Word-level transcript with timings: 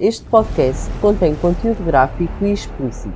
Este 0.00 0.24
podcast 0.30 0.90
contém 1.00 1.34
conteúdo 1.36 1.84
gráfico 1.84 2.32
e 2.42 2.52
explícito, 2.54 3.12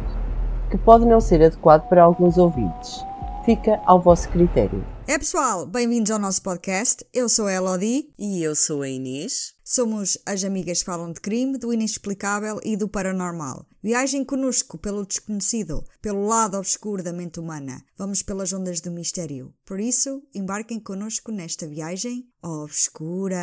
que 0.71 0.77
pode 0.77 1.07
não 1.07 1.19
ser 1.19 1.43
adequado 1.43 1.89
para 1.89 2.03
alguns 2.03 2.37
ouvintes. 2.37 3.01
Fica 3.47 3.81
ao 3.87 4.01
vosso 4.03 4.29
critério. 4.29 4.85
É 5.07 5.19
pessoal, 5.19 5.65
bem-vindos 5.65 6.11
ao 6.11 6.19
nosso 6.19 6.43
podcast. 6.43 7.03
Eu 7.13 7.27
sou 7.29 7.47
a 7.47 7.53
Elodie, 7.55 8.11
E 8.19 8.43
eu 8.43 8.55
sou 8.55 8.83
a 8.83 8.89
Inês. 8.89 9.55
somos 9.65 10.19
as 10.27 10.45
amigas 10.45 10.81
que 10.81 10.85
falam 10.85 11.11
de 11.11 11.21
crime, 11.23 11.57
do 11.57 11.73
inexplicável 11.73 12.61
e 12.63 12.77
do 12.77 12.87
paranormal. 12.87 13.65
Viajem 13.83 14.23
conosco 14.23 14.77
pelo 14.77 15.07
desconhecido, 15.07 15.83
pelo 16.03 16.27
lado 16.27 16.59
obscuro 16.59 17.03
da 17.03 17.15
mente 17.15 17.41
humana. 17.41 17.83
Vamos 17.97 18.23
pelas 18.23 18.53
ondas 18.53 18.83
do 18.83 18.91
mistério. 18.91 19.55
Por 19.65 19.81
isso, 19.81 20.23
embarquem 20.35 20.79
conosco 20.79 21.33
nesta 21.33 21.67
viagem 21.67 22.27
obscura. 22.43 23.39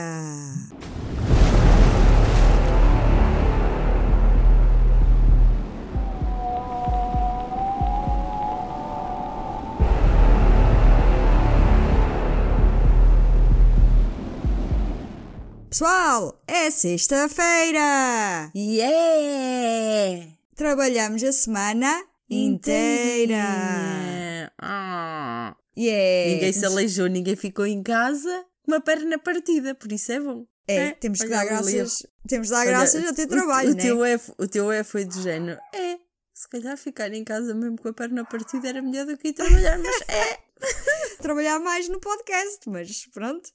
Pessoal, 15.81 16.39
é 16.45 16.69
sexta-feira! 16.69 18.51
Yeah! 18.55 20.31
Trabalhamos 20.55 21.23
a 21.23 21.31
semana 21.31 22.05
inteira! 22.29 23.41
Ah. 24.61 25.55
Yeah! 25.75 26.33
Ninguém 26.35 26.53
se 26.53 26.63
aleijou, 26.67 27.07
ninguém 27.07 27.35
ficou 27.35 27.65
em 27.65 27.81
casa, 27.81 28.45
uma 28.67 28.79
perna 28.79 29.17
partida, 29.17 29.73
por 29.73 29.91
isso 29.91 30.11
é 30.11 30.19
bom. 30.19 30.45
É, 30.67 30.91
temos 30.91 31.17
que 31.17 31.25
olha 31.25 31.37
dar 31.37 31.45
graças, 31.45 32.05
temos 32.27 32.49
de 32.49 32.53
dar 32.53 32.59
Olha, 32.59 32.69
graças 32.69 33.03
a 33.03 33.13
ter 33.15 33.23
o- 33.25 33.29
trabalho, 33.29 33.71
o, 33.71 33.75
né? 33.75 33.81
teu 33.81 34.05
é, 34.05 34.19
o 34.37 34.47
teu 34.47 34.71
é 34.71 34.83
foi 34.83 35.03
de 35.03 35.19
género. 35.19 35.59
É, 35.73 35.97
se 36.31 36.47
calhar 36.47 36.77
ficar 36.77 37.11
em 37.11 37.23
casa 37.23 37.55
mesmo 37.55 37.81
com 37.81 37.87
a 37.87 37.93
perna 37.93 38.23
partida 38.23 38.69
era 38.69 38.83
melhor 38.83 39.07
do 39.07 39.17
que 39.17 39.29
ir 39.29 39.33
trabalhar, 39.33 39.79
mas 39.79 39.95
é. 40.07 40.37
Trabalhar 41.23 41.59
mais 41.59 41.89
no 41.89 41.99
podcast, 41.99 42.69
mas 42.69 43.07
pronto. 43.07 43.49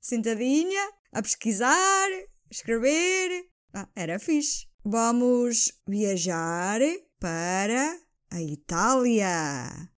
Sentadinha, 0.00 0.90
a 1.12 1.22
pesquisar, 1.22 2.08
escrever. 2.50 3.46
Ah, 3.72 3.88
era 3.94 4.18
fixe. 4.18 4.66
Vamos 4.84 5.72
viajar 5.86 6.80
para 7.18 7.98
a 8.30 8.40
Itália. 8.40 9.90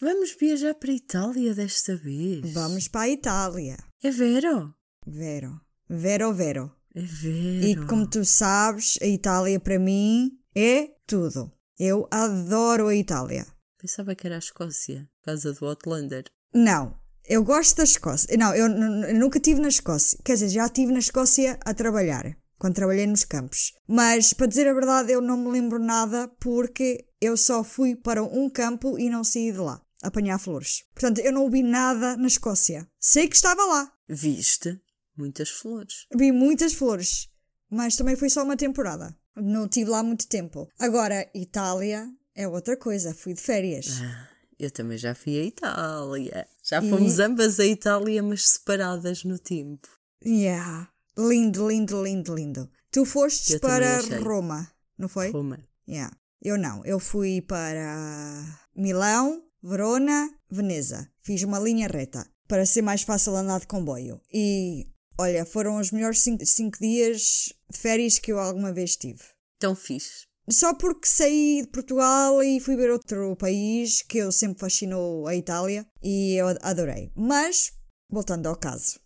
Vamos 0.00 0.34
viajar 0.38 0.74
para 0.74 0.90
a 0.90 0.94
Itália 0.94 1.54
desta 1.54 1.96
vez. 1.96 2.52
Vamos 2.52 2.88
para 2.88 3.02
a 3.02 3.08
Itália. 3.08 3.76
É 4.02 4.10
vero? 4.10 4.74
Vero. 5.06 5.60
Vero, 5.88 6.32
vero. 6.32 6.74
É 6.94 7.02
vero. 7.02 7.66
E 7.66 7.86
como 7.86 8.08
tu 8.08 8.24
sabes, 8.24 8.98
a 9.02 9.06
Itália 9.06 9.60
para 9.60 9.78
mim 9.78 10.38
é 10.54 10.88
tudo. 11.06 11.52
Eu 11.78 12.08
adoro 12.10 12.88
a 12.88 12.94
Itália. 12.94 13.46
Pensava 13.78 14.14
que 14.14 14.26
era 14.26 14.36
a 14.36 14.38
Escócia, 14.38 15.08
casa 15.22 15.52
do 15.52 15.66
Outlander. 15.66 16.24
Não, 16.54 16.96
eu 17.26 17.44
gosto 17.44 17.76
da 17.76 17.84
Escócia. 17.84 18.36
Não, 18.36 18.54
eu, 18.54 18.66
eu 18.66 19.14
nunca 19.14 19.38
estive 19.38 19.60
na 19.60 19.68
Escócia. 19.68 20.18
Quer 20.24 20.34
dizer, 20.34 20.48
já 20.48 20.66
estive 20.66 20.92
na 20.92 20.98
Escócia 20.98 21.58
a 21.64 21.74
trabalhar, 21.74 22.36
quando 22.58 22.74
trabalhei 22.74 23.06
nos 23.06 23.24
campos. 23.24 23.72
Mas, 23.86 24.32
para 24.32 24.46
dizer 24.46 24.68
a 24.68 24.74
verdade, 24.74 25.12
eu 25.12 25.20
não 25.20 25.36
me 25.36 25.50
lembro 25.50 25.78
nada 25.78 26.28
porque 26.40 27.06
eu 27.20 27.36
só 27.36 27.62
fui 27.62 27.94
para 27.94 28.22
um 28.22 28.50
campo 28.50 28.98
e 28.98 29.08
não 29.08 29.24
saí 29.24 29.52
de 29.52 29.58
lá, 29.58 29.80
apanhar 30.02 30.38
flores. 30.38 30.84
Portanto, 30.94 31.20
eu 31.20 31.32
não 31.32 31.50
vi 31.50 31.62
nada 31.62 32.16
na 32.16 32.26
Escócia. 32.26 32.88
Sei 32.98 33.28
que 33.28 33.36
estava 33.36 33.64
lá. 33.64 33.92
Viste 34.08 34.80
muitas 35.16 35.50
flores. 35.50 36.06
Vi 36.14 36.32
muitas 36.32 36.74
flores, 36.74 37.28
mas 37.70 37.96
também 37.96 38.16
foi 38.16 38.28
só 38.28 38.42
uma 38.42 38.56
temporada. 38.56 39.16
Não 39.36 39.68
tive 39.68 39.90
lá 39.90 40.02
muito 40.02 40.26
tempo. 40.28 40.68
Agora, 40.78 41.28
Itália 41.34 42.06
é 42.34 42.46
outra 42.46 42.76
coisa. 42.76 43.14
Fui 43.14 43.32
de 43.32 43.40
férias. 43.40 44.00
Ah, 44.02 44.28
eu 44.58 44.70
também 44.70 44.98
já 44.98 45.14
fui 45.14 45.38
à 45.38 45.44
Itália. 45.44 46.46
Já 46.62 46.82
E- 46.82 46.88
fomos 46.88 47.18
ambas 47.18 47.58
à 47.58 47.66
Itália, 47.66 48.22
mas 48.22 48.48
separadas 48.48 49.24
no 49.24 49.38
tempo. 49.38 49.88
Yeah. 50.24 50.88
Lindo, 51.18 51.68
lindo, 51.68 52.02
lindo, 52.02 52.34
lindo. 52.34 52.70
Tu 52.90 53.04
fostes 53.04 53.50
Eu 53.50 53.60
para. 53.60 54.00
Roma, 54.20 54.70
não 54.96 55.08
foi? 55.08 55.30
Roma. 55.30 55.58
Yeah. 55.88 56.16
Eu 56.40 56.56
não. 56.58 56.84
Eu 56.84 56.98
fui 56.98 57.40
para 57.40 58.44
Milão, 58.74 59.42
Verona, 59.62 60.32
Veneza. 60.50 61.08
Fiz 61.20 61.42
uma 61.42 61.58
linha 61.58 61.88
reta 61.88 62.26
para 62.48 62.66
ser 62.66 62.82
mais 62.82 63.02
fácil 63.02 63.34
andar 63.36 63.60
de 63.60 63.66
comboio. 63.66 64.20
E 64.32 64.86
olha, 65.18 65.44
foram 65.44 65.78
os 65.78 65.90
melhores 65.90 66.20
cinco, 66.20 66.44
cinco 66.46 66.78
dias 66.78 67.52
de 67.70 67.78
férias 67.78 68.18
que 68.18 68.32
eu 68.32 68.38
alguma 68.38 68.72
vez 68.72 68.96
tive. 68.96 69.22
Tão 69.58 69.74
fixe. 69.74 70.26
Só 70.50 70.74
porque 70.74 71.06
saí 71.06 71.62
de 71.62 71.68
Portugal 71.68 72.42
e 72.42 72.58
fui 72.60 72.76
ver 72.76 72.90
outro 72.90 73.36
país 73.36 74.02
que 74.02 74.18
eu 74.18 74.32
sempre 74.32 74.58
fascinou 74.60 75.26
a 75.26 75.36
Itália 75.36 75.86
e 76.02 76.34
eu 76.40 76.48
adorei. 76.62 77.12
Mas, 77.14 77.72
voltando 78.10 78.46
ao 78.48 78.56
caso. 78.56 78.98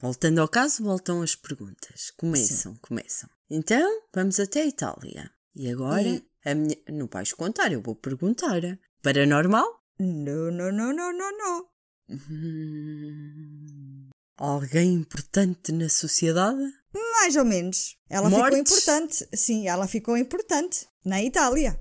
Voltando 0.00 0.40
ao 0.40 0.48
caso, 0.48 0.82
voltam 0.84 1.22
as 1.22 1.34
perguntas. 1.34 2.10
Começam, 2.16 2.74
começam. 2.82 3.28
Então, 3.50 4.02
vamos 4.14 4.38
até 4.38 4.62
a 4.62 4.66
Itália. 4.66 5.30
E 5.54 5.68
agora, 5.70 6.02
E- 6.08 6.24
a 6.44 6.54
minha... 6.54 6.76
não 6.90 7.06
vais 7.06 7.32
contar, 7.32 7.72
eu 7.72 7.82
vou 7.82 7.94
perguntar. 7.96 8.60
Paranormal? 9.02 9.66
Não, 9.98 10.50
não, 10.50 10.70
não, 10.72 10.92
não, 10.92 11.12
não, 11.12 11.38
não. 11.38 11.66
Hum, 12.10 14.08
Alguém 14.36 14.94
importante 14.94 15.72
na 15.72 15.88
sociedade? 15.88 16.62
Mais 16.94 17.36
ou 17.36 17.44
menos. 17.44 17.96
Ela 18.08 18.28
ficou 18.28 18.40
Mortes? 18.42 18.58
importante. 18.60 19.28
Sim, 19.34 19.68
ela 19.68 19.86
ficou 19.86 20.16
importante. 20.16 20.86
Na 21.04 21.22
Itália. 21.22 21.80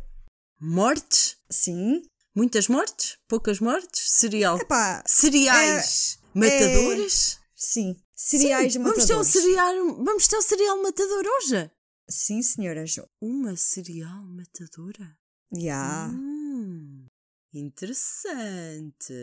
Mortes? 0.59 1.37
Sim. 1.49 2.01
Muitas 2.35 2.67
mortes? 2.67 3.17
Poucas 3.27 3.59
mortes? 3.59 4.11
Serial? 4.11 4.57
Epá, 4.59 5.03
Cereais? 5.05 6.19
Matadores? 6.33 7.39
sim. 7.55 7.95
Cereais 8.15 8.73
Sim, 8.73 8.79
matadores. 8.79 9.07
Vamos 9.07 9.29
ter, 9.29 9.39
um 9.39 9.41
cereal, 9.41 10.03
vamos 10.03 10.27
ter 10.27 10.37
um 10.37 10.41
cereal 10.41 10.81
matador 10.83 11.25
hoje? 11.25 11.71
Sim, 12.09 12.41
senhora 12.41 12.85
Jo. 12.85 13.07
Uma 13.21 13.55
cereal 13.55 14.23
matadora? 14.25 15.17
Já. 15.57 16.07
Hum, 16.09 17.07
interessante. 17.53 19.13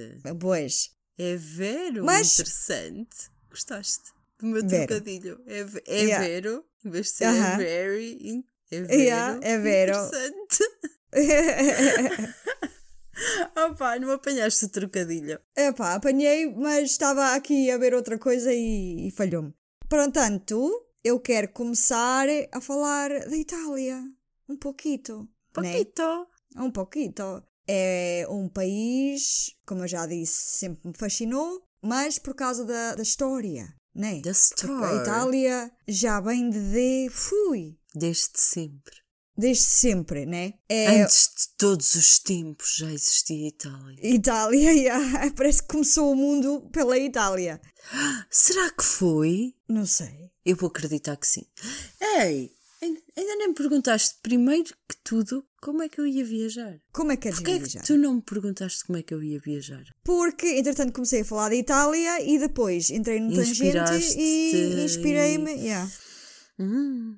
Pois. 0.40 0.90
É 1.18 1.36
vero 1.36 2.04
Mas- 2.04 2.32
interessante. 2.34 3.30
Gostaste 3.50 4.12
do 4.40 4.46
meu 4.46 4.66
Vero. 4.66 4.86
trocadilho? 4.86 5.40
É, 5.46 5.66
é 5.86 6.00
Yeah. 6.02 6.26
vero, 6.26 6.64
em 6.84 6.90
vez 6.90 7.06
de 7.06 7.12
ser 7.12 7.24
Aham. 7.26 7.54
é 7.54 7.56
very, 7.56 8.44
é 8.70 8.80
vero. 8.82 8.92
Yeah, 9.00 9.40
é 9.42 9.58
vero. 9.58 9.92
Interessante. 9.92 10.64
Opa, 13.56 13.98
não 13.98 14.10
apanhaste 14.10 14.66
o 14.66 14.68
trocadilho. 14.68 15.40
Epá, 15.56 15.94
apanhei, 15.94 16.52
mas 16.54 16.90
estava 16.90 17.34
aqui 17.34 17.70
a 17.70 17.78
ver 17.78 17.94
outra 17.94 18.18
coisa 18.18 18.52
e, 18.52 19.08
e 19.08 19.10
falhou-me. 19.10 19.54
Portanto, 19.88 20.70
eu 21.02 21.18
quero 21.18 21.48
começar 21.50 22.26
a 22.52 22.60
falar 22.60 23.08
da 23.08 23.36
Itália. 23.36 24.02
Um 24.48 24.56
pouquito. 24.56 25.26
né? 25.56 25.82
Um 26.56 26.70
pouquito. 26.70 27.42
É 27.66 28.26
um 28.28 28.48
país, 28.48 29.54
como 29.66 29.82
eu 29.84 29.88
já 29.88 30.06
disse, 30.06 30.58
sempre 30.58 30.86
me 30.88 30.94
fascinou, 30.96 31.62
mas 31.82 32.18
por 32.18 32.34
causa 32.34 32.64
da, 32.64 32.94
da 32.94 33.02
história, 33.02 33.66
né? 33.96 34.20
Da 34.20 34.30
Porque 34.32 34.84
a. 34.84 35.02
Itália 35.02 35.72
já 35.88 36.20
vem 36.20 36.50
de 36.50 37.08
fui, 37.10 37.76
Desde 37.94 38.30
sempre. 38.38 38.94
desde 39.36 39.64
sempre, 39.64 40.26
né? 40.26 40.54
É 40.68 41.02
Antes 41.02 41.28
de 41.36 41.56
todos 41.58 41.94
os 41.94 42.18
tempos 42.18 42.74
já 42.76 42.90
existia 42.92 43.48
Itália. 43.48 43.98
Itália, 44.02 44.72
yeah, 44.76 45.30
parece 45.34 45.62
que 45.62 45.68
começou 45.68 46.12
o 46.12 46.16
mundo 46.16 46.68
pela 46.72 46.98
Itália. 46.98 47.60
Será 48.30 48.70
que 48.70 48.84
foi? 48.84 49.54
Não 49.68 49.86
sei. 49.86 50.30
Eu 50.44 50.56
vou 50.56 50.68
acreditar 50.68 51.16
que 51.16 51.26
sim. 51.26 51.44
Ei, 52.00 52.52
ain- 52.82 53.02
ainda 53.16 53.36
nem 53.36 53.48
me 53.48 53.54
perguntaste 53.54 54.16
primeiro 54.22 54.74
que 54.88 54.96
tudo 55.02 55.44
como 55.66 55.82
é 55.82 55.88
que 55.88 56.00
eu 56.00 56.06
ia 56.06 56.24
viajar. 56.24 56.80
Como 56.92 57.10
é 57.10 57.16
que 57.16 57.22
queres 57.22 57.38
Porquê 57.38 57.50
é 57.50 57.58
viajar? 57.58 57.80
que 57.80 57.86
tu 57.88 57.96
não 57.98 58.14
me 58.14 58.22
perguntaste 58.22 58.84
como 58.84 58.98
é 58.98 59.02
que 59.02 59.12
eu 59.12 59.20
ia 59.20 59.40
viajar? 59.40 59.84
Porque, 60.04 60.46
entretanto, 60.46 60.92
comecei 60.92 61.22
a 61.22 61.24
falar 61.24 61.48
da 61.48 61.56
Itália 61.56 62.22
e 62.22 62.38
depois 62.38 62.88
entrei 62.90 63.18
no 63.18 63.34
tangente 63.34 64.16
e 64.16 64.54
e- 64.54 64.84
inspirei-me. 64.84 65.50
Yeah. 65.52 65.90
Hum, 66.58 67.16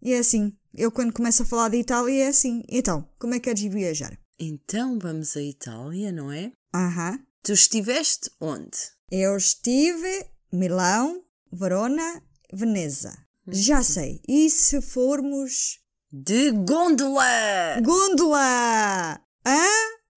E 0.00 0.14
é 0.14 0.18
assim. 0.18 0.56
Eu, 0.74 0.90
quando 0.90 1.12
começo 1.12 1.42
a 1.42 1.46
falar 1.46 1.68
da 1.68 1.76
Itália, 1.76 2.24
é 2.24 2.28
assim. 2.28 2.62
Então, 2.68 3.06
como 3.18 3.34
é 3.34 3.38
que 3.38 3.44
queres 3.52 3.62
viajar? 3.72 4.18
então 4.38 4.98
vamos 4.98 5.36
à 5.36 5.42
Itália, 5.42 6.10
não 6.10 6.32
é? 6.32 6.50
Aham. 6.74 7.20
Tu 7.42 7.52
estiveste 7.52 8.30
onde? 8.40 8.78
Eu 9.10 9.36
estive 9.36 10.24
Milão, 10.52 11.22
Verona, 11.52 12.22
Veneza. 12.52 13.12
Já 13.48 13.82
sei. 13.82 14.20
E 14.26 14.48
se 14.48 14.80
formos. 14.80 15.78
De 16.12 16.50
gôndola! 16.50 17.80
Gôndola! 17.82 19.18
Hã? 19.46 19.66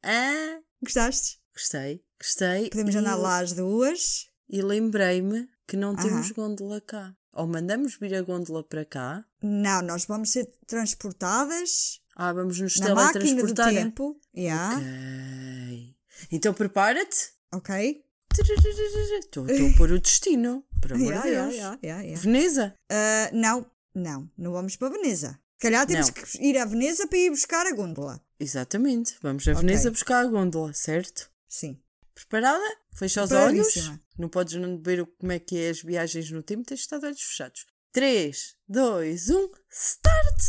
Ah, 0.04 0.60
Gostaste? 0.84 1.40
gostei, 1.56 2.04
gostei. 2.20 2.70
Podemos 2.70 2.94
E- 2.96 2.98
andar 2.98 3.16
lá 3.16 3.40
as 3.40 3.54
duas. 3.54 4.28
E 4.50 4.62
lembrei-me 4.62 5.48
que 5.66 5.78
não 5.78 5.96
temos 5.96 6.28
Aham. 6.28 6.34
gôndola 6.36 6.82
cá. 6.82 7.16
ou 7.38 7.46
mandamos 7.48 7.98
vir 7.98 8.14
a 8.16 8.22
gôndola 8.22 8.64
para 8.64 8.86
cá. 8.86 9.26
Não, 9.44 9.82
nós 9.82 10.06
vamos 10.06 10.30
ser 10.32 10.50
transportadas 10.66 12.00
Ah, 12.16 12.32
vamos 12.32 12.58
nos 12.62 12.78
na 12.80 12.96
máquina 12.96 13.12
do 13.42 13.54
teletransportar. 13.54 13.74
tempo. 13.74 14.18
Yeah, 14.36 14.78
Ok. 14.78 15.96
Então 16.32 16.54
prepara-te. 16.54 17.32
ok. 17.54 18.02
Estou 18.32 19.44
a 19.46 19.78
pôr 19.78 19.92
o 19.92 20.00
destino. 20.00 20.64
Por 20.82 20.94
amor 20.94 21.12
Yeah, 21.12 21.24
de 21.26 21.32
Deus. 21.32 21.56
yeah, 21.56 21.78
yeah. 22.04 22.22
Veneza. 22.22 22.74
Ah, 22.90 23.30
não, 23.34 23.66
não, 23.94 24.30
não 24.38 24.52
vamos 24.54 24.76
para 24.78 24.90
Veneza. 24.90 25.38
Se 25.58 25.62
calhar 25.62 25.86
temos 25.88 26.08
Não. 26.08 26.14
que 26.14 26.44
ir 26.46 26.58
a 26.58 26.66
Veneza 26.66 27.08
para 27.08 27.18
ir 27.18 27.30
buscar 27.30 27.66
a 27.66 27.72
gôndola. 27.74 28.22
Exatamente. 28.40 29.16
Vamos 29.22 29.48
a 29.48 29.52
Ok. 29.52 29.62
Veneza 29.62 29.90
buscar 29.90 30.20
a 30.26 30.28
gôndola, 30.28 30.74
certo? 30.74 31.30
Sim. 31.48 31.80
Preparada? 32.14 32.64
Fecha 32.94 33.24
os 33.24 33.32
olhos. 33.32 33.92
Não 34.18 34.30
podes 34.30 34.56
não 34.56 34.82
ver 34.82 35.06
como 35.18 35.32
é 35.32 35.40
que 35.40 35.58
é 35.58 35.70
as 35.70 35.82
viagens 35.82 36.30
no 36.32 36.44
tempo, 36.44 36.64
tens 36.66 36.80
de 36.80 36.84
estar 36.84 36.98
de 37.00 37.06
olhos 37.06 37.22
fechados. 37.22 37.66
3, 37.94 38.56
2, 38.68 39.30
1, 39.30 39.50
start! 39.72 40.42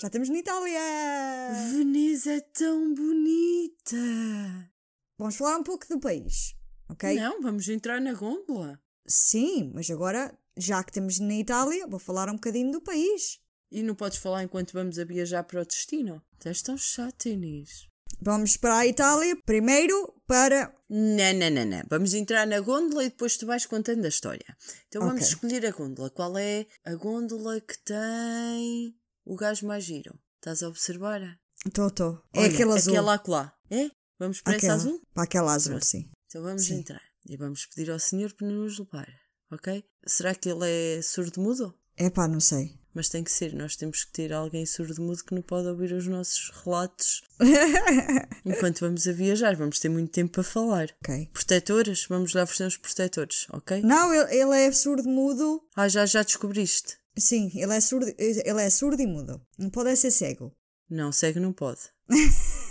Já 0.00 0.06
estamos 0.06 0.28
na 0.28 0.38
Itália! 0.38 0.80
Veneza 1.72 2.32
é 2.34 2.40
tão 2.40 2.94
bonita! 2.94 3.96
Vamos 5.18 5.36
falar 5.36 5.56
um 5.58 5.62
pouco 5.62 5.86
do 5.88 5.98
país, 5.98 6.54
ok? 6.88 7.14
Não, 7.16 7.42
vamos 7.42 7.68
entrar 7.68 8.00
na 8.00 8.14
gôndola. 8.14 8.80
Sim, 9.06 9.72
mas 9.74 9.90
agora, 9.90 10.32
já 10.56 10.82
que 10.84 10.90
estamos 10.90 11.18
na 11.18 11.34
Itália, 11.34 11.86
vou 11.86 11.98
falar 11.98 12.28
um 12.28 12.34
bocadinho 12.34 12.70
do 12.70 12.80
país. 12.80 13.40
E 13.70 13.82
não 13.82 13.94
podes 13.94 14.18
falar 14.18 14.44
enquanto 14.44 14.72
vamos 14.72 14.98
a 14.98 15.04
viajar 15.04 15.42
para 15.44 15.60
o 15.60 15.66
destino. 15.66 16.22
Estás 16.34 16.62
tão 16.62 16.78
chato, 16.78 17.26
Inês. 17.26 17.88
Vamos 18.20 18.56
para 18.56 18.78
a 18.78 18.86
Itália, 18.86 19.36
primeiro 19.44 20.14
para. 20.26 20.74
Não, 20.88 21.32
não, 21.34 21.50
não, 21.50 21.64
não. 21.66 21.82
Vamos 21.90 22.14
entrar 22.14 22.46
na 22.46 22.60
gôndola 22.60 23.04
e 23.04 23.10
depois 23.10 23.36
tu 23.36 23.44
vais 23.46 23.66
contando 23.66 24.04
a 24.04 24.08
história. 24.08 24.56
Então 24.88 25.02
vamos 25.02 25.22
Ok. 25.22 25.28
escolher 25.34 25.66
a 25.66 25.70
gôndola. 25.70 26.10
Qual 26.10 26.36
é 26.38 26.66
a 26.84 26.94
gôndola 26.94 27.60
que 27.60 27.78
tem 27.78 28.96
o 29.24 29.36
gajo 29.36 29.66
mais 29.66 29.84
giro? 29.84 30.18
Estás 30.36 30.62
a 30.62 30.68
observar? 30.68 31.38
Estou, 31.66 31.88
estou. 31.88 32.22
É 32.32 32.40
Olha, 32.40 32.48
aquele 32.48 32.72
azul. 32.72 32.92
Aquela 32.94 33.14
acolá. 33.14 33.54
É? 33.70 33.90
Vamos 34.18 34.40
para 34.40 34.56
Aquela- 34.56 34.74
essa 34.74 34.82
azul? 34.82 35.02
Para 35.14 35.22
aquela 35.24 35.52
azul, 35.54 35.72
Pronto. 35.72 35.86
sim. 35.86 36.10
Então 36.26 36.42
vamos 36.42 36.64
Sim. 36.64 36.74
entrar. 36.80 37.02
E 37.28 37.36
vamos 37.36 37.66
pedir 37.66 37.90
ao 37.90 37.98
senhor 37.98 38.32
para 38.34 38.46
nos 38.48 38.78
levar. 38.78 39.08
Ok? 39.50 39.82
Será 40.06 40.34
que 40.34 40.48
ele 40.50 40.64
é 40.98 41.00
surdo-mudo? 41.02 41.74
É 41.96 42.10
pá, 42.10 42.28
não 42.28 42.40
sei. 42.40 42.78
Mas 42.94 43.08
tem 43.08 43.22
que 43.22 43.30
ser. 43.30 43.54
Nós 43.54 43.76
temos 43.76 44.04
que 44.04 44.12
ter 44.12 44.32
alguém 44.32 44.64
surdo-mudo 44.66 45.22
que 45.24 45.34
não 45.34 45.42
pode 45.42 45.68
ouvir 45.68 45.92
os 45.92 46.06
nossos 46.06 46.50
relatos 46.64 47.22
enquanto 48.44 48.80
vamos 48.80 49.06
a 49.06 49.12
viajar. 49.12 49.54
Vamos 49.56 49.78
ter 49.78 49.88
muito 49.88 50.10
tempo 50.10 50.32
para 50.32 50.42
falar. 50.42 50.88
ok. 51.02 51.30
Protetores? 51.32 52.06
Vamos 52.08 52.34
lá 52.34 52.42
oferecer 52.42 52.66
uns 52.66 52.76
protetores, 52.76 53.46
ok? 53.52 53.82
Não, 53.82 54.12
ele, 54.12 54.34
ele 54.36 54.56
é 54.66 54.72
surdo-mudo. 54.72 55.62
Ah, 55.76 55.88
já, 55.88 56.04
já 56.06 56.22
descobriste? 56.22 56.96
Sim, 57.16 57.50
ele 57.54 57.74
é 57.74 57.80
surdo, 57.80 58.06
ele 58.18 58.62
é 58.62 58.70
surdo 58.70 59.00
e 59.02 59.06
mudo. 59.06 59.40
Não 59.58 59.70
pode 59.70 59.90
é 59.90 59.96
ser 59.96 60.10
cego. 60.10 60.54
Não, 60.90 61.10
cego 61.12 61.40
não 61.40 61.52
pode. 61.52 61.80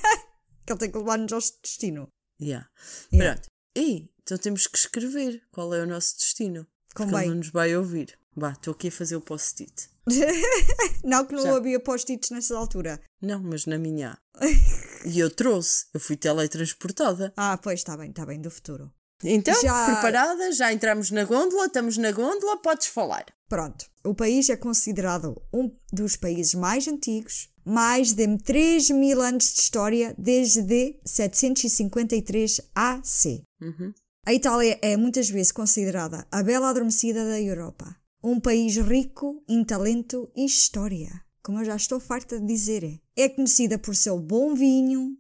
Que 0.67 0.73
ele 0.73 0.79
tem 0.79 0.91
que 0.91 0.97
levar-nos 0.97 1.31
ao 1.31 1.39
destino. 1.63 2.09
Yeah. 2.39 2.69
Yeah. 3.11 3.39
Pronto. 3.39 3.47
E 3.75 4.09
então 4.21 4.37
temos 4.37 4.67
que 4.67 4.77
escrever 4.77 5.41
qual 5.49 5.73
é 5.73 5.81
o 5.81 5.87
nosso 5.87 6.17
destino. 6.17 6.67
Porque 6.93 7.03
ele 7.15 7.27
não 7.27 7.35
nos 7.35 7.49
vai 7.49 7.75
ouvir. 7.75 8.19
Vá, 8.35 8.51
estou 8.51 8.73
aqui 8.73 8.89
a 8.89 8.91
fazer 8.91 9.15
o 9.15 9.21
post-it. 9.21 9.89
Não, 11.03 11.25
que 11.25 11.33
não 11.33 11.43
Já. 11.43 11.57
havia 11.57 11.79
post-its 11.81 12.29
nessa 12.29 12.57
altura. 12.57 13.01
Não, 13.21 13.41
mas 13.41 13.65
na 13.65 13.77
minha. 13.77 14.17
e 15.05 15.19
eu 15.19 15.29
trouxe. 15.29 15.85
Eu 15.93 15.99
fui 15.99 16.15
teletransportada. 16.15 17.33
Ah, 17.35 17.57
pois, 17.57 17.79
está 17.79 17.97
bem, 17.97 18.09
está 18.09 18.25
bem, 18.25 18.39
do 18.39 18.49
futuro. 18.49 18.91
Então, 19.23 19.59
Já- 19.61 19.85
preparada, 19.85 20.51
já 20.51 20.71
entramos 20.71 21.09
na 21.11 21.23
gôndola, 21.25 21.65
estamos 21.65 21.97
na 21.97 22.11
gôndola, 22.11 22.57
podes 22.61 22.87
falar. 22.87 23.25
Pronto. 23.49 23.85
O 24.05 24.13
país 24.13 24.49
é 24.49 24.55
considerado 24.55 25.41
um 25.53 25.71
dos 25.91 26.15
países 26.15 26.53
mais 26.53 26.87
antigos, 26.87 27.49
mais 27.65 28.13
de 28.13 28.37
3 28.37 28.89
mil 28.91 29.21
anos 29.21 29.53
de 29.53 29.59
história, 29.61 30.13
desde 30.17 30.99
753 31.05 32.61
AC. 32.75 33.43
Uhum. 33.61 33.93
A 34.25 34.33
Itália 34.33 34.77
é 34.81 34.95
muitas 34.97 35.29
vezes 35.29 35.51
considerada 35.51 36.27
a 36.31 36.43
bela 36.43 36.69
adormecida 36.69 37.25
da 37.25 37.41
Europa. 37.41 37.95
Um 38.23 38.39
país 38.39 38.75
rico 38.77 39.41
em 39.47 39.63
talento 39.63 40.29
e 40.35 40.45
história. 40.45 41.09
Como 41.41 41.59
eu 41.59 41.65
já 41.65 41.75
estou 41.75 41.99
farta 41.99 42.39
de 42.39 42.45
dizer. 42.45 42.99
É 43.15 43.29
conhecida 43.29 43.79
por 43.79 43.95
seu 43.95 44.19
bom 44.19 44.53
vinho 44.53 45.17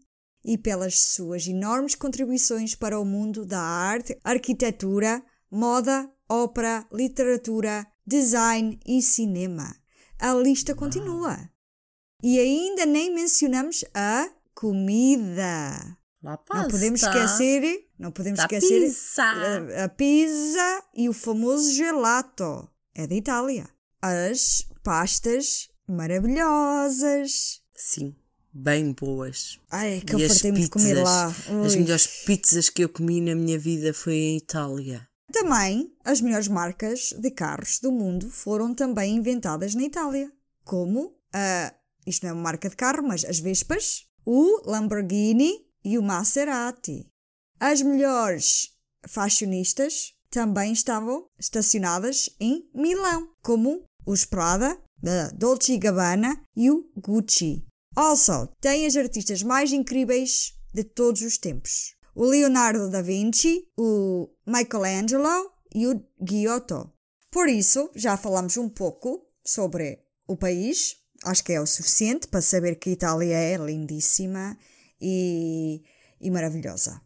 e 0.47 0.57
pelas 0.57 0.97
suas 0.97 1.45
enormes 1.45 1.93
contribuições 1.93 2.73
para 2.73 2.97
o 2.97 3.03
mundo 3.03 3.45
da 3.45 3.59
arte, 3.59 4.17
arquitetura, 4.23 5.21
moda, 5.51 6.09
ópera, 6.29 6.87
literatura, 6.89 7.85
design 8.05 8.79
e 8.87 9.01
cinema. 9.01 9.75
A 10.17 10.33
lista 10.33 10.73
continua. 10.73 11.37
E 12.23 12.39
ainda 12.39 12.85
nem 12.85 13.13
mencionamos 13.13 13.83
a 13.93 14.29
comida. 14.55 15.97
Não 16.23 16.67
podemos 16.69 17.03
esquecer, 17.03 17.89
não 17.99 18.11
podemos 18.11 18.37
da 18.37 18.45
esquecer 18.45 18.87
pizza. 18.87 19.23
a, 19.23 19.83
a 19.83 19.89
pizza 19.89 20.83
e 20.95 21.09
o 21.09 21.13
famoso 21.13 21.71
gelato. 21.73 22.67
É 22.95 23.05
da 23.05 23.13
Itália. 23.13 23.69
As 24.01 24.65
pastas 24.81 25.69
maravilhosas. 25.87 27.61
Sim, 27.75 28.15
bem 28.57 28.91
boas. 28.91 29.59
Ai, 29.69 30.01
que 30.05 30.15
E 30.15 30.21
eu 30.21 30.25
as 30.25 30.33
fartei-me 30.33 30.61
de 30.61 30.69
comer 30.69 30.89
pizzas? 30.95 31.03
lá. 31.03 31.27
As 31.27 31.73
Ui. 31.73 31.79
melhores 31.79 32.07
pizzas 32.25 32.69
que 32.69 32.83
eu 32.83 32.89
comi 32.89 33.21
na 33.21 33.35
minha 33.35 33.57
vida 33.59 33.93
foi 33.93 34.15
em 34.15 34.37
Itália. 34.37 35.07
Também, 35.31 35.93
as 36.03 36.21
melhores 36.21 36.47
marcas 36.47 37.13
de 37.17 37.29
carros 37.31 37.79
do 37.79 37.91
mundo 37.91 38.29
foram 38.29 38.73
também 38.73 39.15
inventadas 39.15 39.75
na 39.75 39.83
Itália. 39.83 40.31
Como 40.63 41.13
a, 41.33 41.73
isto 42.05 42.23
não 42.23 42.29
é 42.31 42.33
uma 42.33 42.41
marca 42.43 42.69
de 42.69 42.75
carro, 42.75 43.03
mas 43.05 43.23
as 43.25 43.39
Vespas, 43.39 44.05
o 44.25 44.61
Lamborghini 44.69 45.65
e 45.83 45.97
o 45.97 46.01
Maserati. 46.03 47.05
As 47.59 47.81
melhores 47.81 48.71
fashionistas 49.07 50.13
também 50.29 50.71
estavam 50.73 51.25
estacionadas 51.39 52.29
em 52.39 52.69
Milão, 52.73 53.29
como 53.41 53.83
os 54.05 54.25
Prada, 54.25 54.77
da 55.01 55.29
Dolce 55.29 55.77
Gabbana 55.77 56.41
e 56.55 56.71
o 56.71 56.89
Gucci. 56.97 57.66
Also, 57.97 58.45
tem 58.61 58.85
as 58.85 58.95
artistas 58.95 59.41
mais 59.41 59.73
incríveis 59.73 60.53
de 60.71 60.83
todos 60.83 61.23
os 61.23 61.39
tempos. 61.39 61.95
O 62.13 62.25
Leonardo 62.25 62.91
da 62.91 63.01
Vinci, 63.01 63.67
o 63.75 64.29
Michelangelo 64.45 65.51
e 65.73 65.87
o 65.87 66.05
Giotto. 66.21 66.93
Por 67.31 67.49
isso, 67.49 67.89
já 67.95 68.15
falamos 68.15 68.55
um 68.55 68.69
pouco 68.69 69.25
sobre 69.43 69.99
o 70.27 70.37
país. 70.37 70.97
Acho 71.23 71.43
que 71.43 71.53
é 71.53 71.59
o 71.59 71.65
suficiente 71.65 72.27
para 72.27 72.39
saber 72.39 72.75
que 72.75 72.91
a 72.91 72.93
Itália 72.93 73.35
é 73.35 73.57
lindíssima 73.57 74.55
e, 75.01 75.81
e 76.21 76.29
maravilhosa. 76.29 77.01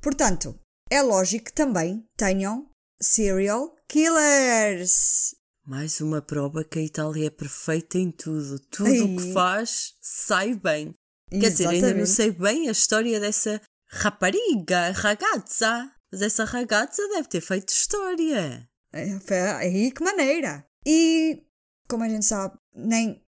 Portanto, 0.00 0.58
é 0.90 1.02
lógico 1.02 1.44
que 1.44 1.52
também 1.52 2.04
tenham 2.16 2.68
serial 3.00 3.76
killers. 3.86 5.36
Mais 5.66 6.00
uma 6.00 6.22
prova 6.22 6.62
que 6.62 6.78
a 6.78 6.82
Itália 6.82 7.26
é 7.26 7.30
perfeita 7.30 7.98
em 7.98 8.12
tudo. 8.12 8.60
Tudo 8.70 9.04
o 9.04 9.16
que 9.16 9.32
faz 9.32 9.94
sai 10.00 10.54
bem. 10.54 10.94
Quer 11.28 11.50
dizer, 11.50 11.66
ainda 11.66 11.92
não 11.92 12.02
Exatamente. 12.02 12.10
sei 12.10 12.30
bem 12.30 12.68
a 12.68 12.70
história 12.70 13.18
dessa 13.18 13.60
rapariga, 13.88 14.92
ragazza. 14.92 15.90
Mas 16.12 16.22
essa 16.22 16.44
ragazza 16.44 17.02
deve 17.08 17.26
ter 17.26 17.40
feito 17.40 17.70
história. 17.70 18.68
É, 18.92 19.50
aí 19.56 19.90
que 19.90 20.04
maneira. 20.04 20.64
E, 20.86 21.42
como 21.88 22.04
a 22.04 22.08
gente 22.08 22.24
sabe, 22.24 22.56
nem 22.72 23.20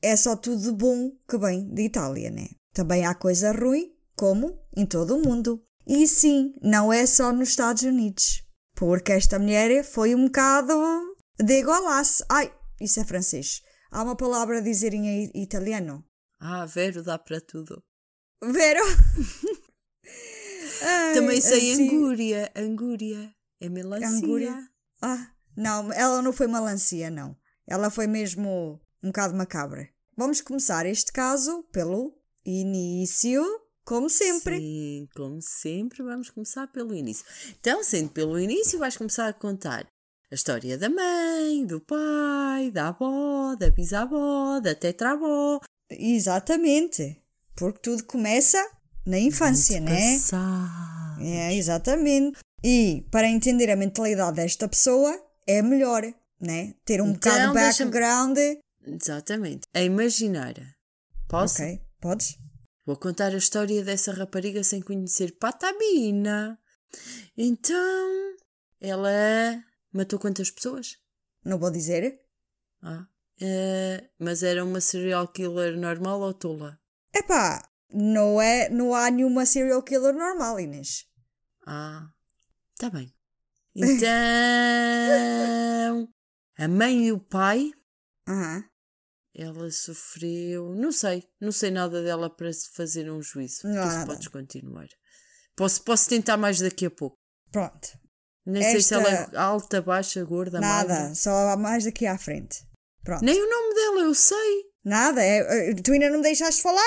é 0.00 0.14
só 0.14 0.36
tudo 0.36 0.62
de 0.62 0.70
bom 0.70 1.10
que 1.28 1.36
vem 1.36 1.74
de 1.74 1.82
Itália, 1.82 2.30
né? 2.30 2.50
Também 2.72 3.04
há 3.04 3.16
coisa 3.16 3.50
ruim, 3.50 3.92
como 4.14 4.56
em 4.76 4.86
todo 4.86 5.16
o 5.16 5.22
mundo. 5.22 5.60
E 5.84 6.06
sim, 6.06 6.54
não 6.62 6.92
é 6.92 7.04
só 7.04 7.32
nos 7.32 7.48
Estados 7.48 7.82
Unidos. 7.82 8.44
Porque 8.76 9.10
esta 9.10 9.40
mulher 9.40 9.82
foi 9.82 10.14
um 10.14 10.26
bocado 10.26 10.72
de 11.38 11.62
golaço. 11.62 12.24
Ai, 12.28 12.52
isso 12.80 13.00
é 13.00 13.04
francês. 13.04 13.60
Há 13.90 14.02
uma 14.02 14.16
palavra 14.16 14.58
a 14.58 14.62
dizer 14.62 14.92
em 14.94 15.30
italiano. 15.34 16.04
Ah, 16.40 16.66
Vero 16.66 17.02
dá 17.02 17.18
para 17.18 17.40
tudo. 17.40 17.82
Vero? 18.42 18.80
Ai, 20.82 21.14
Também 21.14 21.40
sei 21.40 21.72
assim- 21.72 21.88
angúria. 21.96 22.52
Angúria. 22.56 23.34
É 23.60 23.68
melancia. 23.68 24.08
Angúria? 24.08 24.68
Ah, 25.00 25.28
não, 25.56 25.92
ela 25.92 26.20
não 26.20 26.32
foi 26.32 26.46
melancia, 26.46 27.10
não. 27.10 27.36
Ela 27.66 27.90
foi 27.90 28.06
mesmo 28.06 28.80
um 29.02 29.08
bocado 29.08 29.34
macabra. 29.34 29.88
Vamos 30.16 30.40
começar 30.40 30.84
este 30.86 31.12
caso 31.12 31.62
pelo 31.72 32.12
início, 32.44 33.42
como 33.84 34.10
sempre. 34.10 34.58
Sim, 34.58 35.08
como 35.14 35.40
sempre, 35.40 36.02
vamos 36.02 36.30
começar 36.30 36.66
pelo 36.68 36.94
início. 36.94 37.24
Então, 37.58 37.82
sendo 37.82 38.10
pelo 38.10 38.38
início, 38.38 38.78
vais 38.78 38.96
começar 38.96 39.28
a 39.28 39.32
contar 39.32 39.86
a 40.30 40.34
história 40.34 40.76
da 40.78 40.88
mãe, 40.88 41.64
do 41.66 41.80
pai, 41.80 42.70
da 42.70 42.88
avó, 42.88 43.54
da 43.56 43.70
bisavó, 43.70 44.60
da 44.60 44.74
tetravó. 44.74 45.60
Exatamente. 45.90 47.22
Porque 47.56 47.78
tudo 47.80 48.04
começa 48.04 48.58
na 49.06 49.18
infância, 49.18 49.80
né? 49.80 50.14
Passado. 50.14 51.20
É, 51.20 51.54
exatamente. 51.54 52.38
E 52.62 53.06
para 53.10 53.28
entender 53.28 53.70
a 53.70 53.76
mentalidade 53.76 54.36
desta 54.36 54.66
pessoa 54.68 55.14
é 55.46 55.60
melhor, 55.62 56.02
né? 56.40 56.74
Ter 56.84 57.00
um 57.00 57.10
Então, 57.10 57.30
bocado 57.30 57.48
de 57.48 57.54
background. 57.54 58.38
Exatamente. 58.86 59.62
A 59.74 59.82
imaginar. 59.82 60.54
Posso? 61.28 61.62
Ok, 61.62 61.80
podes? 62.00 62.36
Vou 62.86 62.96
contar 62.96 63.32
a 63.32 63.38
história 63.38 63.82
dessa 63.84 64.12
rapariga 64.12 64.62
sem 64.64 64.80
conhecer 64.82 65.36
Patabina. 65.38 66.58
Então, 67.36 68.34
ela 68.80 69.10
matou 69.94 70.18
quantas 70.18 70.50
pessoas? 70.50 70.98
Não 71.44 71.58
vou 71.58 71.70
dizer. 71.70 72.20
Ah, 72.82 73.06
eh, 73.40 74.10
mas 74.18 74.42
era 74.42 74.64
uma 74.64 74.80
serial 74.80 75.28
killer 75.28 75.78
normal 75.78 76.20
ou 76.20 76.34
tola? 76.34 76.78
Epá, 77.14 77.66
não, 77.90 78.40
é, 78.40 78.68
não 78.68 78.94
há 78.94 79.10
nenhuma 79.10 79.46
serial 79.46 79.82
killer 79.82 80.14
normal, 80.14 80.58
Inês. 80.60 81.06
Ah, 81.66 82.08
tá 82.76 82.90
bem. 82.90 83.12
Então, 83.76 84.08
a 86.56 86.68
mãe 86.68 87.06
e 87.06 87.12
o 87.12 87.18
pai, 87.18 87.72
ela 89.34 89.68
sofreu. 89.72 90.72
Não 90.76 90.92
sei, 90.92 91.28
não 91.40 91.50
sei 91.50 91.72
nada 91.72 92.00
dela 92.02 92.30
para 92.30 92.52
se 92.52 92.70
fazer 92.70 93.10
um 93.10 93.20
juízo. 93.20 93.66
Não 93.66 93.74
nada. 93.74 94.06
podes 94.06 94.28
continuar. 94.28 94.86
Posso, 95.56 95.82
posso 95.82 96.08
tentar 96.08 96.36
mais 96.36 96.60
daqui 96.60 96.86
a 96.86 96.90
pouco. 96.90 97.18
Pronto. 97.50 97.98
Nem 98.46 98.62
sei 98.62 98.80
se 98.82 98.94
ela 98.94 99.08
é 99.10 99.36
alta, 99.36 99.80
baixa, 99.80 100.22
gorda, 100.24 100.60
Nada, 100.60 100.92
magra. 100.94 101.14
só 101.14 101.30
há 101.50 101.56
mais 101.56 101.84
daqui 101.84 102.06
à 102.06 102.18
frente. 102.18 102.62
Pronto. 103.02 103.24
Nem 103.24 103.40
o 103.42 103.48
nome 103.50 103.74
dela 103.74 104.00
eu 104.02 104.14
sei. 104.14 104.64
Nada, 104.84 105.22
é, 105.22 105.70
é- 105.70 105.74
tu 105.74 105.92
ainda 105.92 106.10
não 106.10 106.18
me 106.18 106.22
deixaste 106.22 106.60
falar? 106.62 106.82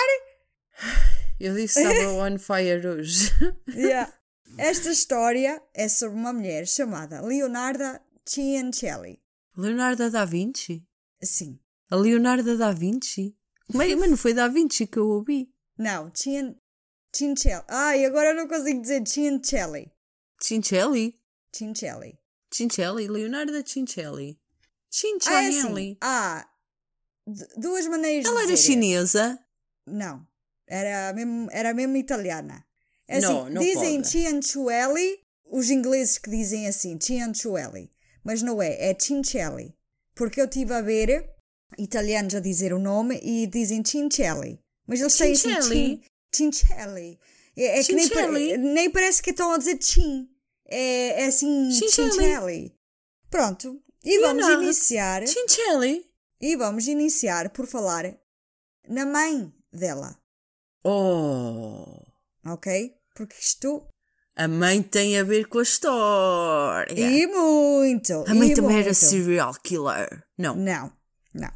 Eu 1.40 1.54
disse 1.54 1.82
que 1.82 1.88
estava 1.88 2.14
on 2.26 2.38
fire 2.40 2.88
hoje. 2.88 3.32
Yeah. 3.76 4.12
Esta 4.58 4.90
história 4.90 5.62
é 5.74 5.88
sobre 5.88 6.18
uma 6.18 6.34
mulher 6.34 6.66
chamada 6.68 7.22
Leonarda 7.22 8.02
Ciancelli. 8.26 9.20
Leonardo 9.56 10.10
da 10.10 10.26
Vinci? 10.26 10.84
Sim. 11.22 11.60
A 11.92 11.96
Leonardo 11.96 12.58
da 12.58 12.72
Vinci? 12.72 13.36
Como 13.70 13.84
é? 13.84 13.96
Mas 13.96 14.10
não 14.10 14.18
foi 14.18 14.34
da 14.34 14.48
Vinci 14.48 14.88
que 14.88 14.98
eu 14.98 15.08
ouvi. 15.08 15.50
Não, 15.78 16.12
Cian... 16.14 16.56
Cincelli. 17.16 17.64
Ai, 17.68 18.06
agora 18.06 18.30
eu 18.30 18.36
não 18.36 18.48
consigo 18.48 18.82
dizer 18.82 19.04
Ciancelli. 19.08 19.92
Cincelli? 20.42 21.20
Cincelli. 21.54 22.18
Cincelli? 22.54 23.08
Leonardo 23.08 23.56
Ah, 23.58 23.64
Cincelli. 23.66 24.32
é 24.32 24.38
assim. 24.38 25.20
Cincelli. 25.62 25.98
Há 26.02 26.48
d- 27.28 27.48
duas 27.58 27.86
maneiras 27.88 28.26
Ela 28.26 28.42
de 28.46 28.54
era 28.54 28.58
chinesa? 28.58 29.40
Não. 29.86 30.26
Era 30.68 31.14
mesmo, 31.14 31.48
era 31.52 31.74
mesmo 31.74 31.96
italiana. 31.98 32.66
É 33.08 33.20
Não, 33.22 33.44
assim, 33.46 33.54
não 33.54 33.62
dizem 33.62 33.96
pode. 34.02 34.10
Ciancelli, 34.10 35.20
os 35.46 35.70
ingleses 35.70 36.18
que 36.18 36.30
dizem 36.30 36.68
assim, 36.68 36.98
Ciancelli. 37.00 37.92
Mas 38.24 38.42
não 38.42 38.62
é, 38.62 38.90
é 38.92 38.98
Cincelli. 39.00 39.74
Porque 40.14 40.42
eu 40.42 40.46
estive 40.46 40.74
a 40.74 40.82
ver 40.82 41.30
italianos 41.78 42.36
a 42.36 42.40
dizer 42.40 42.74
o 42.74 42.80
nome 42.80 43.20
e 43.24 43.48
dizem 43.48 43.84
Cincelli. 43.86 44.60
Mas 44.86 45.00
eles 45.02 45.16
têm 45.18 45.32
assim, 45.34 45.50
Cincelli? 45.56 46.02
Cin- 46.34 46.52
Cincelli. 46.52 47.20
É, 47.56 47.80
é 47.80 47.84
que 47.84 47.94
nem, 47.94 48.08
Cincelli? 48.08 48.58
nem 48.58 48.90
parece 48.90 49.22
que 49.24 49.30
estão 49.32 49.52
a 49.54 49.58
dizer 49.58 49.78
Cin. 49.82 50.30
É, 50.68 51.24
é 51.24 51.26
assim. 51.28 51.72
Cincelli. 51.72 52.76
Pronto. 53.30 53.82
E 54.04 54.20
vamos 54.20 54.44
Leonardo. 54.44 54.64
iniciar. 54.64 55.28
Cincelli? 55.28 56.06
E 56.40 56.56
vamos 56.56 56.88
iniciar 56.88 57.50
por 57.50 57.66
falar 57.66 58.16
na 58.88 59.06
mãe 59.06 59.52
dela. 59.72 60.18
Oh! 60.84 62.02
Ok? 62.46 62.94
Porque 63.16 63.36
isto. 63.40 63.88
A 64.36 64.48
mãe 64.48 64.84
tem 64.84 65.18
a 65.18 65.24
ver 65.24 65.48
com 65.48 65.60
a 65.60 65.64
história. 65.64 66.94
E 66.94 67.26
muito! 67.26 68.24
a 68.28 68.36
mãe 68.36 68.54
também 68.54 68.74
muito. 68.74 68.86
era 68.86 68.94
serial 68.94 69.54
killer. 69.64 70.24
Não. 70.38 70.56
Não, 70.56 70.94
não. 71.34 71.52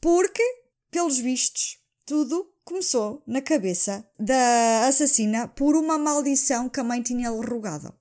Porque, 0.00 0.42
pelos 0.90 1.18
vistos, 1.18 1.78
tudo 2.06 2.50
começou 2.64 3.22
na 3.26 3.42
cabeça 3.42 4.08
da 4.18 4.86
assassina 4.86 5.46
por 5.46 5.76
uma 5.76 5.98
maldição 5.98 6.70
que 6.70 6.80
a 6.80 6.84
mãe 6.84 7.02
tinha 7.02 7.28
lhe 7.28 7.46
rogado. 7.46 7.94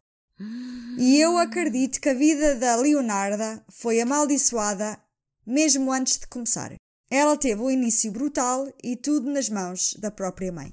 E 0.97 1.19
eu 1.19 1.37
acredito 1.37 1.99
que 1.99 2.09
a 2.09 2.13
vida 2.13 2.55
da 2.55 2.75
Leonarda 2.75 3.63
foi 3.69 3.99
amaldiçoada 3.99 4.97
mesmo 5.45 5.91
antes 5.91 6.17
de 6.19 6.27
começar. 6.27 6.73
Ela 7.11 7.35
teve 7.35 7.61
um 7.61 7.69
início 7.71 8.11
brutal 8.11 8.67
e 8.83 8.95
tudo 8.95 9.29
nas 9.31 9.49
mãos 9.49 9.95
da 9.99 10.11
própria 10.11 10.51
mãe. 10.51 10.71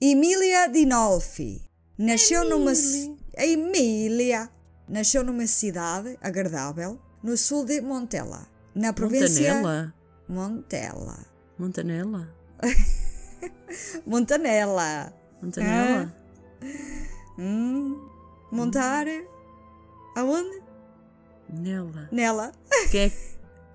Emília 0.00 0.66
Dinolfi 0.68 1.62
nasceu 1.98 2.44
numa 2.48 2.74
ci- 2.74 3.16
Emília 3.34 4.50
nasceu 4.88 5.22
numa 5.22 5.46
cidade 5.46 6.18
agradável 6.20 6.98
no 7.22 7.36
sul 7.36 7.64
de 7.64 7.80
Montella, 7.80 8.48
na 8.74 8.92
província 8.92 9.54
Montanella? 9.54 9.94
Montella. 10.28 11.26
Montanella? 11.58 12.34
Montanella. 14.06 15.12
Montanella? 15.42 16.14
Hum, 17.38 18.09
montar 18.50 19.06
aonde? 20.16 20.62
Nela. 21.48 22.08
Nela. 22.12 22.52
Que 22.90 22.98
é 22.98 23.10
que 23.10 23.16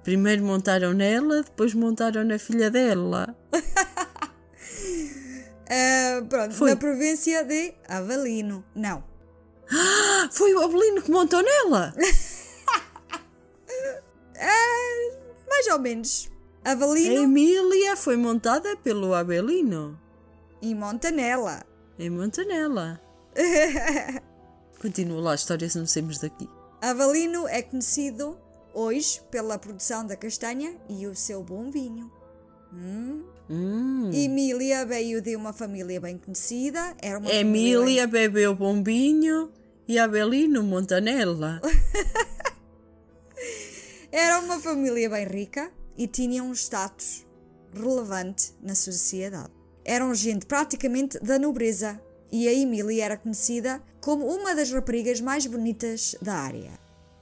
primeiro 0.03 0.43
montaram 0.43 0.93
nela, 0.93 1.43
depois 1.43 1.73
montaram 1.73 2.23
na 2.23 2.37
filha 2.39 2.69
dela. 2.71 3.35
Ah, 5.69 6.21
pronto, 6.29 6.53
Foi. 6.53 6.69
na 6.71 6.75
província 6.77 7.43
de 7.43 7.73
Avelino. 7.87 8.63
Não. 8.75 9.03
Ah, 9.69 10.29
foi 10.31 10.53
o 10.53 10.61
Abelino 10.61 11.01
que 11.01 11.11
montou 11.11 11.41
nela! 11.41 11.93
Ah, 14.37 15.17
mais 15.49 15.67
ou 15.67 15.79
menos. 15.79 16.31
A 16.63 16.71
Avelino 16.71 17.23
Emília 17.23 17.95
foi 17.95 18.15
montada 18.17 18.75
pelo 18.77 19.13
Abelino. 19.13 19.99
e 20.61 20.73
Montanella. 20.73 21.63
Em 21.99 22.09
Montanella. 22.09 23.01
Continua 24.79 25.21
lá 25.21 25.31
a 25.31 25.35
história 25.35 25.69
se 25.69 25.77
não 25.77 25.87
saímos 25.87 26.17
daqui. 26.19 26.49
Avelino 26.81 27.47
é 27.47 27.61
conhecido 27.61 28.37
hoje 28.73 29.21
pela 29.31 29.57
produção 29.57 30.05
da 30.05 30.15
castanha 30.15 30.75
e 30.89 31.07
o 31.07 31.15
seu 31.15 31.43
bom 31.43 31.71
vinho. 31.71 32.11
Hum. 32.73 33.23
Hum. 33.49 34.09
Emília 34.13 34.85
veio 34.85 35.21
de 35.21 35.35
uma 35.35 35.53
família 35.53 35.99
bem 36.01 36.17
conhecida. 36.17 36.95
Era 37.01 37.19
uma 37.19 37.29
bem- 37.29 37.39
Emília 37.39 38.05
bebeu 38.07 38.53
bombinho 38.55 39.51
e 39.87 39.97
Abelino 39.97 40.61
Montanella. 40.63 41.61
Era 44.11 44.39
uma 44.39 44.59
família 44.59 45.09
bem 45.09 45.27
rica 45.27 45.71
e 45.97 46.07
tinha 46.07 46.43
um 46.43 46.53
status 46.53 47.25
relevante 47.73 48.53
na 48.61 48.73
sociedade. 48.75 49.51
Eram 49.83 50.13
gente 50.15 50.45
praticamente 50.45 51.19
da 51.19 51.37
nobreza 51.37 52.01
e 52.31 52.47
a 52.47 52.53
Emília 52.53 53.03
era 53.05 53.17
conhecida 53.17 53.81
como 54.05 54.27
uma 54.27 54.53
das 54.53 54.71
raparigas 54.71 55.19
mais 55.19 55.47
bonitas 55.47 56.15
da 56.21 56.35
área. 56.35 56.77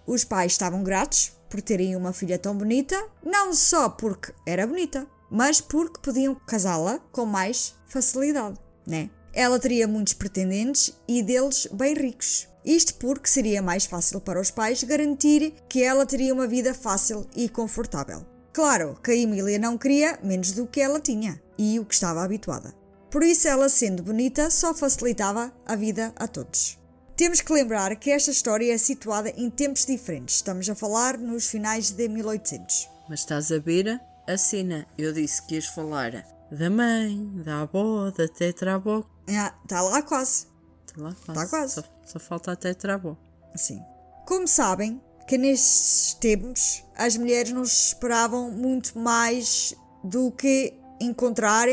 Os 0.05 0.25
pais 0.25 0.51
estavam 0.51 0.83
gratos 0.83 1.31
por 1.49 1.61
terem 1.61 1.95
uma 1.95 2.11
filha 2.11 2.37
tão 2.37 2.57
bonita, 2.57 3.01
não 3.25 3.53
só 3.53 3.87
porque 3.87 4.33
era 4.45 4.67
bonita, 4.67 5.07
mas 5.31 5.61
porque 5.61 6.01
podiam 6.01 6.35
casá-la 6.35 6.99
com 7.09 7.25
mais 7.25 7.73
facilidade, 7.87 8.59
né? 8.85 9.09
Ela 9.31 9.57
teria 9.59 9.87
muitos 9.87 10.11
pretendentes 10.11 10.93
e 11.07 11.23
deles 11.23 11.69
bem 11.71 11.93
ricos. 11.95 12.49
Isto 12.65 12.95
porque 12.95 13.29
seria 13.29 13.61
mais 13.61 13.85
fácil 13.85 14.19
para 14.19 14.41
os 14.41 14.51
pais 14.51 14.83
garantir 14.83 15.53
que 15.69 15.81
ela 15.81 16.05
teria 16.05 16.33
uma 16.33 16.47
vida 16.47 16.73
fácil 16.73 17.25
e 17.33 17.47
confortável. 17.47 18.25
Claro 18.51 18.99
que 19.01 19.11
a 19.11 19.15
Emília 19.15 19.57
não 19.57 19.77
queria 19.77 20.19
menos 20.21 20.51
do 20.51 20.67
que 20.67 20.81
ela 20.81 20.99
tinha 20.99 21.41
e 21.57 21.79
o 21.79 21.85
que 21.85 21.93
estava 21.93 22.21
habituada. 22.21 22.82
Por 23.13 23.21
isso, 23.21 23.47
ela 23.47 23.69
sendo 23.69 24.01
bonita 24.01 24.49
só 24.49 24.73
facilitava 24.73 25.53
a 25.67 25.75
vida 25.75 26.11
a 26.15 26.27
todos. 26.27 26.79
Temos 27.15 27.41
que 27.41 27.53
lembrar 27.53 27.95
que 27.95 28.09
esta 28.09 28.31
história 28.31 28.73
é 28.73 28.77
situada 28.79 29.29
em 29.37 29.51
tempos 29.51 29.85
diferentes. 29.85 30.37
Estamos 30.37 30.67
a 30.67 30.73
falar 30.73 31.15
nos 31.19 31.45
finais 31.45 31.91
de 31.91 32.09
1800. 32.09 32.89
Mas 33.07 33.19
estás 33.19 33.51
a 33.51 33.59
ver 33.59 34.01
a 34.27 34.35
cena? 34.35 34.87
Eu 34.97 35.13
disse 35.13 35.43
que 35.43 35.53
ias 35.53 35.67
falar 35.67 36.25
da 36.49 36.71
mãe, 36.71 37.31
da 37.45 37.61
avó, 37.61 38.09
da 38.09 38.27
tetrabó. 38.27 39.05
Ah, 39.29 39.53
está 39.61 39.79
lá 39.83 40.01
quase. 40.01 40.47
Está 40.87 41.03
lá 41.03 41.13
quase. 41.13 41.39
Tá 41.39 41.47
quase. 41.47 41.73
Só, 41.75 41.83
só 42.07 42.19
falta 42.19 42.53
a 42.53 42.55
tetrabó. 42.55 43.15
Assim. 43.53 43.79
Como 44.25 44.47
sabem, 44.47 44.99
que 45.27 45.37
nestes 45.37 46.15
tempos 46.15 46.83
as 46.95 47.15
mulheres 47.15 47.51
não 47.51 47.61
esperavam 47.61 48.49
muito 48.49 48.97
mais 48.97 49.75
do 50.03 50.31
que 50.31 50.73
encontrar 50.99 51.67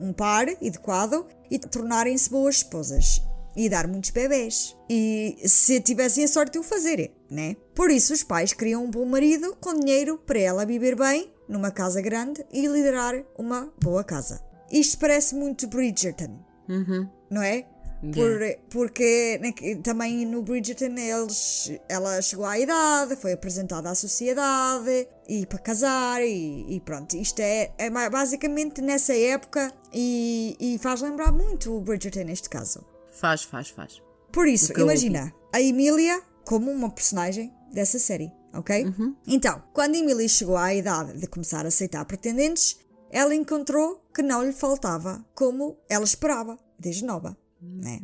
um 0.00 0.12
par 0.12 0.48
adequado 0.48 1.26
e 1.50 1.58
tornarem-se 1.58 2.30
boas 2.30 2.56
esposas 2.56 3.22
e 3.56 3.68
dar 3.68 3.86
muitos 3.86 4.10
bebés. 4.10 4.76
E 4.88 5.36
se 5.46 5.80
tivessem 5.80 6.24
a 6.24 6.28
sorte 6.28 6.52
de 6.52 6.58
o 6.58 6.62
fazer, 6.62 7.10
né? 7.30 7.56
Por 7.74 7.90
isso 7.90 8.12
os 8.12 8.22
pais 8.22 8.52
queriam 8.52 8.84
um 8.84 8.90
bom 8.90 9.04
marido 9.06 9.56
com 9.60 9.74
dinheiro 9.78 10.18
para 10.18 10.38
ela 10.38 10.66
viver 10.66 10.94
bem 10.96 11.32
numa 11.48 11.70
casa 11.70 12.00
grande 12.02 12.44
e 12.52 12.66
liderar 12.66 13.14
uma 13.38 13.72
boa 13.82 14.04
casa. 14.04 14.42
Isto 14.70 14.98
parece 14.98 15.34
muito 15.34 15.66
Bridgerton, 15.68 16.38
Uhum. 16.68 17.08
não 17.30 17.40
é? 17.40 17.66
Por, 18.00 18.40
porque 18.70 19.38
né, 19.42 19.52
também 19.82 20.26
no 20.26 20.42
Bridgerton 20.42 20.96
eles, 20.96 21.72
ela 21.88 22.20
chegou 22.20 22.44
à 22.44 22.58
idade, 22.58 23.16
foi 23.16 23.32
apresentada 23.32 23.90
à 23.90 23.94
sociedade 23.94 25.08
e 25.28 25.46
para 25.46 25.58
casar 25.58 26.22
e, 26.22 26.76
e 26.76 26.80
pronto. 26.80 27.16
Isto 27.16 27.40
é, 27.40 27.72
é 27.78 27.90
basicamente 28.10 28.82
nessa 28.82 29.16
época 29.16 29.72
e, 29.92 30.56
e 30.60 30.78
faz 30.78 31.00
lembrar 31.00 31.32
muito 31.32 31.74
o 31.74 31.80
Bridgerton 31.80 32.24
neste 32.24 32.50
caso. 32.50 32.84
Faz, 33.10 33.42
faz, 33.42 33.70
faz. 33.70 34.02
Por 34.30 34.46
isso, 34.46 34.78
imagina 34.78 35.32
a 35.52 35.60
Emília 35.60 36.22
como 36.44 36.70
uma 36.70 36.90
personagem 36.90 37.52
dessa 37.72 37.98
série, 37.98 38.30
ok? 38.52 38.84
Então, 39.26 39.62
quando 39.72 39.94
Emília 39.94 40.28
chegou 40.28 40.56
à 40.56 40.74
idade 40.74 41.18
de 41.18 41.26
começar 41.26 41.64
a 41.64 41.68
aceitar 41.68 42.04
pretendentes, 42.04 42.78
ela 43.10 43.34
encontrou 43.34 44.04
que 44.14 44.22
não 44.22 44.44
lhe 44.44 44.52
faltava 44.52 45.24
como 45.34 45.78
ela 45.88 46.04
esperava, 46.04 46.58
desde 46.78 47.04
nova, 47.04 47.36
né? 47.66 48.00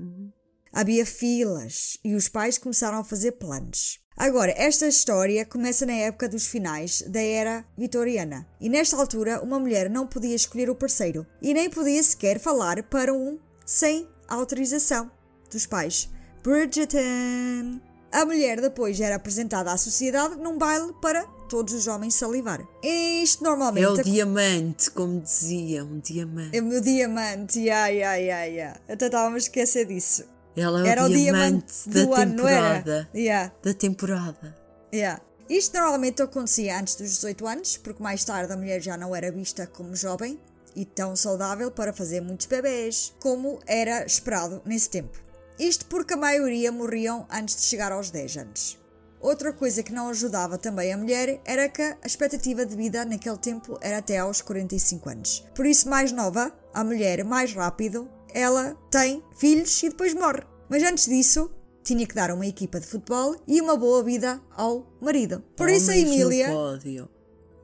Havia 0.73 1.05
filas 1.05 1.99
e 2.03 2.15
os 2.15 2.29
pais 2.29 2.57
começaram 2.57 2.99
a 2.99 3.05
fazer 3.05 3.33
planos. 3.33 4.01
Agora, 4.17 4.53
esta 4.57 4.87
história 4.87 5.45
começa 5.45 5.87
na 5.87 5.93
época 5.93 6.29
dos 6.29 6.47
finais 6.47 7.03
da 7.03 7.21
era 7.21 7.65
vitoriana. 7.77 8.47
E 8.61 8.69
nesta 8.69 8.97
altura, 8.97 9.43
uma 9.43 9.59
mulher 9.59 9.91
não 9.91 10.07
podia 10.07 10.35
escolher 10.35 10.71
o 10.71 10.75
parceiro 10.75 11.27
e 11.41 11.55
nem 11.55 11.69
podia 11.69 12.03
sequer 12.03 12.39
falar 12.39 12.83
para 12.85 13.13
um 13.13 13.39
sem 13.65 14.09
autorização 14.29 15.11
dos 15.51 15.67
pais. 15.67 16.11
Bridgerton! 16.43 17.81
A 18.11 18.27
mulher 18.27 18.61
depois 18.61 19.01
era 19.01 19.17
apresentada 19.17 19.73
à 19.73 19.77
sociedade 19.77 20.37
num 20.37 20.59
baile 20.59 20.93
para 21.01 21.27
todos 21.53 21.75
os 21.75 21.87
homens 21.87 22.15
salivar. 22.15 22.67
E 22.83 23.23
isto 23.23 23.45
normalmente. 23.45 23.85
É 23.85 23.91
o 23.91 24.03
diamante, 24.03 24.91
como 24.91 25.21
dizia, 25.21 25.85
um 25.85 25.99
diamante. 25.99 26.57
É 26.57 26.63
o 26.63 26.65
meu 26.65 26.81
diamante, 26.81 27.61
ya, 27.61 27.89
ya, 27.89 28.17
ya, 28.17 28.45
ya. 28.47 28.81
Até 28.89 29.05
estava 29.05 29.35
a 29.35 29.37
esquecer 29.37 29.87
disso. 29.87 30.25
Ela 30.57 30.87
é 30.87 30.89
Era 30.89 31.05
o 31.05 31.11
diamante, 31.11 31.67
diamante 31.87 31.89
da 31.91 32.05
do 32.05 32.15
ano, 32.15 32.35
não 32.37 32.49
era? 32.49 32.77
temporada. 32.79 33.11
Yeah. 33.15 33.53
Da 33.63 33.75
temporada. 33.75 34.57
Yeah. 34.95 35.21
Isto 35.47 35.75
normalmente 35.75 36.23
acontecia 36.23 36.81
antes 36.81 36.95
dos 36.95 37.11
18 37.17 37.47
anos, 37.47 37.77
porque 37.77 38.03
mais 38.03 38.25
tarde 38.25 38.51
a 38.51 38.57
mulher 38.57 38.81
já 38.81 38.97
não 38.97 39.15
era 39.15 39.31
vista 39.31 39.67
como 39.67 39.95
jovem 39.95 40.41
e 40.75 40.87
tão 40.87 41.15
saudável 41.15 41.71
para 41.71 41.93
fazer 41.93 42.23
muitos 42.23 42.47
bebês, 42.47 43.13
como 43.21 43.59
era 43.67 44.07
esperado 44.07 44.63
nesse 44.65 44.89
tempo. 44.89 45.19
Isto 45.59 45.85
porque 45.85 46.15
a 46.15 46.17
maioria 46.17 46.73
morriam 46.73 47.27
antes 47.31 47.57
de 47.57 47.63
chegar 47.65 47.93
aos 47.93 48.11
10 48.11 48.37
anos. 48.39 48.82
Outra 49.23 49.53
coisa 49.53 49.85
que 49.85 49.93
não 49.93 50.09
ajudava 50.09 50.59
também 50.59 50.93
a 50.93 50.99
mulher 50.99 51.41
era 51.45 51.69
que 51.69 51.81
a 51.81 51.97
expectativa 52.05 52.67
de 52.67 52.75
vida 52.75 53.05
naquele 53.05 53.39
tempo 53.39 53.79
era 53.81 53.99
até 53.99 54.19
aos 54.19 54.43
45 54.43 55.09
anos. 55.09 55.47
Por 55.55 55.65
isso, 55.65 55.89
mais 55.89 56.11
nova, 56.11 56.53
a 56.75 56.83
mulher 56.83 57.25
mais 57.25 57.55
rápido, 57.55 58.11
ela 58.35 58.77
tem 58.91 59.23
filhos 59.37 59.81
e 59.81 59.91
depois 59.91 60.13
morre. 60.13 60.43
Mas 60.69 60.83
antes 60.83 61.07
disso, 61.07 61.49
tinha 61.85 62.05
que 62.05 62.17
dar 62.17 62.33
uma 62.33 62.47
equipa 62.47 62.81
de 62.81 62.87
futebol 62.87 63.37
e 63.47 63.61
uma 63.61 63.77
boa 63.77 64.03
vida 64.03 64.43
ao 64.57 64.87
marido. 65.01 65.41
Por 65.57 65.71
isso 65.71 65.93
a 65.93 65.95
Homens 65.95 66.11
Emília. 66.11 66.49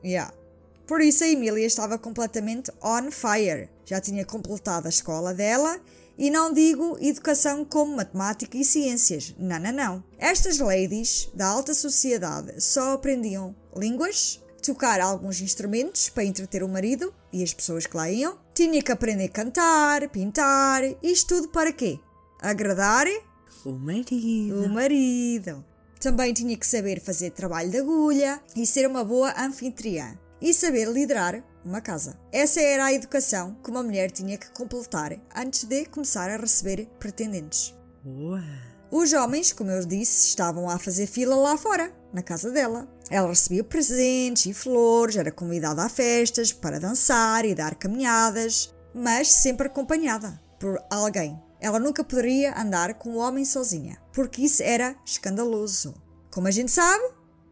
Yeah. 0.01 0.33
Por 0.87 1.01
isso 1.01 1.25
a 1.25 1.27
Emília 1.27 1.65
estava 1.65 1.97
completamente 1.97 2.71
on 2.81 3.11
fire. 3.11 3.69
Já 3.83 3.99
tinha 3.99 4.23
completado 4.23 4.87
a 4.87 4.89
escola 4.89 5.33
dela 5.33 5.77
e 6.19 6.29
não 6.29 6.51
digo 6.51 6.97
educação 6.99 7.63
como 7.63 7.95
matemática 7.95 8.57
e 8.57 8.65
ciências. 8.65 9.33
Não, 9.39 9.57
não, 9.57 9.71
não. 9.71 10.03
Estas 10.17 10.59
ladies 10.59 11.29
da 11.33 11.47
alta 11.47 11.73
sociedade 11.73 12.59
só 12.61 12.91
aprendiam 12.93 13.55
línguas, 13.73 14.43
tocar 14.61 14.99
alguns 14.99 15.39
instrumentos 15.39 16.09
para 16.09 16.25
entreter 16.25 16.61
o 16.61 16.67
marido 16.67 17.13
e 17.31 17.41
as 17.41 17.53
pessoas 17.53 17.85
que 17.87 17.95
lá 17.95 18.11
iam. 18.11 18.37
Tinha 18.53 18.81
que 18.81 18.91
aprender 18.91 19.25
a 19.25 19.29
cantar, 19.29 20.09
pintar, 20.09 20.83
isto 21.01 21.35
tudo 21.35 21.47
para 21.47 21.71
quê? 21.71 21.97
Agradar 22.41 23.07
O 23.65 23.71
marido. 23.71 24.65
o 24.65 24.69
marido. 24.69 25.65
Também 26.01 26.33
tinha 26.33 26.57
que 26.57 26.67
saber 26.67 26.99
fazer 27.01 27.31
trabalho 27.31 27.71
de 27.71 27.77
agulha 27.77 28.41
e 28.57 28.65
ser 28.65 28.85
uma 28.85 29.05
boa 29.05 29.33
anfitriã 29.41 30.17
e 30.41 30.53
saber 30.53 30.89
liderar 30.89 31.43
uma 31.63 31.81
casa. 31.81 32.17
Essa 32.31 32.61
era 32.61 32.85
a 32.85 32.93
educação 32.93 33.55
que 33.63 33.69
uma 33.69 33.83
mulher 33.83 34.11
tinha 34.11 34.37
que 34.37 34.49
completar 34.51 35.13
antes 35.35 35.63
de 35.63 35.85
começar 35.85 36.29
a 36.29 36.37
receber 36.37 36.87
pretendentes. 36.99 37.75
Boa. 38.03 38.41
Os 38.91 39.13
homens, 39.13 39.53
como 39.53 39.69
eu 39.69 39.85
disse, 39.85 40.29
estavam 40.29 40.67
a 40.69 40.79
fazer 40.79 41.05
fila 41.05 41.35
lá 41.35 41.57
fora, 41.57 41.93
na 42.11 42.23
casa 42.23 42.49
dela. 42.51 42.87
Ela 43.09 43.27
recebia 43.27 43.63
presentes 43.63 44.47
e 44.47 44.53
flores, 44.53 45.15
era 45.15 45.31
convidada 45.31 45.83
a 45.83 45.89
festas 45.89 46.51
para 46.51 46.79
dançar 46.79 47.45
e 47.45 47.53
dar 47.53 47.75
caminhadas, 47.75 48.73
mas 48.93 49.31
sempre 49.31 49.67
acompanhada 49.67 50.41
por 50.59 50.83
alguém. 50.89 51.39
Ela 51.61 51.77
nunca 51.77 52.03
poderia 52.03 52.59
andar 52.59 52.95
com 52.95 53.11
o 53.11 53.17
homem 53.17 53.45
sozinha, 53.45 54.01
porque 54.13 54.41
isso 54.41 54.63
era 54.63 54.95
escandaloso. 55.05 55.93
Como 56.31 56.47
a 56.47 56.51
gente 56.51 56.71
sabe, 56.71 57.03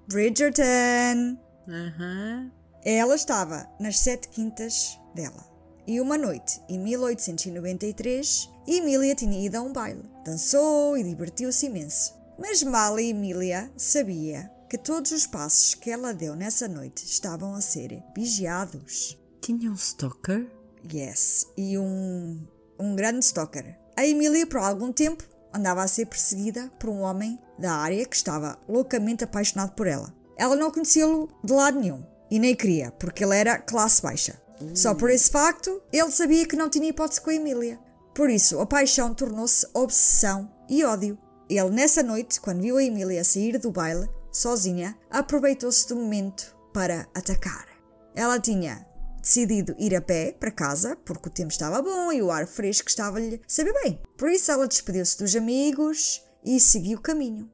Bridgerton. 0.08 1.38
Aham. 1.67 2.52
Ela 2.84 3.16
estava 3.16 3.68
nas 3.80 4.00
sete 4.00 4.30
quintas 4.30 5.00
dela. 5.13 5.46
E 5.86 6.00
uma 6.02 6.18
noite, 6.18 6.62
em 6.68 6.78
1893, 6.80 8.50
Emília 8.68 9.16
tinha 9.16 9.46
ido 9.46 9.56
a 9.56 9.62
um 9.62 9.72
baile. 9.72 10.04
Dançou 10.24 10.98
e 10.98 11.04
divertiu-se 11.04 11.66
imenso. 11.66 12.13
Mas 12.38 12.62
mal 12.62 13.00
Emília 13.00 13.72
sabia 13.78 14.52
que 14.70 14.78
todos 14.78 15.12
os 15.12 15.26
passos 15.26 15.74
que 15.74 15.90
ela 15.90 16.13
deu 16.13 16.36
nessa 16.36 16.68
noite 16.68 17.06
estavam 17.06 17.56
a 17.56 17.62
ser 17.62 18.04
vigiados. 18.16 19.18
Tinha 19.42 19.72
um 19.72 19.76
stalker? 19.76 20.46
Yes, 20.94 21.48
e 21.58 21.78
um, 21.78 22.46
um 22.78 22.96
grande 22.96 23.26
stalker. 23.26 23.78
A 23.96 24.06
Emília, 24.06 24.46
por 24.46 24.58
algum 24.58 24.92
tempo, 24.92 25.24
andava 25.54 25.82
a 25.82 25.88
ser 25.88 26.06
perseguida 26.06 26.70
por 26.80 26.90
um 26.90 27.00
homem 27.00 27.40
da 27.58 27.74
área 27.74 28.06
que 28.06 28.16
estava 28.16 28.60
loucamente 28.68 29.24
apaixonado 29.24 29.72
por 29.72 29.88
ela. 29.88 30.13
Ela 30.38 30.56
não 30.56 30.70
conhecia-lo 30.70 31.30
de 31.44 31.54
lado 31.54 31.80
nenhum 31.80 32.17
e 32.30 32.40
nem 32.40 32.56
queria, 32.56 32.92
porque 32.92 33.24
ele 33.24 33.36
era 33.36 33.58
classe 33.58 34.02
baixa. 34.02 34.42
Só 34.74 34.96
por 34.96 35.10
esse 35.10 35.30
facto, 35.30 35.82
ele 35.92 36.12
sabia 36.12 36.48
que 36.48 36.56
não 36.56 36.70
tinha 36.70 36.90
hipótese 36.90 37.22
com 37.22 37.30
a 37.30 37.36
Emília. 37.36 37.80
Por 38.13 38.30
isso, 38.30 38.60
a 38.60 38.66
paixão 38.66 39.13
tornou-se 39.13 39.68
obsessão 39.74 40.52
e 40.68 40.84
ódio. 40.84 41.18
Ele, 41.50 41.70
nessa 41.70 42.02
noite, 42.02 42.42
quando 42.42 42.62
viu 42.62 42.78
a 42.78 42.84
Emília 42.84 43.24
sair 43.24 43.58
do 43.60 43.72
baile, 43.72 44.10
sozinha, 44.32 44.98
aproveitou-se 45.10 45.88
do 45.88 45.96
momento 45.96 46.56
para 46.74 47.08
atacar. 47.13 47.68
Ela 48.16 48.40
tinha 48.40 48.86
decidido 49.22 49.76
ir 49.78 49.96
a 49.96 50.02
pé 50.02 50.36
para 50.40 50.52
casa, 50.52 50.96
porque 51.06 51.30
o 51.30 51.32
tempo 51.32 51.52
estava 51.52 51.82
bom 51.82 52.12
e 52.12 52.22
o 52.22 52.32
ar 52.32 52.48
fresco 52.48 52.90
estava-lhe 52.90 53.42
saber 53.48 53.74
bem. 53.84 54.02
Por 54.18 54.30
isso 54.30 54.52
ela 54.52 54.68
despediu-se 54.68 55.18
dos 55.18 55.36
amigos 55.36 56.24
e 56.44 56.60
seguiu 56.60 56.98
o 56.98 57.02
caminho. 57.02 57.52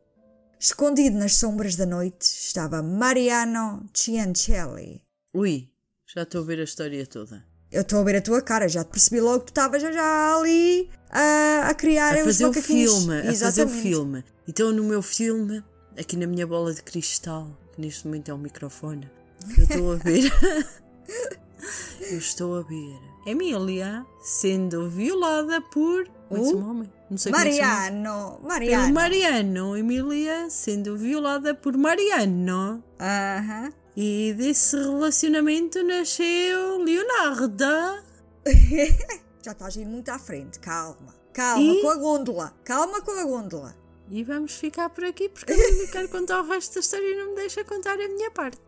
Escondido 0.63 1.17
nas 1.17 1.35
sombras 1.35 1.75
da 1.75 1.85
noite 1.85 2.21
estava 2.21 2.81
Mariano 2.81 3.85
Ciancelli. 3.93 5.01
Ui, 5.33 5.69
já 6.05 6.23
estou 6.23 6.41
a 6.41 6.45
ver 6.45 6.61
a 6.61 6.63
história 6.63 7.05
toda. 7.05 7.45
Eu 7.69 7.81
estou 7.81 7.99
a 7.99 8.03
ver 8.05 8.15
a 8.15 8.21
tua 8.21 8.41
cara, 8.41 8.69
já 8.69 8.81
te 8.81 8.91
percebi 8.91 9.19
logo 9.19 9.41
que 9.41 9.47
tu 9.47 9.49
estavas 9.49 9.81
já, 9.81 9.91
já 9.91 10.37
ali 10.37 10.89
a, 11.09 11.67
a 11.67 11.73
criar 11.73 12.17
A 12.17 12.23
fazer 12.23 12.45
o 12.45 12.53
filme, 12.53 13.13
a 13.13 13.23
fazer 13.25 13.27
o 13.27 13.47
Exatamente. 13.49 13.81
filme. 13.81 14.23
Então 14.47 14.71
no 14.71 14.85
meu 14.85 15.01
filme, 15.01 15.61
aqui 15.99 16.15
na 16.15 16.27
minha 16.27 16.47
bola 16.47 16.73
de 16.73 16.81
cristal, 16.81 17.59
que 17.73 17.81
neste 17.81 18.07
momento 18.07 18.31
é 18.31 18.33
um 18.33 18.37
microfone, 18.37 19.11
eu 19.57 19.63
estou 19.65 19.91
a 19.91 19.95
ver. 19.97 20.31
eu 22.09 22.17
estou 22.17 22.55
a 22.55 22.61
ver. 22.61 23.12
Emília 23.25 24.05
sendo 24.21 24.89
violada 24.89 25.61
por. 25.61 26.05
É 26.29 26.35
o 26.35 26.57
homem? 26.69 26.91
Não 27.09 27.17
sei 27.17 27.31
como 27.31 27.43
é 27.43 27.47
que 27.47 27.53
se 27.53 27.59
chama. 27.61 27.73
Mariano, 27.73 28.31
Pelo 28.37 28.47
Mariano. 28.47 28.93
Mariano. 28.93 29.77
Emília 29.77 30.49
sendo 30.49 30.97
violada 30.97 31.53
por 31.53 31.77
Mariano. 31.77 32.83
Aham. 32.99 33.71
E 33.95 34.33
desse 34.35 34.75
relacionamento 34.75 35.83
nasceu 35.83 36.79
Leonardo. 36.83 38.03
Já 39.43 39.51
estás 39.51 39.77
a 39.77 39.81
ir 39.81 39.85
muito 39.85 40.09
à 40.09 40.17
frente, 40.17 40.59
calma. 40.59 41.13
Calma 41.33 41.61
E? 41.73 41.81
com 41.81 41.89
a 41.89 41.95
gôndola. 41.95 42.53
Calma 42.63 43.01
com 43.01 43.11
a 43.11 43.23
gôndola. 43.23 43.75
E 44.09 44.23
vamos 44.23 44.53
ficar 44.55 44.89
por 44.89 45.03
aqui 45.05 45.29
porque 45.29 45.53
a 45.53 45.55
Lívia 45.55 45.87
quer 45.87 46.07
contar 46.09 46.41
o 46.41 46.47
resto 46.47 46.73
da 46.75 46.79
história 46.81 47.05
e 47.07 47.15
não 47.15 47.29
me 47.29 47.35
deixa 47.35 47.63
contar 47.63 47.93
a 47.93 48.07
minha 48.07 48.31
parte. 48.31 48.59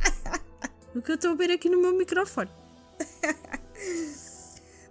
O 0.94 1.02
que 1.02 1.10
eu 1.10 1.16
estou 1.16 1.32
a 1.32 1.34
ver 1.34 1.50
aqui 1.50 1.68
no 1.68 1.76
meu 1.78 1.92
microfone. 1.92 2.48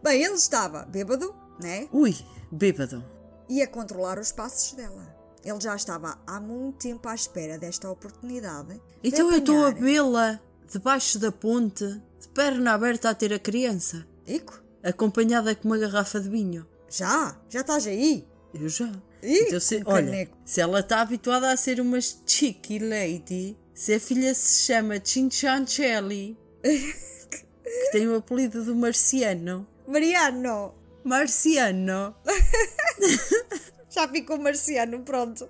Bem, 0.04 0.24
ele 0.24 0.36
estava 0.36 0.84
bêbado, 0.86 1.34
né? 1.62 1.88
Ui, 1.91 2.15
bêbado. 2.52 3.04
E 3.50 3.62
a 3.62 3.67
controlar 3.67 4.19
os 4.19 4.32
passos 4.32 4.74
dela. 4.74 5.15
Ele 5.43 5.60
já 5.62 5.76
estava 5.76 6.17
há 6.26 6.39
muito 6.39 6.80
tempo 6.80 7.08
à 7.08 7.13
espera 7.13 7.58
desta 7.58 7.89
oportunidade. 7.89 8.74
de 8.74 8.82
Então 9.04 9.32
eu 9.32 9.38
estou 9.39 9.65
a 9.65 9.69
vê-la 9.71 10.39
debaixo 10.71 11.19
da 11.19 11.32
ponte, 11.32 11.86
de 12.19 12.28
perna 12.34 12.74
aberta 12.74 13.10
a 13.10 13.15
ter 13.15 13.32
a 13.34 13.38
criança, 13.39 14.06
Ico, 14.28 14.60
acompanhada 14.84 15.56
com 15.56 15.67
uma 15.67 15.78
garrafa 15.78 16.19
de 16.19 16.30
vinho. 16.30 16.65
já? 16.89 17.39
Já 17.50 17.62
estás 17.62 17.86
aí? 17.86 18.28
Eu 18.54 18.67
já. 18.69 18.91
Ih, 19.21 19.45
Então, 19.48 19.60
se, 19.60 19.82
olha, 19.86 20.06
caneco. 20.06 20.38
se 20.45 20.62
ela 20.62 20.80
está 20.80 21.02
habituada 21.02 21.52
a 21.52 21.58
ser 21.58 21.80
uma 21.80 22.00
cheeky 22.02 22.80
lady, 22.80 23.58
se 23.74 23.93
a 23.93 24.00
filha 24.00 24.34
se 24.34 24.63
chama 24.63 25.00
Cinciancelli, 25.04 26.38
que 27.65 27.91
tem 27.91 28.08
o 28.08 28.15
apelido 28.15 28.63
do 28.63 28.75
Marciano. 28.75 29.67
Mariano! 29.88 30.73
Marciano! 31.04 32.15
Já 33.95 34.08
ficou 34.10 34.38
marciano, 34.38 34.99
pronto. 35.04 35.47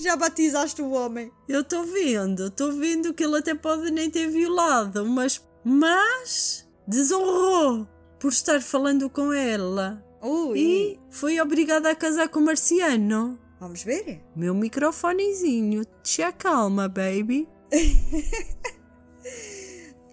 Já 0.00 0.16
batizaste 0.16 0.80
o 0.80 0.92
homem. 0.92 1.30
Eu 1.46 1.60
estou 1.60 1.84
vendo, 1.84 2.46
estou 2.46 2.72
vendo 2.72 3.12
que 3.12 3.22
ele 3.24 3.36
até 3.36 3.54
pode 3.54 3.90
nem 3.90 4.10
ter 4.10 4.26
violado, 4.28 5.04
mas. 5.04 5.46
Mas. 5.62 6.66
desonrou 6.86 7.86
por 8.18 8.32
estar 8.32 8.62
falando 8.62 9.10
com 9.10 9.34
ela. 9.34 10.02
Ui! 10.22 10.58
E 10.58 11.00
foi 11.10 11.38
obrigada 11.40 11.90
a 11.90 11.94
casar 11.94 12.30
com 12.30 12.40
o 12.40 12.44
Marciano. 12.44 13.38
Vamos 13.60 13.82
ver? 13.82 14.22
Meu 14.34 14.54
microfonezinho, 14.54 15.84
te 16.02 16.22
acalma, 16.22 16.88
baby. 16.88 17.46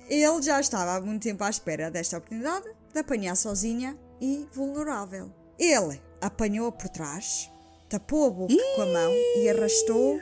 Ele 0.07 0.41
já 0.41 0.59
estava 0.59 0.95
há 0.95 1.01
muito 1.01 1.23
tempo 1.23 1.43
à 1.43 1.49
espera 1.49 1.89
desta 1.89 2.17
oportunidade 2.17 2.67
de 2.93 2.99
apanhar 2.99 3.35
sozinha 3.35 3.97
e 4.21 4.47
vulnerável. 4.53 5.33
Ele 5.57 6.01
apanhou-a 6.21 6.71
por 6.71 6.89
trás, 6.89 7.51
tapou 7.89 8.27
a 8.27 8.29
boca 8.29 8.53
com 8.75 8.81
a 8.81 8.85
mão 8.85 9.11
e 9.37 9.49
arrastou 9.49 10.19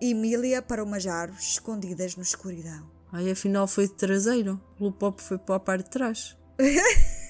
Emília 0.00 0.60
para 0.60 0.82
umas 0.82 1.06
árvores 1.06 1.44
escondidas 1.44 2.16
na 2.16 2.22
escuridão. 2.22 2.90
Ai, 3.12 3.30
afinal 3.30 3.66
foi 3.66 3.86
de 3.86 3.94
traseiro. 3.94 4.60
O 4.80 4.90
pop 4.90 5.22
foi 5.22 5.38
para 5.38 5.54
a 5.56 5.60
parte 5.60 5.84
de 5.84 5.90
trás. 5.90 6.36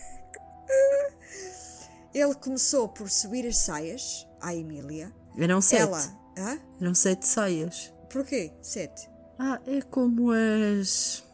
Ele 2.15 2.35
começou 2.35 2.89
por 2.89 3.11
subir 3.11 3.47
as 3.47 3.59
saias 3.59 4.27
à 4.41 4.55
Emília. 4.55 5.13
Eram 5.37 5.61
sete. 5.61 5.83
Ela. 5.83 6.01
Hã? 6.39 6.61
Eram 6.81 6.95
sete 6.95 7.27
saias. 7.27 7.93
Porquê? 8.11 8.53
Sete. 8.63 9.11
Ah, 9.39 9.61
é 9.67 9.81
como 9.83 10.31
as. 10.31 11.25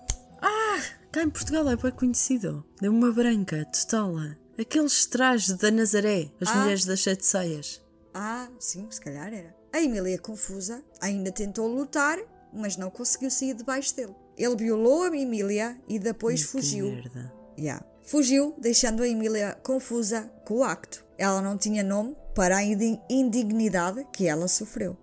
Ah! 0.41 0.81
Cá 1.11 1.23
em 1.23 1.31
Portugal 1.31 1.69
é 1.71 1.77
bem 1.77 1.91
conhecido. 1.93 2.65
Deu 2.81 2.93
uma 2.93 3.11
branca, 3.13 3.65
total. 3.67 4.15
Aqueles 4.59 5.07
trajes 5.07 5.53
da 5.57 5.71
Nazaré, 5.71 6.31
as 6.41 6.49
Ah. 6.49 6.55
mulheres 6.57 6.85
das 6.85 7.03
sete 7.03 7.25
saias. 7.25 7.81
Ah, 8.13 8.49
sim, 8.59 8.87
se 8.91 9.01
calhar 9.01 9.33
era. 9.33 9.55
A 9.73 9.81
Emília, 9.81 10.19
confusa, 10.19 10.83
ainda 11.01 11.31
tentou 11.31 11.69
lutar, 11.69 12.19
mas 12.53 12.77
não 12.77 12.91
conseguiu 12.91 13.31
sair 13.31 13.55
debaixo 13.55 13.95
dele. 13.95 14.15
Ele 14.37 14.57
violou 14.57 15.03
a 15.05 15.17
Emília 15.17 15.79
e 15.89 15.99
depois 15.99 16.43
fugiu. 16.43 16.91
merda. 16.91 17.33
Yeah. 17.59 17.85
Fugiu, 18.03 18.55
deixando 18.59 19.03
a 19.03 19.09
Emília 19.09 19.59
confusa 19.63 20.31
com 20.47 20.59
o 20.59 20.65
acto. 20.65 21.05
Ela 21.19 21.43
não 21.43 21.59
tinha 21.59 21.83
nome 21.83 22.17
para 22.35 22.57
a 22.57 22.63
indi- 22.63 23.01
indignidade 23.11 24.07
que 24.13 24.27
ela 24.27 24.49
sofreu. 24.49 24.97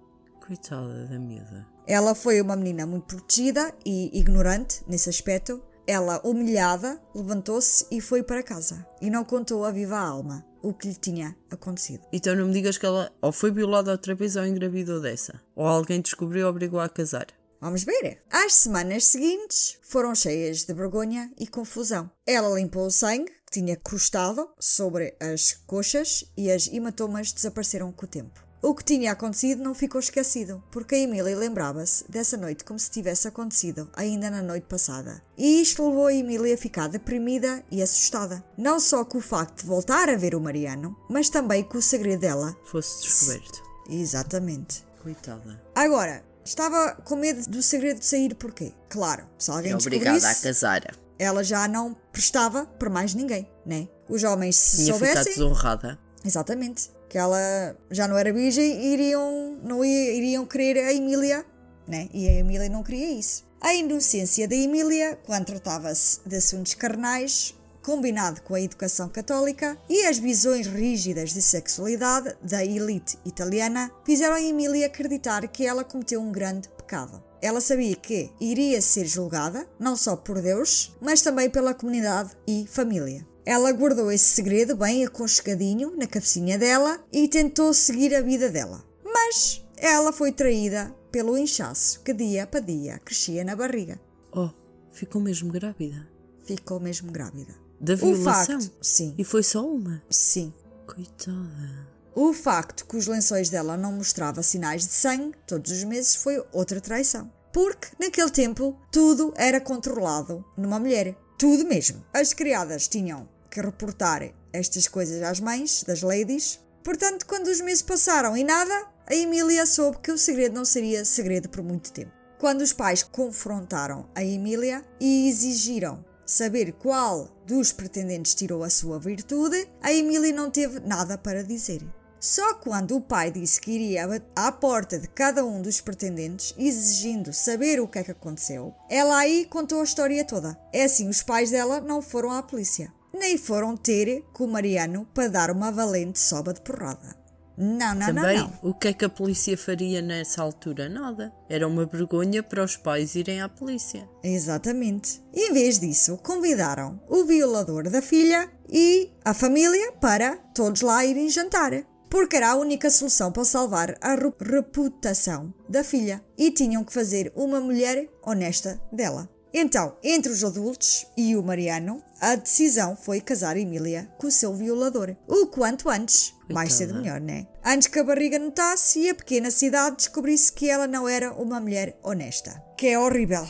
Coitada 0.46 1.06
da 1.08 1.20
miúda. 1.20 1.68
Ela 1.88 2.16
foi 2.16 2.42
uma 2.42 2.56
menina 2.56 2.86
muito 2.86 3.06
protegida 3.06 3.74
e 3.86 4.18
ignorante 4.18 4.84
nesse 4.88 5.10
aspecto. 5.10 5.62
Ela, 5.88 6.20
humilhada, 6.24 7.00
levantou-se 7.14 7.86
e 7.92 8.02
foi 8.02 8.24
para 8.24 8.42
casa. 8.42 8.86
E 9.00 9.10
não 9.10 9.24
contou 9.24 9.64
a 9.64 9.72
viva 9.72 9.98
alma 9.98 10.44
o 10.64 10.74
que 10.74 10.88
lhe 10.88 10.96
tinha 10.96 11.38
acontecido. 11.52 12.04
Então 12.12 12.36
não 12.36 12.48
me 12.48 12.54
digas 12.54 12.78
que 12.78 12.86
ela 12.86 13.12
ou 13.22 13.32
foi 13.32 13.52
violada 13.52 13.92
outra 13.92 14.16
vez 14.16 14.36
ou 14.36 14.46
engravidou 14.46 15.00
dessa. 15.00 15.40
Ou 15.56 15.68
alguém 15.68 16.02
descobriu 16.02 16.42
e 16.42 16.50
obrigou 16.50 16.80
a 16.80 16.90
casar. 16.90 17.28
Vamos 17.62 17.84
ver. 17.84 18.22
As 18.32 18.54
semanas 18.54 19.06
seguintes 19.06 19.78
foram 19.82 20.14
cheias 20.14 20.66
de 20.66 20.74
vergonha 20.74 21.32
e 21.40 21.48
confusão. 21.48 22.10
Ela 22.26 22.60
limpou 22.60 22.86
o 22.88 22.92
sangue 22.92 23.32
que 23.46 23.60
tinha 23.60 23.76
crustado 23.76 24.50
sobre 24.60 25.16
as 25.20 25.54
coxas 25.66 26.26
e 26.36 26.52
as 26.52 26.68
hematomas 26.68 27.32
desapareceram 27.32 27.92
com 27.92 28.06
o 28.06 28.10
tempo. 28.10 28.45
O 28.68 28.74
que 28.74 28.84
tinha 28.84 29.12
acontecido 29.12 29.64
não 29.64 29.76
ficou 29.76 30.00
esquecido, 30.00 30.64
porque 30.72 30.96
a 30.96 30.98
Emília 30.98 31.38
lembrava-se 31.38 32.04
dessa 32.10 32.36
noite 32.36 32.64
como 32.64 32.80
se 32.80 32.90
tivesse 32.90 33.28
acontecido 33.28 33.88
ainda 33.94 34.28
na 34.32 34.42
noite 34.42 34.66
passada. 34.68 35.22
E 35.38 35.62
isto 35.62 35.88
levou 35.88 36.08
a 36.08 36.14
Emília 36.14 36.56
a 36.56 36.58
ficar 36.58 36.88
deprimida 36.88 37.64
e 37.70 37.80
assustada. 37.84 38.44
Não 38.58 38.80
só 38.80 39.06
com 39.06 39.20
o 39.20 39.22
facto 39.22 39.62
de 39.62 39.68
voltar 39.68 40.10
a 40.10 40.16
ver 40.18 40.34
o 40.34 40.42
Mariano, 40.42 40.98
mas 41.08 41.30
também 41.30 41.64
com 41.64 41.78
o 41.78 41.82
segredo 41.82 42.22
dela. 42.22 42.58
Fosse 42.66 43.04
descoberto. 43.04 43.62
Exatamente. 43.88 44.84
Coitada. 45.04 45.62
Agora, 45.76 46.26
estava 46.44 46.94
com 47.06 47.16
medo 47.18 47.48
do 47.48 47.62
segredo 47.62 48.00
de 48.00 48.06
sair 48.08 48.34
porquê? 48.34 48.74
Claro, 48.90 49.28
se 49.38 49.52
alguém 49.52 49.74
É 49.74 49.76
obrigada 49.76 50.28
a 50.28 50.34
casar. 50.34 50.98
ela 51.20 51.44
já 51.44 51.68
não 51.68 51.96
prestava 52.12 52.66
para 52.66 52.90
mais 52.90 53.14
ninguém, 53.14 53.48
né? 53.64 53.88
Os 54.10 54.24
homens 54.24 54.56
se 54.58 54.78
Tinha 54.86 54.94
ficado 54.96 55.08
soubessem, 55.14 55.34
desonrada. 55.34 56.00
exatamente, 56.26 56.90
que 57.16 57.20
ela 57.20 57.78
já 57.90 58.10
não 58.10 58.18
era 58.18 58.34
virgem, 58.34 58.92
iriam, 58.92 59.58
não 59.64 59.86
ia- 59.86 60.12
iriam 60.16 60.46
querer 60.46 60.84
a 60.84 60.94
Emília, 60.94 61.46
né? 61.88 62.10
E 62.14 62.28
a 62.28 62.34
Emília 62.34 62.68
não 62.68 62.84
queria 62.84 63.10
isso. 63.10 63.46
A 63.62 63.74
inocência 63.74 64.46
da 64.50 64.54
Emília, 64.54 65.18
quando 65.26 65.46
tratava-se 65.46 66.20
de 66.26 66.36
assuntos 66.36 66.74
carnais, 66.74 67.56
combinado 67.82 68.42
com 68.42 68.54
a 68.54 68.60
educação 68.60 69.08
católica 69.08 69.78
e 69.88 70.06
as 70.06 70.18
visões 70.18 70.68
rígidas 70.68 71.32
de 71.34 71.42
sexualidade 71.42 72.36
da 72.44 72.66
elite 72.66 73.18
italiana, 73.24 73.90
fizeram 74.06 74.36
a 74.36 74.42
Emília 74.42 74.88
acreditar 74.88 75.48
que 75.48 75.66
ela 75.66 75.86
cometeu 75.86 76.20
um 76.20 76.34
grande 76.34 76.68
pecado. 76.68 77.24
Ela 77.42 77.62
sabia 77.62 77.96
que 77.96 78.30
iria 78.42 78.82
ser 78.82 79.06
julgada, 79.06 79.66
não 79.80 79.96
só 79.96 80.18
por 80.18 80.42
Deus, 80.42 80.94
mas 81.00 81.22
também 81.22 81.50
pela 81.50 81.74
comunidade 81.74 82.32
e 82.46 82.66
família. 82.68 83.26
Ela 83.46 83.72
guardou 83.72 84.12
esse 84.12 84.26
segredo 84.26 84.76
bem 84.76 85.06
aconchegadinho 85.06 85.96
na 85.96 86.08
cabecinha 86.08 86.58
dela 86.58 87.00
e 87.12 87.28
tentou 87.28 87.74
seguir 87.74 88.16
a 88.16 88.22
vida 88.22 88.50
dela. 88.50 88.84
Mas 89.04 89.64
ela 89.78 90.12
foi 90.12 90.32
traída 90.32 90.94
pelo 91.12 91.38
inchaço 91.38 92.02
que 92.02 92.14
dia 92.14 92.48
para 92.48 92.60
dia 92.60 93.00
crescia 93.00 93.44
na 93.44 93.56
barriga. 93.56 94.00
Oh, 94.32 94.50
ficou 94.92 95.22
mesmo 95.22 95.52
grávida. 95.52 96.08
Ficou 96.44 96.80
mesmo 96.80 97.12
grávida. 97.12 97.54
Da 97.80 97.94
O 97.94 97.98
violação. 97.98 98.60
facto, 98.62 98.72
sim, 98.82 99.14
E 99.18 99.24
foi 99.24 99.44
só 99.44 99.66
uma. 99.66 100.02
sim. 100.10 100.52
Coitada. 100.88 101.88
O 102.14 102.32
facto 102.32 102.86
que 102.86 102.96
os 102.96 103.08
lençóis 103.08 103.50
dela 103.50 103.76
não 103.76 103.92
mostravam 103.94 104.42
sinais 104.44 104.86
de 104.88 104.94
sangue 104.94 105.34
todos 105.48 105.72
os 105.72 105.84
meses 105.84 106.16
foi 106.16 106.42
outra 106.54 106.80
traição. 106.80 107.32
Porque, 107.52 107.88
naquele 108.00 108.30
tempo, 108.30 108.78
tudo 108.92 109.34
era 109.36 109.60
controlado 109.60 110.44
numa 110.58 110.80
mulher. 110.80 111.16
Tudo 111.38 111.66
mesmo. 111.66 112.04
As 112.14 112.34
criadas 112.34 112.88
tinham 112.88 113.28
que 113.56 113.62
reportar 113.62 114.34
estas 114.52 114.86
coisas 114.86 115.24
às 115.24 115.40
mães 115.40 115.84
das 115.88 116.02
ladies. 116.02 116.60
Portanto, 116.84 117.26
quando 117.26 117.48
os 117.48 117.62
meses 117.62 117.82
passaram 117.82 118.36
e 118.36 118.44
nada, 118.44 118.88
a 119.08 119.16
Emília 119.16 119.66
soube 119.66 120.00
que 120.00 120.12
o 120.12 120.18
segredo 120.18 120.56
não 120.56 120.66
seria 120.66 121.06
segredo 121.06 121.48
por 121.48 121.64
muito 121.64 121.94
tempo. 121.94 122.12
Quando 122.38 122.62
os 122.62 122.74
pais 122.74 123.02
confrontaram 123.02 124.10
a 124.14 124.24
Emília 124.24 124.84
e 125.00 125.30
exigiram 125.30 126.04
saber 126.26 126.74
qual 126.74 127.30
dos 127.48 127.72
pretendentes 127.72 128.36
tirou 128.36 128.62
a 128.62 128.70
sua 128.70 129.00
virtude, 129.00 129.70
a 129.82 129.94
Emília 129.94 130.34
não 130.34 130.52
teve 130.52 130.82
nada 130.82 131.18
para 131.18 131.42
dizer. 131.42 131.82
Só 132.20 132.56
quando 132.56 132.98
o 132.98 133.02
pai 133.02 133.32
disse 133.32 133.62
que 133.62 133.72
iria 133.72 134.06
à 134.36 134.52
porta 134.52 135.00
de 135.00 135.08
cada 135.08 135.46
um 135.46 135.62
dos 135.62 135.80
pretendentes, 135.80 136.54
exigindo 136.58 137.32
saber 137.32 137.80
o 137.80 137.88
que 137.88 138.00
é 138.00 138.04
que 138.04 138.12
aconteceu, 138.12 138.74
ela 138.90 139.18
aí 139.18 139.46
contou 139.46 139.80
a 139.80 139.84
história 139.84 140.26
toda. 140.26 140.60
É 140.74 140.84
assim, 140.84 141.08
os 141.08 141.22
pais 141.22 141.52
dela 141.52 141.80
não 141.80 142.02
foram 142.02 142.32
à 142.32 142.42
polícia, 142.42 142.92
nem 143.16 143.38
foram 143.38 143.76
ter 143.76 144.24
com 144.34 144.46
o 144.46 144.48
Mariano 144.48 145.08
para 145.14 145.30
dar 145.30 145.52
uma 145.52 145.72
valente 145.72 146.20
soba 146.20 146.54
de 146.54 146.62
porrada. 146.62 147.16
Não, 147.58 147.96
não, 147.96 148.08
Também, 148.08 148.38
não, 148.38 148.48
não. 148.48 148.70
o 148.70 148.74
que 148.74 148.90
é 148.90 148.94
que 148.94 149.06
a 149.06 149.10
polícia 149.10 149.58
faria 149.58 150.02
nessa 150.02 150.42
altura? 150.42 150.90
Nada. 150.90 151.34
Era 151.50 151.66
uma 151.66 151.86
vergonha 151.86 152.44
para 152.44 152.64
os 152.64 152.76
pais 152.76 153.16
irem 153.16 153.42
à 153.42 153.48
polícia. 153.48 154.08
Exatamente. 154.22 155.22
Em 155.34 155.54
vez 155.54 155.80
disso, 155.80 156.18
convidaram 156.18 157.00
o 157.08 157.24
violador 157.24 157.90
da 157.90 158.02
filha 158.02 158.52
e 158.70 159.10
a 159.24 159.34
família 159.34 159.94
para 159.94 160.36
todos 160.54 160.82
lá 160.82 161.06
irem 161.06 161.30
jantar. 161.30 161.72
Porque 162.10 162.36
era 162.36 162.52
a 162.52 162.56
única 162.56 162.90
solução 162.90 163.32
para 163.32 163.46
salvar 163.46 163.98
a 164.02 164.16
reputação 164.16 165.54
da 165.68 165.84
filha. 165.84 166.22
E 166.38 166.52
tinham 166.52 166.84
que 166.84 166.94
fazer 166.94 167.32
uma 167.36 167.60
mulher 167.60 168.10
honesta 168.22 168.82
dela. 168.92 169.30
Então, 169.58 169.96
entre 170.04 170.30
os 170.34 170.44
adultos 170.44 171.08
e 171.16 171.34
o 171.34 171.42
Mariano, 171.42 172.04
a 172.20 172.36
decisão 172.36 172.94
foi 172.94 173.22
casar 173.22 173.56
Emília 173.56 174.06
com 174.18 174.28
o 174.28 174.32
seu 174.32 174.54
violador. 174.54 175.16
O 175.30 175.48
quanto 175.48 175.90
antes. 175.90 176.34
Mais 176.52 176.74
cedo 176.74 176.96
melhor, 176.96 177.22
né? 177.22 177.48
Antes 177.64 177.88
que 177.88 177.98
a 177.98 178.04
barriga 178.04 178.38
notasse 178.38 179.00
e 179.00 179.10
a 179.10 179.16
pequena 179.16 179.50
cidade 179.50 179.96
descobrisse 179.96 180.52
que 180.52 180.70
ela 180.70 180.88
não 180.88 181.08
era 181.08 181.32
uma 181.32 181.62
mulher 181.62 181.98
honesta. 182.04 182.62
Que 182.78 182.88
é 182.88 183.00
horrível, 183.00 183.48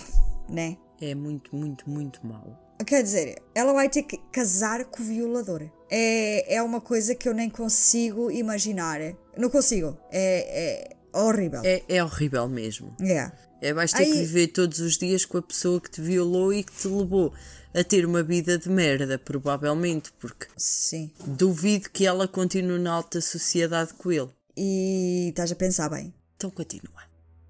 né? 0.48 0.78
É 1.02 1.16
muito, 1.16 1.56
muito, 1.56 1.90
muito 1.90 2.24
mau. 2.24 2.56
Quer 2.86 3.02
dizer, 3.02 3.42
ela 3.56 3.74
vai 3.74 3.90
ter 3.90 4.04
que 4.04 4.20
casar 4.32 4.86
com 4.86 5.02
o 5.02 5.06
violador. 5.06 5.68
É, 5.90 6.56
é 6.58 6.62
uma 6.62 6.82
coisa 6.82 7.16
que 7.16 7.28
eu 7.28 7.34
nem 7.34 7.50
consigo 7.50 8.30
imaginar. 8.30 9.00
Não 9.36 9.50
consigo. 9.50 9.98
É, 10.12 10.92
é 10.92 11.20
horrível. 11.20 11.62
É, 11.64 11.82
é 11.88 12.04
horrível 12.04 12.48
mesmo. 12.48 12.96
É. 13.02 13.32
É, 13.66 13.74
vais 13.74 13.92
ter 13.92 14.06
que 14.06 14.12
viver 14.12 14.50
todos 14.50 14.80
os 14.80 14.96
dias 14.96 15.26
com 15.26 15.40
a 15.40 15.42
pessoa 15.42 15.82
que 15.82 15.90
te 15.90 16.00
violou 16.00 16.54
e 16.54 16.64
que 16.64 16.72
te 16.72 16.88
levou 16.88 17.34
a 17.74 17.84
ter 17.84 18.06
uma 18.06 18.22
vida 18.22 18.60
de 18.60 18.70
merda, 18.70 19.18
provavelmente, 19.18 20.14
porque 20.20 20.46
Sim. 20.56 21.10
duvido 21.26 21.90
que 21.90 22.06
ela 22.06 22.28
continue 22.28 22.78
na 22.78 22.92
alta 22.92 23.20
sociedade 23.20 23.96
com 23.96 24.12
ele. 24.12 24.30
E 24.56 25.30
estás 25.30 25.52
a 25.52 25.56
pensar 25.56 25.90
bem. 25.90 26.14
Então 26.38 26.52
continua. 26.52 27.02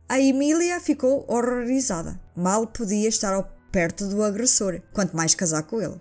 A 0.08 0.18
Emília 0.18 0.80
ficou 0.80 1.26
horrorizada. 1.28 2.18
Mal 2.34 2.66
podia 2.66 3.10
estar 3.10 3.44
perto 3.70 4.08
do 4.08 4.24
agressor, 4.24 4.82
quanto 4.94 5.18
mais 5.18 5.36
casar 5.36 5.64
com 5.64 5.82
ele. 5.82 6.00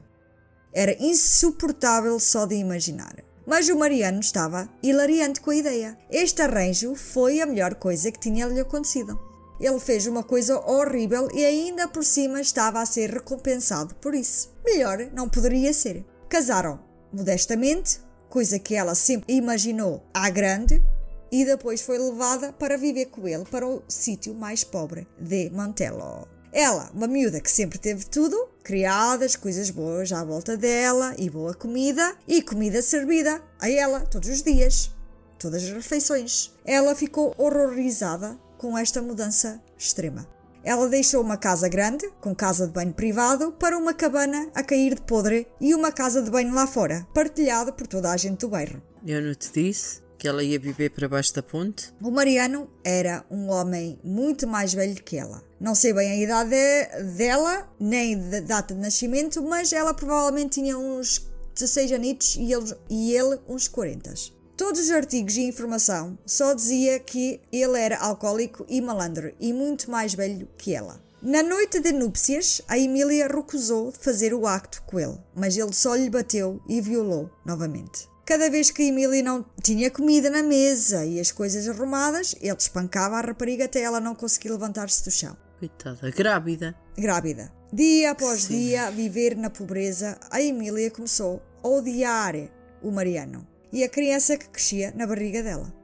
Era 0.73 0.97
insuportável 1.03 2.21
só 2.21 2.47
de 2.47 2.55
imaginar. 2.55 3.17
Mas 3.45 3.69
o 3.69 3.77
Mariano 3.77 4.21
estava 4.21 4.69
hilariante 4.81 5.41
com 5.41 5.51
a 5.51 5.57
ideia. 5.57 5.99
Este 6.09 6.41
arranjo 6.41 6.95
foi 6.95 7.41
a 7.41 7.47
melhor 7.47 7.75
coisa 7.75 8.13
que 8.13 8.21
tinha 8.21 8.47
lhe 8.47 8.61
acontecido. 8.61 9.34
Ele 9.65 9.81
fez 9.81 10.07
uma 10.07 10.23
coisa 10.23 10.61
horrível 10.61 11.27
e 11.33 11.43
ainda 11.43 11.89
por 11.89 12.05
cima 12.05 12.39
estava 12.39 12.83
a 12.83 12.85
ser 12.85 13.09
recompensado 13.09 13.95
por 13.95 14.15
isso. 14.15 14.55
Melhor 14.63 15.09
não 15.15 15.27
poderia 15.27 15.73
ser. 15.73 16.05
Casaram 16.29 16.79
modestamente, 17.11 17.99
coisa 18.29 18.59
que 18.59 18.75
ela 18.75 18.95
sempre 18.95 19.33
imaginou 19.35 20.05
à 20.13 20.29
grande, 20.29 20.85
e 21.33 21.47
depois 21.47 21.81
foi 21.81 21.97
levada 21.97 22.53
para 22.53 22.77
viver 22.77 23.07
com 23.07 23.27
ele 23.27 23.47
para 23.47 23.67
o 23.67 23.83
sítio 23.89 24.35
mais 24.35 24.63
pobre 24.63 25.09
de 25.19 25.49
Montello. 25.49 26.29
Ela, 26.53 26.91
uma 26.93 27.07
miúda 27.07 27.41
que 27.41 27.51
sempre 27.51 27.79
teve 27.79 28.05
tudo, 28.05 28.37
criadas, 28.63 29.35
coisas 29.35 29.71
boas 29.71 30.13
à 30.13 30.23
volta 30.23 30.59
dela 30.59 31.15
e 31.17 31.31
boa 31.31 31.55
comida 31.55 32.15
e 32.29 32.43
comida 32.43 32.83
servida 32.83 33.43
a 33.59 33.71
ela 33.71 34.01
todos 34.01 34.29
os 34.29 34.43
dias, 34.43 34.91
todas 35.39 35.65
as 35.65 35.71
refeições. 35.71 36.53
Ela 36.67 36.95
ficou 36.95 37.35
horrorizada 37.39 38.39
com 38.59 38.77
esta 38.77 39.01
mudança 39.03 39.61
extrema. 39.79 40.27
Ela 40.63 40.89
deixou 40.89 41.21
uma 41.23 41.37
casa 41.37 41.69
grande, 41.69 42.09
com 42.23 42.35
casa 42.35 42.67
de 42.67 42.73
banho 42.73 42.93
privado, 42.93 43.53
para 43.53 43.77
uma 43.77 43.93
cabana 43.93 44.49
a 44.55 44.63
cair 44.63 44.95
de 44.95 45.03
podre 45.03 45.47
e 45.61 45.75
uma 45.75 45.93
casa 45.93 46.23
de 46.23 46.31
banho 46.31 46.55
lá 46.55 46.67
fora, 46.67 47.07
partilhada 47.13 47.71
por 47.71 47.87
toda 47.87 48.11
a 48.11 48.17
gente 48.17 48.39
do 48.41 48.49
bairro. 48.49 48.83
Eu 49.07 49.21
não 49.21 49.35
te 49.35 49.51
disse 49.53 50.03
que 50.17 50.27
ela 50.27 50.43
ia 50.43 50.59
viver 50.59 50.89
para 50.91 51.07
baixo 51.07 51.35
da 51.35 51.43
ponte? 51.43 51.93
O 52.01 52.11
Mariano 52.11 52.71
era 52.83 53.23
um 53.31 53.51
homem 53.51 53.99
muito 54.03 54.47
mais 54.47 54.73
velho 54.73 54.95
que 55.03 55.19
ela. 55.19 55.43
Não 55.61 55.75
sei 55.75 55.93
bem 55.93 56.11
a 56.13 56.17
idade 56.17 56.49
de- 56.51 57.03
dela, 57.19 57.69
nem 57.79 58.15
a 58.15 58.41
data 58.41 58.73
de 58.75 58.81
nascimento, 58.81 59.43
mas 59.43 59.71
ela 59.71 59.93
provavelmente 59.93 60.61
tinha 60.63 60.79
uns 60.79 61.31
16 61.55 61.93
anitos 61.93 62.37
e 62.37 62.51
ele, 62.55 62.75
e 62.89 63.13
ele 63.15 63.39
uns 63.47 63.69
40. 63.69 64.15
Todos 64.57 64.83
os 64.83 64.91
artigos 64.93 65.37
e 65.37 65.43
informação 65.43 66.17
só 66.25 66.55
dizia 66.55 67.01
que 67.01 67.41
ele 67.51 67.77
era 67.77 67.99
alcoólico 67.99 68.65
e 68.69 68.81
malandro 68.81 69.35
e 69.41 69.53
muito 69.53 69.91
mais 69.91 70.15
velho 70.15 70.49
que 70.57 70.73
ela. 70.73 71.03
Na 71.21 71.43
noite 71.43 71.81
de 71.81 71.91
núpcias, 71.91 72.63
a 72.69 72.79
Emília 72.79 73.27
recusou 73.27 73.91
fazer 73.91 74.33
o 74.33 74.47
acto 74.47 74.81
com 74.87 75.01
ele, 75.01 75.19
mas 75.35 75.57
ele 75.57 75.73
só 75.73 75.97
lhe 75.97 76.09
bateu 76.09 76.61
e 76.69 76.81
violou 76.81 77.29
novamente. 77.45 78.09
Cada 78.25 78.49
vez 78.49 78.71
que 78.71 78.83
a 78.83 78.87
Emília 78.87 79.25
não 79.25 79.45
tinha 79.61 79.91
comida 79.91 80.31
na 80.31 80.43
mesa 80.43 81.05
e 81.05 81.19
as 81.19 81.33
coisas 81.33 81.69
arrumadas, 81.69 82.37
ele 82.41 82.57
espancava 82.57 83.17
a 83.17 83.23
rapariga 83.23 83.65
até 83.65 83.81
ela 83.81 83.99
não 83.99 84.15
conseguir 84.15 84.51
levantar-se 84.51 85.03
do 85.03 85.11
chão. 85.11 85.37
Coitada, 85.59 86.11
grávida. 86.13 86.77
Grávida. 86.97 87.53
Dia 87.73 88.13
após 88.13 88.45
Sim. 88.45 88.59
dia, 88.59 88.87
a 88.87 88.91
viver 88.91 89.37
na 89.37 89.51
pobreza, 89.51 90.17
a 90.31 90.41
Emília 90.41 90.93
começou 90.93 91.43
a 91.61 91.69
odiar 91.69 92.35
o 92.81 92.93
Mariano 92.93 93.54
e 93.75 93.83
a 93.83 93.89
criança 93.89 94.37
que 94.37 94.49
crescia 94.49 94.93
na 94.95 95.05
barriga 95.05 95.43
dela. 95.43 95.75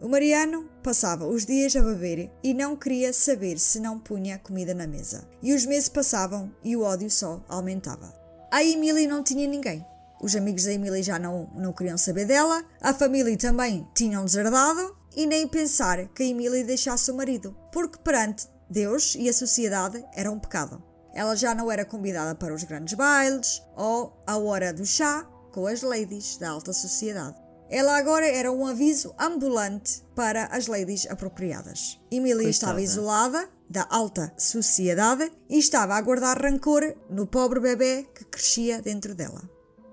O 0.00 0.08
Mariano 0.08 0.66
passava 0.82 1.26
os 1.26 1.44
dias 1.44 1.76
a 1.76 1.82
beber 1.82 2.30
e 2.42 2.54
não 2.54 2.74
queria 2.74 3.12
saber 3.12 3.58
se 3.58 3.78
não 3.78 3.98
punha 3.98 4.38
comida 4.38 4.72
na 4.72 4.86
mesa. 4.86 5.28
E 5.42 5.52
os 5.52 5.66
meses 5.66 5.90
passavam 5.90 6.50
e 6.64 6.74
o 6.74 6.82
ódio 6.82 7.10
só 7.10 7.44
aumentava. 7.46 8.14
A 8.50 8.64
Emília 8.64 9.06
não 9.06 9.22
tinha 9.22 9.46
ninguém. 9.46 9.84
Os 10.22 10.34
amigos 10.34 10.64
da 10.64 10.72
Emília 10.72 11.02
já 11.02 11.18
não, 11.18 11.50
não 11.54 11.74
queriam 11.74 11.98
saber 11.98 12.24
dela, 12.24 12.64
a 12.80 12.94
família 12.94 13.36
também 13.36 13.86
tinham 13.94 14.24
deserdado 14.24 14.96
e 15.14 15.26
nem 15.26 15.46
pensar 15.46 16.08
que 16.08 16.22
a 16.22 16.26
Emília 16.26 16.64
deixasse 16.64 17.10
o 17.10 17.14
marido, 17.14 17.54
porque 17.70 17.98
perante 17.98 18.48
Deus 18.70 19.14
e 19.18 19.28
a 19.28 19.34
sociedade 19.34 20.02
era 20.14 20.30
um 20.30 20.38
pecado. 20.38 20.82
Ela 21.12 21.36
já 21.36 21.54
não 21.54 21.70
era 21.70 21.84
convidada 21.84 22.34
para 22.34 22.54
os 22.54 22.64
grandes 22.64 22.94
bailes 22.94 23.62
ou 23.76 24.18
a 24.26 24.38
hora 24.38 24.72
do 24.72 24.86
chá 24.86 25.28
com 25.54 25.68
as 25.68 25.82
ladies 25.82 26.36
da 26.36 26.50
alta 26.50 26.72
sociedade. 26.72 27.36
Ela 27.70 27.96
agora 27.96 28.26
era 28.26 28.50
um 28.50 28.66
aviso 28.66 29.14
ambulante 29.16 30.02
para 30.14 30.46
as 30.46 30.66
ladies 30.66 31.06
apropriadas. 31.08 32.00
Emília 32.10 32.48
estava 32.48 32.82
isolada 32.82 33.48
da 33.70 33.86
alta 33.88 34.34
sociedade 34.36 35.30
e 35.48 35.58
estava 35.58 35.94
a 35.94 36.00
guardar 36.00 36.42
rancor 36.42 36.96
no 37.08 37.26
pobre 37.26 37.60
bebê 37.60 38.04
que 38.14 38.24
crescia 38.24 38.82
dentro 38.82 39.14
dela. 39.14 39.48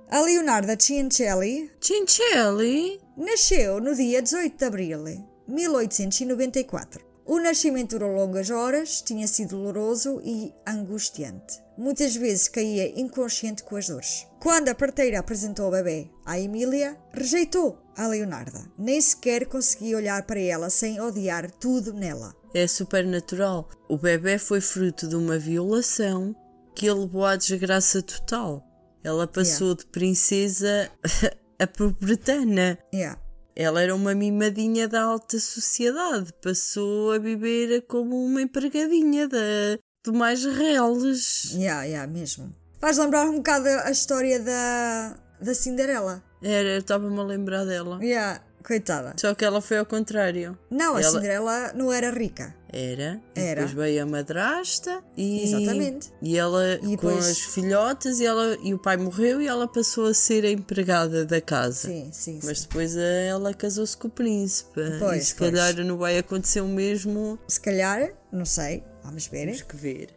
A 0.09 0.19
Leonarda 0.19 0.75
Ciancelli 0.75 1.71
Chinchilli? 1.79 2.99
Nasceu 3.15 3.79
no 3.79 3.95
dia 3.95 4.21
18 4.21 4.57
de 4.57 4.65
abril 4.65 5.03
de 5.03 5.23
1894. 5.47 7.05
O 7.23 7.39
nascimento 7.39 7.91
durou 7.91 8.15
longas 8.15 8.49
horas, 8.49 9.01
tinha 9.01 9.27
sido 9.27 9.55
doloroso 9.55 10.19
e 10.23 10.53
angustiante. 10.67 11.61
Muitas 11.81 12.15
vezes 12.15 12.47
caía 12.47 12.93
inconsciente 12.95 13.63
com 13.63 13.75
as 13.75 13.87
dores. 13.87 14.27
Quando 14.39 14.69
a 14.69 14.75
parteira 14.75 15.17
apresentou 15.17 15.67
o 15.67 15.71
bebê 15.71 16.11
à 16.23 16.39
Emília, 16.39 16.95
rejeitou 17.11 17.81
a 17.97 18.05
Leonarda. 18.05 18.71
Nem 18.77 19.01
sequer 19.01 19.47
conseguia 19.47 19.97
olhar 19.97 20.21
para 20.27 20.39
ela 20.39 20.69
sem 20.69 21.01
odiar 21.01 21.49
tudo 21.49 21.91
nela. 21.91 22.35
É 22.53 22.67
supernatural. 22.67 23.67
O 23.89 23.97
bebê 23.97 24.37
foi 24.37 24.61
fruto 24.61 25.07
de 25.07 25.15
uma 25.15 25.39
violação 25.39 26.35
que 26.75 26.87
a 26.87 26.93
levou 26.93 27.25
à 27.25 27.35
desgraça 27.35 27.99
total. 28.03 28.63
Ela 29.03 29.25
passou 29.25 29.73
de 29.73 29.87
princesa 29.87 30.87
a 31.57 31.65
pobretana. 31.65 32.77
Yeah. 32.93 33.19
Ela 33.55 33.81
era 33.81 33.95
uma 33.95 34.13
mimadinha 34.13 34.87
da 34.87 35.01
alta 35.01 35.39
sociedade. 35.39 36.31
Passou 36.43 37.11
a 37.11 37.17
viver 37.17 37.87
como 37.87 38.23
uma 38.23 38.43
empregadinha 38.43 39.27
da, 39.27 39.79
do 40.03 40.13
mais 40.13 40.43
reles. 40.45 41.51
Yeah, 41.53 41.83
yeah, 41.83 42.11
mesmo. 42.11 42.53
Faz 42.79 42.97
lembrar 42.97 43.25
um 43.29 43.37
bocado 43.37 43.67
a 43.67 43.91
história 43.91 44.39
da, 44.39 45.15
da 45.39 45.53
Cinderela. 45.53 46.23
Era, 46.41 46.69
eu 46.69 46.79
estava-me 46.79 47.19
a 47.19 47.23
lembrar 47.23 47.65
dela. 47.65 47.99
Yeah, 48.03 48.41
coitada. 48.65 49.13
Só 49.17 49.35
que 49.35 49.45
ela 49.45 49.61
foi 49.61 49.77
ao 49.77 49.85
contrário. 49.85 50.57
Não, 50.71 50.95
a 50.95 51.01
Ela- 51.01 51.11
Cinderela 51.11 51.73
não 51.75 51.91
era 51.93 52.09
rica. 52.09 52.55
Era. 52.73 53.21
Era. 53.35 53.61
Depois 53.67 53.71
veio 53.73 54.01
a 54.01 54.05
madrasta 54.07 55.03
e. 55.15 55.43
Exatamente. 55.43 56.11
E 56.19 56.35
ela 56.35 56.75
E 56.77 56.79
com 56.79 56.87
depois- 57.09 57.27
as 57.29 57.37
filhotas 57.39 58.19
e, 58.19 58.25
ela, 58.25 58.57
e 58.63 58.73
o 58.73 58.79
pai 58.79 58.97
morreu 58.97 59.39
e 59.39 59.45
ela 59.47 59.67
passou 59.67 60.07
a 60.07 60.13
ser 60.15 60.43
a 60.45 60.49
empregada 60.49 61.23
da 61.23 61.39
casa. 61.39 61.89
Sim, 61.89 62.09
sim, 62.11 62.39
sim. 62.41 62.47
Mas 62.47 62.61
depois 62.61 62.97
a- 62.97 63.01
ela 63.01 63.53
casou-se 63.53 63.95
com 63.95 64.07
o 64.07 64.11
príncipe. 64.11 64.81
Pois, 64.97 65.21
e 65.21 65.25
se 65.27 65.35
pois. 65.35 65.51
calhar 65.51 65.85
não 65.85 65.97
vai 65.97 66.17
acontecer 66.17 66.61
o 66.61 66.67
mesmo. 66.67 67.37
Se 67.47 67.59
calhar, 67.59 68.13
não 68.31 68.45
sei, 68.45 68.83
vamos 69.03 69.27
ver. 69.27 69.45
Temos 69.45 69.61
que 69.61 69.75
ver. 69.75 70.09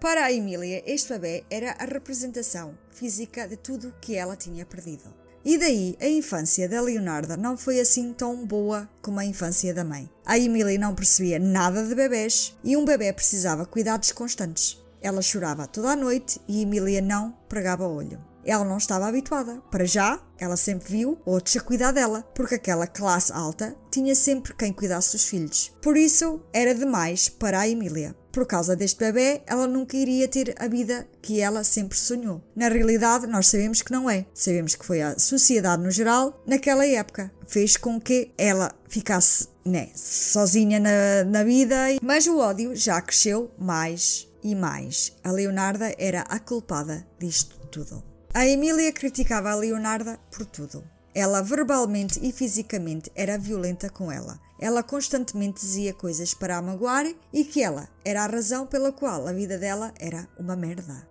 Para 0.00 0.24
a 0.24 0.32
Emília, 0.32 0.82
este 0.86 1.12
bebê 1.14 1.44
era 1.50 1.72
a 1.72 1.84
representação 1.84 2.78
física 2.90 3.48
de 3.48 3.56
tudo 3.56 3.94
que 4.00 4.14
ela 4.14 4.36
tinha 4.36 4.64
perdido. 4.64 5.12
E 5.44 5.56
daí, 5.56 5.96
a 6.00 6.08
infância 6.08 6.68
da 6.68 6.80
Leonarda 6.80 7.36
não 7.36 7.56
foi 7.56 7.80
assim 7.80 8.12
tão 8.12 8.44
boa 8.44 8.88
como 9.00 9.18
a 9.18 9.24
infância 9.24 9.72
da 9.72 9.82
mãe. 9.82 10.08
A 10.26 10.38
Emília 10.38 10.78
não 10.78 10.94
percebia 10.94 11.38
nada 11.38 11.84
de 11.84 11.94
bebés 11.94 12.56
e 12.62 12.76
um 12.76 12.84
bebê 12.84 13.12
precisava 13.12 13.64
cuidados 13.64 14.12
constantes. 14.12 14.78
Ela 15.00 15.22
chorava 15.22 15.66
toda 15.66 15.90
a 15.90 15.96
noite 15.96 16.40
e 16.46 16.62
Emília 16.62 17.00
não 17.00 17.32
pregava 17.48 17.86
olho. 17.86 18.20
Ela 18.44 18.64
não 18.64 18.78
estava 18.78 19.06
habituada. 19.06 19.60
Para 19.70 19.84
já, 19.84 20.20
ela 20.38 20.56
sempre 20.56 20.90
viu 20.90 21.18
outros 21.24 21.56
a 21.56 21.60
cuidar 21.60 21.92
dela, 21.92 22.22
porque 22.34 22.54
aquela 22.54 22.86
classe 22.86 23.32
alta 23.32 23.76
tinha 23.90 24.14
sempre 24.14 24.54
quem 24.54 24.72
cuidasse 24.72 25.12
dos 25.12 25.24
filhos. 25.24 25.72
Por 25.82 25.96
isso, 25.96 26.40
era 26.52 26.74
demais 26.74 27.28
para 27.28 27.60
a 27.60 27.68
Emília. 27.68 28.14
Por 28.38 28.46
causa 28.46 28.76
deste 28.76 29.00
bebê, 29.00 29.42
ela 29.48 29.66
nunca 29.66 29.96
iria 29.96 30.28
ter 30.28 30.54
a 30.60 30.68
vida 30.68 31.08
que 31.20 31.40
ela 31.40 31.64
sempre 31.64 31.98
sonhou. 31.98 32.40
Na 32.54 32.68
realidade, 32.68 33.26
nós 33.26 33.48
sabemos 33.48 33.82
que 33.82 33.90
não 33.90 34.08
é. 34.08 34.26
Sabemos 34.32 34.76
que 34.76 34.86
foi 34.86 35.02
a 35.02 35.18
sociedade 35.18 35.82
no 35.82 35.90
geral, 35.90 36.40
naquela 36.46 36.86
época, 36.86 37.32
fez 37.48 37.76
com 37.76 38.00
que 38.00 38.30
ela 38.38 38.72
ficasse 38.88 39.48
né, 39.64 39.88
sozinha 39.92 40.78
na, 40.78 41.24
na 41.24 41.42
vida. 41.42 41.74
Mas 42.00 42.28
o 42.28 42.38
ódio 42.38 42.76
já 42.76 43.02
cresceu 43.02 43.50
mais 43.58 44.28
e 44.40 44.54
mais. 44.54 45.16
A 45.24 45.32
Leonarda 45.32 45.92
era 45.98 46.20
a 46.20 46.38
culpada 46.38 47.04
disto 47.18 47.58
tudo. 47.72 48.04
A 48.32 48.46
Emília 48.46 48.92
criticava 48.92 49.50
a 49.50 49.56
Leonarda 49.56 50.16
por 50.30 50.46
tudo. 50.46 50.84
Ela 51.12 51.42
verbalmente 51.42 52.20
e 52.22 52.30
fisicamente 52.30 53.10
era 53.16 53.36
violenta 53.36 53.90
com 53.90 54.12
ela. 54.12 54.38
Ela 54.58 54.82
constantemente 54.82 55.60
dizia 55.60 55.94
coisas 55.94 56.34
para 56.34 56.56
a 56.56 56.62
magoar 56.62 57.06
e 57.32 57.44
que 57.44 57.62
ela 57.62 57.88
era 58.04 58.24
a 58.24 58.26
razão 58.26 58.66
pela 58.66 58.92
qual 58.92 59.26
a 59.26 59.32
vida 59.32 59.56
dela 59.56 59.92
era 59.98 60.28
uma 60.38 60.56
merda. 60.56 61.06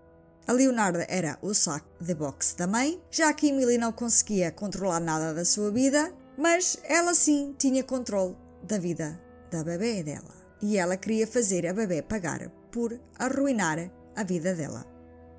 A 0.47 0.51
Leonarda 0.53 1.05
era 1.09 1.37
o 1.41 1.53
saco 1.53 1.87
de 1.99 2.13
boxe 2.13 2.55
da 2.55 2.67
mãe, 2.67 3.01
já 3.11 3.33
que 3.33 3.47
Emily 3.47 3.77
não 3.77 3.91
conseguia 3.91 4.51
controlar 4.51 4.99
nada 4.99 5.33
da 5.33 5.43
sua 5.43 5.71
vida, 5.71 6.13
mas 6.37 6.77
ela 6.83 7.13
sim 7.13 7.53
tinha 7.57 7.83
controle 7.83 8.35
da 8.63 8.77
vida 8.77 9.19
da 9.51 9.63
bebê 9.63 10.03
dela. 10.03 10.35
E 10.61 10.77
ela 10.77 10.97
queria 10.97 11.27
fazer 11.27 11.67
a 11.67 11.73
bebê 11.73 12.01
pagar 12.01 12.49
por 12.71 12.99
arruinar 13.19 13.91
a 14.15 14.23
vida 14.23 14.53
dela. 14.53 14.85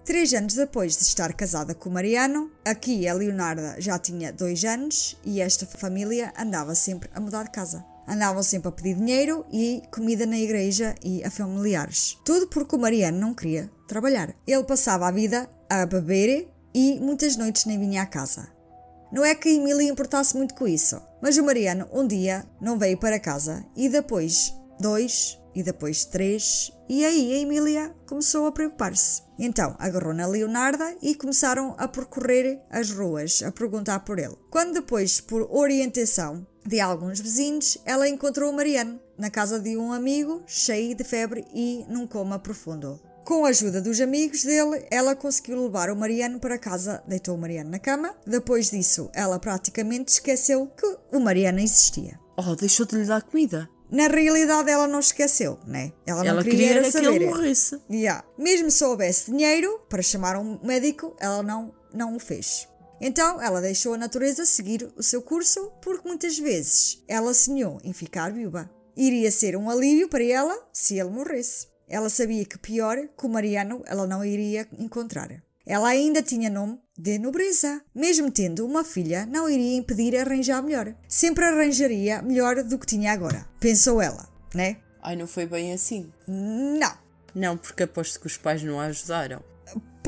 Três 0.04 0.32
anos 0.32 0.54
depois 0.54 0.96
de 0.96 1.02
estar 1.02 1.32
casada 1.34 1.74
com 1.74 1.90
Mariano, 1.90 2.50
aqui 2.64 3.06
a 3.06 3.12
Leonarda 3.12 3.76
já 3.78 3.98
tinha 3.98 4.32
dois 4.32 4.64
anos 4.64 5.18
e 5.24 5.40
esta 5.40 5.66
família 5.66 6.32
andava 6.38 6.74
sempre 6.74 7.10
a 7.14 7.20
mudar 7.20 7.44
de 7.44 7.50
casa. 7.50 7.84
Andavam 8.08 8.42
sempre 8.42 8.68
a 8.68 8.72
pedir 8.72 8.94
dinheiro 8.94 9.44
e 9.52 9.82
comida 9.92 10.24
na 10.24 10.38
igreja 10.38 10.94
e 11.04 11.22
a 11.22 11.30
familiares. 11.30 12.16
Tudo 12.24 12.48
porque 12.48 12.74
o 12.74 12.78
Mariano 12.78 13.18
não 13.18 13.34
queria 13.34 13.70
trabalhar. 13.86 14.34
Ele 14.46 14.64
passava 14.64 15.06
a 15.06 15.10
vida 15.10 15.48
a 15.68 15.84
beber 15.84 16.48
e 16.74 16.98
muitas 17.00 17.36
noites 17.36 17.66
nem 17.66 17.78
vinha 17.78 18.02
à 18.02 18.06
casa. 18.06 18.48
Não 19.12 19.24
é 19.24 19.34
que 19.34 19.48
Emília 19.48 19.90
importasse 19.90 20.36
muito 20.36 20.54
com 20.54 20.66
isso, 20.66 21.00
mas 21.20 21.36
o 21.36 21.44
Mariano 21.44 21.86
um 21.92 22.06
dia 22.06 22.44
não 22.60 22.78
veio 22.78 22.98
para 22.98 23.20
casa 23.20 23.64
e 23.76 23.88
depois 23.88 24.54
dois 24.80 25.38
e 25.54 25.62
depois 25.62 26.04
três 26.04 26.72
e 26.88 27.04
aí 27.04 27.34
a 27.34 27.38
Emília 27.38 27.94
começou 28.06 28.46
a 28.46 28.52
preocupar-se. 28.52 29.22
Então 29.38 29.76
agarrou 29.78 30.14
na 30.14 30.26
Leonarda 30.26 30.96
e 31.02 31.14
começaram 31.14 31.74
a 31.76 31.86
percorrer 31.86 32.62
as 32.70 32.90
ruas 32.90 33.42
a 33.42 33.52
perguntar 33.52 34.00
por 34.00 34.18
ele. 34.18 34.36
Quando 34.50 34.72
depois, 34.72 35.20
por 35.20 35.46
orientação 35.50 36.46
de 36.68 36.80
alguns 36.80 37.18
vizinhos, 37.18 37.78
ela 37.86 38.06
encontrou 38.06 38.50
o 38.50 38.54
Mariano 38.54 39.00
na 39.16 39.30
casa 39.30 39.58
de 39.58 39.74
um 39.78 39.90
amigo, 39.90 40.42
cheio 40.46 40.94
de 40.94 41.02
febre 41.02 41.46
e 41.54 41.86
num 41.88 42.06
coma 42.06 42.38
profundo. 42.38 43.00
Com 43.24 43.46
a 43.46 43.48
ajuda 43.48 43.80
dos 43.80 43.98
amigos 44.00 44.44
dele, 44.44 44.84
ela 44.90 45.16
conseguiu 45.16 45.64
levar 45.64 45.90
o 45.90 45.96
Mariano 45.96 46.38
para 46.38 46.58
casa, 46.58 47.02
deitou 47.06 47.34
o 47.34 47.38
Mariano 47.38 47.70
na 47.70 47.78
cama. 47.78 48.14
Depois 48.26 48.70
disso, 48.70 49.10
ela 49.14 49.38
praticamente 49.38 50.12
esqueceu 50.12 50.66
que 50.76 50.98
o 51.16 51.18
Mariano 51.18 51.58
existia. 51.58 52.20
Oh, 52.36 52.54
deixou 52.54 52.84
de 52.84 52.96
lhe 52.96 53.04
dar 53.06 53.22
comida. 53.22 53.68
Na 53.90 54.06
realidade, 54.06 54.70
ela 54.70 54.86
não 54.86 55.00
esqueceu, 55.00 55.58
né? 55.66 55.92
Ela 56.06 56.22
não 56.22 56.30
Ela 56.32 56.44
queria, 56.44 56.58
queria 56.58 56.74
era 56.76 56.84
que 56.84 56.92
saber. 56.92 57.14
ele 57.14 57.26
morresse. 57.26 57.80
Yeah. 57.90 58.22
Mesmo 58.36 58.70
se 58.70 58.84
houvesse 58.84 59.30
dinheiro 59.30 59.80
para 59.88 60.02
chamar 60.02 60.36
um 60.36 60.58
médico, 60.62 61.16
ela 61.18 61.42
não, 61.42 61.74
não 61.94 62.14
o 62.14 62.18
fez. 62.20 62.68
Então, 63.00 63.40
ela 63.40 63.60
deixou 63.60 63.94
a 63.94 63.98
natureza 63.98 64.44
seguir 64.44 64.90
o 64.96 65.02
seu 65.02 65.22
curso 65.22 65.70
porque 65.80 66.06
muitas 66.08 66.38
vezes 66.38 67.02
ela 67.06 67.32
sonhou 67.32 67.80
em 67.84 67.92
ficar 67.92 68.32
viúva. 68.32 68.70
Iria 68.96 69.30
ser 69.30 69.56
um 69.56 69.70
alívio 69.70 70.08
para 70.08 70.24
ela 70.24 70.58
se 70.72 70.98
ele 70.98 71.10
morresse. 71.10 71.68
Ela 71.88 72.10
sabia 72.10 72.44
que 72.44 72.58
pior 72.58 72.98
que 73.16 73.26
o 73.26 73.28
Mariano 73.28 73.82
ela 73.86 74.06
não 74.06 74.24
iria 74.24 74.68
encontrar. 74.78 75.30
Ela 75.64 75.88
ainda 75.88 76.22
tinha 76.22 76.50
nome 76.50 76.80
de 76.98 77.18
nobreza. 77.18 77.82
Mesmo 77.94 78.30
tendo 78.30 78.66
uma 78.66 78.82
filha, 78.82 79.26
não 79.26 79.48
iria 79.48 79.76
impedir 79.76 80.16
arranjar 80.16 80.62
melhor. 80.62 80.94
Sempre 81.06 81.44
arranjaria 81.44 82.22
melhor 82.22 82.62
do 82.64 82.78
que 82.78 82.86
tinha 82.86 83.12
agora. 83.12 83.46
Pensou 83.60 84.00
ela, 84.00 84.28
né? 84.54 84.78
Ai, 85.02 85.14
não 85.14 85.26
foi 85.26 85.46
bem 85.46 85.72
assim. 85.72 86.12
Não. 86.26 86.92
Não, 87.34 87.56
porque 87.56 87.82
aposto 87.84 88.18
que 88.18 88.26
os 88.26 88.36
pais 88.36 88.62
não 88.62 88.80
a 88.80 88.86
ajudaram. 88.86 89.42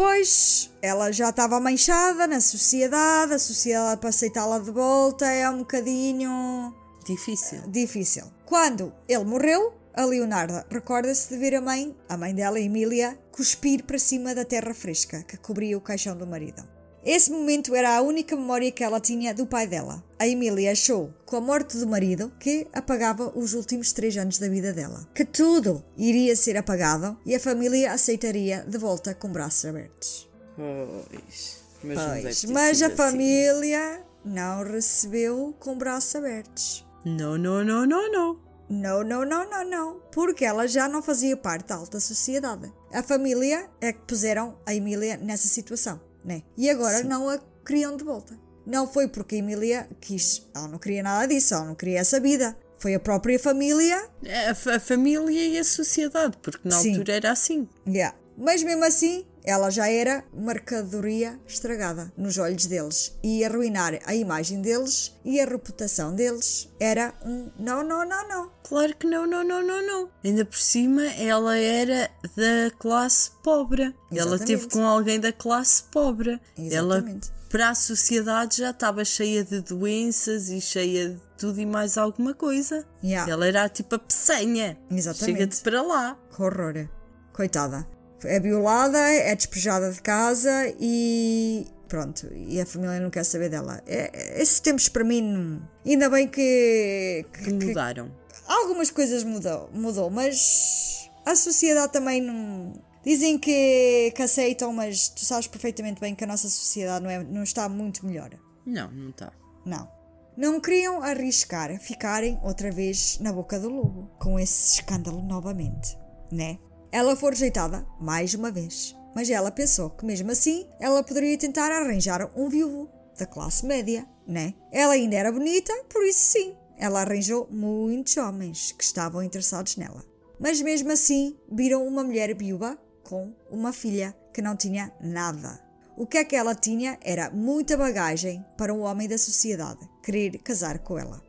Pois, 0.03 0.71
ela 0.81 1.13
já 1.13 1.29
estava 1.29 1.61
manchada 1.61 2.27
na 2.27 2.41
sociedade, 2.41 3.35
a 3.35 3.39
sociedade 3.39 4.01
para 4.01 4.09
aceitá-la 4.09 4.59
de 4.59 4.71
volta 4.71 5.27
é 5.27 5.47
um 5.51 5.59
bocadinho 5.59 6.75
Difícil. 7.07 7.61
difícil. 7.69 8.25
Quando 8.47 8.95
ele 9.07 9.25
morreu, 9.25 9.75
a 9.93 10.07
Leonarda 10.07 10.67
recorda-se 10.71 11.29
de 11.29 11.37
ver 11.37 11.55
a 11.55 11.61
mãe, 11.61 11.95
a 12.09 12.17
mãe 12.17 12.35
dela, 12.35 12.59
Emília, 12.59 13.19
cuspir 13.31 13.85
para 13.85 13.99
cima 13.99 14.35
da 14.35 14.43
terra 14.43 14.73
fresca 14.73 15.23
que 15.23 15.37
cobria 15.37 15.77
o 15.77 15.83
caixão 15.83 16.17
do 16.17 16.27
marido. 16.27 16.80
Esse 17.05 17.31
momento 17.31 17.75
era 17.75 17.97
a 17.97 18.03
única 18.03 18.37
memória 18.37 18.71
que 18.71 18.85
ela 18.85 19.01
tinha 19.01 19.33
do 19.35 19.47
pai 19.47 19.67
dela. 19.67 20.05
A 20.19 20.29
Emília 20.29 20.73
achou, 20.73 21.13
com 21.25 21.37
a 21.37 21.41
morte 21.41 21.79
do 21.79 21.87
marido, 21.87 22.31
que 22.39 22.67
apagava 22.73 23.33
os 23.35 23.55
últimos 23.55 23.93
três 23.93 24.17
anos 24.17 24.39
da 24.39 24.49
vida 24.49 24.73
dela. 24.73 25.09
Que 25.15 25.25
tudo 25.25 25.83
iria 25.97 26.37
ser 26.37 26.57
apagado 26.59 27.19
e 27.25 27.35
a 27.35 27.41
família 27.41 27.93
aceitaria 27.93 28.65
de 28.69 28.77
volta 28.77 29.15
com 29.15 29.33
braços 29.33 29.65
abertos. 29.65 30.29
Pois. 30.57 31.61
Mas, 31.83 32.23
Pois, 32.23 32.45
mas 32.45 32.83
a 32.83 32.89
assim. 32.89 32.97
família 32.97 34.03
não 34.23 34.63
recebeu 34.63 35.55
com 35.59 35.79
braços 35.79 36.15
abertos. 36.15 36.87
Não, 37.05 37.39
não, 37.39 37.65
não, 37.65 37.87
não, 37.87 38.13
não. 38.13 38.51
Não, 38.69 39.03
não, 39.03 39.25
não, 39.25 39.51
não, 39.51 39.65
não. 39.69 40.01
Porque 40.13 40.45
ela 40.45 40.69
já 40.69 40.87
não 40.87 41.03
fazia 41.03 41.37
parte 41.37 41.69
da 41.69 41.77
alta 41.77 41.99
sociedade. 41.99 42.71
A 42.93 43.03
família 43.03 43.69
é 43.81 43.93
que 43.93 44.01
puseram 44.07 44.57
a 44.65 44.75
Emília 44.75 45.17
nessa 45.17 45.49
situação, 45.49 46.01
né? 46.25 46.43
E 46.57 46.69
agora 46.71 47.03
não 47.05 47.29
a 47.29 47.39
queriam 47.65 47.97
de 47.97 48.05
volta. 48.05 48.39
Não 48.67 48.87
foi 48.87 49.09
porque 49.09 49.37
a 49.37 49.39
Emília 49.39 49.89
quis. 50.01 50.47
Ela 50.55 50.69
não 50.69 50.79
queria 50.79 51.03
nada 51.03 51.27
disso, 51.27 51.55
ela 51.55 51.65
não 51.65 51.75
queria 51.75 51.99
essa 52.01 52.21
vida. 52.21 52.57
Foi 52.79 52.95
a 52.95 53.01
própria 53.01 53.39
família. 53.39 54.09
A, 54.51 54.55
fa- 54.55 54.77
a 54.77 54.81
família 54.81 55.49
e 55.49 55.59
a 55.59 55.65
sociedade, 55.65 56.37
porque 56.43 56.67
na 56.69 56.77
Sim. 56.79 56.91
altura 56.93 57.15
era 57.15 57.33
assim. 57.33 57.69
Yeah. 57.87 58.17
Mas 58.39 58.63
mesmo 58.63 58.85
assim, 58.85 59.27
ela 59.45 59.71
já 59.71 59.89
era 59.89 60.25
mercadoria 60.33 61.39
estragada 61.47 62.13
nos 62.17 62.39
olhos 62.39 62.67
deles. 62.67 63.17
E 63.23 63.45
arruinar 63.45 63.99
a 64.05 64.15
imagem 64.15 64.61
deles 64.61 65.15
e 65.25 65.41
a 65.41 65.45
reputação 65.45 66.15
deles 66.15 66.69
era 66.79 67.15
um 67.25 67.51
não, 67.59 67.83
não, 67.83 68.07
não, 68.07 68.29
não. 68.29 68.51
Claro 68.63 68.95
que 68.97 69.07
não, 69.07 69.27
não, 69.27 69.43
não, 69.43 69.63
não, 69.67 69.87
não. 69.87 70.11
Ainda 70.25 70.45
por 70.45 70.59
cima, 70.59 71.05
ela 71.15 71.57
era 71.57 72.11
da 72.37 72.71
classe 72.79 73.31
pobre. 73.43 73.83
Ela 73.83 74.37
Exatamente. 74.37 74.47
teve 74.47 74.69
com 74.69 74.87
alguém 74.87 75.19
da 75.19 75.33
classe 75.33 75.83
pobre. 75.85 76.41
Ela, 76.57 76.99
Exatamente. 76.99 77.31
para 77.49 77.71
a 77.71 77.75
sociedade, 77.75 78.59
já 78.59 78.71
estava 78.71 79.05
cheia 79.05 79.43
de 79.43 79.61
doenças 79.61 80.51
e 80.51 80.61
cheia 80.61 81.11
de 81.11 81.21
tudo 81.37 81.61
e 81.61 81.67
mais 81.67 81.99
alguma 81.99 82.35
coisa. 82.35 82.87
Yeah. 83.03 83.31
Ela 83.31 83.47
era 83.47 83.69
tipo 83.69 83.95
a 83.97 83.99
peçanha. 83.99 84.79
Exatamente. 84.91 85.39
Chega-te 85.39 85.61
para 85.63 85.83
lá. 85.83 86.17
Que 86.35 86.43
horror. 86.43 86.89
Coitada. 87.33 88.00
É 88.25 88.39
violada, 88.41 88.99
é 88.99 89.35
despejada 89.35 89.91
de 89.93 90.01
casa 90.03 90.51
e. 90.79 91.67
Pronto, 91.89 92.29
e 92.33 92.61
a 92.61 92.67
família 92.67 93.01
não 93.01 93.11
quer 93.11 93.25
saber 93.25 93.49
dela. 93.49 93.83
É- 93.87 94.41
esses 94.41 94.61
tempos 94.61 94.89
para 94.89 95.03
mim. 95.05 95.23
não- 95.23 95.69
Ainda 95.85 96.09
bem 96.09 96.29
que. 96.29 97.25
que- 97.33 97.45
Que 97.45 97.53
que- 97.59 97.67
mudaram. 97.67 98.11
algumas 98.47 98.91
coisas 98.91 99.25
mudou, 99.25 99.69
mudou, 99.73 100.09
mas 100.11 101.11
a 101.27 101.35
sociedade 101.35 101.93
também 101.93 102.21
não. 102.21 102.73
Dizem 103.03 103.39
que, 103.39 104.13
que 104.15 104.23
aceitam, 104.23 104.73
mas 104.75 105.09
tu 105.09 105.25
sabes 105.25 105.47
perfeitamente 105.47 106.01
bem 106.01 106.15
que 106.15 106.23
a 106.23 106.27
nossa 106.27 106.49
sociedade 106.51 107.03
não, 107.03 107.11
é, 107.11 107.25
não 107.25 107.43
está 107.43 107.67
muito 107.69 108.05
melhor. 108.07 108.31
Não, 108.67 108.91
não 108.93 109.09
está. 109.11 109.33
Não. 109.65 109.89
Não 110.37 110.61
queriam 110.61 111.03
arriscar 111.03 111.77
ficarem 111.81 112.39
outra 112.43 112.71
vez 112.71 113.19
na 113.21 113.33
boca 113.33 113.59
do 113.59 113.69
lobo, 113.69 114.11
com 114.19 114.39
esse 114.39 114.75
escândalo 114.75 115.23
novamente, 115.23 115.99
né? 116.31 116.59
Ela 116.93 117.15
foi 117.15 117.31
rejeitada 117.31 117.87
mais 118.01 118.35
uma 118.35 118.51
vez, 118.51 118.97
mas 119.15 119.31
ela 119.31 119.53
pensou 119.53 119.91
que 119.91 120.05
mesmo 120.05 120.33
assim 120.33 120.67
ela 120.81 121.05
poderia 121.05 121.39
tentar 121.39 121.71
arranjar 121.71 122.29
um 122.37 122.49
viúvo 122.49 122.91
da 123.17 123.27
classe 123.27 123.65
média, 123.65 124.05
né? 124.27 124.55
Ela 124.73 124.95
ainda 124.95 125.15
era 125.15 125.31
bonita, 125.31 125.73
por 125.89 126.03
isso 126.05 126.33
sim, 126.33 126.57
ela 126.77 127.03
arranjou 127.03 127.47
muitos 127.49 128.17
homens 128.17 128.73
que 128.73 128.83
estavam 128.83 129.23
interessados 129.23 129.77
nela. 129.77 130.05
Mas 130.39 130.61
mesmo 130.61 130.91
assim, 130.91 131.37
viram 131.51 131.87
uma 131.87 132.03
mulher 132.03 132.35
viúva 132.35 132.77
com 133.05 133.33
uma 133.51 133.73
filha 133.73 134.17
que 134.35 134.43
não 134.43 134.57
tinha 134.57 134.93
nada. 135.01 135.61
O 135.97 136.07
que 136.07 136.19
é 136.19 136.25
que 136.25 136.35
ela 136.35 136.55
tinha 136.55 136.99
era 137.03 137.31
muita 137.31 137.77
bagagem 137.77 138.45
para 138.57 138.73
um 138.75 138.81
homem 138.81 139.07
da 139.07 139.19
sociedade 139.19 139.87
querer 140.03 140.39
casar 140.39 140.79
com 140.81 140.99
ela. 140.99 141.23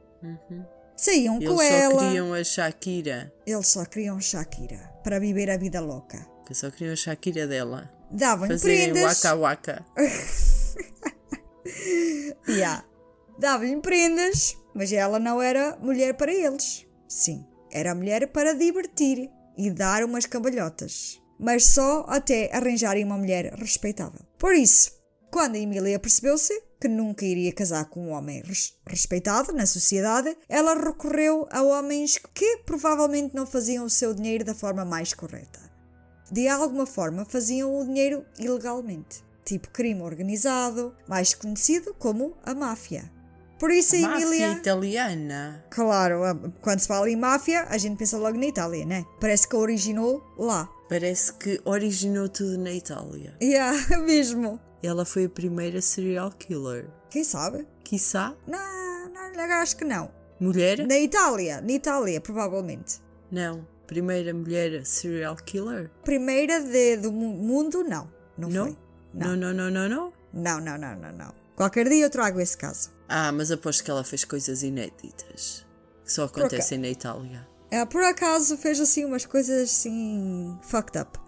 Saíam 0.95 1.36
Eles 1.36 1.50
com 1.50 1.58
só 1.58 1.63
ela. 1.63 2.00
queriam 2.00 2.34
a 2.34 2.43
Shakira. 2.43 3.34
Eles 3.45 3.67
só 3.67 3.84
queriam 3.84 4.19
Shakira 4.21 4.90
para 5.03 5.19
viver 5.19 5.49
a 5.49 5.57
vida 5.57 5.79
louca. 5.79 6.25
Que 6.45 6.53
só 6.53 6.69
queriam 6.69 6.93
a 6.93 6.95
Shakira 6.95 7.47
dela. 7.47 7.91
Davam-lhe 8.11 8.53
Fazerem 8.53 8.91
prendas. 8.91 9.23
waka 9.23 9.35
waka. 9.35 9.85
Yeah. 12.47 12.83
Davam-lhe 13.39 13.81
prendas, 13.81 14.57
mas 14.73 14.91
ela 14.91 15.19
não 15.19 15.41
era 15.41 15.77
mulher 15.81 16.15
para 16.15 16.33
eles. 16.33 16.85
Sim, 17.07 17.45
era 17.71 17.95
mulher 17.95 18.27
para 18.27 18.53
divertir 18.53 19.29
e 19.57 19.69
dar 19.71 20.03
umas 20.03 20.25
cambalhotas. 20.25 21.19
Mas 21.39 21.65
só 21.67 22.05
até 22.07 22.49
arranjarem 22.55 23.03
uma 23.03 23.17
mulher 23.17 23.53
respeitável. 23.53 24.19
Por 24.37 24.53
isso, 24.53 24.91
quando 25.31 25.55
a 25.55 25.59
Emília 25.59 25.99
percebeu-se 25.99 26.53
que 26.82 26.88
nunca 26.88 27.24
iria 27.24 27.54
casar 27.54 27.86
com 27.86 28.08
um 28.08 28.12
homem 28.12 28.41
res- 28.41 28.74
respeitado 28.88 29.54
na 29.54 29.65
sociedade, 29.65 30.36
ela 30.50 30.74
recorreu 30.74 31.48
a 31.52 31.62
homens 31.62 32.20
que 32.34 32.58
provavelmente 32.65 33.36
não 33.36 33.46
faziam 33.46 33.86
o 33.86 33.89
seu 33.89 34.13
dinheiro 34.13 34.44
da 34.44 34.54
forma 34.56 34.84
mais 34.84 35.13
correta 35.13 35.62
de 36.32 36.48
alguma 36.48 36.86
forma 36.86 37.25
faziam 37.25 37.77
o 37.77 37.84
dinheiro 37.84 38.25
ilegalmente, 38.40 39.21
tipo 39.44 39.69
crime 39.69 40.02
organizado, 40.02 40.96
mais 41.06 41.34
conhecido 41.34 41.94
como 42.00 42.38
a 42.42 42.54
máfia. 42.54 43.12
Por 43.60 43.69
isso 43.69 43.98
a 43.98 44.00
Máfia 44.00 44.25
Emília. 44.25 44.52
italiana. 44.54 45.65
Claro, 45.69 46.21
quando 46.62 46.79
se 46.79 46.88
fala 46.88 47.10
em 47.10 47.17
máfia, 47.17 47.65
a 47.69 47.77
gente 47.77 47.98
pensa 47.98 48.17
logo 48.17 48.38
na 48.38 48.46
Itália, 48.46 48.86
né? 48.86 49.06
Parece 49.19 49.46
que 49.48 49.56
originou 49.58 50.23
lá. 50.38 50.69
Parece 50.88 51.34
que 51.34 51.62
originou 51.65 52.29
tudo 52.29 52.58
na 52.58 52.71
Itália. 52.71 53.36
Yeah, 53.44 53.77
mesmo. 54.00 54.58
Ela 54.84 55.06
foi 55.06 55.25
a 55.25 55.29
primeira 55.29 55.82
serial 55.82 56.32
killer. 56.32 56.88
Quem 57.10 57.23
sabe? 57.23 57.67
Quiçá, 57.84 58.36
Não, 58.48 59.10
não, 59.10 59.44
acho 59.62 59.75
que 59.77 59.84
não. 59.86 60.10
mulher? 60.40 60.86
Na 60.88 60.98
Itália, 60.98 61.62
na 61.62 61.71
Itália, 61.71 62.19
provavelmente. 62.21 63.00
Não. 63.32 63.67
Primeira 63.86 64.34
mulher 64.34 64.86
serial 64.86 65.36
killer? 65.36 65.92
Primeira 66.04 66.62
de- 66.62 66.98
do 66.98 67.12
mu- 67.12 67.34
mundo, 67.36 67.84
não. 67.84 68.10
Não, 68.38 68.50
Não? 68.50 68.63
foi. 68.65 68.77
Não, 69.13 69.36
não, 69.36 69.54
não, 69.54 69.69
não, 69.69 69.90
não. 69.90 70.13
Não, 70.34 70.62
não, 70.62 70.77
não, 70.77 70.96
não, 70.96 71.12
não. 71.12 71.34
Qualquer 71.56 71.88
dia 71.90 72.06
eu 72.06 72.10
trago 72.10 72.40
esse 72.40 72.58
caso. 72.58 72.90
Ah, 73.10 73.32
mas 73.34 73.52
aposto 73.52 73.84
que 73.84 73.92
ela 73.92 74.04
fez 74.06 74.23
coisas 74.23 74.63
inéditas. 74.63 75.65
Que 76.06 76.12
só 76.12 76.23
acontecem 76.23 76.77
na 76.77 76.88
Itália. 76.88 77.46
É, 77.69 77.86
por 77.86 78.02
acaso 78.04 78.58
fez 78.58 78.79
assim 78.79 79.04
umas 79.06 79.25
coisas 79.25 79.69
assim. 79.69 80.58
fucked 80.63 80.98
up. 80.98 81.19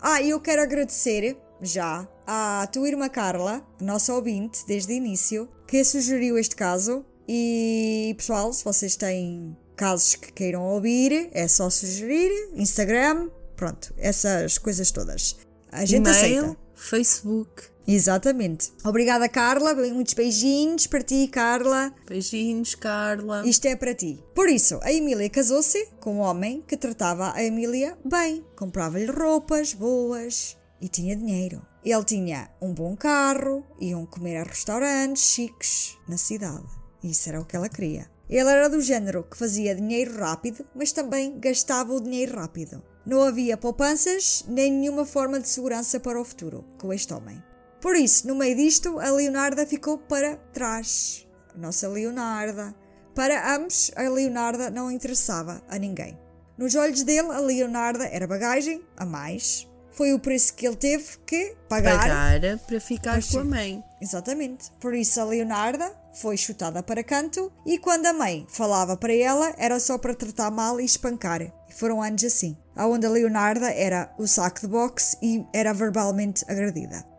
Ah, 0.00 0.20
e 0.22 0.30
eu 0.30 0.40
quero 0.40 0.62
agradecer 0.62 1.36
já 1.60 2.08
à 2.26 2.66
tua 2.72 2.88
irmã 2.88 3.08
Carla, 3.08 3.66
nossa 3.80 4.14
ouvinte 4.14 4.64
desde 4.66 4.92
o 4.92 4.96
início, 4.96 5.48
que 5.66 5.84
sugeriu 5.84 6.38
este 6.38 6.56
caso. 6.56 7.04
E 7.28 8.14
pessoal, 8.16 8.52
se 8.52 8.64
vocês 8.64 8.96
têm 8.96 9.56
casos 9.76 10.14
que 10.16 10.32
queiram 10.32 10.62
ouvir, 10.62 11.30
é 11.32 11.48
só 11.48 11.70
sugerir, 11.70 12.30
Instagram, 12.54 13.30
pronto, 13.56 13.94
essas 13.96 14.58
coisas 14.58 14.90
todas. 14.90 15.36
A 15.70 15.84
gente 15.84 16.08
E-mail, 16.08 16.44
aceita. 16.44 16.56
Facebook. 16.74 17.72
Exatamente. 17.86 18.72
Obrigada, 18.84 19.28
Carla. 19.28 19.74
Muitos 19.74 20.14
beijinhos 20.14 20.86
para 20.86 21.02
ti, 21.02 21.26
Carla. 21.28 21.92
Beijinhos, 22.08 22.74
Carla. 22.74 23.46
Isto 23.46 23.66
é 23.66 23.76
para 23.76 23.94
ti. 23.94 24.22
Por 24.34 24.48
isso, 24.48 24.78
a 24.82 24.92
Emília 24.92 25.28
casou-se 25.28 25.86
com 26.00 26.16
um 26.16 26.20
homem 26.20 26.62
que 26.66 26.76
tratava 26.76 27.32
a 27.34 27.42
Emília 27.42 27.96
bem, 28.04 28.44
comprava-lhe 28.56 29.06
roupas 29.06 29.72
boas 29.72 30.56
e 30.80 30.88
tinha 30.88 31.16
dinheiro. 31.16 31.71
Ele 31.84 32.04
tinha 32.04 32.48
um 32.60 32.72
bom 32.72 32.96
carro, 32.96 33.64
iam 33.80 34.06
comer 34.06 34.36
a 34.36 34.44
restaurantes 34.44 35.24
chiques 35.24 35.98
na 36.08 36.16
cidade. 36.16 36.66
Isso 37.02 37.28
era 37.28 37.40
o 37.40 37.44
que 37.44 37.56
ela 37.56 37.68
queria. 37.68 38.08
Ele 38.30 38.48
era 38.48 38.68
do 38.68 38.80
género 38.80 39.24
que 39.24 39.36
fazia 39.36 39.74
dinheiro 39.74 40.16
rápido, 40.16 40.64
mas 40.74 40.92
também 40.92 41.38
gastava 41.40 41.92
o 41.92 42.00
dinheiro 42.00 42.38
rápido. 42.38 42.82
Não 43.04 43.22
havia 43.22 43.56
poupanças 43.56 44.44
nem 44.46 44.72
nenhuma 44.72 45.04
forma 45.04 45.40
de 45.40 45.48
segurança 45.48 45.98
para 45.98 46.20
o 46.20 46.24
futuro 46.24 46.64
com 46.78 46.92
este 46.92 47.12
homem. 47.12 47.42
Por 47.80 47.96
isso, 47.96 48.28
no 48.28 48.36
meio 48.36 48.56
disto, 48.56 49.00
a 49.00 49.10
Leonarda 49.10 49.66
ficou 49.66 49.98
para 49.98 50.36
trás. 50.52 51.26
Nossa 51.56 51.88
Leonarda. 51.88 52.74
Para 53.12 53.56
ambos, 53.56 53.90
a 53.96 54.02
Leonarda 54.02 54.70
não 54.70 54.90
interessava 54.90 55.60
a 55.68 55.76
ninguém. 55.78 56.16
Nos 56.56 56.76
olhos 56.76 57.02
dele, 57.02 57.32
a 57.32 57.40
Leonarda 57.40 58.06
era 58.06 58.26
bagagem 58.26 58.84
a 58.96 59.04
mais. 59.04 59.68
Foi 59.92 60.12
o 60.12 60.18
preço 60.18 60.54
que 60.54 60.66
ele 60.66 60.76
teve 60.76 61.18
que 61.26 61.54
pagar. 61.68 62.00
Pagar 62.00 62.58
para 62.66 62.80
ficar 62.80 63.16
Mas 63.16 63.30
com 63.30 63.40
a 63.40 63.44
mãe. 63.44 63.84
Exatamente. 64.00 64.70
Por 64.80 64.94
isso 64.94 65.20
a 65.20 65.24
Leonarda 65.24 65.92
foi 66.14 66.36
chutada 66.36 66.82
para 66.82 67.04
canto 67.04 67.52
e 67.64 67.78
quando 67.78 68.06
a 68.06 68.12
mãe 68.12 68.46
falava 68.48 68.96
para 68.96 69.14
ela 69.14 69.54
era 69.56 69.78
só 69.80 69.96
para 69.96 70.14
tratar 70.14 70.50
mal 70.50 70.80
e 70.80 70.84
espancar. 70.84 71.42
E 71.42 71.72
foram 71.72 72.02
anos 72.02 72.24
assim. 72.24 72.56
Aonde 72.74 73.06
a 73.06 73.10
Leonarda 73.10 73.70
era 73.70 74.12
o 74.18 74.26
saco 74.26 74.60
de 74.60 74.66
boxe 74.66 75.16
e 75.22 75.44
era 75.52 75.72
verbalmente 75.72 76.44
agredida. 76.48 77.11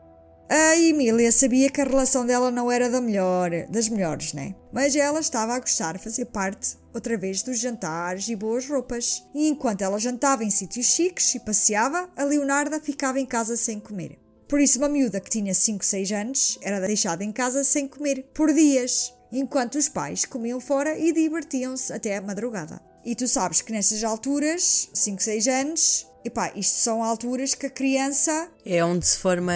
A 0.50 0.78
Emília 0.78 1.32
sabia 1.32 1.70
que 1.70 1.80
a 1.80 1.86
relação 1.86 2.26
dela 2.26 2.52
não 2.52 2.72
era 2.72 2.90
da 2.90 3.00
melhor, 3.00 3.50
das 3.70 3.88
melhores, 3.88 4.34
né? 4.34 4.54
Mas 4.72 4.96
ela 4.96 5.20
estava 5.20 5.54
a 5.54 5.60
gostar 5.60 5.94
de 5.94 6.04
fazer 6.04 6.26
parte, 6.26 6.78
outra 6.94 7.18
vez, 7.18 7.42
dos 7.42 7.60
jantares 7.60 8.28
e 8.28 8.36
boas 8.36 8.68
roupas. 8.68 9.24
E 9.34 9.48
enquanto 9.48 9.82
ela 9.82 10.00
jantava 10.00 10.44
em 10.44 10.50
sítios 10.50 10.88
chiques 10.88 11.34
e 11.34 11.40
passeava, 11.40 12.10
a 12.16 12.24
Leonarda 12.24 12.80
ficava 12.80 13.20
em 13.20 13.26
casa 13.26 13.56
sem 13.56 13.80
comer. 13.80 14.20
Por 14.48 14.60
isso, 14.60 14.78
uma 14.78 14.90
miúda 14.90 15.20
que 15.20 15.30
tinha 15.30 15.54
5, 15.54 15.84
6 15.84 16.12
anos 16.12 16.60
era 16.62 16.86
deixada 16.86 17.24
em 17.24 17.32
casa 17.32 17.64
sem 17.64 17.88
comer 17.88 18.30
por 18.34 18.54
dias, 18.54 19.14
enquanto 19.32 19.76
os 19.76 19.90
pais 19.90 20.26
comiam 20.26 20.60
fora 20.60 21.00
e 21.00 21.12
divertiam-se 21.12 21.92
até 21.92 22.18
a 22.18 22.22
madrugada. 22.22 22.82
E 23.06 23.16
tu 23.16 23.28
sabes 23.28 23.62
que 23.62 23.72
nessas 23.72 24.04
alturas, 24.04 24.90
5, 24.94 25.24
6 25.24 25.48
anos, 25.48 26.08
epá, 26.26 26.52
isto 26.56 26.78
são 26.78 27.04
alturas 27.04 27.54
que 27.54 27.66
a 27.66 27.70
criança, 27.70 28.50
É 28.66 28.84
onde 28.84 29.06
se 29.06 29.18
forma 29.18 29.54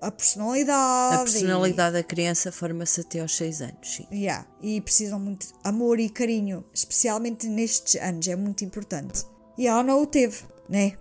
a, 0.00 0.06
a 0.08 0.10
personalidade. 0.10 1.14
a 1.16 1.18
personalidade 1.24 1.92
da 1.94 2.02
criança, 2.02 2.50
forma-se 2.52 3.00
até 3.00 3.20
aos 3.20 3.36
6 3.36 3.60
anos. 3.62 3.94
Sim. 3.96 4.06
E, 4.10 4.24
yeah, 4.24 4.46
e 4.62 4.80
precisam 4.80 5.18
muito 5.18 5.46
de 5.46 5.52
amor 5.64 5.98
e 6.00 6.08
carinho, 6.08 6.64
especialmente 6.74 7.46
nestes 7.46 8.00
anos, 8.00 8.26
é 8.28 8.36
muito 8.36 8.64
importante. 8.64 9.24
E 9.56 9.66
ela 9.66 9.82
não 9.82 10.02
o 10.02 10.06
teve, 10.06 10.42
né? 10.68 10.92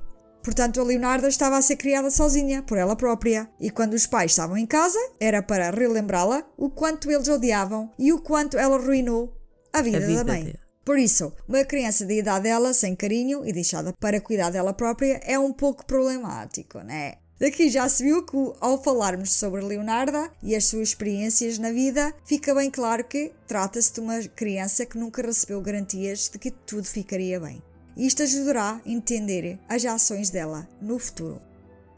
Portanto, 0.44 0.80
a 0.80 0.84
Leonarda 0.84 1.28
estava 1.28 1.58
a 1.58 1.62
ser 1.62 1.76
criada 1.76 2.10
sozinha, 2.10 2.64
por 2.64 2.78
ela 2.78 2.96
própria. 2.96 3.50
E 3.60 3.70
quando 3.70 3.94
os 3.96 4.08
pais 4.08 4.32
estavam 4.32 4.58
em 4.58 4.66
casa, 4.66 4.98
era 5.20 5.42
para 5.44 5.72
relembrá-la 5.72 6.42
o 6.56 6.70
quanto 6.70 7.12
eles 7.12 7.28
odiavam 7.28 7.92
e 8.00 8.14
o 8.14 8.22
quanto 8.22 8.58
ela 8.58 8.78
arruinou 8.78 9.36
a 9.74 9.82
vida, 9.82 9.98
A 9.98 10.00
vida 10.00 10.24
da 10.24 10.32
mãe. 10.34 10.44
dele. 10.46 10.60
Por 10.88 10.98
isso, 10.98 11.34
uma 11.46 11.66
criança 11.66 12.06
da 12.06 12.14
idade 12.14 12.44
dela, 12.44 12.74
sem 12.74 12.96
carinho 12.96 13.46
e 13.46 13.52
deixada 13.52 13.92
para 14.00 14.22
cuidar 14.22 14.52
dela 14.52 14.72
própria, 14.72 15.20
é 15.26 15.38
um 15.38 15.52
pouco 15.52 15.86
problemático, 15.86 16.80
né? 16.80 17.16
Daqui 17.38 17.70
já 17.70 17.90
se 17.90 18.06
viu 18.06 18.26
que, 18.26 18.38
ao 18.62 18.82
falarmos 18.82 19.34
sobre 19.34 19.60
Leonarda 19.60 20.32
e 20.42 20.56
as 20.56 20.64
suas 20.64 20.88
experiências 20.88 21.60
na 21.60 21.74
vida, 21.74 22.14
fica 22.24 22.56
bem 22.56 22.72
claro 22.72 23.04
que 23.04 23.34
trata-se 23.46 23.96
de 23.96 24.00
uma 24.00 24.24
criança 24.30 24.86
que 24.86 24.98
nunca 24.98 25.22
recebeu 25.22 25.60
garantias 25.60 26.30
de 26.30 26.40
que 26.40 26.52
tudo 26.52 26.86
ficaria 26.86 27.38
bem. 27.38 27.62
Isto 27.98 28.24
ajudará 28.24 28.82
a 28.86 28.90
entender 28.90 29.60
as 29.68 29.84
ações 29.84 30.30
dela 30.30 30.70
no 30.82 30.98
futuro. 30.98 31.42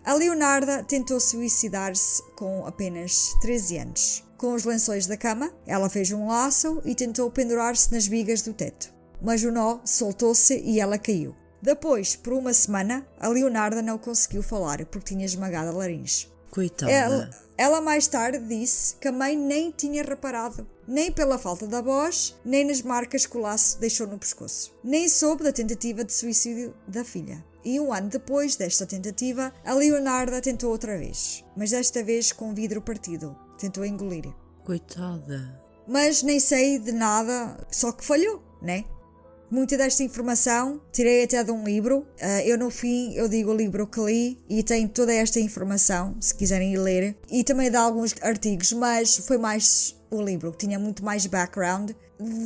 A 0.04 0.16
Leonarda 0.16 0.84
tentou 0.84 1.20
suicidar-se 1.20 2.24
com 2.36 2.66
apenas 2.66 3.36
13 3.44 3.78
anos. 3.78 4.29
Com 4.40 4.54
os 4.54 4.64
lençóis 4.64 5.06
da 5.06 5.18
cama, 5.18 5.52
ela 5.68 5.90
fez 5.90 6.14
um 6.14 6.30
laço 6.30 6.82
e 6.86 6.96
tentou 6.96 7.30
pendurar-se 7.30 7.92
nas 7.92 8.08
vigas 8.08 8.42
do 8.42 8.54
teto. 8.54 8.90
Mas 9.22 9.44
o 9.44 9.52
nó 9.52 9.80
soltou-se 9.84 10.58
e 10.58 10.80
ela 10.80 10.98
caiu. 10.98 11.36
Depois, 11.62 12.16
por 12.16 12.32
uma 12.32 12.54
semana, 12.54 13.06
a 13.20 13.28
Leonarda 13.28 13.82
não 13.82 13.98
conseguiu 13.98 14.42
falar 14.42 14.86
porque 14.86 15.14
tinha 15.14 15.26
esmagado 15.26 15.72
a 15.72 15.74
laringe. 15.74 16.32
Coitada. 16.50 16.90
Ela, 16.90 17.30
ela 17.58 17.82
mais 17.82 18.08
tarde 18.08 18.40
disse 18.40 18.96
que 18.96 19.10
a 19.10 19.12
mãe 19.12 19.36
nem 19.36 19.72
tinha 19.72 20.04
reparado, 20.04 20.66
nem 20.88 21.12
pela 21.12 21.38
falta 21.38 21.68
da 21.68 21.82
voz, 21.82 22.34
nem 22.46 22.64
nas 22.64 22.82
marcas 22.82 23.26
que 23.26 23.36
o 23.36 23.42
laço 23.42 23.78
deixou 23.78 24.08
no 24.08 24.18
pescoço. 24.18 24.74
Nem 24.82 25.10
soube 25.10 25.44
da 25.44 25.52
tentativa 25.52 26.02
de 26.02 26.14
suicídio 26.14 26.74
da 26.88 27.04
filha. 27.04 27.44
E 27.66 27.78
um 27.78 27.92
ano 27.92 28.08
depois 28.08 28.56
desta 28.56 28.86
tentativa, 28.86 29.54
a 29.66 29.74
Leonarda 29.74 30.40
tentou 30.40 30.72
outra 30.72 30.98
vez, 30.98 31.44
mas 31.58 31.72
desta 31.72 32.02
vez 32.02 32.32
com 32.32 32.52
o 32.52 32.56
vidro 32.56 32.82
partido. 32.82 33.36
Tentou 33.60 33.86
engolir. 33.86 34.34
Coitada. 34.64 35.62
Mas 35.86 36.24
nem 36.24 36.39
sei 36.39 36.80
de 36.80 36.93
nada, 36.93 37.57
só 37.70 37.91
que 37.91 38.05
falhou, 38.05 38.41
né? 38.62 38.86
Muita 39.51 39.76
desta 39.76 40.03
informação 40.03 40.80
tirei 40.93 41.24
até 41.24 41.43
de 41.43 41.51
um 41.51 41.64
livro. 41.64 42.05
Ah, 42.22 42.43
eu, 42.43 42.57
no 42.57 42.70
fim, 42.70 43.14
eu 43.16 43.28
digo 43.28 43.51
o 43.51 43.55
livro 43.55 43.88
que 43.88 43.99
li 43.99 44.39
e 44.47 44.62
tem 44.64 44.88
toda 44.88 45.14
esta 45.14 45.39
informação, 45.39 46.16
se 46.22 46.36
quiserem 46.36 46.74
ir 46.74 46.78
ler. 46.78 47.18
E 47.30 47.43
também 47.43 47.70
de 47.70 47.76
alguns 47.76 48.16
artigos, 48.22 48.72
mas 48.72 49.18
foi 49.18 49.38
mais 49.39 49.99
o 50.12 50.22
livro, 50.22 50.51
que 50.51 50.60
tinha 50.60 50.80
muito 50.80 51.03
mais 51.03 51.26
background 51.26 51.91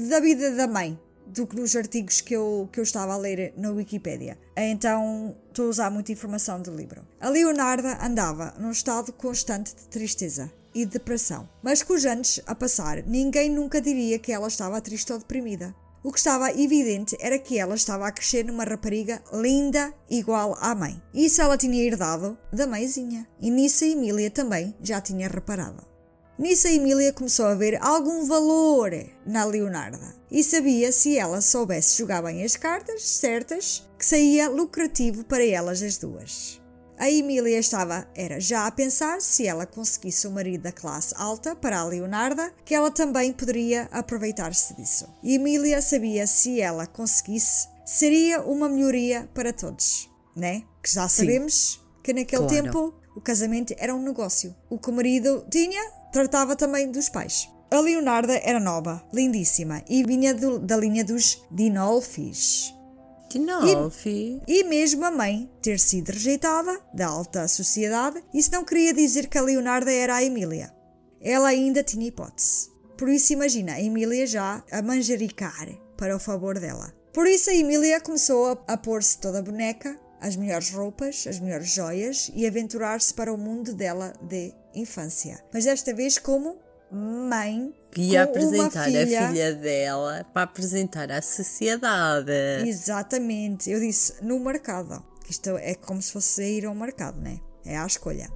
da 0.10 0.20
vida 0.20 0.52
da 0.52 0.66
mãe 0.66 0.98
do 1.28 1.46
que 1.46 1.56
nos 1.56 1.76
artigos 1.76 2.22
que 2.22 2.34
eu, 2.34 2.70
que 2.72 2.80
eu 2.80 2.84
estava 2.84 3.14
a 3.14 3.18
ler 3.18 3.54
na 3.58 3.72
Wikipédia. 3.72 4.38
Então, 4.56 5.36
estou 5.50 5.66
a 5.66 5.70
usar 5.70 5.90
muita 5.90 6.12
informação 6.12 6.62
do 6.62 6.74
livro. 6.74 7.06
A 7.20 7.28
Leonarda 7.28 7.98
andava 8.02 8.54
num 8.58 8.72
estado 8.72 9.12
constante 9.12 9.76
de 9.76 9.88
tristeza 9.90 10.52
e 10.74 10.86
depressão. 10.86 11.50
Mas 11.62 11.84
com 11.84 11.94
os 11.94 12.06
anos 12.06 12.40
a 12.46 12.56
passar, 12.56 13.04
ninguém 13.04 13.50
nunca 13.50 13.82
diria 13.82 14.20
que 14.20 14.32
ela 14.32 14.48
estava 14.48 14.82
triste 14.82 15.12
ou 15.12 15.20
deprimida. 15.20 15.76
O 16.04 16.12
que 16.12 16.18
estava 16.18 16.52
evidente 16.52 17.16
era 17.20 17.40
que 17.40 17.58
ela 17.58 17.76
estava 17.76 18.06
a 18.06 18.12
crescer 18.12 18.44
numa 18.44 18.66
rapariga 18.66 19.24
linda, 19.32 19.94
igual 20.10 20.58
à 20.60 20.76
mãe. 20.76 21.02
Isso 21.14 21.42
ela 21.42 21.58
tinha 21.58 21.82
herdado 21.82 22.38
da 22.52 22.68
mãezinha. 22.68 23.26
E 23.40 23.50
nisso 23.50 23.86
a 23.86 23.88
Emília 23.88 24.30
também 24.30 24.76
já 24.82 25.00
tinha 25.00 25.30
reparado. 25.30 25.94
Nisso 26.38 26.68
a 26.68 26.72
Emília 26.72 27.14
começou 27.14 27.46
a 27.46 27.56
ver 27.56 27.82
algum 27.82 28.26
valor 28.26 28.92
na 29.26 29.46
Leonarda 29.46 30.16
e 30.32 30.44
sabia 30.44 30.92
se 30.92 31.18
ela 31.18 31.40
soubesse 31.42 31.98
jogar 31.98 32.24
bem 32.24 32.44
as 32.44 32.58
cartas 32.58 33.04
certas 33.04 33.88
que 33.98 34.06
saía 34.06 34.50
lucrativo 34.50 35.24
para 35.24 35.46
elas 35.46 35.82
as 35.82 35.98
duas. 35.98 36.63
A 36.98 37.10
Emília 37.10 37.58
estava 37.60 38.08
era 38.16 38.40
já 38.40 38.68
a 38.68 38.72
pensar 38.72 39.20
se 39.20 39.46
ela 39.48 39.66
conseguisse 39.66 40.28
um 40.28 40.32
marido 40.32 40.62
da 40.64 40.72
classe 40.72 41.14
alta 41.18 41.56
para 41.56 41.80
a 41.80 41.86
Leonarda, 41.86 42.54
que 42.64 42.74
ela 42.76 42.92
também 42.92 43.34
poderia 43.34 43.90
aproveitar-se 43.92 44.76
disso. 44.76 45.08
E 45.22 45.36
Emília 45.36 45.82
sabia 45.82 46.26
se 46.28 46.62
ela 46.62 46.86
conseguisse, 46.86 47.68
seria 47.86 48.42
uma 48.42 48.70
melhoria 48.70 49.30
para 49.34 49.52
todos, 49.52 50.10
né? 50.36 50.64
Que 50.82 50.92
já 50.94 51.10
sabemos 51.10 51.84
que 52.04 52.14
naquele 52.14 52.48
Claro. 52.48 52.64
tempo 52.64 52.94
o 53.16 53.22
casamento 53.22 53.74
era 53.78 53.94
um 53.96 54.02
negócio. 54.02 54.56
O 54.70 54.78
que 54.78 54.90
o 54.90 54.94
marido 54.94 55.46
tinha, 55.50 55.82
tratava 56.12 56.56
também 56.56 56.92
dos 56.92 57.10
pais. 57.10 57.50
A 57.72 57.80
Leonarda 57.80 58.34
era 58.44 58.60
nova, 58.60 59.04
lindíssima 59.12 59.84
e 59.90 60.04
vinha 60.04 60.34
do- 60.34 60.60
da 60.60 60.78
linha 60.78 61.04
dos 61.04 61.44
Dinolfis. 61.50 62.74
Tinolfi. 63.34 64.42
E 64.48 64.64
mesmo 64.64 65.04
a 65.06 65.10
mãe 65.10 65.50
ter 65.60 65.80
sido 65.80 66.12
rejeitada 66.12 66.80
da 66.94 67.08
alta 67.08 67.48
sociedade, 67.48 68.24
isso 68.32 68.52
não 68.52 68.64
queria 68.64 68.94
dizer 68.94 69.26
que 69.26 69.40
a 69.40 69.42
Leonarda 69.42 69.92
era 69.92 70.16
a 70.16 70.24
Emília. 70.24 70.72
Ela 71.20 71.48
ainda 71.48 71.84
tinha 71.84 72.08
hipótese. 72.08 72.70
Por 72.96 73.10
isso 73.10 73.34
imagina 73.34 73.74
a 73.74 73.82
Emília 73.82 74.28
já 74.28 74.64
a 74.72 74.84
manjericar 74.84 75.68
para 75.98 76.16
o 76.16 76.20
favor 76.20 76.60
dela. 76.60 76.94
Por 77.12 77.26
isso 77.26 77.50
a 77.50 77.56
Emília 77.56 78.00
começou 78.00 78.52
a, 78.68 78.74
a 78.74 78.78
pôr-se 78.78 79.18
toda 79.18 79.42
boneca, 79.42 80.00
as 80.22 80.36
melhores 80.36 80.70
roupas, 80.70 81.26
as 81.28 81.40
melhores 81.40 81.70
joias 81.70 82.32
e 82.36 82.46
aventurar-se 82.46 83.12
para 83.16 83.34
o 83.34 83.38
mundo 83.38 83.74
dela 83.74 84.14
de 84.22 84.54
infância. 84.76 85.44
Mas 85.52 85.66
desta 85.66 85.92
vez 85.92 86.20
como 86.20 86.60
mãe 86.92 87.74
Ia 88.02 88.28
com 88.28 88.34
uma 88.40 88.66
apresentar 88.66 88.82
a 88.82 88.86
filha 89.30 89.54
dela 89.56 90.26
para 90.34 90.44
apresentar 90.44 91.12
à 91.12 91.22
sociedade. 91.22 92.32
Exatamente, 92.68 93.70
eu 93.70 93.80
disse 93.80 94.24
no 94.24 94.40
mercado. 94.40 95.04
Que 95.24 95.32
isto 95.32 95.50
é 95.58 95.74
como 95.76 96.02
se 96.02 96.12
fosse 96.12 96.44
ir 96.44 96.66
ao 96.66 96.76
mercado, 96.76 97.20
né? 97.22 97.40
É 97.66 97.78
à 97.78 97.86
escolha. 97.88 98.30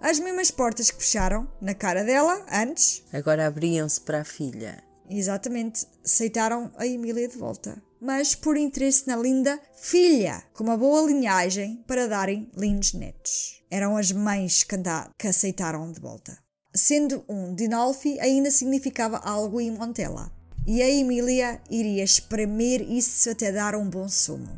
As 0.00 0.20
mesmas 0.20 0.50
portas 0.52 0.90
que 0.90 0.98
fecharam 1.02 1.48
na 1.60 1.74
cara 1.74 2.04
dela 2.04 2.46
antes, 2.52 3.02
Agora 3.12 3.46
abriam-se 3.48 4.00
para 4.00 4.20
a 4.20 4.24
filha. 4.24 4.80
exatamente, 5.10 5.84
aceitaram 6.04 6.70
a 6.76 6.86
Emília 6.86 7.26
de 7.26 7.36
volta. 7.36 7.82
Mas 8.00 8.36
por 8.36 8.56
interesse 8.56 9.08
na 9.08 9.16
linda 9.16 9.58
filha, 9.74 10.40
com 10.54 10.62
uma 10.62 10.76
boa 10.76 11.02
linhagem 11.10 11.82
para 11.88 12.06
darem 12.06 12.48
lindos 12.56 12.94
netos. 12.94 13.60
Eram 13.68 13.96
as 13.96 14.12
mães 14.12 14.62
que, 14.62 14.76
anda- 14.76 15.10
que 15.18 15.26
aceitaram 15.26 15.90
de 15.90 16.00
volta. 16.00 16.38
Sendo 16.78 17.24
um 17.28 17.56
Dinolfi, 17.56 18.20
ainda 18.20 18.52
significava 18.52 19.16
algo 19.24 19.60
em 19.60 19.68
Montella. 19.68 20.30
E 20.64 20.80
a 20.80 20.88
Emília 20.88 21.60
iria 21.68 22.04
espremer 22.04 22.80
isso 22.82 23.28
até 23.28 23.50
dar 23.50 23.74
um 23.74 23.90
bom 23.90 24.08
sumo. 24.08 24.48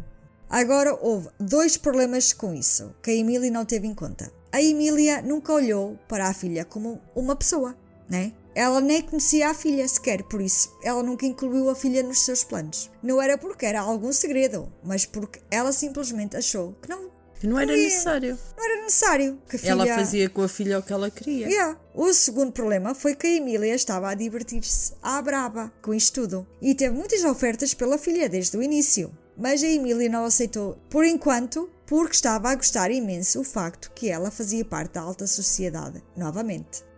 Agora 0.47 0.95
houve 1.01 1.31
dois 1.41 1.79
problemas 1.79 2.35
com 2.35 2.53
isso 2.53 2.95
que 3.03 3.11
a 3.11 3.15
Emília 3.15 3.51
não 3.51 3.65
teve 3.65 3.87
em 3.87 3.95
conta. 3.95 4.31
A 4.53 4.61
Emília 4.61 5.23
nunca 5.23 5.51
olhou 5.51 5.99
para 6.07 6.29
a 6.29 6.35
filha 6.35 6.63
como 6.63 7.01
uma 7.17 7.35
pessoa, 7.35 7.75
né? 8.07 8.35
Ela 8.55 8.83
nem 8.83 9.01
conhecia 9.01 9.49
a 9.49 9.55
filha 9.55 9.89
sequer, 9.89 10.23
por 10.25 10.43
isso 10.43 10.77
ela 10.85 11.03
nunca 11.03 11.25
incluiu 11.25 11.71
a 11.71 11.75
filha 11.75 12.03
nos 12.03 12.21
seus 12.27 12.45
planos. 12.45 12.91
Não 13.03 13.23
era 13.23 13.39
porque 13.39 13.65
era 13.65 13.81
algum 13.81 14.13
segredo, 14.13 14.71
mas 14.85 15.07
porque 15.07 15.41
ela 15.51 15.73
simplesmente 15.73 16.37
achou 16.37 16.75
que 16.83 16.91
não, 16.91 17.11
não 17.47 17.59
era 17.59 17.73
Ui. 17.73 17.85
necessário. 17.85 18.39
não 18.57 18.65
era 18.65 18.83
necessário 18.83 19.39
que 19.49 19.59
filha... 19.59 19.71
Ela 19.71 19.87
fazia 19.87 20.29
com 20.29 20.43
a 20.43 20.49
filha 20.49 20.79
o 20.79 20.83
que 20.83 20.93
ela 20.93 21.11
queria. 21.11 21.49
Yeah. 21.49 21.79
O 21.95 22.13
segundo 22.13 22.53
problema 22.53 22.95
foi 22.95 23.15
que 23.15 23.27
a 23.27 23.37
Emília 23.37 23.75
estava 23.75 24.11
a 24.11 24.15
divertir-se 24.15 24.93
à 25.03 25.21
braba 25.21 25.73
com 25.83 25.95
isto 25.95 26.23
tudo 26.23 26.47
e 26.61 26.75
teve 26.75 26.95
muitas 26.95 27.25
ofertas 27.25 27.75
pela 27.75 27.99
filha 27.99 28.29
desde 28.29 28.57
o 28.57 28.63
início. 28.63 29.11
Mas 29.37 29.63
a 29.63 29.67
Emília 29.67 30.09
não 30.09 30.25
aceitou 30.25 30.79
por 30.91 31.05
enquanto 31.05 31.71
porque 31.87 32.15
estava 32.15 32.51
a 32.51 32.55
gostar 32.55 32.91
imenso 32.91 33.41
o 33.41 33.45
facto 33.45 33.91
que 33.95 34.09
ela 34.09 34.31
fazia 34.31 34.65
parte 34.65 34.95
da 34.95 35.01
alta 35.01 35.27
sociedade 35.27 36.03
novamente. 36.17 36.90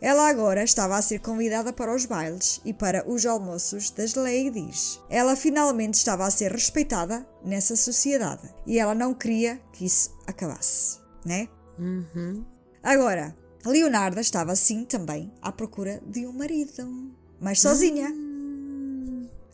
Ela 0.00 0.28
agora 0.28 0.62
estava 0.62 0.96
a 0.96 1.02
ser 1.02 1.18
convidada 1.18 1.72
para 1.72 1.94
os 1.94 2.06
bailes 2.06 2.60
e 2.64 2.72
para 2.72 3.08
os 3.08 3.26
almoços 3.26 3.90
das 3.90 4.14
ladies. 4.14 5.00
Ela 5.10 5.34
finalmente 5.34 5.94
estava 5.94 6.24
a 6.24 6.30
ser 6.30 6.52
respeitada 6.52 7.26
nessa 7.44 7.74
sociedade 7.74 8.48
e 8.64 8.78
ela 8.78 8.94
não 8.94 9.12
queria 9.12 9.60
que 9.72 9.84
isso 9.84 10.16
acabasse, 10.26 10.98
né? 11.24 11.48
Uhum. 11.78 12.44
Agora, 12.82 13.36
Leonarda 13.66 14.20
estava 14.20 14.52
assim 14.52 14.84
também 14.84 15.32
à 15.42 15.50
procura 15.50 16.00
de 16.06 16.26
um 16.26 16.32
marido, 16.32 17.12
mas 17.40 17.60
sozinha. 17.60 18.14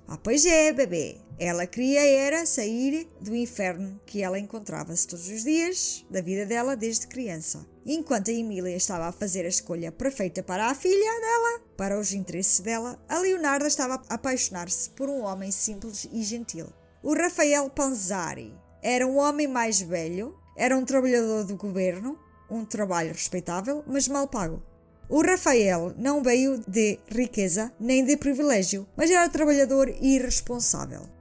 Ah, 0.06 0.18
pois 0.18 0.44
é, 0.44 0.72
bebê. 0.72 1.23
Ela 1.38 1.66
queria 1.66 2.00
era 2.06 2.46
sair 2.46 3.08
do 3.20 3.34
inferno 3.34 4.00
que 4.06 4.22
ela 4.22 4.38
encontrava-se 4.38 5.06
todos 5.06 5.28
os 5.28 5.42
dias 5.42 6.06
da 6.08 6.20
vida 6.20 6.46
dela 6.46 6.76
desde 6.76 7.08
criança. 7.08 7.66
Enquanto 7.84 8.30
a 8.30 8.32
Emília 8.32 8.76
estava 8.76 9.06
a 9.06 9.12
fazer 9.12 9.44
a 9.44 9.48
escolha 9.48 9.90
perfeita 9.90 10.44
para 10.44 10.66
a 10.66 10.74
filha 10.74 11.20
dela, 11.20 11.60
para 11.76 11.98
os 11.98 12.12
interesses 12.12 12.60
dela, 12.60 13.02
a 13.08 13.18
Leonarda 13.18 13.66
estava 13.66 14.00
a 14.08 14.14
apaixonar-se 14.14 14.90
por 14.90 15.08
um 15.08 15.22
homem 15.22 15.50
simples 15.50 16.06
e 16.12 16.22
gentil. 16.22 16.66
O 17.02 17.14
Rafael 17.14 17.68
Panzari 17.68 18.54
era 18.80 19.04
um 19.06 19.16
homem 19.16 19.48
mais 19.48 19.80
velho, 19.80 20.38
era 20.56 20.76
um 20.76 20.84
trabalhador 20.84 21.44
do 21.44 21.56
governo, 21.56 22.16
um 22.48 22.64
trabalho 22.64 23.12
respeitável, 23.12 23.82
mas 23.88 24.06
mal 24.06 24.28
pago. 24.28 24.62
O 25.08 25.20
Rafael 25.20 25.92
não 25.98 26.22
veio 26.22 26.62
de 26.66 26.98
riqueza 27.08 27.72
nem 27.78 28.04
de 28.04 28.16
privilégio, 28.16 28.86
mas 28.96 29.10
era 29.10 29.28
trabalhador 29.28 29.88
e 29.88 30.14
irresponsável. 30.14 31.13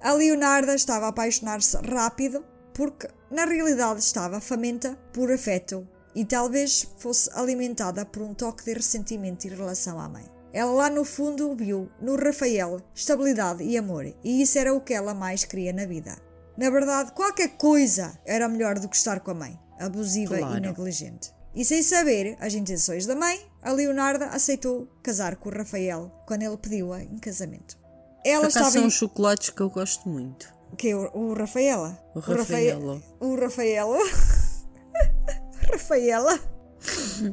A 0.00 0.12
Leonarda 0.12 0.74
estava 0.74 1.06
a 1.06 1.08
apaixonar-se 1.08 1.76
rápido 1.78 2.44
porque, 2.72 3.08
na 3.30 3.44
realidade, 3.44 4.00
estava 4.00 4.40
faminta 4.40 4.96
por 5.12 5.30
afeto 5.32 5.86
e 6.14 6.24
talvez 6.24 6.86
fosse 6.98 7.28
alimentada 7.34 8.04
por 8.06 8.22
um 8.22 8.32
toque 8.32 8.64
de 8.64 8.74
ressentimento 8.74 9.46
em 9.46 9.50
relação 9.50 9.98
à 10.00 10.08
mãe. 10.08 10.24
Ela 10.52 10.70
lá 10.70 10.90
no 10.90 11.04
fundo 11.04 11.54
viu 11.54 11.90
no 12.00 12.16
Rafael 12.16 12.80
estabilidade 12.94 13.62
e 13.64 13.76
amor, 13.76 14.06
e 14.24 14.42
isso 14.42 14.58
era 14.58 14.72
o 14.72 14.80
que 14.80 14.94
ela 14.94 15.12
mais 15.12 15.44
queria 15.44 15.72
na 15.72 15.84
vida. 15.84 16.16
Na 16.56 16.70
verdade, 16.70 17.12
qualquer 17.12 17.56
coisa 17.56 18.18
era 18.24 18.48
melhor 18.48 18.78
do 18.78 18.88
que 18.88 18.96
estar 18.96 19.20
com 19.20 19.32
a 19.32 19.34
mãe, 19.34 19.58
abusiva 19.78 20.36
e 20.36 20.40
Claro. 20.40 20.60
negligente. 20.60 21.32
E 21.54 21.64
sem 21.64 21.82
saber 21.82 22.36
as 22.40 22.54
intenções 22.54 23.04
da 23.04 23.14
mãe, 23.14 23.40
a 23.62 23.72
Leonarda 23.72 24.26
aceitou 24.26 24.88
casar 25.02 25.36
com 25.36 25.48
o 25.48 25.52
Rafael 25.52 26.10
quando 26.26 26.42
ele 26.42 26.56
pediu-a 26.56 27.02
em 27.02 27.18
casamento. 27.18 27.76
Ela 28.24 28.42
Por 28.42 28.48
estava 28.48 28.70
são 28.70 28.86
em... 28.86 28.90
chocolates 28.90 29.50
que 29.50 29.60
eu 29.60 29.70
gosto 29.70 30.08
muito. 30.08 30.52
Que 30.76 30.94
o, 30.94 31.10
o 31.16 31.34
Rafaela? 31.34 31.98
O 32.14 32.20
Rafael- 32.20 32.38
Rafaelo. 32.38 33.02
O 33.20 33.36
Rafaela? 33.36 33.98
Rafaela? 35.70 36.38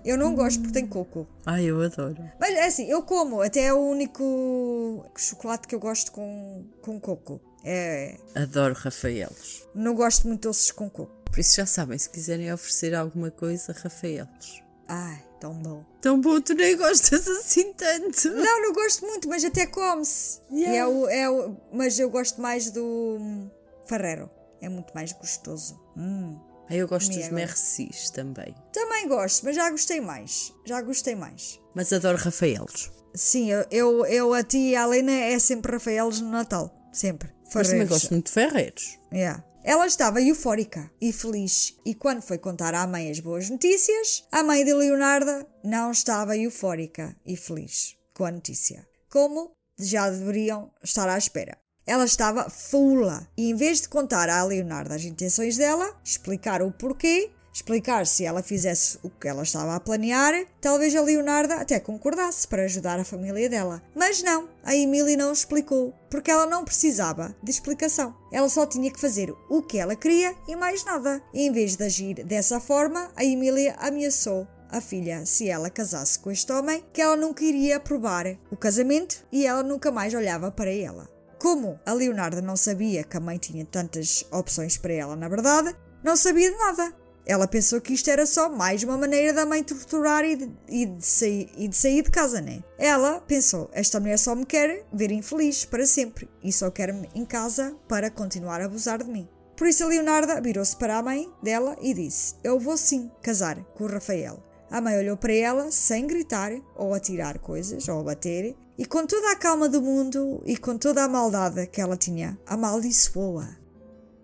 Eu 0.04 0.18
não 0.18 0.34
gosto 0.36 0.60
porque 0.60 0.74
tem 0.74 0.88
coco. 0.88 1.28
Ai, 1.46 1.66
eu 1.66 1.82
adoro. 1.82 2.18
Mas 2.40 2.56
é 2.56 2.66
assim, 2.66 2.90
eu 2.90 3.04
como. 3.04 3.42
Até 3.42 3.66
é 3.66 3.74
o 3.74 3.78
único 3.80 5.06
chocolate 5.18 5.68
que 5.68 5.76
eu 5.76 5.80
gosto 5.80 6.12
com, 6.12 6.66
com 6.82 7.00
coco. 7.00 7.40
É, 7.64 8.18
Adoro 8.36 8.76
Rafaelos. 8.76 9.68
não 9.74 9.96
gosto 9.96 10.28
muito 10.28 10.42
de 10.42 10.48
doces 10.48 10.72
com 10.72 10.90
coco. 10.90 11.12
Por 11.26 11.40
isso 11.40 11.56
já 11.56 11.66
sabem, 11.66 11.98
se 11.98 12.10
quiserem 12.10 12.52
oferecer 12.54 12.94
alguma 12.96 13.30
coisa, 13.32 13.74
Rafaelos. 13.74 14.64
Ai, 14.88 15.22
tão 15.46 15.54
bom. 15.54 15.86
Tão 16.02 16.22
bom, 16.22 16.42
tu 16.42 16.54
nem 16.56 16.76
gostas 16.76 17.28
assim 17.28 17.72
tanto. 17.74 18.30
Não, 18.30 18.62
não 18.64 18.74
gosto 18.74 19.06
muito, 19.06 19.30
mas 19.30 19.46
até 19.46 19.68
come-se. 19.68 20.40
Yeah. 20.52 20.78
É 20.78 20.88
o, 20.88 21.08
é 21.08 21.30
o, 21.30 21.56
mas 21.72 22.00
eu 22.00 22.10
gosto 22.10 22.42
mais 22.42 22.72
do 22.72 23.18
hum, 23.20 23.50
Ferrero. 23.86 24.30
É 24.60 24.68
muito 24.68 24.94
mais 24.96 25.12
gostoso. 25.14 25.80
Hum. 25.96 26.40
Eu 26.70 26.88
gosto 26.88 27.10
Comi 27.10 27.18
dos 27.18 27.28
agora. 27.28 27.46
Mercis 27.46 28.10
também. 28.10 28.56
Também 28.74 29.08
gosto, 29.08 29.46
mas 29.46 29.56
já 29.56 29.70
gostei 29.70 30.02
mais. 30.02 30.52
Já 30.66 30.82
gostei 30.82 31.14
mais. 31.14 31.60
Mas 31.76 31.94
adoro 31.94 32.18
Rafaelos. 32.18 32.92
Sim, 33.14 33.52
eu, 33.52 33.66
eu, 33.70 34.06
eu 34.08 34.34
a 34.34 34.44
ti 34.44 34.58
e 34.58 34.76
a 34.76 34.84
Helena 34.84 35.12
é 35.12 35.38
sempre 35.38 35.74
Rafaelos 35.74 36.22
no 36.22 36.32
Natal. 36.32 36.76
Sempre. 36.92 37.30
Mas 37.44 37.54
também 37.54 37.70
Ferreiros. 37.70 37.90
gosto 37.90 38.12
muito 38.12 38.26
de 38.26 38.32
Ferreiros. 38.32 39.00
Yeah. 39.14 39.44
Ela 39.68 39.88
estava 39.88 40.22
eufórica 40.22 40.92
e 41.02 41.12
feliz, 41.12 41.76
e 41.84 41.96
quando 41.96 42.22
foi 42.22 42.38
contar 42.38 42.76
à 42.76 42.86
mãe 42.86 43.10
as 43.10 43.20
boas 43.20 43.50
notícias, 43.50 44.24
a 44.32 44.44
mãe 44.44 44.64
de 44.64 44.72
Leonarda 44.72 45.44
não 45.64 45.90
estava 45.90 46.38
eufórica 46.38 47.16
e 47.26 47.36
feliz 47.36 47.98
com 48.14 48.26
a 48.26 48.32
notícia, 48.32 48.88
como 49.10 49.54
já 49.80 50.08
deveriam 50.08 50.72
estar 50.84 51.10
à 51.10 51.18
espera. 51.18 51.58
Ela 51.84 52.06
estava 52.06 52.48
fula 52.48 53.28
e, 53.36 53.50
em 53.50 53.56
vez 53.56 53.82
de 53.82 53.90
contar 53.90 54.30
à 54.30 54.44
Leonarda 54.44 54.94
as 54.94 55.04
intenções 55.04 55.58
dela, 55.58 56.00
explicar 56.04 56.62
o 56.62 56.72
porquê, 56.72 57.32
explicar 57.56 58.06
se 58.06 58.26
ela 58.26 58.44
fizesse 58.44 59.00
o 59.02 59.10
que 59.10 59.30
ela 59.30 59.44
estava 59.44 59.76
a 59.76 59.80
planear, 59.80 60.46
talvez 60.60 60.94
a 60.94 61.02
Leonarda 61.02 61.56
até 61.56 61.80
concordasse 61.80 62.46
para 62.46 62.64
ajudar 62.64 63.00
a 63.00 63.06
família 63.06 63.50
dela. 63.50 63.82
Mas 63.96 64.22
não, 64.22 64.50
a 64.62 64.76
Emily 64.76 65.16
não 65.16 65.32
explicou, 65.32 65.94
porque 66.10 66.30
ela 66.30 66.46
não 66.46 66.66
precisava 66.66 67.34
de 67.42 67.50
explicação. 67.50 68.14
Ela 68.30 68.50
só 68.50 68.66
tinha 68.66 68.92
que 68.92 69.00
fazer 69.00 69.34
o 69.50 69.62
que 69.62 69.78
ela 69.78 69.96
queria 69.96 70.36
e 70.50 70.56
mais 70.58 70.84
nada. 70.84 71.24
E 71.34 71.48
em 71.48 71.52
vez 71.54 71.78
de 71.78 71.86
agir 71.86 72.26
dessa 72.26 72.60
forma, 72.60 73.10
a 73.16 73.24
Emília 73.24 73.74
ameaçou 73.80 74.46
a 74.70 74.82
filha 74.82 75.26
se 75.26 75.48
ela 75.48 75.70
casasse 75.70 76.20
com 76.20 76.30
este 76.30 76.52
homem, 76.52 76.84
que 76.92 77.02
ela 77.02 77.16
nunca 77.16 77.46
iria 77.46 77.78
aprovar 77.78 78.26
o 78.52 78.58
casamento 78.58 79.26
e 79.32 79.48
ela 79.48 79.64
nunca 79.64 79.94
mais 79.94 80.14
olhava 80.14 80.52
para 80.52 80.74
ela. 80.74 81.08
Como 81.40 81.80
a 81.86 81.94
Leonarda 81.94 82.42
não 82.42 82.58
sabia 82.58 83.06
que 83.06 83.16
a 83.16 83.22
mãe 83.22 83.38
tinha 83.38 83.64
tantas 83.64 84.26
opções 84.30 84.78
para 84.78 84.92
ela, 84.92 85.16
na 85.16 85.30
verdade, 85.30 85.74
não 86.04 86.18
sabia 86.18 86.52
de 86.52 86.58
nada. 86.58 87.05
Ela 87.26 87.48
pensou 87.48 87.82
que 87.82 87.94
isto 87.94 88.10
era 88.10 88.26
só 88.26 88.50
mais 88.50 88.84
uma 88.84 88.98
maneira 88.98 89.34
da 89.34 89.46
mãe 89.46 89.64
torturar 89.64 90.24
e 90.24 90.36
de, 90.36 90.52
e 90.70 90.86
de 90.86 91.06
sair, 91.06 91.50
e 91.58 91.68
de 91.68 91.76
sair 91.76 92.04
de 92.04 92.12
casa, 92.12 92.40
né? 92.40 92.64
Ela 92.78 93.20
pensou: 93.22 93.70
esta 93.74 94.00
mulher 94.00 94.20
só 94.20 94.36
me 94.36 94.46
quer 94.46 94.86
ver 94.94 95.12
infeliz 95.12 95.66
para 95.66 95.86
sempre 95.86 96.30
e 96.44 96.52
só 96.52 96.70
quer-me 96.70 97.10
em 97.16 97.26
casa 97.26 97.76
para 97.88 98.12
continuar 98.12 98.62
a 98.62 98.66
abusar 98.66 99.04
de 99.04 99.10
mim. 99.10 99.28
Por 99.58 99.68
isso 99.68 99.84
a 99.84 99.88
Leonarda 99.88 100.42
virou-se 100.42 100.76
para 100.76 100.98
a 100.98 101.04
mãe 101.04 101.32
dela 101.42 101.76
e 101.82 101.94
disse: 101.94 102.36
Eu 102.44 102.60
vou 102.60 102.78
sim 102.78 103.10
casar 103.22 103.58
com 103.74 103.86
o 103.86 103.88
Rafael. 103.88 104.44
A 104.70 104.82
mãe 104.82 104.98
olhou 104.98 105.16
para 105.16 105.34
ela 105.34 105.72
sem 105.72 106.06
gritar 106.06 106.52
ou 106.76 106.94
atirar 106.94 107.40
coisas 107.40 107.88
ou 107.88 108.04
bater 108.04 108.56
e 108.78 108.86
com 108.86 109.06
toda 109.08 109.32
a 109.32 109.36
calma 109.36 109.70
do 109.70 109.82
mundo 109.82 110.42
e 110.46 110.58
com 110.58 110.78
toda 110.78 111.04
a 111.04 111.08
maldade 111.08 111.68
que 111.68 111.80
ela 111.80 111.96
tinha, 111.96 112.38
amaldiçoou-a. 112.46 113.65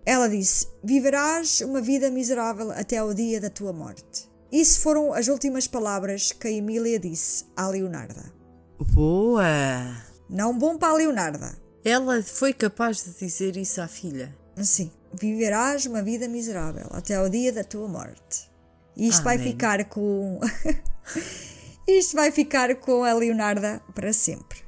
Ela 0.04 0.28
disse: 0.28 0.68
Viverás 0.82 1.60
uma 1.60 1.80
vida 1.80 2.10
miserável 2.10 2.70
até 2.72 2.98
ao 2.98 3.14
dia 3.14 3.40
da 3.40 3.50
tua 3.50 3.72
morte. 3.72 4.28
Isso 4.50 4.80
foram 4.80 5.12
as 5.14 5.28
últimas 5.28 5.66
palavras 5.66 6.32
que 6.32 6.48
a 6.48 6.50
Emília 6.50 6.98
disse 6.98 7.46
à 7.56 7.68
Leonarda. 7.68 8.32
Boa! 8.92 9.96
Não 10.28 10.56
bom 10.58 10.76
para 10.76 10.92
a 10.92 10.96
Leonarda. 10.96 11.56
Ela 11.84 12.22
foi 12.22 12.52
capaz 12.52 13.02
de 13.02 13.12
dizer 13.12 13.56
isso 13.56 13.80
à 13.80 13.88
filha. 13.88 14.36
Sim, 14.56 14.90
viverás 15.14 15.86
uma 15.86 16.02
vida 16.02 16.28
miserável 16.28 16.86
até 16.90 17.14
ao 17.14 17.28
dia 17.28 17.52
da 17.52 17.64
tua 17.64 17.88
morte. 17.88 18.50
E 18.96 19.08
isto 19.08 19.22
vai 19.22 19.36
Amém. 19.36 19.52
ficar 19.52 19.84
com. 19.86 20.38
isto 21.88 22.14
vai 22.14 22.30
ficar 22.30 22.74
com 22.76 23.04
a 23.04 23.12
Leonarda 23.14 23.80
para 23.94 24.12
sempre. 24.12 24.58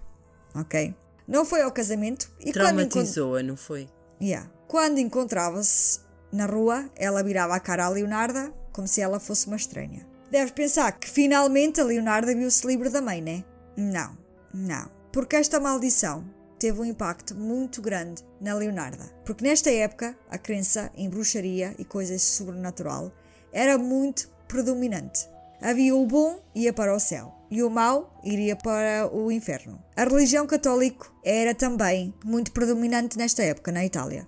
Ok? 0.54 0.94
Não 1.26 1.44
foi 1.44 1.62
ao 1.62 1.72
casamento 1.72 2.30
e 2.40 2.52
quando, 2.52 2.52
Traumatizou-a, 2.52 3.42
não 3.42 3.56
foi? 3.56 3.88
Yeah. 4.20 4.50
Quando 4.68 4.98
encontrava-se 4.98 6.00
Na 6.32 6.46
rua, 6.46 6.90
ela 6.96 7.22
virava 7.22 7.54
a 7.54 7.60
cara 7.60 7.84
à 7.84 7.88
Leonarda 7.88 8.52
como 8.72 8.88
se 8.88 9.00
ela 9.00 9.20
fosse 9.20 9.46
uma 9.46 9.56
estranha. 9.56 10.04
Deves 10.30 10.50
pensar 10.50 10.90
que 10.98 11.08
finalmente 11.08 11.80
a 11.80 11.84
Leonarda 11.84 12.34
viu-se 12.34 12.66
livre 12.66 12.90
da 12.90 13.00
mãe, 13.00 13.22
né? 13.22 13.44
Não, 13.76 14.18
não. 14.52 14.90
Porque 15.12 15.36
esta 15.36 15.60
maldição 15.60 16.24
teve 16.58 16.80
um 16.80 16.84
impacto 16.84 17.36
muito 17.36 17.80
grande 17.80 18.24
na 18.40 18.52
Leonarda. 18.52 19.04
Porque 19.24 19.44
nesta 19.44 19.70
época, 19.70 20.18
a 20.28 20.36
crença 20.36 20.90
em 20.96 21.08
bruxaria 21.08 21.72
e 21.78 21.84
coisas 21.84 22.20
sobrenatural 22.20 23.12
era 23.52 23.78
muito 23.78 24.28
predominante. 24.48 25.28
Havia 25.62 25.94
o 25.94 26.04
bom 26.04 26.40
ia 26.52 26.72
para 26.72 26.94
o 26.94 27.00
céu 27.00 27.32
e 27.48 27.62
o 27.62 27.70
mau 27.70 28.20
iria 28.24 28.56
para 28.56 29.08
o 29.12 29.30
inferno. 29.30 29.80
A 29.96 30.02
religião 30.02 30.46
católica 30.46 31.06
era 31.24 31.54
também 31.54 32.12
muito 32.24 32.50
predominante 32.50 33.16
nesta 33.16 33.42
época 33.42 33.70
na 33.70 33.84
Itália. 33.84 34.26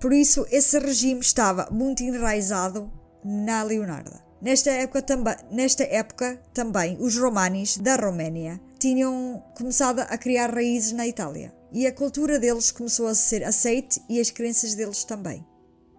Por 0.00 0.12
isso, 0.12 0.46
esse 0.50 0.78
regime 0.78 1.20
estava 1.20 1.68
muito 1.70 2.02
enraizado 2.02 2.90
na 3.24 3.62
Leonarda. 3.62 4.24
Nesta 4.40 4.70
época, 4.70 5.00
também, 5.02 5.34
nesta 5.50 5.84
época 5.84 6.40
também 6.52 6.96
os 7.00 7.16
romanis 7.16 7.78
da 7.78 7.96
Roménia 7.96 8.60
tinham 8.78 9.42
começado 9.56 10.00
a 10.00 10.18
criar 10.18 10.52
raízes 10.52 10.92
na 10.92 11.06
Itália 11.06 11.52
e 11.72 11.86
a 11.86 11.92
cultura 11.92 12.38
deles 12.38 12.70
começou 12.70 13.06
a 13.06 13.14
ser 13.14 13.42
aceite 13.42 14.00
e 14.08 14.20
as 14.20 14.30
crenças 14.30 14.74
deles 14.74 15.04
também. 15.04 15.44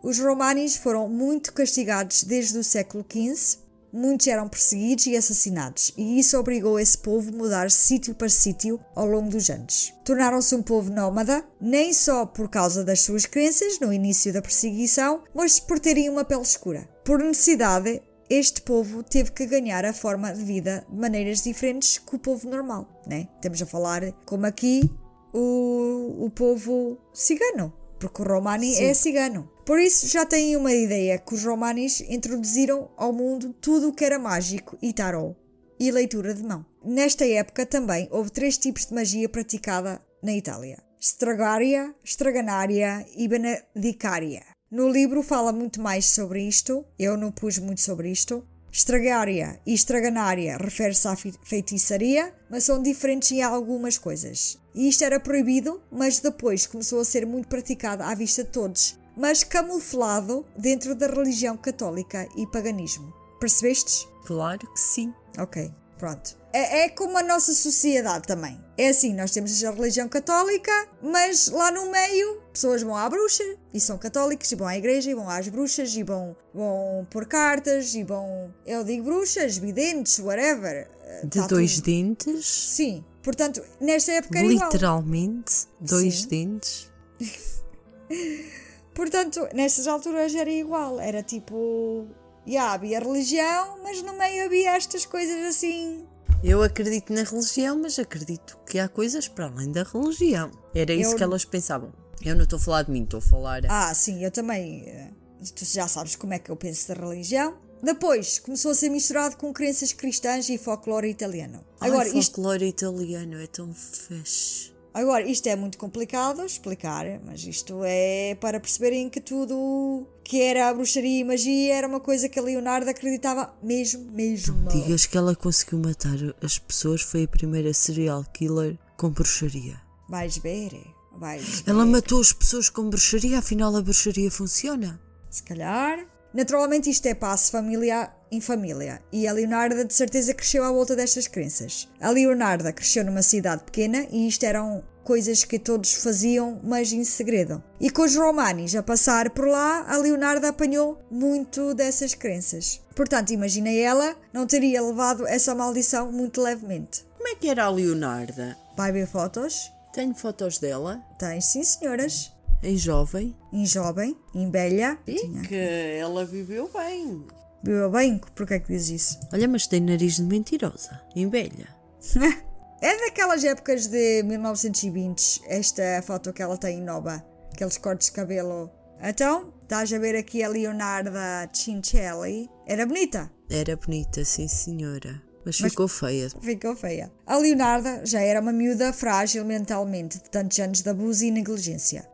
Os 0.03 0.19
romanis 0.19 0.77
foram 0.77 1.09
muito 1.09 1.51
castigados 1.51 2.23
desde 2.23 2.57
o 2.57 2.63
século 2.63 3.03
XV, 3.11 3.59
muitos 3.91 4.27
eram 4.27 4.47
perseguidos 4.47 5.07
e 5.07 5.15
assassinados, 5.15 5.93
e 5.97 6.19
isso 6.19 6.37
obrigou 6.37 6.79
esse 6.79 6.97
povo 6.97 7.29
a 7.29 7.37
mudar 7.37 7.71
sítio 7.71 8.13
para 8.15 8.29
sítio 8.29 8.79
ao 8.95 9.05
longo 9.05 9.29
dos 9.29 9.49
anos. 9.49 9.93
Tornaram-se 10.03 10.55
um 10.55 10.61
povo 10.61 10.91
nómada, 10.91 11.43
nem 11.59 11.93
só 11.93 12.25
por 12.25 12.49
causa 12.49 12.83
das 12.83 13.01
suas 13.01 13.25
crenças 13.25 13.79
no 13.79 13.91
início 13.91 14.31
da 14.33 14.41
perseguição, 14.41 15.23
mas 15.33 15.59
por 15.59 15.79
terem 15.79 16.09
uma 16.09 16.25
pele 16.25 16.41
escura. 16.41 16.87
Por 17.03 17.19
necessidade, 17.19 18.01
este 18.29 18.61
povo 18.61 19.03
teve 19.03 19.31
que 19.31 19.45
ganhar 19.45 19.85
a 19.85 19.93
forma 19.93 20.33
de 20.33 20.43
vida 20.43 20.85
de 20.89 20.97
maneiras 20.97 21.43
diferentes 21.43 21.97
que 21.97 22.15
o 22.15 22.19
povo 22.19 22.49
normal, 22.49 22.87
né? 23.07 23.27
Estamos 23.35 23.61
a 23.61 23.65
falar 23.65 24.11
como 24.25 24.45
aqui 24.45 24.89
o, 25.33 26.25
o 26.25 26.29
povo 26.29 26.97
cigano, 27.13 27.73
porque 27.99 28.21
o 28.21 28.25
Romani 28.25 28.75
Sim. 28.75 28.85
é 28.85 28.93
cigano. 28.93 29.56
Por 29.67 29.79
isso 29.79 30.07
já 30.07 30.25
têm 30.25 30.55
uma 30.55 30.73
ideia 30.73 31.17
que 31.17 31.33
os 31.33 31.43
Romanis 31.43 31.99
introduziram 31.99 32.89
ao 32.95 33.11
mundo 33.11 33.51
tudo 33.51 33.89
o 33.89 33.93
que 33.93 34.05
era 34.05 34.17
mágico 34.17 34.77
e 34.81 34.93
tarot 34.93 35.35
e 35.77 35.91
leitura 35.91 36.33
de 36.33 36.41
mão. 36.41 36.65
Nesta 36.85 37.27
época 37.27 37.65
também 37.65 38.07
houve 38.09 38.31
três 38.31 38.57
tipos 38.57 38.85
de 38.85 38.93
magia 38.93 39.27
praticada 39.27 40.01
na 40.23 40.31
Itália: 40.31 40.81
Stragaria, 40.97 41.93
Straganária 42.01 43.05
e 43.13 43.27
Benedicária. 43.27 44.41
No 44.71 44.87
livro 44.87 45.21
fala 45.21 45.51
muito 45.51 45.81
mais 45.81 46.05
sobre 46.05 46.47
isto, 46.47 46.85
eu 46.97 47.17
não 47.17 47.29
pus 47.29 47.57
muito 47.57 47.81
sobre 47.81 48.09
isto. 48.09 48.47
Estragária 48.71 49.59
e 49.65 49.73
estraganária 49.73 50.55
refere-se 50.55 51.09
à 51.09 51.15
feitiçaria, 51.43 52.33
mas 52.49 52.63
são 52.63 52.81
diferentes 52.81 53.33
em 53.33 53.41
algumas 53.41 53.97
coisas. 53.97 54.57
E 54.73 54.87
isto 54.87 55.03
era 55.03 55.19
proibido, 55.19 55.81
mas 55.91 56.21
depois 56.21 56.65
começou 56.65 57.01
a 57.01 57.05
ser 57.05 57.25
muito 57.25 57.49
praticado 57.49 58.03
à 58.03 58.15
vista 58.15 58.45
de 58.45 58.51
todos, 58.51 58.97
mas 59.17 59.43
camuflado 59.43 60.45
dentro 60.57 60.93
da 60.95 61.07
religião 61.07 61.57
católica 61.57 62.27
e 62.37 62.45
paganismo. 62.47 63.11
Percebestes? 63.39 64.07
Claro 64.25 64.59
que 64.59 64.79
sim. 64.79 65.13
Ok, 65.37 65.71
pronto. 65.97 66.37
É, 66.53 66.85
é, 66.85 66.89
como 66.89 67.17
a 67.17 67.23
nossa 67.23 67.53
sociedade 67.53 68.25
também. 68.25 68.59
É 68.77 68.89
assim, 68.89 69.13
nós 69.13 69.31
temos 69.31 69.63
a 69.63 69.71
religião 69.71 70.07
católica, 70.07 70.71
mas 71.03 71.49
lá 71.49 71.71
no 71.71 71.91
meio 71.91 72.41
pessoas 72.53 72.81
vão 72.81 72.95
à 72.95 73.07
bruxa 73.09 73.43
e 73.73 73.79
são 73.79 73.97
católicos 73.97 74.51
e 74.51 74.55
vão 74.55 74.67
à 74.67 74.75
igreja 74.77 75.11
e 75.11 75.13
vão 75.13 75.29
às 75.29 75.47
bruxas 75.47 75.95
e 75.95 76.03
vão, 76.03 76.35
vão 76.53 77.05
pôr 77.09 77.25
cartas 77.25 77.93
e 77.95 78.03
vão. 78.03 78.53
Eu 78.65 78.83
digo 78.83 79.03
bruxas, 79.03 79.57
videntes, 79.57 80.19
whatever. 80.19 80.89
Eh, 81.03 81.25
De 81.25 81.39
tá 81.41 81.47
dois 81.47 81.75
tudo. 81.75 81.85
dentes? 81.85 82.45
Sim. 82.45 83.03
Portanto, 83.21 83.61
nesta 83.79 84.11
época 84.13 84.39
era 84.39 84.47
Literalmente, 84.47 85.67
igual. 85.81 85.89
dois 86.01 86.21
Sim. 86.21 86.27
dentes. 86.27 86.91
Portanto, 88.97 89.47
nessas 89.53 89.87
alturas 89.87 90.35
era 90.35 90.51
igual. 90.51 90.99
Era 90.99 91.23
tipo. 91.23 92.07
Yeah, 92.45 92.73
havia 92.73 92.99
religião, 92.99 93.77
mas 93.83 94.01
no 94.01 94.17
meio 94.17 94.45
havia 94.45 94.75
estas 94.75 95.05
coisas 95.05 95.45
assim 95.45 96.05
eu 96.43 96.61
acredito 96.61 97.11
na 97.11 97.23
religião, 97.23 97.79
mas 97.81 97.97
acredito 97.97 98.57
que 98.65 98.77
há 98.77 98.87
coisas 98.87 99.27
para 99.27 99.47
além 99.47 99.71
da 99.71 99.83
religião. 99.83 100.51
Era 100.73 100.93
isso 100.93 101.11
eu... 101.11 101.17
que 101.17 101.23
elas 101.23 101.43
pensavam. 101.45 101.91
Eu 102.23 102.35
não 102.35 102.43
estou 102.43 102.57
a 102.57 102.59
falar 102.59 102.83
de 102.83 102.91
mim, 102.91 103.03
estou 103.03 103.19
a 103.19 103.21
falar. 103.21 103.61
Ah, 103.67 103.93
sim, 103.93 104.23
eu 104.23 104.31
também. 104.31 104.83
Eh, 104.87 105.11
tu 105.55 105.65
já 105.65 105.87
sabes 105.87 106.15
como 106.15 106.33
é 106.33 106.39
que 106.39 106.49
eu 106.49 106.55
penso 106.55 106.87
da 106.87 106.93
religião. 106.93 107.57
Depois 107.81 108.39
começou 108.39 108.71
a 108.71 108.75
ser 108.75 108.89
misturado 108.89 109.37
com 109.37 109.53
crenças 109.53 109.93
cristãs 109.93 110.49
e 110.49 110.57
folclore 110.57 111.09
italiano. 111.09 111.63
Agora, 111.79 112.09
Ai, 112.09 112.21
folclore 112.23 112.67
isto... 112.67 112.85
italiano 112.85 113.39
é 113.39 113.47
tão 113.47 113.73
fecho. 113.73 114.76
Agora, 114.97 115.23
isto 115.27 115.45
é 115.45 115.55
muito 115.55 115.77
complicado 115.77 116.43
explicar, 116.43 117.05
mas 117.23 117.43
isto 117.43 117.81
é 117.83 118.35
para 118.41 118.59
perceberem 118.59 119.11
que 119.11 119.21
tudo 119.21 120.07
que 120.23 120.41
era 120.41 120.69
a 120.69 120.73
bruxaria 120.73 121.19
e 121.19 121.23
magia 121.23 121.75
era 121.75 121.87
uma 121.87 121.99
coisa 121.99 122.27
que 122.27 122.39
a 122.39 122.41
Leonardo 122.41 122.89
acreditava 122.89 123.55
mesmo, 123.61 124.11
mesmo. 124.11 124.67
Digas 124.69 125.05
que 125.05 125.15
ela 125.15 125.35
conseguiu 125.35 125.77
matar 125.77 126.17
as 126.41 126.57
pessoas, 126.57 127.03
foi 127.03 127.25
a 127.25 127.27
primeira 127.27 127.71
serial 127.75 128.25
killer 128.33 128.75
com 128.97 129.11
bruxaria. 129.11 129.79
Vais 130.09 130.39
ver, 130.39 130.71
vais 131.15 131.45
ver. 131.45 131.69
Ela 131.69 131.85
matou 131.85 132.19
as 132.19 132.33
pessoas 132.33 132.67
com 132.67 132.89
bruxaria, 132.89 133.37
afinal 133.37 133.75
a 133.75 133.81
bruxaria 133.83 134.31
funciona. 134.31 134.99
Se 135.29 135.43
calhar. 135.43 136.07
Naturalmente 136.33 136.89
isto 136.89 137.05
é 137.05 137.13
passo 137.13 137.51
família 137.51 138.11
em 138.31 138.41
família 138.41 139.01
e 139.11 139.27
a 139.27 139.33
Leonarda 139.33 139.85
de 139.85 139.93
certeza 139.93 140.33
cresceu 140.33 140.63
à 140.63 140.71
volta 140.71 140.95
destas 140.95 141.27
crenças. 141.27 141.87
A 141.99 142.09
Leonarda 142.09 142.71
cresceu 142.73 143.03
numa 143.03 143.21
cidade 143.21 143.63
pequena 143.63 144.05
e 144.11 144.27
isto 144.27 144.43
eram 144.45 144.83
coisas 145.03 145.45
que 145.45 145.57
todos 145.57 145.93
faziam, 145.93 146.59
mas 146.63 146.91
em 146.91 147.03
segredo. 147.05 147.63
E 147.79 147.89
com 147.89 148.01
os 148.01 148.15
romanis 148.15 148.75
a 148.75 148.83
passar 148.83 149.29
por 149.29 149.47
lá, 149.47 149.85
a 149.87 149.95
Leonarda 149.97 150.49
apanhou 150.49 151.01
muito 151.09 151.73
dessas 151.73 152.13
crenças. 152.13 152.81
Portanto, 152.93 153.31
imagina 153.31 153.69
ela, 153.69 154.17
não 154.33 154.45
teria 154.45 154.81
levado 154.81 155.25
essa 155.25 155.55
maldição 155.55 156.11
muito 156.11 156.41
levemente. 156.41 157.05
Como 157.15 157.29
é 157.29 157.35
que 157.35 157.47
era 157.49 157.63
a 157.63 157.69
Leonarda? 157.69 158.57
Vai 158.75 158.91
ver 158.91 159.07
fotos? 159.07 159.71
Tenho 159.93 160.13
fotos 160.13 160.57
dela? 160.57 161.01
Tens, 161.17 161.45
sim, 161.45 161.63
senhoras. 161.63 162.33
Em 162.61 162.75
jovem? 162.75 163.35
Em 163.53 163.65
jovem, 163.65 164.17
em 164.35 164.49
velha. 164.51 164.97
E 165.07 165.15
tinha. 165.15 165.41
que 165.41 165.55
ela 165.55 166.25
viveu 166.25 166.69
bem. 166.75 167.23
Viveu 167.63 167.89
bem? 167.91 168.19
Porquê 168.35 168.55
é 168.55 168.59
que 168.59 168.67
diz 168.67 168.89
isso? 168.89 169.19
Olha, 169.33 169.47
mas 169.47 169.67
tem 169.67 169.81
nariz 169.81 170.17
de 170.17 170.23
mentirosa. 170.23 171.01
Em 171.15 171.29
velha. 171.29 171.67
é 172.81 173.05
daquelas 173.05 173.43
épocas 173.43 173.87
de 173.87 174.23
1920, 174.23 175.41
esta 175.47 176.01
foto 176.03 176.31
que 176.33 176.41
ela 176.41 176.57
tem 176.57 176.81
nova. 176.81 177.23
Aqueles 177.53 177.77
cortes 177.77 178.07
de 178.07 178.13
cabelo. 178.13 178.71
Então, 179.01 179.53
estás 179.63 179.91
a 179.91 179.99
ver 179.99 180.15
aqui 180.15 180.43
a 180.43 180.49
Leonarda 180.49 181.49
Cincelli. 181.53 182.49
Era 182.65 182.85
bonita? 182.85 183.31
Era 183.49 183.75
bonita, 183.75 184.23
sim 184.23 184.47
senhora. 184.47 185.21
Mas, 185.45 185.61
Mas 185.61 185.71
ficou 185.71 185.87
feia. 185.87 186.29
Ficou 186.41 186.75
feia. 186.75 187.11
A 187.25 187.37
Leonarda 187.37 188.05
já 188.05 188.21
era 188.21 188.41
uma 188.41 188.51
miúda 188.51 188.91
frágil 188.91 189.45
mentalmente 189.45 190.17
de 190.17 190.29
tantos 190.29 190.59
anos 190.59 190.81
de 190.81 190.89
abuso 190.89 191.23
e 191.23 191.31
negligência 191.31 192.07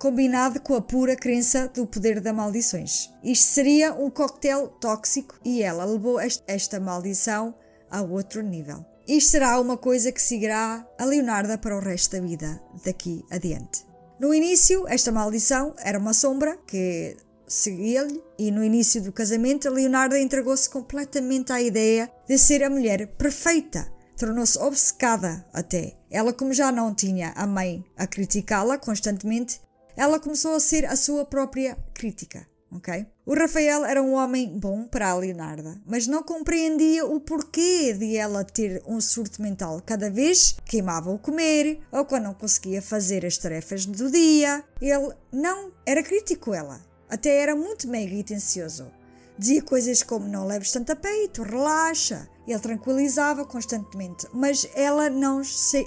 combinado 0.00 0.60
com 0.62 0.74
a 0.74 0.80
pura 0.80 1.14
crença 1.14 1.68
do 1.68 1.86
poder 1.86 2.20
das 2.20 2.34
maldições. 2.34 3.10
Isto 3.22 3.52
seria 3.52 3.92
um 3.92 4.08
coquetel 4.08 4.68
tóxico 4.80 5.38
e 5.44 5.62
ela 5.62 5.84
levou 5.84 6.18
esta 6.18 6.80
maldição 6.80 7.54
a 7.90 8.00
outro 8.00 8.42
nível. 8.42 8.82
Isto 9.06 9.32
será 9.32 9.60
uma 9.60 9.76
coisa 9.76 10.10
que 10.10 10.22
seguirá 10.22 10.86
a 10.98 11.04
Leonarda 11.04 11.58
para 11.58 11.76
o 11.76 11.80
resto 11.80 12.16
da 12.16 12.22
vida 12.26 12.58
daqui 12.82 13.22
adiante. 13.30 13.84
No 14.18 14.32
início, 14.32 14.88
esta 14.88 15.12
maldição 15.12 15.74
era 15.78 15.98
uma 15.98 16.14
sombra 16.14 16.56
que 16.66 17.14
seguia-lhe 17.46 18.22
e 18.38 18.50
no 18.50 18.64
início 18.64 19.02
do 19.02 19.12
casamento, 19.12 19.68
Leonarda 19.68 20.18
entregou-se 20.18 20.70
completamente 20.70 21.52
à 21.52 21.60
ideia 21.60 22.10
de 22.26 22.38
ser 22.38 22.62
a 22.62 22.70
mulher 22.70 23.06
perfeita. 23.18 23.86
Tornou-se 24.16 24.58
obcecada 24.58 25.44
até. 25.52 25.98
Ela, 26.10 26.32
como 26.32 26.54
já 26.54 26.72
não 26.72 26.94
tinha 26.94 27.32
a 27.36 27.46
mãe 27.46 27.84
a 27.98 28.06
criticá-la 28.06 28.78
constantemente, 28.78 29.60
ela 30.00 30.18
começou 30.18 30.54
a 30.54 30.60
ser 30.60 30.86
a 30.86 30.96
sua 30.96 31.26
própria 31.26 31.76
crítica. 31.92 32.48
ok? 32.72 33.06
O 33.26 33.34
Rafael 33.34 33.84
era 33.84 34.02
um 34.02 34.14
homem 34.14 34.58
bom 34.58 34.84
para 34.86 35.10
a 35.10 35.14
Leonarda, 35.14 35.78
mas 35.84 36.06
não 36.06 36.22
compreendia 36.22 37.04
o 37.04 37.20
porquê 37.20 37.92
de 37.92 38.16
ela 38.16 38.42
ter 38.42 38.82
um 38.86 38.98
surto 38.98 39.42
mental 39.42 39.82
cada 39.84 40.08
vez 40.08 40.52
que 40.64 40.70
queimava 40.70 41.10
o 41.10 41.18
comer 41.18 41.80
ou 41.92 42.06
quando 42.06 42.24
não 42.24 42.32
conseguia 42.32 42.80
fazer 42.80 43.26
as 43.26 43.36
tarefas 43.36 43.84
do 43.84 44.10
dia. 44.10 44.64
Ele 44.80 45.12
não 45.30 45.70
era 45.84 46.02
crítico 46.02 46.54
ela, 46.54 46.80
até 47.06 47.36
era 47.36 47.54
muito 47.54 47.86
mega 47.86 48.14
e 48.14 48.24
tencioso. 48.24 48.90
Dizia 49.36 49.60
coisas 49.60 50.02
como 50.02 50.26
não 50.26 50.46
leves 50.46 50.72
tanto 50.72 50.92
a 50.92 50.96
peito, 50.96 51.42
relaxa. 51.42 52.26
Ele 52.48 52.58
tranquilizava 52.58 53.44
constantemente, 53.44 54.26
mas 54.32 54.66
ela 54.74 55.10
não 55.10 55.42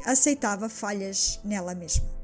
aceitava 0.06 0.70
falhas 0.70 1.40
nela 1.44 1.74
mesma. 1.74 2.23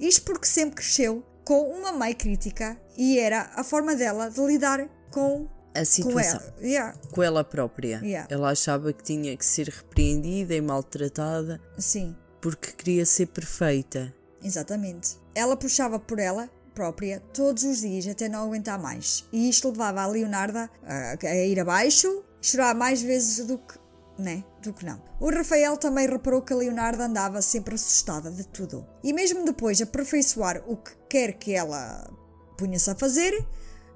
Isto 0.00 0.22
porque 0.24 0.46
sempre 0.46 0.76
cresceu 0.76 1.24
provocou 1.50 1.72
uma 1.76 1.90
mãe 1.92 2.14
crítica 2.14 2.80
e 2.96 3.18
era 3.18 3.50
a 3.56 3.64
forma 3.64 3.94
dela 3.96 4.30
de 4.30 4.40
lidar 4.40 4.88
com, 5.10 5.48
A 5.74 5.80
com 5.80 5.84
situação. 5.84 6.40
ela. 6.40 6.54
Yeah, 6.60 6.98
Com 7.12 7.22
ela 7.22 7.42
própria. 7.42 8.00
Yeah. 8.02 8.28
Ela 8.30 8.50
achava 8.50 8.92
que 8.92 9.02
tinha 9.02 9.36
que 9.36 9.44
ser 9.44 9.68
repreendida 9.68 10.54
e 10.54 10.60
maltratada 10.60 11.60
sim, 11.76 12.14
porque 12.40 12.72
queria 12.72 13.04
ser 13.04 13.26
perfeita. 13.26 14.14
exatamente. 14.42 15.18
Ela 15.34 15.56
puxava 15.56 15.98
por 15.98 16.18
ela 16.20 16.48
própria 16.74 17.20
todos 17.32 17.64
os 17.64 17.80
dias 17.80 18.06
até 18.06 18.28
não 18.28 18.44
aguentar 18.44 18.78
mais. 18.78 19.24
E 19.32 19.48
isto 19.48 19.70
levava 19.70 20.02
a 20.02 20.06
Leonarda 20.06 20.70
a, 20.84 21.16
a 21.20 21.36
ir 21.46 21.58
abaixo, 21.58 22.22
chorar 22.40 22.74
mais 22.74 23.02
vezes 23.02 23.44
do 23.46 23.58
que, 23.58 23.74
né, 24.18 24.44
do 24.62 24.72
que 24.72 24.84
não. 24.84 25.02
O 25.18 25.30
Rafael 25.30 25.76
também 25.76 26.08
reparou 26.08 26.42
que 26.42 26.52
a 26.52 26.56
Leonarda 26.56 27.04
andava 27.04 27.40
sempre 27.42 27.74
assustada 27.74 28.30
de 28.30 28.46
tudo. 28.46 28.86
E 29.02 29.12
mesmo 29.12 29.44
depois 29.44 29.76
de 29.76 29.84
aperfeiçoar 29.84 30.62
o 30.66 30.76
que 30.76 30.92
quer 31.08 31.32
que 31.34 31.52
ela 31.52 32.10
punha-se 32.56 32.90
a 32.90 32.94
fazer, 32.94 33.46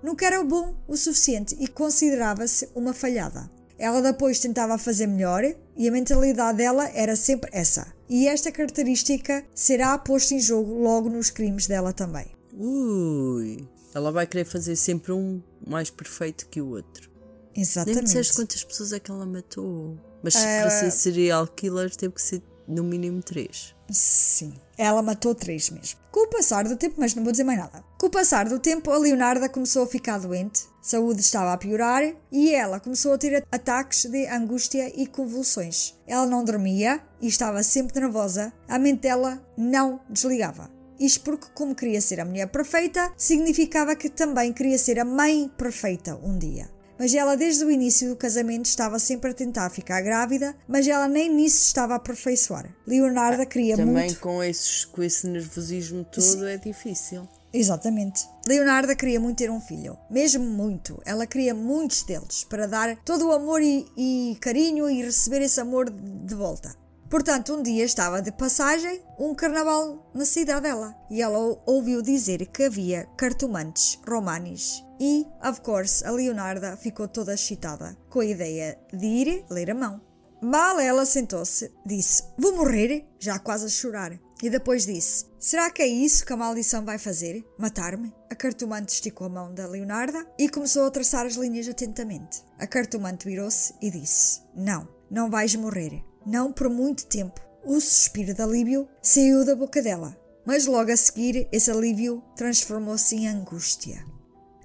nunca 0.03 0.27
era 0.27 0.43
bom 0.43 0.75
o 0.89 0.97
suficiente 0.97 1.57
e 1.61 1.67
considerava-se 1.69 2.69
uma 2.75 2.93
falhada. 2.93 3.51
Ela 3.79 4.01
depois 4.01 4.39
tentava 4.39 4.79
fazer 4.79 5.07
melhor 5.07 5.43
e 5.77 5.89
a 5.89 5.91
mentalidade 5.91 6.59
dela 6.59 6.89
era 6.91 7.17
sempre 7.17 7.51
essa. 7.53 7.93
E 8.09 8.29
esta 8.29 8.53
característica 8.53 9.45
será 9.55 9.99
posta 9.99 10.35
em 10.35 10.41
jogo 10.41 10.75
logo 10.75 11.09
nos 11.09 11.31
crimes 11.31 11.67
dela 11.67 11.93
também. 11.93 12.27
Ui, 12.57 13.67
ela 13.93 14.13
vai 14.13 14.27
querer 14.27 14.45
fazer 14.45 14.77
sempre 14.77 15.13
um 15.13 15.43
mais 15.67 15.91
perfeito 15.91 16.47
que 16.49 16.61
o 16.61 16.71
outro. 16.71 17.11
Nem 17.11 17.57
me 17.57 17.63
Exatamente. 17.63 18.05
disseste 18.05 18.35
quantas 18.35 18.65
pessoas 18.65 18.93
é 18.93 19.01
que 19.01 19.11
ela 19.11 19.27
matou. 19.27 19.99
Mas 20.25 20.35
Ah, 20.37 20.63
para 20.63 20.71
ser 20.71 20.91
serial 20.91 21.47
killer 21.47 21.95
teve 21.95 22.15
que 22.15 22.23
ser 22.23 22.43
no 22.67 22.83
mínimo 22.83 23.23
três. 23.23 23.75
Sim. 23.91 24.55
Ela 24.79 25.03
matou 25.03 25.35
três 25.35 25.69
mesmo. 25.69 26.01
Com 26.11 26.21
o 26.27 26.31
passar 26.31 26.65
do 26.65 26.77
tempo, 26.77 26.95
mas 26.99 27.15
não 27.15 27.23
vou 27.23 27.31
dizer 27.31 27.45
mais 27.45 27.59
nada. 27.59 27.85
Com 27.99 28.07
o 28.07 28.11
passar 28.11 28.49
do 28.49 28.59
tempo, 28.59 28.91
a 28.91 28.97
Leonarda 28.97 29.49
começou 29.51 29.85
a 29.85 29.87
ficar 29.87 30.19
doente, 30.19 30.63
saúde 30.81 31.21
estava 31.21 31.53
a 31.53 31.59
piorar 31.59 32.03
e 32.33 32.55
ela 32.55 32.81
começou 32.81 33.13
a 33.13 33.19
ter 33.19 33.45
ataques 33.53 34.07
de 34.07 34.27
angústia 34.27 34.91
e 34.99 35.07
convulsões. 35.07 35.95
Ela 36.07 36.25
não 36.27 36.43
dormia 36.43 37.03
e 37.21 37.29
estava 37.29 37.63
sempre 37.63 38.01
nervosa, 38.01 38.51
a 38.67 38.79
mente 38.79 39.03
dela 39.03 39.45
não 39.59 40.01
desligava. 40.09 40.71
Isto 40.99 41.21
porque, 41.23 41.49
como 41.55 41.75
queria 41.75 42.01
ser 42.01 42.21
a 42.21 42.25
mulher 42.25 42.49
perfeita, 42.49 43.13
significava 43.17 43.95
que 43.95 44.09
também 44.09 44.53
queria 44.53 44.79
ser 44.79 44.99
a 44.99 45.05
mãe 45.05 45.51
perfeita 45.59 46.19
um 46.23 46.39
dia. 46.39 46.71
Mas 46.99 47.13
ela, 47.15 47.37
desde 47.37 47.65
o 47.65 47.71
início 47.71 48.09
do 48.11 48.17
casamento, 48.17 48.67
estava 48.67 48.99
sempre 48.99 49.31
a 49.31 49.35
tentar 49.35 49.69
ficar 49.71 50.01
grávida, 50.01 50.55
mas 50.69 50.87
ela 50.87 51.09
nem 51.09 51.33
nisso 51.33 51.67
estava 51.67 51.95
a 51.95 51.97
aperfeiçoar. 51.97 52.73
Leonarda 52.87 53.45
queria 53.45 53.77
Também 53.77 53.93
muito. 54.07 54.21
com, 54.21 54.43
esses, 54.43 54.85
com 54.85 55.03
esse 55.03 55.27
nervosismo 55.27 56.05
todo 56.05 56.47
é 56.47 56.57
difícil. 56.57 57.29
Exatamente. 57.53 58.27
Leonarda 58.49 58.97
queria 58.97 59.21
muito 59.21 59.39
ter 59.39 59.51
um 59.51 59.61
filho, 59.61 59.97
mesmo 60.11 60.45
muito. 60.45 61.01
Ela 61.07 61.25
queria 61.27 61.55
muitos 61.55 62.03
deles 62.03 62.43
para 62.45 62.67
dar 62.67 62.97
todo 63.05 63.29
o 63.29 63.33
amor 63.33 63.63
e, 63.63 63.87
e 63.97 64.37
carinho 64.41 64.91
e 64.91 65.03
receber 65.03 65.41
esse 65.41 65.61
amor 65.61 65.89
de 65.89 66.35
volta. 66.35 66.75
Portanto, 67.09 67.55
um 67.55 67.63
dia 67.63 67.85
estava 67.85 68.21
de 68.21 68.33
passagem 68.33 69.01
um 69.21 69.35
carnaval 69.37 70.11
na 70.13 70.25
cidade 70.25 70.63
dela 70.63 70.97
e 71.09 71.23
ela 71.23 71.39
ou- 71.39 71.63
ouviu 71.65 72.03
dizer 72.03 72.45
que 72.47 72.65
havia 72.65 73.07
cartomantes 73.17 74.01
romanis. 74.09 74.83
E, 75.01 75.27
of 75.43 75.61
course, 75.61 76.05
a 76.05 76.11
Leonarda 76.11 76.77
ficou 76.77 77.09
toda 77.09 77.35
excitada 77.35 77.97
com 78.09 78.21
a 78.21 78.27
ideia 78.27 78.79
de 78.93 79.07
ir 79.07 79.45
ler 79.51 79.71
a 79.71 79.75
mão. 79.75 80.01
Mal 80.41 80.79
ela 80.79 81.07
sentou-se, 81.07 81.73
disse: 81.87 82.23
Vou 82.39 82.55
morrer, 82.57 83.07
já 83.19 83.39
quase 83.39 83.67
a 83.67 83.69
chorar. 83.69 84.19
E 84.43 84.51
depois 84.51 84.85
disse: 84.85 85.25
Será 85.39 85.71
que 85.71 85.81
é 85.81 85.87
isso 85.87 86.27
que 86.27 86.33
a 86.33 86.37
maldição 86.37 86.85
vai 86.85 86.99
fazer? 86.99 87.43
Matar-me? 87.59 88.13
A 88.31 88.35
cartomante 88.35 88.93
esticou 88.93 89.27
a 89.27 89.31
mão 89.31 89.55
da 89.55 89.67
Leonarda 89.67 90.27
e 90.39 90.49
começou 90.49 90.85
a 90.85 90.91
traçar 90.91 91.25
as 91.25 91.35
linhas 91.35 91.67
atentamente. 91.67 92.43
A 92.59 92.67
cartomante 92.67 93.27
virou-se 93.27 93.75
e 93.81 93.91
disse: 93.91 94.43
Não, 94.55 94.87
não 95.11 95.31
vais 95.31 95.55
morrer. 95.55 96.05
Não 96.27 96.53
por 96.53 96.69
muito 96.69 97.07
tempo. 97.07 97.41
O 97.65 97.81
suspiro 97.81 98.35
de 98.35 98.43
alívio 98.43 98.87
saiu 99.01 99.47
da 99.47 99.57
boca 99.57 99.81
dela, 99.81 100.15
mas 100.45 100.67
logo 100.67 100.93
a 100.93 100.97
seguir 100.97 101.49
esse 101.51 101.71
alívio 101.71 102.23
transformou-se 102.37 103.17
em 103.17 103.29
angústia. 103.29 104.05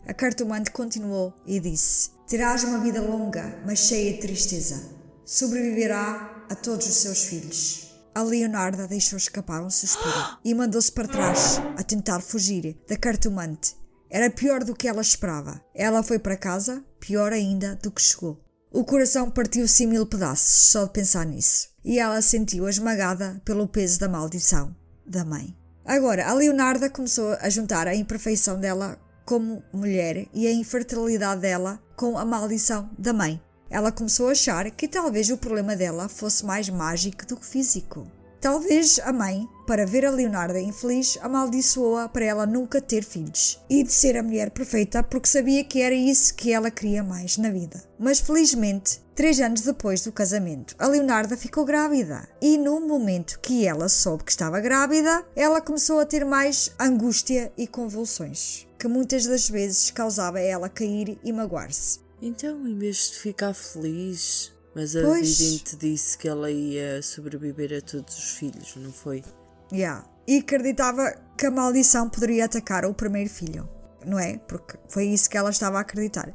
A 0.09 0.13
cartomante 0.15 0.71
continuou 0.71 1.31
e 1.45 1.59
disse: 1.59 2.09
Terás 2.27 2.63
uma 2.63 2.79
vida 2.79 2.99
longa, 2.99 3.61
mas 3.63 3.77
cheia 3.77 4.11
de 4.13 4.19
tristeza. 4.19 4.89
Sobreviverá 5.23 6.45
a 6.49 6.55
todos 6.55 6.87
os 6.87 6.95
seus 6.95 7.25
filhos. 7.25 7.93
A 8.15 8.23
Leonarda 8.23 8.87
deixou 8.87 9.17
escapar 9.17 9.61
um 9.61 9.69
suspiro 9.69 10.11
e 10.43 10.51
mandou-se 10.55 10.91
para 10.91 11.07
trás 11.07 11.61
a 11.77 11.83
tentar 11.83 12.21
fugir 12.21 12.75
da 12.89 12.97
cartomante. 12.97 13.75
Era 14.09 14.31
pior 14.31 14.63
do 14.63 14.73
que 14.73 14.87
ela 14.87 14.99
esperava. 14.99 15.63
Ela 15.75 16.01
foi 16.01 16.17
para 16.17 16.35
casa, 16.35 16.83
pior 16.99 17.31
ainda 17.31 17.75
do 17.75 17.91
que 17.91 18.01
chegou. 18.01 18.43
O 18.71 18.83
coração 18.83 19.29
partiu-se 19.29 19.83
em 19.83 19.87
mil 19.87 20.07
pedaços 20.07 20.71
só 20.71 20.85
de 20.85 20.91
pensar 20.91 21.23
nisso. 21.23 21.69
E 21.85 21.99
ela 21.99 22.19
sentiu 22.23 22.67
esmagada 22.67 23.39
pelo 23.45 23.67
peso 23.67 23.99
da 23.99 24.09
maldição 24.09 24.75
da 25.05 25.23
mãe. 25.23 25.55
Agora, 25.85 26.27
a 26.27 26.33
Leonarda 26.33 26.89
começou 26.89 27.37
a 27.39 27.47
juntar 27.47 27.87
a 27.87 27.95
imperfeição 27.95 28.59
dela 28.59 28.99
como 29.29 29.61
mulher 29.71 30.25
e 30.33 30.47
a 30.47 30.51
infertilidade 30.51 31.41
dela 31.41 31.79
com 31.95 32.17
a 32.17 32.25
maldição 32.25 32.89
da 32.97 33.13
mãe. 33.13 33.39
Ela 33.69 33.91
começou 33.91 34.27
a 34.27 34.31
achar 34.31 34.71
que 34.71 34.87
talvez 34.87 35.29
o 35.29 35.37
problema 35.37 35.75
dela 35.75 36.09
fosse 36.09 36.43
mais 36.43 36.67
mágico 36.67 37.27
do 37.27 37.37
que 37.37 37.45
físico. 37.45 38.07
Talvez 38.41 38.99
a 39.03 39.13
mãe, 39.13 39.47
para 39.67 39.85
ver 39.85 40.03
a 40.03 40.09
Leonarda 40.09 40.59
infeliz, 40.59 41.19
amaldiçoou-a 41.21 42.09
para 42.09 42.25
ela 42.25 42.47
nunca 42.47 42.81
ter 42.81 43.03
filhos 43.03 43.63
e 43.69 43.83
de 43.83 43.91
ser 43.91 44.17
a 44.17 44.23
mulher 44.23 44.49
perfeita 44.49 45.03
porque 45.03 45.27
sabia 45.27 45.63
que 45.63 45.79
era 45.79 45.93
isso 45.93 46.33
que 46.33 46.51
ela 46.51 46.71
queria 46.71 47.03
mais 47.03 47.37
na 47.37 47.51
vida. 47.51 47.83
Mas 47.99 48.19
felizmente, 48.19 48.99
três 49.13 49.39
anos 49.39 49.61
depois 49.61 50.01
do 50.01 50.11
casamento, 50.11 50.75
a 50.79 50.87
Leonarda 50.87 51.37
ficou 51.37 51.65
grávida 51.65 52.27
e 52.41 52.57
no 52.57 52.79
momento 52.79 53.39
que 53.41 53.67
ela 53.67 53.89
soube 53.89 54.23
que 54.23 54.31
estava 54.31 54.59
grávida, 54.59 55.23
ela 55.35 55.61
começou 55.61 55.99
a 55.99 56.05
ter 56.05 56.25
mais 56.25 56.71
angústia 56.79 57.53
e 57.55 57.67
convulsões, 57.67 58.67
que 58.79 58.87
muitas 58.87 59.25
das 59.25 59.49
vezes 59.49 59.91
causava 59.91 60.37
a 60.37 60.41
ela 60.41 60.69
cair 60.69 61.19
e 61.23 61.33
magoar-se. 61.33 61.99
Então, 62.21 62.65
em 62.65 62.77
vez 62.77 63.11
de 63.11 63.17
ficar 63.17 63.53
feliz, 63.53 64.53
mas 64.73 64.95
a 64.95 65.01
Pois. 65.01 65.37
vidente 65.37 65.75
disse 65.75 66.17
que 66.17 66.27
ela 66.27 66.49
ia 66.49 67.01
sobreviver 67.01 67.77
a 67.77 67.81
todos 67.81 68.17
os 68.17 68.31
filhos, 68.37 68.75
não 68.77 68.91
foi? 68.91 69.23
Yeah. 69.71 70.05
E 70.25 70.37
acreditava 70.37 71.13
que 71.37 71.45
a 71.45 71.51
maldição 71.51 72.09
poderia 72.09 72.45
atacar 72.45 72.85
o 72.85 72.93
primeiro 72.93 73.29
filho, 73.29 73.69
não 74.05 74.17
é? 74.17 74.37
Porque 74.37 74.77
foi 74.87 75.05
isso 75.07 75.29
que 75.29 75.37
ela 75.37 75.49
estava 75.49 75.77
a 75.77 75.81
acreditar. 75.81 76.33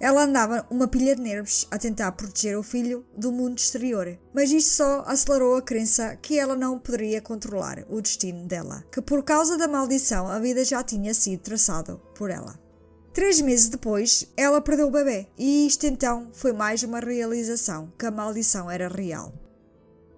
Ela 0.00 0.22
andava 0.22 0.66
uma 0.70 0.86
pilha 0.86 1.16
de 1.16 1.22
nervos 1.22 1.66
a 1.70 1.78
tentar 1.78 2.12
proteger 2.12 2.56
o 2.56 2.62
filho 2.62 3.04
do 3.16 3.32
mundo 3.32 3.58
exterior, 3.58 4.18
mas 4.32 4.50
isto 4.52 4.74
só 4.76 5.02
acelerou 5.06 5.56
a 5.56 5.62
crença 5.62 6.16
que 6.16 6.38
ela 6.38 6.54
não 6.54 6.78
poderia 6.78 7.20
controlar 7.20 7.84
o 7.88 8.00
destino 8.00 8.46
dela, 8.46 8.84
que 8.92 9.02
por 9.02 9.24
causa 9.24 9.56
da 9.56 9.66
maldição 9.66 10.28
a 10.28 10.38
vida 10.38 10.64
já 10.64 10.84
tinha 10.84 11.12
sido 11.12 11.40
traçada 11.40 11.96
por 12.14 12.30
ela. 12.30 12.58
Três 13.12 13.40
meses 13.40 13.68
depois, 13.68 14.32
ela 14.36 14.60
perdeu 14.60 14.86
o 14.86 14.92
bebê, 14.92 15.26
e 15.36 15.66
isto 15.66 15.84
então 15.86 16.28
foi 16.32 16.52
mais 16.52 16.84
uma 16.84 17.00
realização 17.00 17.92
que 17.98 18.06
a 18.06 18.10
maldição 18.12 18.70
era 18.70 18.86
real. 18.86 19.32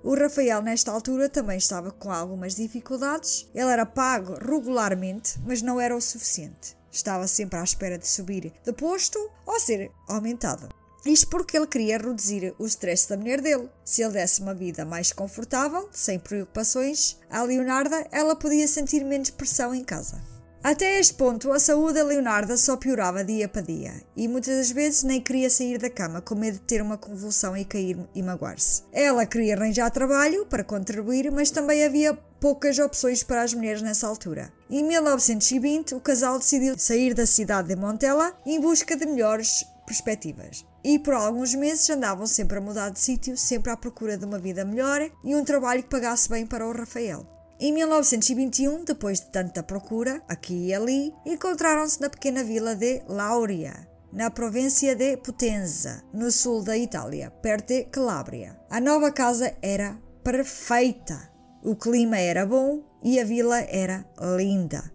O 0.02 0.14
Rafael, 0.14 0.62
nesta 0.62 0.90
altura, 0.90 1.28
também 1.28 1.58
estava 1.58 1.90
com 1.90 2.10
algumas 2.10 2.54
dificuldades. 2.54 3.46
Ele 3.54 3.70
era 3.70 3.84
pago 3.84 4.34
regularmente, 4.34 5.38
mas 5.46 5.60
não 5.60 5.78
era 5.78 5.94
o 5.94 6.00
suficiente. 6.00 6.79
Estava 6.90 7.26
sempre 7.26 7.58
à 7.58 7.64
espera 7.64 7.98
de 7.98 8.06
subir 8.06 8.52
de 8.64 8.72
posto 8.72 9.18
ou 9.46 9.58
ser 9.60 9.90
aumentado. 10.08 10.68
Isto 11.04 11.28
porque 11.28 11.56
ele 11.56 11.66
queria 11.66 11.96
reduzir 11.96 12.54
o 12.58 12.66
stress 12.66 13.08
da 13.08 13.16
mulher 13.16 13.40
dele. 13.40 13.70
Se 13.84 14.02
ele 14.02 14.12
desse 14.12 14.42
uma 14.42 14.54
vida 14.54 14.84
mais 14.84 15.12
confortável, 15.12 15.88
sem 15.92 16.18
preocupações, 16.18 17.18
à 17.30 17.42
Leonarda 17.42 18.06
ela 18.12 18.36
podia 18.36 18.68
sentir 18.68 19.02
menos 19.04 19.30
pressão 19.30 19.74
em 19.74 19.82
casa. 19.82 20.20
Até 20.62 21.00
este 21.00 21.14
ponto, 21.14 21.50
a 21.52 21.58
saúde 21.58 21.94
da 21.94 22.04
Leonarda 22.04 22.54
só 22.54 22.76
piorava 22.76 23.24
dia 23.24 23.48
para 23.48 23.62
dia 23.62 23.94
e 24.14 24.28
muitas 24.28 24.58
das 24.58 24.70
vezes 24.70 25.02
nem 25.02 25.18
queria 25.18 25.48
sair 25.48 25.78
da 25.78 25.88
cama 25.88 26.20
com 26.20 26.34
medo 26.34 26.58
de 26.58 26.64
ter 26.64 26.82
uma 26.82 26.98
convulsão 26.98 27.56
e 27.56 27.64
cair 27.64 27.96
e 28.14 28.22
magoar-se. 28.22 28.82
Ela 28.92 29.24
queria 29.24 29.56
arranjar 29.56 29.90
trabalho 29.90 30.44
para 30.44 30.62
contribuir, 30.62 31.32
mas 31.32 31.50
também 31.50 31.82
havia 31.82 32.18
poucas 32.40 32.78
opções 32.78 33.22
para 33.22 33.42
as 33.42 33.52
mulheres 33.52 33.82
nessa 33.82 34.06
altura. 34.06 34.50
Em 34.68 34.82
1920, 34.82 35.94
o 35.94 36.00
casal 36.00 36.38
decidiu 36.38 36.78
sair 36.78 37.12
da 37.12 37.26
cidade 37.26 37.68
de 37.68 37.76
Montella 37.76 38.34
em 38.46 38.58
busca 38.60 38.96
de 38.96 39.06
melhores 39.06 39.64
perspectivas. 39.86 40.64
E 40.82 40.98
por 40.98 41.14
alguns 41.14 41.54
meses 41.54 41.90
andavam 41.90 42.26
sempre 42.26 42.58
a 42.58 42.60
mudar 42.60 42.90
de 42.90 42.98
sítio, 42.98 43.36
sempre 43.36 43.70
à 43.70 43.76
procura 43.76 44.16
de 44.16 44.24
uma 44.24 44.38
vida 44.38 44.64
melhor 44.64 45.10
e 45.22 45.36
um 45.36 45.44
trabalho 45.44 45.82
que 45.82 45.90
pagasse 45.90 46.28
bem 46.28 46.46
para 46.46 46.66
o 46.66 46.72
Rafael. 46.72 47.26
Em 47.58 47.72
1921, 47.74 48.84
depois 48.84 49.20
de 49.20 49.26
tanta 49.26 49.62
procura, 49.62 50.22
aqui 50.26 50.68
e 50.68 50.74
ali, 50.74 51.12
encontraram-se 51.26 52.00
na 52.00 52.08
pequena 52.08 52.42
vila 52.42 52.74
de 52.74 53.02
Lauria, 53.06 53.86
na 54.10 54.30
província 54.30 54.96
de 54.96 55.18
Potenza, 55.18 56.02
no 56.14 56.32
sul 56.32 56.62
da 56.62 56.78
Itália, 56.78 57.30
perto 57.30 57.68
de 57.68 57.84
Calabria. 57.84 58.58
A 58.70 58.80
nova 58.80 59.12
casa 59.12 59.54
era 59.60 59.98
perfeita. 60.24 61.29
O 61.62 61.76
clima 61.76 62.18
era 62.18 62.46
bom 62.46 62.82
e 63.02 63.20
a 63.20 63.24
vila 63.24 63.60
era 63.60 64.04
linda. 64.36 64.90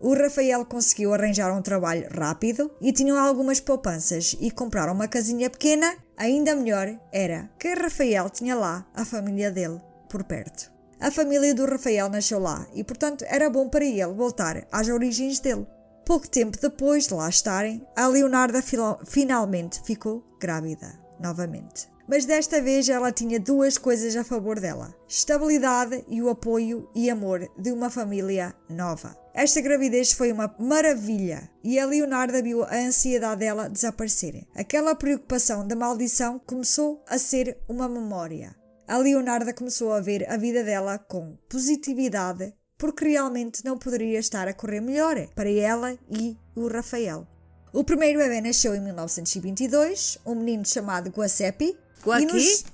O 0.00 0.14
Rafael 0.14 0.64
conseguiu 0.64 1.12
arranjar 1.12 1.52
um 1.56 1.62
trabalho 1.62 2.08
rápido 2.10 2.70
e 2.80 2.92
tinham 2.92 3.18
algumas 3.18 3.60
poupanças 3.60 4.36
e 4.40 4.50
compraram 4.50 4.92
uma 4.92 5.08
casinha 5.08 5.50
pequena. 5.50 5.96
Ainda 6.16 6.54
melhor 6.54 6.98
era 7.12 7.50
que 7.58 7.74
Rafael 7.74 8.30
tinha 8.30 8.54
lá 8.54 8.86
a 8.94 9.04
família 9.04 9.50
dele 9.50 9.80
por 10.08 10.24
perto. 10.24 10.72
A 11.00 11.10
família 11.10 11.54
do 11.54 11.66
Rafael 11.66 12.08
nasceu 12.08 12.40
lá 12.40 12.66
e, 12.74 12.82
portanto, 12.82 13.24
era 13.28 13.48
bom 13.48 13.68
para 13.68 13.84
ele 13.84 14.06
voltar 14.06 14.66
às 14.72 14.88
origens 14.88 15.38
dele. 15.38 15.66
Pouco 16.04 16.28
tempo 16.28 16.58
depois 16.60 17.06
de 17.06 17.14
lá 17.14 17.28
estarem, 17.28 17.86
a 17.94 18.06
Leonarda 18.08 18.60
finalmente 19.06 19.80
ficou 19.84 20.24
grávida 20.40 20.98
novamente. 21.20 21.88
Mas 22.08 22.24
desta 22.24 22.62
vez 22.62 22.88
ela 22.88 23.12
tinha 23.12 23.38
duas 23.38 23.76
coisas 23.76 24.16
a 24.16 24.24
favor 24.24 24.58
dela: 24.58 24.94
estabilidade 25.06 26.04
e 26.08 26.22
o 26.22 26.30
apoio 26.30 26.88
e 26.94 27.10
amor 27.10 27.46
de 27.58 27.70
uma 27.70 27.90
família 27.90 28.54
nova. 28.68 29.14
Esta 29.34 29.60
gravidez 29.60 30.12
foi 30.12 30.32
uma 30.32 30.52
maravilha 30.58 31.48
e 31.62 31.78
a 31.78 31.84
Leonarda 31.84 32.42
viu 32.42 32.64
a 32.64 32.74
ansiedade 32.74 33.40
dela 33.40 33.68
desaparecer. 33.68 34.46
Aquela 34.54 34.94
preocupação 34.94 35.66
da 35.66 35.76
maldição 35.76 36.40
começou 36.44 37.04
a 37.06 37.18
ser 37.18 37.58
uma 37.68 37.88
memória. 37.88 38.56
A 38.88 38.96
Leonarda 38.96 39.52
começou 39.52 39.92
a 39.92 40.00
ver 40.00 40.28
a 40.30 40.38
vida 40.38 40.64
dela 40.64 40.98
com 40.98 41.36
positividade 41.48 42.54
porque 42.78 43.08
realmente 43.08 43.64
não 43.64 43.76
poderia 43.76 44.18
estar 44.18 44.48
a 44.48 44.54
correr 44.54 44.80
melhor 44.80 45.26
para 45.34 45.50
ela 45.50 45.98
e 46.08 46.36
o 46.54 46.68
Rafael. 46.68 47.26
O 47.72 47.84
primeiro 47.84 48.18
bebê 48.18 48.40
nasceu 48.40 48.74
em 48.74 48.80
1922, 48.80 50.18
um 50.24 50.36
menino 50.36 50.64
chamado 50.64 51.10
Guacepi. 51.10 51.76
Guaqui? 52.04 52.64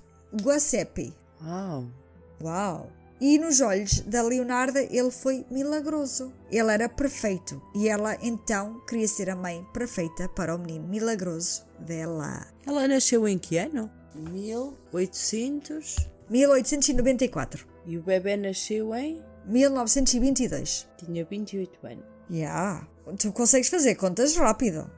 Guacepi. 0.42 1.14
Uau! 1.42 1.86
Uau! 2.42 2.90
E 3.20 3.38
nos 3.38 3.60
olhos 3.60 4.00
da 4.00 4.22
Leonarda 4.22 4.82
ele 4.82 5.10
foi 5.10 5.46
milagroso. 5.50 6.32
Ele 6.50 6.70
era 6.70 6.88
perfeito 6.88 7.62
e 7.74 7.88
ela 7.88 8.18
então 8.20 8.80
queria 8.86 9.08
ser 9.08 9.30
a 9.30 9.36
mãe 9.36 9.64
perfeita 9.72 10.28
para 10.28 10.54
o 10.54 10.58
menino 10.58 10.86
milagroso 10.88 11.64
dela. 11.78 12.46
Ela 12.66 12.88
nasceu 12.88 13.26
em 13.26 13.38
que 13.38 13.56
ano? 13.56 13.90
1800? 14.14 15.96
1894. 16.28 17.66
E 17.86 17.96
o 17.96 18.02
bebê 18.02 18.36
nasceu 18.36 18.94
em? 18.94 19.22
1922. 19.46 20.88
Tinha 20.98 21.24
28 21.24 21.86
anos. 21.86 22.04
Ya, 22.30 22.36
yeah. 22.36 22.88
tu 23.18 23.32
consegues 23.32 23.68
fazer 23.68 23.94
contas 23.94 24.34
rápido. 24.36 24.90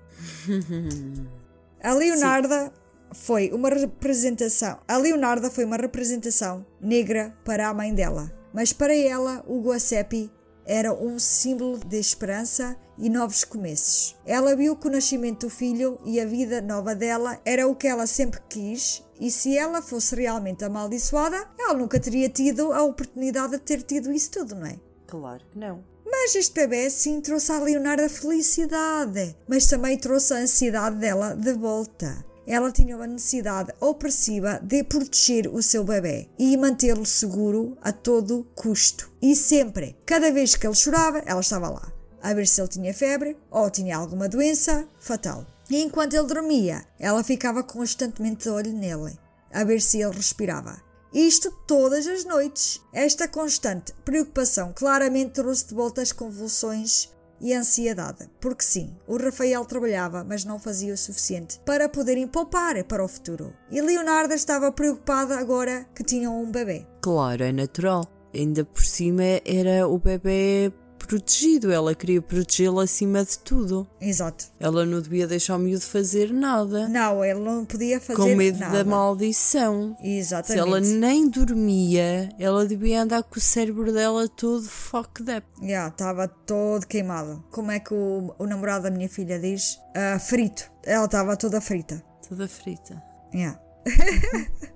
a 1.83 1.93
Leonarda 1.93 2.67
Sim. 2.67 2.86
Foi 3.13 3.51
uma 3.53 3.69
representação. 3.69 4.79
A 4.87 4.97
Leonarda 4.97 5.51
foi 5.51 5.65
uma 5.65 5.77
representação 5.77 6.67
negra 6.81 7.37
para 7.45 7.69
a 7.69 7.75
mãe 7.75 7.95
dela, 7.95 8.33
mas 8.53 8.73
para 8.73 8.95
ela 8.95 9.45
o 9.47 9.61
Guacepi 9.61 10.31
era 10.65 10.93
um 10.93 11.19
símbolo 11.19 11.79
de 11.79 11.99
esperança 11.99 12.77
e 12.99 13.09
novos 13.09 13.45
começos. 13.45 14.17
Ela 14.27 14.57
viu 14.57 14.77
que 14.77 14.89
o 14.89 14.91
nascimento 14.91 15.47
do 15.47 15.51
filho 15.51 15.99
e 16.05 16.21
a 16.21 16.27
vida 16.27 16.61
nova 16.61 16.95
dela 16.95 17.41
era 17.45 17.69
o 17.69 17.77
que 17.77 17.87
ela 17.87 18.07
sempre 18.07 18.41
quis, 18.49 19.05
e 19.21 19.31
se 19.31 19.57
ela 19.57 19.81
fosse 19.81 20.15
realmente 20.17 20.65
amaldiçoada, 20.65 21.49
ela 21.59 21.75
nunca 21.75 22.01
teria 22.01 22.29
tido 22.29 22.73
a 22.73 22.83
oportunidade 22.83 23.53
de 23.53 23.59
ter 23.61 23.83
tido 23.83 24.13
isso 24.13 24.31
tudo, 24.31 24.55
não 24.57 24.67
é? 24.67 24.79
Claro 25.07 25.45
que 25.51 25.59
não. 25.59 25.85
Mas 26.05 26.35
este 26.35 26.55
bebê 26.55 26.89
sim 26.91 27.21
trouxe 27.21 27.53
à 27.53 27.59
Leonardo 27.59 28.05
a 28.05 28.09
felicidade, 28.09 29.37
mas 29.49 29.67
também 29.67 29.99
trouxe 29.99 30.35
a 30.35 30.39
ansiedade 30.39 30.97
dela 30.97 31.35
de 31.35 31.53
volta. 31.53 32.25
Ela 32.47 32.71
tinha 32.71 32.97
uma 32.97 33.07
necessidade 33.07 33.73
opressiva 33.81 34.61
de 34.63 34.85
proteger 34.85 35.49
o 35.53 35.61
seu 35.63 35.83
bebê 35.83 36.29
e 36.39 36.57
mantê-lo 36.57 37.05
seguro 37.05 37.77
a 37.83 37.93
todo 37.93 38.47
custo. 38.55 39.11
E 39.21 39.35
sempre, 39.35 39.97
cada 40.07 40.31
vez 40.31 40.55
que 40.55 40.67
ele 40.67 40.75
chorava, 40.75 41.19
ela 41.27 41.41
estava 41.41 41.69
lá, 41.69 41.93
a 42.23 42.33
ver 42.33 42.47
se 42.47 42.61
ele 42.61 42.69
tinha 42.69 42.95
febre 42.95 43.37
ou 43.51 43.69
tinha 43.69 43.97
alguma 43.97 44.29
doença 44.29 44.89
fatal. 45.01 45.45
E 45.69 45.83
enquanto 45.83 46.15
ele 46.15 46.29
dormia, 46.29 46.85
ela 46.99 47.25
ficava 47.25 47.65
constantemente 47.65 48.45
de 48.45 48.51
olho 48.51 48.73
nele, 48.73 49.19
a 49.53 49.65
ver 49.65 49.83
se 49.83 50.01
ele 50.01 50.15
respirava. 50.15 50.81
Isto 51.13 51.51
todas 51.67 52.07
as 52.07 52.25
noites. 52.25 52.81
Esta 52.93 53.27
constante 53.27 53.93
preocupação 54.05 54.73
claramente 54.73 55.33
trouxe 55.33 55.69
de 55.69 55.75
volta 55.75 56.03
as 56.03 56.13
convulsões 56.13 57.09
e 57.41 57.53
ansiedade. 57.55 58.29
Porque 58.41 58.65
sim, 58.65 58.95
o 59.07 59.17
Rafael 59.17 59.65
trabalhava, 59.65 60.25
mas 60.25 60.45
não 60.45 60.59
fazia 60.59 60.95
o 60.95 60.97
suficiente 60.97 61.61
para 61.65 61.89
poderem 61.89 62.27
poupar 62.27 62.83
para 62.85 63.05
o 63.05 63.09
futuro. 63.09 63.53
E 63.71 63.81
Leonardo 63.81 64.35
estava 64.35 64.73
preocupada 64.73 65.39
agora 65.39 65.87
que 65.95 66.05
tinham 66.05 66.41
um 66.41 66.51
bebê. 66.51 66.87
Claro, 67.01 67.45
é 67.45 67.53
natural. 67.53 68.05
Ainda 68.35 68.65
por 68.65 68.85
cima 68.85 69.23
era 69.45 69.89
o 69.89 69.99
bebê 69.99 70.73
protegido, 70.97 71.73
ela 71.73 71.95
queria 71.95 72.21
protegê-lo 72.21 72.81
acima 72.81 73.25
de 73.25 73.39
tudo. 73.39 73.87
Exato. 74.01 74.47
Ela 74.59 74.85
não 74.85 75.01
devia 75.01 75.27
deixar 75.27 75.57
o 75.57 75.59
miúdo 75.59 75.85
fazer 75.85 76.33
nada. 76.33 76.89
Não, 76.89 77.25
ele 77.25 77.41
não 77.41 77.65
podia 77.65 78.01
fazer 78.01 78.21
Com 78.21 78.35
medo 78.35 78.59
nada. 78.59 78.85
da 78.85 78.91
maldição. 78.91 79.97
Exatamente. 80.03 80.53
Se 80.53 80.59
ela 80.69 80.81
nem 80.81 81.29
dormia, 81.29 82.29
ela 82.39 82.67
devia 82.67 83.03
andar 83.03 83.23
com 83.23 83.39
o 83.39 83.41
cérebro 83.41 83.93
dela 83.93 84.29
todo 84.29 84.63
fucked 84.63 85.31
up. 85.31 85.47
Já, 85.61 85.67
yeah, 85.67 85.89
estava 85.89 86.29
todo 86.29 86.87
queimado. 86.87 87.45
Como 87.51 87.71
é 87.71 87.79
que 87.79 87.95
o, 87.95 88.35
o 88.39 88.47
namorado 88.47 88.85
da 88.85 88.91
minha 88.91 89.09
filha 89.09 89.39
diz? 89.39 89.79
Uh, 89.97 90.19
frito. 90.19 90.71
Ela 90.85 91.05
estava 91.05 91.37
toda 91.37 91.61
frita. 91.61 92.03
Toda 92.29 92.49
frita. 92.49 93.03
Yeah. 93.35 93.61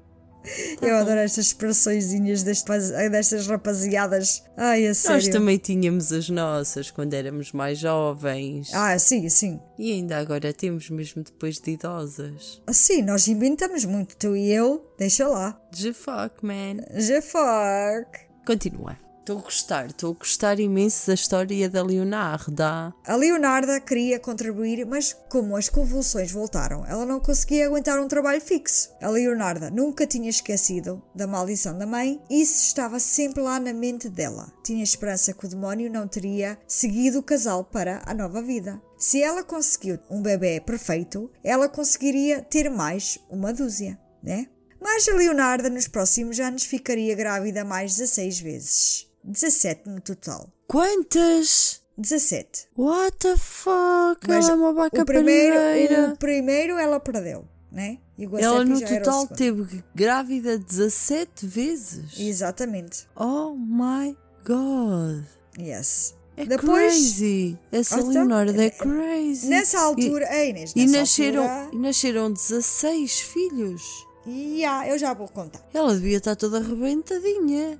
Tá 0.80 0.86
eu 0.86 0.94
bom. 0.94 1.00
adoro 1.00 1.20
estas 1.20 1.46
expressõezinhas 1.46 2.42
destas, 2.42 2.90
destas 3.10 3.46
rapaziadas. 3.46 4.42
Ai, 4.56 4.86
a 4.86 4.94
sério. 4.94 5.16
Nós 5.16 5.28
também 5.28 5.58
tínhamos 5.58 6.12
as 6.12 6.28
nossas 6.30 6.90
quando 6.90 7.14
éramos 7.14 7.52
mais 7.52 7.78
jovens. 7.78 8.72
Ah, 8.74 8.98
sim, 8.98 9.28
sim. 9.28 9.60
E 9.78 9.92
ainda 9.92 10.18
agora 10.18 10.52
temos, 10.52 10.88
mesmo 10.90 11.22
depois 11.22 11.60
de 11.60 11.72
idosas. 11.72 12.62
Ah, 12.66 12.72
sim, 12.72 13.02
nós 13.02 13.28
inventamos 13.28 13.84
muito. 13.84 14.16
Tu 14.16 14.36
e 14.36 14.50
eu, 14.50 14.90
deixa 14.98 15.28
lá. 15.28 15.52
The 15.72 15.92
fuck, 15.92 16.44
man. 16.44 16.78
The 16.94 17.20
fuck. 17.20 18.18
Continua. 18.46 19.09
Estou 19.20 19.38
a 19.38 19.42
gostar, 19.42 19.86
estou 19.86 20.12
a 20.12 20.18
gostar 20.18 20.58
imenso 20.58 21.06
da 21.06 21.14
história 21.14 21.68
da 21.68 21.82
Leonarda. 21.82 22.92
A 23.06 23.14
Leonarda 23.14 23.78
queria 23.78 24.18
contribuir, 24.18 24.86
mas 24.86 25.14
como 25.28 25.56
as 25.56 25.68
convulsões 25.68 26.32
voltaram, 26.32 26.86
ela 26.86 27.04
não 27.04 27.20
conseguia 27.20 27.66
aguentar 27.66 28.00
um 28.00 28.08
trabalho 28.08 28.40
fixo. 28.40 28.90
A 29.00 29.10
Leonarda 29.10 29.70
nunca 29.70 30.06
tinha 30.06 30.30
esquecido 30.30 31.02
da 31.14 31.26
maldição 31.26 31.76
da 31.76 31.86
mãe, 31.86 32.18
e 32.30 32.40
isso 32.40 32.64
estava 32.64 32.98
sempre 32.98 33.42
lá 33.42 33.60
na 33.60 33.74
mente 33.74 34.08
dela. 34.08 34.50
Tinha 34.64 34.82
esperança 34.82 35.34
que 35.34 35.44
o 35.44 35.48
demónio 35.48 35.92
não 35.92 36.08
teria 36.08 36.58
seguido 36.66 37.18
o 37.18 37.22
casal 37.22 37.62
para 37.62 38.02
a 38.06 38.14
nova 38.14 38.40
vida. 38.40 38.80
Se 38.96 39.22
ela 39.22 39.44
conseguiu 39.44 39.98
um 40.10 40.22
bebê 40.22 40.60
perfeito, 40.60 41.30
ela 41.44 41.68
conseguiria 41.68 42.40
ter 42.40 42.70
mais 42.70 43.18
uma 43.28 43.52
dúzia, 43.52 44.00
né? 44.22 44.46
Mas 44.80 45.06
a 45.06 45.14
Leonarda 45.14 45.68
nos 45.68 45.86
próximos 45.86 46.40
anos 46.40 46.64
ficaria 46.64 47.14
grávida 47.14 47.66
mais 47.66 47.96
16 47.96 48.40
vezes. 48.40 49.09
17 49.24 49.88
no 49.88 50.00
total. 50.00 50.50
Quantas? 50.66 51.80
17. 51.96 52.68
What 52.76 53.18
the 53.18 53.36
fuck? 53.36 54.26
Mas 54.26 54.48
ela 54.48 54.52
é 54.52 54.54
uma 54.54 54.72
vaca 54.72 55.02
o 55.02 55.04
primeiro, 55.04 56.12
o 56.12 56.16
primeiro 56.16 56.78
ela 56.78 56.98
perdeu, 56.98 57.46
né? 57.70 57.98
E 58.16 58.26
o 58.26 58.38
ela 58.38 58.64
no 58.64 58.80
total 58.80 59.26
teve 59.26 59.84
grávida 59.94 60.58
17 60.58 61.46
vezes. 61.46 62.18
Exatamente. 62.18 63.06
Oh 63.14 63.54
my 63.54 64.16
god. 64.44 65.24
Yes. 65.58 66.14
É 66.36 66.46
Depois, 66.46 66.94
crazy. 66.94 67.58
Essa 67.70 67.96
então, 67.96 68.08
Leonardo 68.08 68.60
é 68.60 68.70
crazy. 68.70 69.48
Nessa 69.48 69.80
altura, 69.80 70.26
e, 70.30 70.36
ei, 70.36 70.50
Inês, 70.50 70.72
e 70.74 70.86
nasceram, 70.86 71.42
altura... 71.42 71.76
e 71.76 71.78
nasceram 71.78 72.32
16 72.32 73.20
filhos. 73.20 73.82
E 74.26 74.60
yeah, 74.60 74.88
eu 74.88 74.98
já 74.98 75.12
vou 75.12 75.28
contar. 75.28 75.60
Ela 75.74 75.94
devia 75.94 76.16
estar 76.16 76.36
toda 76.36 76.58
arrebentadinha. 76.58 77.78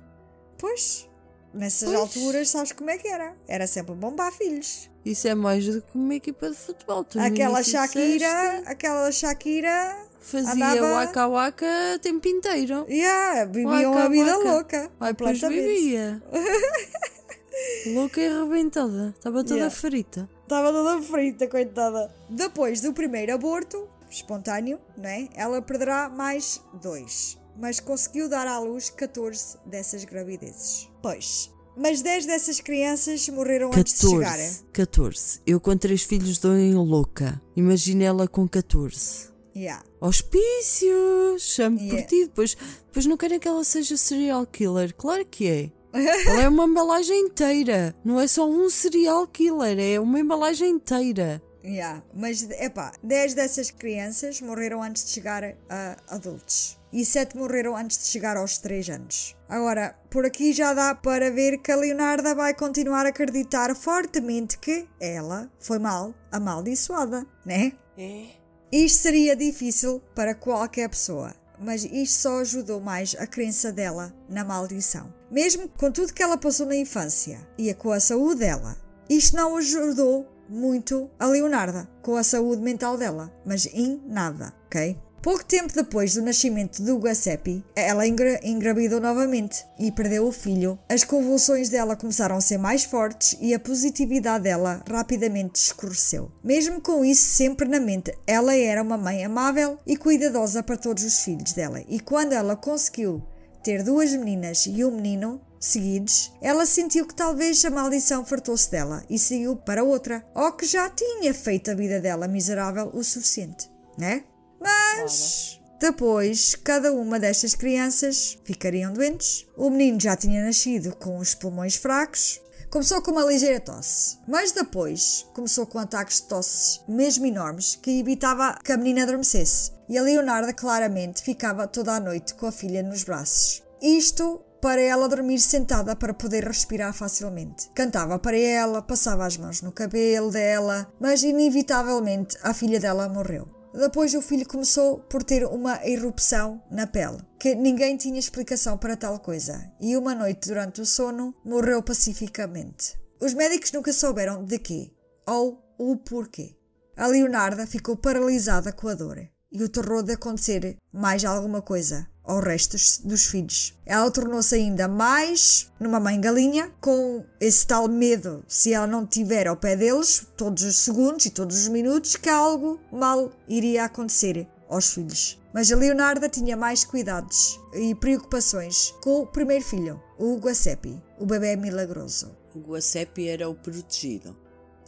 Pois. 0.59 1.09
Nessas 1.53 1.89
pois. 1.89 1.99
alturas, 1.99 2.49
sabes 2.49 2.71
como 2.71 2.89
é 2.89 2.97
que 2.97 3.07
era? 3.07 3.35
Era 3.47 3.67
sempre 3.67 3.93
bombar 3.93 4.31
filhos. 4.31 4.89
Isso 5.03 5.27
é 5.27 5.35
mais 5.35 5.65
do 5.65 5.81
que 5.81 5.97
uma 5.97 6.15
equipa 6.15 6.49
de 6.49 6.55
futebol. 6.55 7.03
Tu 7.03 7.19
aquela 7.19 7.61
Shakira, 7.61 8.63
aquela 8.65 9.11
Shakira 9.11 9.97
fazia 10.19 10.71
andava... 10.71 10.93
waka 10.93 11.27
waka 11.27 11.65
o 11.95 11.99
tempo 11.99 12.27
inteiro. 12.27 12.85
Yeah, 12.87 13.45
vivia 13.45 13.89
uma 13.89 14.07
vida 14.07 14.37
waka. 14.37 14.49
louca. 14.49 14.91
Ai, 14.99 15.13
pois 15.13 15.41
vivia. 15.41 16.23
louca 17.93 18.21
e 18.21 18.27
arrebentada. 18.27 19.13
Estava 19.17 19.43
toda 19.43 19.55
yeah. 19.55 19.75
frita. 19.75 20.29
Estava 20.43 20.71
toda 20.71 21.01
frita, 21.01 21.47
coitada. 21.47 22.13
Depois 22.29 22.79
do 22.79 22.93
primeiro 22.93 23.33
aborto, 23.33 23.89
espontâneo, 24.09 24.79
né? 24.95 25.27
Ela 25.35 25.61
perderá 25.61 26.07
mais 26.07 26.61
dois 26.81 27.40
mas 27.61 27.79
conseguiu 27.79 28.27
dar 28.27 28.47
à 28.47 28.57
luz 28.57 28.89
14 28.89 29.59
dessas 29.67 30.03
gravidezes. 30.03 30.89
Pois, 31.01 31.53
mas 31.77 32.01
10 32.01 32.25
dessas 32.25 32.59
crianças 32.59 33.29
morreram 33.29 33.69
14, 33.69 33.79
antes 33.79 33.99
de 33.99 34.09
chegarem. 34.09 34.51
14. 34.73 35.41
Eu 35.45 35.61
com 35.61 35.77
três 35.77 36.01
filhos 36.01 36.39
dou 36.39 36.57
em 36.57 36.73
louca. 36.73 37.39
Imagina 37.55 38.03
ela 38.03 38.27
com 38.27 38.47
14. 38.47 39.31
Yeah. 39.55 39.83
Hospícios! 39.99 41.43
Chame 41.43 41.79
yeah. 41.81 42.01
por 42.01 42.07
ti. 42.07 42.25
Depois, 42.25 42.57
depois 42.87 43.05
não 43.05 43.15
querem 43.15 43.39
que 43.39 43.47
ela 43.47 43.63
seja 43.63 43.95
serial 43.95 44.45
killer. 44.47 44.93
Claro 44.95 45.25
que 45.25 45.47
é. 45.47 45.71
Ela 45.93 46.43
é 46.43 46.49
uma 46.49 46.65
embalagem 46.65 47.19
inteira. 47.19 47.95
Não 48.03 48.19
é 48.19 48.25
só 48.25 48.49
um 48.49 48.69
serial 48.69 49.27
killer, 49.27 49.77
é 49.77 49.99
uma 49.99 50.19
embalagem 50.19 50.69
inteira. 50.69 51.41
Yeah. 51.63 52.01
Mas, 52.13 52.49
epá, 52.49 52.93
10 53.03 53.35
dessas 53.35 53.69
crianças 53.69 54.41
morreram 54.41 54.81
antes 54.81 55.05
de 55.05 55.11
chegar 55.11 55.43
a 55.69 55.97
adultos. 56.07 56.80
E 56.93 57.05
7 57.05 57.37
morreram 57.37 57.75
antes 57.75 57.97
de 57.99 58.09
chegar 58.09 58.35
aos 58.35 58.57
3 58.57 58.89
anos. 58.89 59.35
Agora, 59.47 59.95
por 60.09 60.25
aqui 60.25 60.51
já 60.51 60.73
dá 60.73 60.93
para 60.93 61.31
ver 61.31 61.57
que 61.59 61.71
a 61.71 61.75
Leonarda 61.75 62.35
vai 62.35 62.53
continuar 62.53 63.05
a 63.05 63.09
acreditar 63.09 63.73
fortemente 63.75 64.57
que 64.57 64.87
ela 64.99 65.49
foi 65.59 65.79
mal 65.79 66.13
amaldiçoada, 66.31 67.25
né? 67.45 67.73
É? 67.97 68.25
Isto 68.71 69.03
seria 69.03 69.35
difícil 69.35 70.01
para 70.15 70.35
qualquer 70.35 70.89
pessoa, 70.89 71.33
mas 71.59 71.83
isto 71.83 72.21
só 72.21 72.39
ajudou 72.39 72.79
mais 72.79 73.15
a 73.19 73.27
crença 73.27 73.71
dela 73.71 74.13
na 74.29 74.43
maldição. 74.43 75.13
Mesmo 75.29 75.69
com 75.69 75.91
tudo 75.91 76.13
que 76.13 76.23
ela 76.23 76.37
passou 76.37 76.65
na 76.65 76.75
infância 76.75 77.45
e 77.57 77.73
com 77.73 77.91
a 77.91 77.99
saúde 77.99 78.39
dela, 78.39 78.77
isto 79.09 79.35
não 79.35 79.57
ajudou 79.57 80.27
muito 80.49 81.09
a 81.17 81.25
Leonarda 81.25 81.89
com 82.01 82.15
a 82.15 82.23
saúde 82.23 82.61
mental 82.61 82.97
dela, 82.97 83.31
mas 83.45 83.65
em 83.67 84.01
nada, 84.05 84.53
ok? 84.65 84.97
Pouco 85.21 85.45
tempo 85.45 85.71
depois 85.71 86.15
do 86.15 86.23
nascimento 86.23 86.81
do 86.81 86.97
Gassepi, 86.97 87.63
ela 87.75 88.07
engra 88.07 88.39
engravidou 88.43 88.99
novamente 88.99 89.63
e 89.77 89.91
perdeu 89.91 90.25
o 90.25 90.31
filho. 90.31 90.79
As 90.89 91.03
convulsões 91.03 91.69
dela 91.69 91.95
começaram 91.95 92.35
a 92.35 92.41
ser 92.41 92.57
mais 92.57 92.85
fortes 92.85 93.37
e 93.39 93.53
a 93.53 93.59
positividade 93.59 94.45
dela 94.45 94.83
rapidamente 94.89 95.57
escureceu. 95.57 96.31
Mesmo 96.43 96.81
com 96.81 97.05
isso 97.05 97.23
sempre 97.23 97.69
na 97.69 97.79
mente, 97.79 98.11
ela 98.25 98.55
era 98.55 98.81
uma 98.81 98.97
mãe 98.97 99.23
amável 99.23 99.77
e 99.85 99.95
cuidadosa 99.95 100.63
para 100.63 100.75
todos 100.75 101.03
os 101.03 101.19
filhos 101.19 101.53
dela. 101.53 101.83
E 101.87 101.99
quando 101.99 102.33
ela 102.33 102.55
conseguiu 102.55 103.21
ter 103.63 103.83
duas 103.83 104.11
meninas 104.13 104.65
e 104.65 104.83
um 104.83 104.89
menino, 104.89 105.39
seguidos, 105.59 106.33
ela 106.41 106.65
sentiu 106.65 107.05
que 107.05 107.13
talvez 107.13 107.63
a 107.63 107.69
maldição 107.69 108.25
fartou-se 108.25 108.71
dela 108.71 109.03
e 109.07 109.19
seguiu 109.19 109.55
para 109.55 109.83
outra, 109.83 110.25
ou 110.33 110.51
que 110.53 110.65
já 110.65 110.89
tinha 110.89 111.31
feito 111.31 111.69
a 111.69 111.75
vida 111.75 111.99
dela 111.99 112.27
miserável 112.27 112.89
o 112.91 113.03
suficiente, 113.03 113.69
né? 113.95 114.23
Mas 114.61 115.59
depois, 115.81 116.53
cada 116.53 116.93
uma 116.93 117.19
destas 117.19 117.55
crianças 117.55 118.37
ficariam 118.45 118.93
doentes. 118.93 119.47
O 119.57 119.67
menino 119.71 119.99
já 119.99 120.15
tinha 120.15 120.45
nascido 120.45 120.95
com 120.95 121.17
os 121.17 121.33
pulmões 121.33 121.75
fracos. 121.75 122.39
Começou 122.69 123.01
com 123.01 123.11
uma 123.11 123.25
ligeira 123.25 123.59
tosse, 123.59 124.17
mas 124.27 124.51
depois 124.51 125.25
começou 125.33 125.65
com 125.65 125.77
ataques 125.77 126.21
de 126.21 126.27
tosse 126.27 126.79
mesmo 126.87 127.25
enormes 127.25 127.75
que 127.75 127.99
evitava 127.99 128.57
que 128.63 128.71
a 128.71 128.77
menina 128.77 129.03
adormecesse. 129.03 129.71
E 129.89 129.97
a 129.97 130.01
Leonarda 130.03 130.53
claramente 130.53 131.21
ficava 131.23 131.67
toda 131.67 131.93
a 131.93 131.99
noite 131.99 132.35
com 132.35 132.45
a 132.45 132.51
filha 132.51 132.83
nos 132.83 133.03
braços. 133.03 133.63
Isto 133.81 134.39
para 134.61 134.79
ela 134.79 135.09
dormir 135.09 135.39
sentada 135.39 135.95
para 135.95 136.13
poder 136.13 136.45
respirar 136.45 136.93
facilmente. 136.93 137.67
Cantava 137.73 138.19
para 138.19 138.37
ela, 138.37 138.83
passava 138.83 139.25
as 139.25 139.35
mãos 139.35 139.63
no 139.63 139.71
cabelo 139.71 140.29
dela, 140.29 140.87
mas 140.99 141.23
inevitavelmente 141.23 142.37
a 142.43 142.53
filha 142.53 142.79
dela 142.79 143.09
morreu. 143.09 143.60
Depois 143.73 144.13
o 144.13 144.21
filho 144.21 144.47
começou 144.47 144.99
por 144.99 145.23
ter 145.23 145.45
uma 145.45 145.85
erupção 145.87 146.61
na 146.69 146.85
pele, 146.85 147.19
que 147.39 147.55
ninguém 147.55 147.95
tinha 147.95 148.19
explicação 148.19 148.77
para 148.77 148.97
tal 148.97 149.19
coisa, 149.19 149.71
e 149.79 149.95
uma 149.95 150.13
noite 150.13 150.49
durante 150.49 150.81
o 150.81 150.85
sono 150.85 151.33
morreu 151.43 151.81
pacificamente. 151.81 152.99
Os 153.21 153.33
médicos 153.33 153.71
nunca 153.71 153.93
souberam 153.93 154.43
de 154.43 154.59
quê 154.59 154.91
ou 155.27 155.63
o 155.77 155.95
porquê. 155.97 156.55
A 156.97 157.07
Leonarda 157.07 157.65
ficou 157.65 157.95
paralisada 157.95 158.73
com 158.73 158.87
a 158.87 158.93
dor 158.93 159.17
e 159.51 159.63
o 159.63 159.69
terror 159.69 160.03
de 160.03 160.13
acontecer 160.13 160.77
mais 160.91 161.23
alguma 161.23 161.61
coisa 161.61 162.07
ao 162.31 162.39
resto 162.39 162.77
dos 163.03 163.25
filhos. 163.25 163.77
Ela 163.85 164.09
tornou-se 164.09 164.55
ainda 164.55 164.87
mais 164.87 165.69
numa 165.77 165.99
mãe 165.99 166.19
galinha, 166.19 166.71
com 166.79 167.25
esse 167.41 167.67
tal 167.67 167.89
medo, 167.89 168.43
se 168.47 168.73
ela 168.73 168.87
não 168.87 169.03
estiver 169.03 169.47
ao 169.47 169.57
pé 169.57 169.75
deles, 169.75 170.25
todos 170.37 170.63
os 170.63 170.77
segundos 170.77 171.25
e 171.25 171.29
todos 171.29 171.57
os 171.57 171.67
minutos, 171.67 172.15
que 172.15 172.29
algo 172.29 172.79
mal 172.91 173.31
iria 173.49 173.83
acontecer 173.83 174.47
aos 174.69 174.93
filhos. 174.93 175.37
Mas 175.53 175.69
a 175.69 175.75
Leonarda 175.75 176.29
tinha 176.29 176.55
mais 176.55 176.85
cuidados 176.85 177.59
e 177.73 177.93
preocupações 177.93 178.93
com 179.03 179.19
o 179.19 179.27
primeiro 179.27 179.65
filho, 179.65 180.01
o 180.17 180.37
Guacepi, 180.37 181.01
o 181.19 181.25
bebê 181.25 181.57
milagroso. 181.57 182.31
O 182.55 182.59
Guacepi 182.59 183.27
era 183.27 183.49
o 183.49 183.55
protegido. 183.55 184.37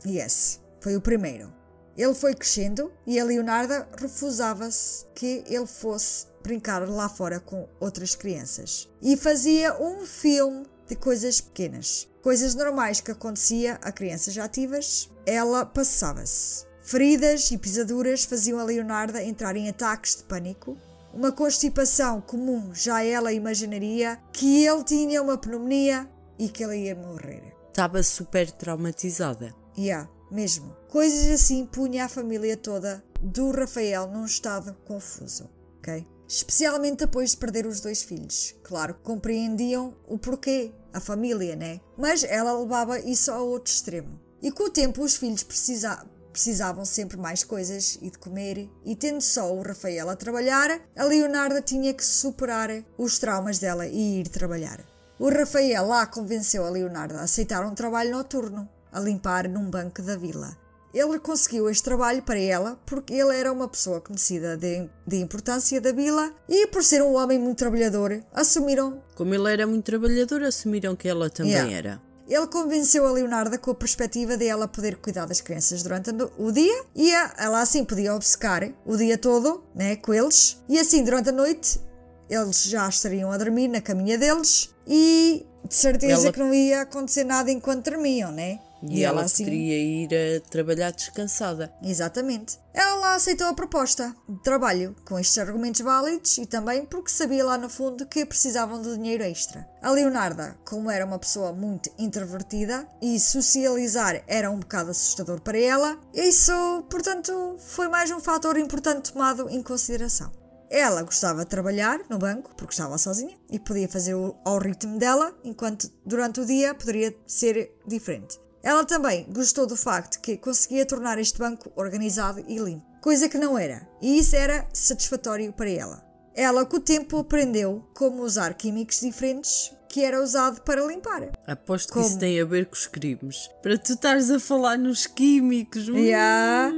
Yes, 0.05 0.61
foi 0.79 0.95
o 0.95 1.01
primeiro. 1.01 1.51
Ele 1.97 2.13
foi 2.15 2.33
crescendo 2.33 2.91
e 3.05 3.19
a 3.19 3.25
Leonarda 3.25 3.87
refusava-se 3.99 5.05
que 5.13 5.43
ele 5.45 5.67
fosse 5.67 6.25
brincar 6.43 6.87
lá 6.87 7.07
fora 7.07 7.39
com 7.39 7.67
outras 7.79 8.15
crianças. 8.15 8.89
E 9.01 9.15
fazia 9.15 9.81
um 9.81 10.05
filme 10.05 10.65
de 10.87 10.95
coisas 10.95 11.39
pequenas. 11.41 12.07
Coisas 12.21 12.53
normais 12.53 13.01
que 13.01 13.11
acontecia 13.11 13.79
a 13.81 13.91
crianças 13.91 14.37
ativas, 14.37 15.09
ela 15.25 15.65
passava-se. 15.65 16.65
Feridas 16.81 17.49
e 17.51 17.57
pisaduras 17.57 18.25
faziam 18.25 18.59
a 18.59 18.63
Leonarda 18.63 19.23
entrar 19.23 19.55
em 19.55 19.69
ataques 19.69 20.17
de 20.17 20.23
pânico. 20.23 20.77
Uma 21.13 21.31
constipação 21.31 22.19
comum 22.19 22.73
já 22.73 23.03
ela 23.03 23.31
imaginaria 23.31 24.19
que 24.31 24.65
ele 24.65 24.83
tinha 24.83 25.21
uma 25.21 25.37
pneumonia 25.37 26.09
e 26.37 26.49
que 26.49 26.63
ele 26.63 26.85
ia 26.85 26.95
morrer. 26.95 27.53
Estava 27.69 28.03
super 28.03 28.51
traumatizada. 28.51 29.53
Yeah, 29.77 30.09
mesmo. 30.29 30.75
Coisas 30.89 31.27
assim 31.29 31.65
punha 31.65 32.05
a 32.05 32.09
família 32.09 32.57
toda 32.57 33.03
do 33.21 33.51
Rafael 33.51 34.07
num 34.07 34.25
estado 34.25 34.75
confuso, 34.85 35.49
ok? 35.79 36.05
Especialmente 36.33 36.97
depois 36.97 37.29
de 37.29 37.37
perder 37.37 37.67
os 37.67 37.79
dois 37.79 38.01
filhos. 38.01 38.55
Claro, 38.63 38.95
compreendiam 39.03 39.93
o 40.07 40.17
porquê, 40.17 40.71
a 40.91 40.99
família, 40.99 41.55
né? 41.55 41.79
Mas 41.95 42.23
ela 42.23 42.59
levava 42.59 42.99
isso 42.99 43.31
ao 43.31 43.47
outro 43.47 43.71
extremo. 43.71 44.19
E 44.41 44.51
com 44.51 44.63
o 44.63 44.69
tempo 44.71 45.03
os 45.03 45.15
filhos 45.15 45.43
precisa, 45.43 46.03
precisavam 46.31 46.85
sempre 46.85 47.17
mais 47.17 47.43
coisas 47.43 47.99
e 48.01 48.09
de 48.09 48.17
comer, 48.17 48.67
e 48.83 48.95
tendo 48.95 49.21
só 49.21 49.53
o 49.53 49.61
Rafael 49.61 50.09
a 50.09 50.15
trabalhar, 50.15 50.81
a 50.97 51.03
Leonarda 51.03 51.61
tinha 51.61 51.93
que 51.93 52.03
superar 52.03 52.83
os 52.97 53.19
traumas 53.19 53.59
dela 53.59 53.85
e 53.85 54.21
ir 54.21 54.27
trabalhar. 54.27 54.83
O 55.19 55.29
Rafael 55.29 55.85
lá 55.85 56.07
convenceu 56.07 56.65
a 56.65 56.69
Leonarda 56.71 57.19
a 57.19 57.25
aceitar 57.25 57.63
um 57.63 57.75
trabalho 57.75 58.09
noturno, 58.09 58.67
a 58.91 58.99
limpar 58.99 59.47
num 59.47 59.69
banco 59.69 60.01
da 60.01 60.17
vila. 60.17 60.62
Ele 60.93 61.17
conseguiu 61.17 61.69
este 61.69 61.83
trabalho 61.83 62.21
para 62.21 62.39
ela 62.39 62.79
porque 62.85 63.13
ele 63.13 63.35
era 63.35 63.51
uma 63.51 63.67
pessoa 63.67 63.99
conhecida 63.99 64.55
de, 64.55 64.87
de 65.07 65.17
importância 65.17 65.81
da 65.81 65.91
vila 65.91 66.31
e, 66.47 66.67
por 66.67 66.83
ser 66.83 67.01
um 67.01 67.15
homem 67.15 67.39
muito 67.39 67.57
trabalhador, 67.57 68.23
assumiram. 68.31 69.01
Como 69.15 69.33
ele 69.33 69.51
era 69.51 69.65
muito 69.65 69.83
trabalhador, 69.85 70.43
assumiram 70.43 70.95
que 70.95 71.07
ela 71.07 71.29
também 71.29 71.53
Yeah. 71.53 71.73
era. 71.75 72.01
Ele 72.29 72.47
convenceu 72.47 73.05
a 73.07 73.11
Leonarda 73.11 73.57
com 73.57 73.71
a 73.71 73.75
perspectiva 73.75 74.37
de 74.37 74.45
ela 74.45 74.67
poder 74.67 74.95
cuidar 74.97 75.25
das 75.25 75.41
crianças 75.41 75.81
durante 75.83 76.09
o 76.37 76.51
dia 76.51 76.83
e 76.95 77.11
ela 77.11 77.59
assim 77.61 77.83
podia 77.83 78.15
obcecar 78.15 78.69
o 78.85 78.95
dia 78.95 79.17
todo 79.17 79.63
né, 79.75 79.97
com 79.97 80.13
eles 80.13 80.57
e 80.69 80.79
assim 80.79 81.03
durante 81.03 81.29
a 81.29 81.33
noite 81.33 81.81
eles 82.29 82.63
já 82.63 82.87
estariam 82.87 83.29
a 83.29 83.37
dormir 83.37 83.67
na 83.67 83.81
caminha 83.81 84.17
deles 84.17 84.73
e 84.87 85.45
de 85.67 85.75
certeza 85.75 86.23
Ela- 86.23 86.31
que 86.31 86.39
não 86.39 86.53
ia 86.53 86.81
acontecer 86.81 87.25
nada 87.25 87.51
enquanto 87.51 87.89
dormiam, 87.91 88.31
né? 88.31 88.57
E, 88.89 89.03
ela 89.03 89.23
poderia 89.23 89.77
ir 89.77 90.09
a 90.13 90.49
trabalhar 90.49 90.91
descansada. 90.91 91.73
Exatamente. 91.81 92.59
Ela 92.73 93.15
aceitou 93.15 93.47
a 93.47 93.53
proposta 93.53 94.15
de 94.27 94.41
trabalho 94.41 94.95
com 95.05 95.19
estes 95.19 95.37
argumentos 95.37 95.81
válidos 95.81 96.37
e 96.37 96.45
também 96.45 96.85
porque 96.85 97.11
sabia 97.11 97.45
lá 97.45 97.57
no 97.57 97.69
fundo 97.69 98.05
que 98.05 98.25
precisavam 98.25 98.81
de 98.81 98.95
dinheiro 98.95 99.23
extra. 99.23 99.67
A 99.81 99.91
Leonarda, 99.91 100.57
como 100.65 100.89
era 100.89 101.05
uma 101.05 101.19
pessoa 101.19 101.53
muito 101.53 101.89
introvertida 101.97 102.87
e 103.01 103.19
socializar 103.19 104.23
era 104.27 104.49
um 104.49 104.59
bocado 104.59 104.91
assustador 104.91 105.39
para 105.41 105.57
ela, 105.57 105.99
isso, 106.13 106.51
portanto, 106.89 107.57
foi 107.59 107.87
mais 107.87 108.09
um 108.11 108.19
fator 108.19 108.57
importante 108.57 109.13
tomado 109.13 109.49
em 109.49 109.61
consideração. 109.61 110.31
Ela 110.69 111.03
gostava 111.03 111.43
de 111.43 111.51
trabalhar 111.51 111.99
no 112.09 112.17
banco 112.17 112.55
porque 112.55 112.73
estava 112.73 112.97
sozinha 112.97 113.37
e 113.51 113.59
podia 113.59 113.87
fazer 113.87 114.15
ao 114.43 114.57
ritmo 114.57 114.97
dela, 114.97 115.31
enquanto 115.43 115.87
durante 116.03 116.41
o 116.41 116.45
dia 116.47 116.73
poderia 116.73 117.15
ser 117.27 117.77
diferente. 117.85 118.42
Ela 118.63 118.85
também 118.85 119.27
gostou 119.29 119.67
do 119.67 119.75
facto 119.75 120.21
que 120.21 120.37
conseguia 120.37 120.85
tornar 120.85 121.19
este 121.19 121.37
banco 121.37 121.69
organizado 121.75 122.41
e 122.47 122.57
limpo, 122.57 122.85
coisa 123.01 123.27
que 123.27 123.37
não 123.37 123.57
era, 123.57 123.85
e 124.01 124.17
isso 124.17 124.37
era 124.37 124.65
satisfatório 124.73 125.51
para 125.51 125.69
ela. 125.69 126.01
Ela, 126.33 126.65
com 126.65 126.77
o 126.77 126.79
tempo, 126.79 127.17
aprendeu 127.17 127.85
como 127.93 128.23
usar 128.23 128.53
químicos 128.53 129.01
diferentes 129.01 129.71
que 129.89 130.03
era 130.03 130.23
usado 130.23 130.61
para 130.61 130.83
limpar. 130.83 131.29
Aposto 131.45 131.89
que 131.89 131.93
Como? 131.93 132.07
isso 132.07 132.17
tem 132.17 132.41
a 132.41 132.45
ver 132.45 132.65
com 132.65 132.73
os 132.73 132.87
crimes. 132.87 133.49
Para 133.61 133.77
tu 133.77 133.93
estares 133.93 134.31
a 134.31 134.39
falar 134.39 134.75
nos 134.75 135.05
químicos. 135.05 135.87
hum. 135.87 135.97
Yeah. 135.97 136.73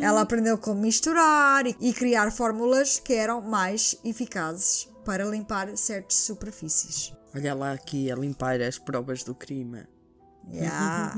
Ela 0.00 0.22
aprendeu 0.22 0.58
como 0.58 0.80
misturar 0.80 1.64
e 1.66 1.92
criar 1.92 2.32
fórmulas 2.32 2.98
que 2.98 3.12
eram 3.12 3.40
mais 3.40 3.96
eficazes 4.04 4.88
para 5.04 5.24
limpar 5.24 5.76
certas 5.76 6.16
superfícies. 6.16 7.12
Olha 7.34 7.54
lá 7.54 7.72
aqui 7.72 8.10
a 8.10 8.16
limpar 8.16 8.60
as 8.60 8.78
provas 8.78 9.22
do 9.22 9.34
crime. 9.34 9.84
Yeah. 10.52 11.14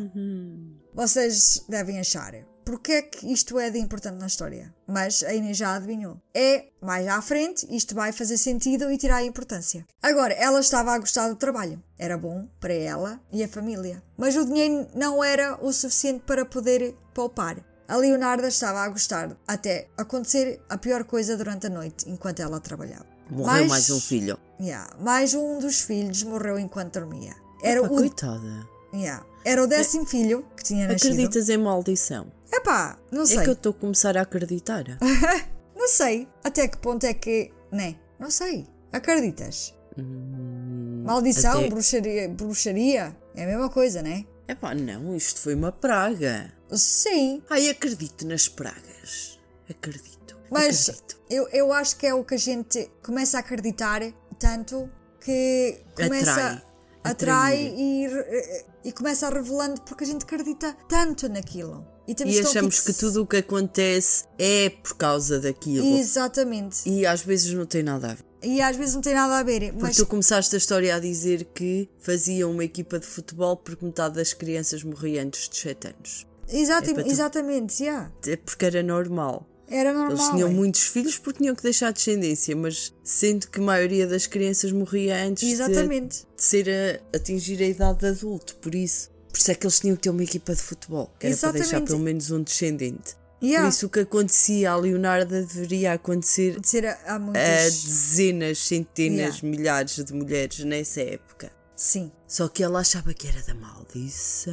Vocês 0.94 1.64
devem 1.68 2.00
achar, 2.00 2.32
porque 2.64 2.92
é 2.92 3.02
que 3.02 3.32
isto 3.32 3.58
é 3.58 3.70
de 3.70 3.78
importante 3.78 4.18
na 4.18 4.26
história. 4.26 4.74
Mas 4.86 5.22
a 5.22 5.32
Inês 5.34 5.56
já 5.56 5.74
adivinhou. 5.74 6.20
É 6.34 6.66
mais 6.80 7.06
à 7.06 7.20
frente, 7.22 7.66
isto 7.74 7.94
vai 7.94 8.10
fazer 8.12 8.36
sentido 8.38 8.90
e 8.90 8.98
tirar 8.98 9.16
a 9.16 9.24
importância. 9.24 9.86
Agora, 10.02 10.32
ela 10.34 10.60
estava 10.60 10.92
a 10.92 10.98
gostar 10.98 11.28
do 11.28 11.36
trabalho. 11.36 11.82
Era 11.98 12.16
bom 12.18 12.48
para 12.60 12.72
ela 12.74 13.20
e 13.32 13.42
a 13.44 13.48
família. 13.48 14.02
Mas 14.16 14.36
o 14.36 14.44
dinheiro 14.44 14.86
não 14.94 15.22
era 15.22 15.58
o 15.64 15.72
suficiente 15.72 16.24
para 16.26 16.44
poder 16.44 16.94
poupar. 17.14 17.64
A 17.86 17.96
Leonarda 17.96 18.48
estava 18.48 18.80
a 18.80 18.88
gostar 18.88 19.34
até 19.46 19.88
acontecer 19.96 20.60
a 20.68 20.76
pior 20.76 21.04
coisa 21.04 21.36
durante 21.36 21.66
a 21.68 21.70
noite, 21.70 22.08
enquanto 22.10 22.40
ela 22.40 22.60
trabalhava. 22.60 23.06
Morreu 23.30 23.44
Mais- 23.46 23.68
mais 23.68 23.90
um 23.90 24.00
filho. 24.00 24.38
Yeah, 24.60 24.94
mais 25.00 25.32
um 25.34 25.58
dos 25.58 25.80
filhos 25.80 26.22
morreu 26.22 26.58
enquanto 26.58 26.94
dormia. 27.00 27.34
Era, 27.62 27.80
Epá, 27.80 27.86
o, 27.88 27.96
coitada. 27.96 28.66
Yeah, 28.94 29.24
era 29.44 29.62
o 29.62 29.66
décimo 29.66 30.06
filho 30.06 30.46
que 30.56 30.64
tinha 30.64 30.86
nascido. 30.88 31.12
Acreditas 31.12 31.48
em 31.48 31.58
maldição? 31.58 32.30
Epá, 32.52 32.98
não 33.10 33.26
sei. 33.26 33.38
É 33.38 33.42
que 33.42 33.48
eu 33.50 33.54
estou 33.54 33.70
a 33.70 33.74
começar 33.74 34.16
a 34.16 34.22
acreditar. 34.22 34.84
Não 35.76 35.86
sei. 35.86 36.26
Até 36.42 36.66
que 36.66 36.76
ponto 36.78 37.04
é 37.04 37.14
que. 37.14 37.52
Né? 37.70 37.94
Não 38.18 38.30
sei. 38.30 38.66
Acreditas? 38.92 39.72
Hum, 39.96 41.04
Maldição, 41.06 41.60
até- 41.60 41.68
bruxaria, 41.68 42.28
bruxaria. 42.28 43.16
É 43.34 43.44
a 43.44 43.46
mesma 43.46 43.68
coisa, 43.70 44.02
né? 44.02 44.24
Epá, 44.48 44.74
não, 44.74 45.14
isto 45.14 45.40
foi 45.40 45.54
uma 45.54 45.70
praga. 45.70 46.52
Sim. 46.72 47.42
Ai, 47.48 47.68
acredito 47.68 48.26
nas 48.26 48.48
pragas. 48.48 49.38
Acredito. 49.70 50.36
Mas 50.50 50.88
acredito. 50.88 51.20
eu, 51.30 51.48
eu 51.50 51.72
acho 51.72 51.96
que 51.96 52.06
é 52.06 52.12
o 52.14 52.24
que 52.24 52.34
a 52.34 52.38
gente 52.38 52.90
começa 53.02 53.36
a 53.36 53.40
acreditar 53.40 54.02
tanto 54.38 54.90
que 55.20 55.78
começa. 55.94 56.32
Atrai. 56.32 56.62
Atrai 57.04 57.56
e, 57.76 58.06
re- 58.08 58.64
e 58.84 58.92
começa 58.92 59.26
a 59.26 59.30
revelando 59.30 59.80
porque 59.82 60.04
a 60.04 60.06
gente 60.06 60.24
acredita 60.24 60.76
tanto 60.88 61.28
naquilo. 61.28 61.86
E, 62.06 62.14
E 62.24 62.40
achamos 62.40 62.80
que 62.80 62.92
tudo 62.92 63.22
o 63.22 63.26
que 63.26 63.36
acontece 63.38 64.24
é 64.38 64.70
por 64.70 64.96
causa 64.96 65.38
daquilo. 65.38 65.98
Exatamente. 65.98 66.88
E 66.88 67.04
às 67.06 67.20
vezes 67.22 67.52
não 67.52 67.66
tem 67.66 67.82
nada 67.82 68.12
a 68.12 68.14
ver. 68.14 68.24
E 68.42 68.62
às 68.62 68.76
vezes 68.76 68.94
não 68.94 69.02
tem 69.02 69.14
nada 69.14 69.38
a 69.38 69.42
ver. 69.42 69.70
Porque 69.72 69.82
Mas 69.82 69.96
tu 69.96 70.06
começaste 70.06 70.54
a 70.54 70.58
história 70.58 70.94
a 70.94 70.98
dizer 70.98 71.44
que 71.54 71.88
faziam 71.98 72.50
uma 72.50 72.64
equipa 72.64 72.98
de 72.98 73.06
futebol 73.06 73.56
porque 73.56 73.84
metade 73.84 74.14
das 74.14 74.32
crianças 74.32 74.82
morriam 74.82 75.24
antes 75.26 75.48
de 75.48 75.56
7 75.56 75.88
anos. 75.88 76.26
exata- 76.48 76.90
é 76.90 76.94
tu- 76.94 77.10
exatamente, 77.10 77.82
yeah. 77.82 78.10
É 78.26 78.36
porque 78.36 78.64
era 78.64 78.82
normal. 78.82 79.46
era 79.68 79.92
normal. 79.92 80.12
Eles 80.16 80.28
tinham 80.30 80.48
é. 80.48 80.52
muitos 80.52 80.82
filhos 80.84 81.18
porque 81.18 81.40
tinham 81.40 81.54
que 81.54 81.62
deixar 81.62 81.92
descendência, 81.92 82.56
mas 82.56 82.94
sendo 83.04 83.48
que 83.48 83.58
a 83.58 83.62
maioria 83.62 84.06
das 84.06 84.26
crianças 84.26 84.72
morria 84.72 85.16
antes 85.26 85.46
de, 85.46 85.52
Exatamente. 85.52 86.26
De 86.38 86.44
ser 86.44 86.68
a 87.12 87.16
atingir 87.16 87.60
a 87.62 87.66
idade 87.66 87.98
de 87.98 88.06
adulto, 88.06 88.54
por 88.56 88.74
isso. 88.74 89.10
Por 89.30 89.38
isso 89.38 89.50
é 89.50 89.54
que 89.54 89.66
eles 89.66 89.78
tinham 89.80 89.94
que 89.96 90.02
ter 90.02 90.10
uma 90.10 90.22
equipa 90.24 90.54
de 90.54 90.62
futebol, 90.62 91.12
que 91.18 91.26
era 91.26 91.36
para 91.36 91.50
deixar 91.52 91.66
Exatamente. 91.66 91.88
pelo 91.88 91.98
menos 92.00 92.30
um 92.30 92.42
descendente. 92.42 93.16
Yeah. 93.42 93.68
Por 93.68 93.74
isso 93.74 93.86
o 93.86 93.90
que 93.90 94.00
acontecia 94.00 94.70
à 94.72 94.76
Leonarda 94.76 95.42
deveria 95.42 95.92
acontecer 95.92 96.56
há 96.86 97.14
há 97.14 97.18
muitos. 97.18 97.40
a 97.42 97.64
dezenas, 97.64 98.58
centenas, 98.58 99.36
Yeah. 99.36 99.48
milhares 99.48 100.04
de 100.04 100.12
mulheres 100.14 100.58
nessa 100.64 101.02
época. 101.02 101.52
Sim. 101.76 102.10
Só 102.26 102.48
que 102.48 102.62
ela 102.64 102.80
achava 102.80 103.14
que 103.14 103.28
era 103.28 103.40
da 103.42 103.54
maldição. 103.54 104.52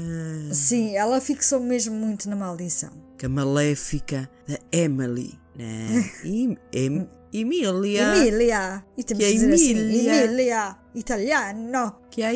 Sim, 0.53 0.95
ela 0.95 1.19
fixou 1.19 1.59
mesmo 1.59 1.95
muito 1.95 2.29
na 2.29 2.35
maldição. 2.35 2.91
Que 3.17 3.25
a 3.25 3.29
maléfica 3.29 4.29
da 4.47 4.59
Emily, 4.71 5.39
né? 5.55 6.11
Em- 6.23 6.57
Em- 6.71 7.09
Emília. 7.41 8.15
Emília! 8.15 8.85
E 8.97 9.03
temos 9.03 9.23
Que 9.23 9.29
é 9.29 9.33
que 9.33 9.33
dizer 9.33 9.53
assim: 9.53 9.71
Emília. 9.71 10.23
Emília! 10.23 10.77
Italiano! 10.93 11.95
Que 12.09 12.21
é 12.21 12.27
a 12.27 12.33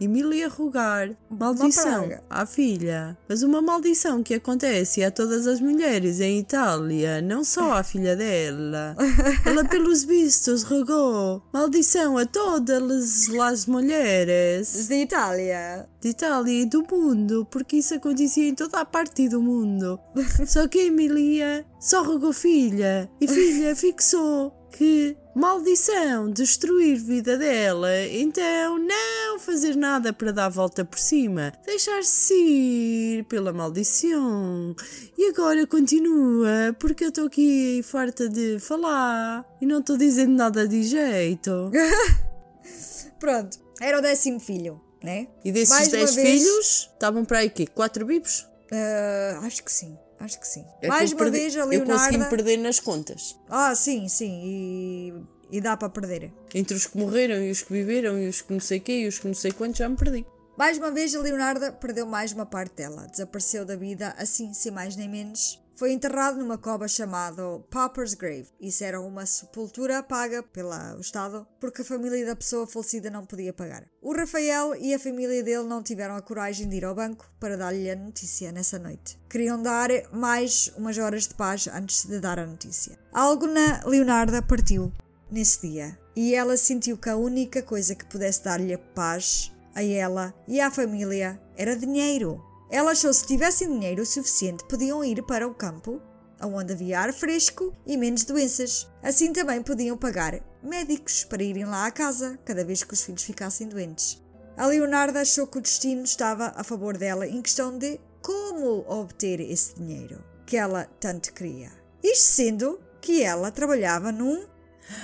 Emília. 0.00 0.48
Rugar. 0.48 1.10
Maldição 1.30 2.10
à 2.28 2.44
filha. 2.44 3.16
Mas 3.28 3.42
uma 3.42 3.62
maldição 3.62 4.22
que 4.22 4.34
acontece 4.34 5.02
a 5.02 5.10
todas 5.10 5.46
as 5.46 5.60
mulheres 5.60 6.20
em 6.20 6.38
Itália, 6.38 7.22
não 7.22 7.42
só 7.44 7.72
à 7.72 7.82
filha 7.82 8.14
dela. 8.14 8.96
Ela, 9.44 9.64
pelos 9.64 10.04
vistos, 10.04 10.62
rogou 10.62 11.42
maldição 11.52 12.18
a 12.18 12.26
todas 12.26 13.28
as 13.30 13.66
mulheres 13.66 14.88
De 14.88 15.02
Itália! 15.02 15.88
de 16.04 16.10
Itália 16.10 16.62
e 16.62 16.66
do 16.66 16.84
mundo, 16.90 17.46
porque 17.50 17.76
isso 17.78 17.94
acontecia 17.94 18.46
em 18.46 18.54
toda 18.54 18.78
a 18.78 18.84
parte 18.84 19.26
do 19.26 19.40
mundo. 19.40 19.98
Só 20.46 20.68
que 20.68 20.80
Emília 20.80 21.64
só 21.80 22.02
rogou 22.02 22.32
filha 22.32 23.10
e 23.18 23.26
filha 23.26 23.74
fixou 23.76 24.52
que 24.70 25.16
maldição 25.34 26.30
destruir 26.30 26.96
vida 26.96 27.36
dela, 27.36 27.88
então 28.06 28.78
não 28.78 29.38
fazer 29.38 29.76
nada 29.76 30.12
para 30.12 30.30
dar 30.32 30.46
a 30.46 30.48
volta 30.48 30.84
por 30.84 30.98
cima, 30.98 31.52
deixar-se 31.66 32.34
ir 32.34 33.24
pela 33.24 33.52
maldição. 33.52 34.74
E 35.18 35.28
agora 35.30 35.66
continua, 35.66 36.74
porque 36.78 37.04
eu 37.04 37.08
estou 37.08 37.26
aqui 37.26 37.80
farta 37.82 38.28
de 38.28 38.58
falar 38.60 39.44
e 39.60 39.66
não 39.66 39.80
estou 39.80 39.96
dizendo 39.96 40.34
nada 40.34 40.66
de 40.68 40.82
jeito. 40.84 41.70
Pronto, 43.18 43.58
era 43.80 43.98
o 43.98 44.02
décimo 44.02 44.38
filho, 44.38 44.80
né? 45.02 45.28
E 45.44 45.50
desses 45.50 45.70
Mais 45.70 45.88
uma 45.88 45.96
10 45.98 46.14
vez- 46.14 46.42
filhos, 46.42 46.90
estavam 46.92 47.24
para 47.24 47.38
aí 47.40 47.50
quê? 47.50 47.66
4 47.66 48.04
bibos? 48.06 48.46
Ah, 48.72 49.40
acho 49.44 49.62
que 49.62 49.72
sim, 49.72 49.96
acho 50.20 50.38
que 50.40 50.46
sim. 50.48 50.64
É 50.78 50.82
que 50.82 50.88
Mais 50.88 51.10
eu 51.10 51.16
uma 51.16 51.24
perdi- 51.24 51.38
vez 51.40 51.56
a 51.56 51.60
Eu 51.60 51.66
consegui-me 51.66 51.88
Leonarda. 52.18 52.24
perder 52.30 52.56
nas 52.58 52.80
contas. 52.80 53.36
Ah, 53.48 53.74
sim, 53.74 54.08
sim, 54.08 54.40
e, 54.44 55.14
e 55.58 55.60
dá 55.60 55.76
para 55.76 55.88
perder. 55.88 56.32
Entre 56.54 56.76
os 56.76 56.86
que 56.86 56.96
morreram 56.98 57.36
e 57.42 57.50
os 57.50 57.62
que 57.62 57.72
viveram 57.72 58.18
e 58.18 58.28
os 58.28 58.40
que 58.42 58.52
não 58.52 58.60
sei 58.60 58.80
quê 58.80 59.00
e 59.00 59.06
os 59.08 59.18
que 59.18 59.26
não 59.26 59.34
sei 59.34 59.52
quantos 59.52 59.78
já 59.78 59.88
me 59.88 59.96
perdi. 59.96 60.24
Mais 60.56 60.78
uma 60.78 60.90
vez, 60.92 61.12
a 61.14 61.20
Leonarda 61.20 61.72
perdeu 61.72 62.06
mais 62.06 62.32
uma 62.32 62.46
parte 62.46 62.76
dela. 62.76 63.06
Desapareceu 63.10 63.64
da 63.64 63.74
vida, 63.74 64.14
assim, 64.16 64.54
sem 64.54 64.70
mais 64.70 64.94
nem 64.94 65.08
menos. 65.08 65.60
Foi 65.76 65.92
enterrado 65.92 66.38
numa 66.38 66.56
cova 66.56 66.86
chamada 66.86 67.42
Pauper's 67.68 68.14
Grave. 68.14 68.46
Isso 68.60 68.84
era 68.84 69.00
uma 69.00 69.26
sepultura 69.26 70.02
paga 70.04 70.40
pelo 70.40 71.00
Estado, 71.00 71.44
porque 71.60 71.82
a 71.82 71.84
família 71.84 72.24
da 72.24 72.36
pessoa 72.36 72.66
falecida 72.66 73.10
não 73.10 73.26
podia 73.26 73.52
pagar. 73.52 73.84
O 74.00 74.14
Rafael 74.14 74.76
e 74.76 74.94
a 74.94 74.98
família 75.00 75.42
dele 75.42 75.64
não 75.64 75.82
tiveram 75.82 76.14
a 76.14 76.22
coragem 76.22 76.68
de 76.68 76.76
ir 76.76 76.84
ao 76.84 76.94
banco 76.94 77.28
para 77.40 77.56
dar-lhe 77.56 77.90
a 77.90 77.96
notícia 77.96 78.52
nessa 78.52 78.78
noite. 78.78 79.18
Queriam 79.28 79.60
dar 79.60 79.90
mais 80.12 80.72
umas 80.76 80.96
horas 80.96 81.26
de 81.26 81.34
paz 81.34 81.66
antes 81.66 82.06
de 82.06 82.20
dar 82.20 82.38
a 82.38 82.46
notícia. 82.46 82.96
Algo 83.12 83.48
na 83.48 83.82
Leonarda 83.84 84.40
partiu 84.40 84.92
nesse 85.28 85.68
dia 85.68 85.98
e 86.14 86.36
ela 86.36 86.56
sentiu 86.56 86.96
que 86.96 87.08
a 87.08 87.16
única 87.16 87.62
coisa 87.62 87.96
que 87.96 88.04
pudesse 88.04 88.44
dar-lhe 88.44 88.76
paz 88.76 89.52
a 89.74 89.82
ela 89.82 90.32
e 90.46 90.60
à 90.60 90.70
família 90.70 91.40
era 91.56 91.76
dinheiro. 91.76 92.40
Ela 92.70 92.92
achou 92.92 93.10
que 93.10 93.16
se 93.16 93.26
tivessem 93.26 93.68
dinheiro 93.68 94.04
suficiente 94.04 94.64
podiam 94.64 95.04
ir 95.04 95.22
para 95.22 95.46
o 95.46 95.54
campo, 95.54 96.00
onde 96.42 96.72
havia 96.72 97.00
ar 97.00 97.12
fresco 97.12 97.74
e 97.86 97.96
menos 97.96 98.24
doenças. 98.24 98.88
Assim 99.02 99.32
também 99.32 99.62
podiam 99.62 99.96
pagar 99.96 100.40
médicos 100.62 101.24
para 101.24 101.42
irem 101.42 101.64
lá 101.64 101.86
à 101.86 101.90
casa 101.90 102.38
cada 102.44 102.64
vez 102.64 102.82
que 102.82 102.94
os 102.94 103.02
filhos 103.02 103.22
ficassem 103.22 103.68
doentes. 103.68 104.22
A 104.56 104.66
Leonardo 104.66 105.18
achou 105.18 105.46
que 105.46 105.58
o 105.58 105.60
destino 105.60 106.04
estava 106.04 106.52
a 106.56 106.62
favor 106.62 106.96
dela 106.96 107.26
em 107.26 107.42
questão 107.42 107.76
de 107.76 108.00
como 108.22 108.84
obter 108.88 109.40
esse 109.40 109.74
dinheiro 109.74 110.22
que 110.46 110.56
ela 110.56 110.84
tanto 111.00 111.32
queria. 111.32 111.70
Isto 112.02 112.24
sendo 112.24 112.80
que 113.00 113.22
ela 113.22 113.50
trabalhava 113.50 114.12
num. 114.12 114.46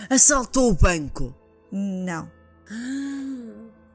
Assaltou 0.09 0.70
o 0.70 0.74
banco. 0.74 1.35
Não. 1.73 2.31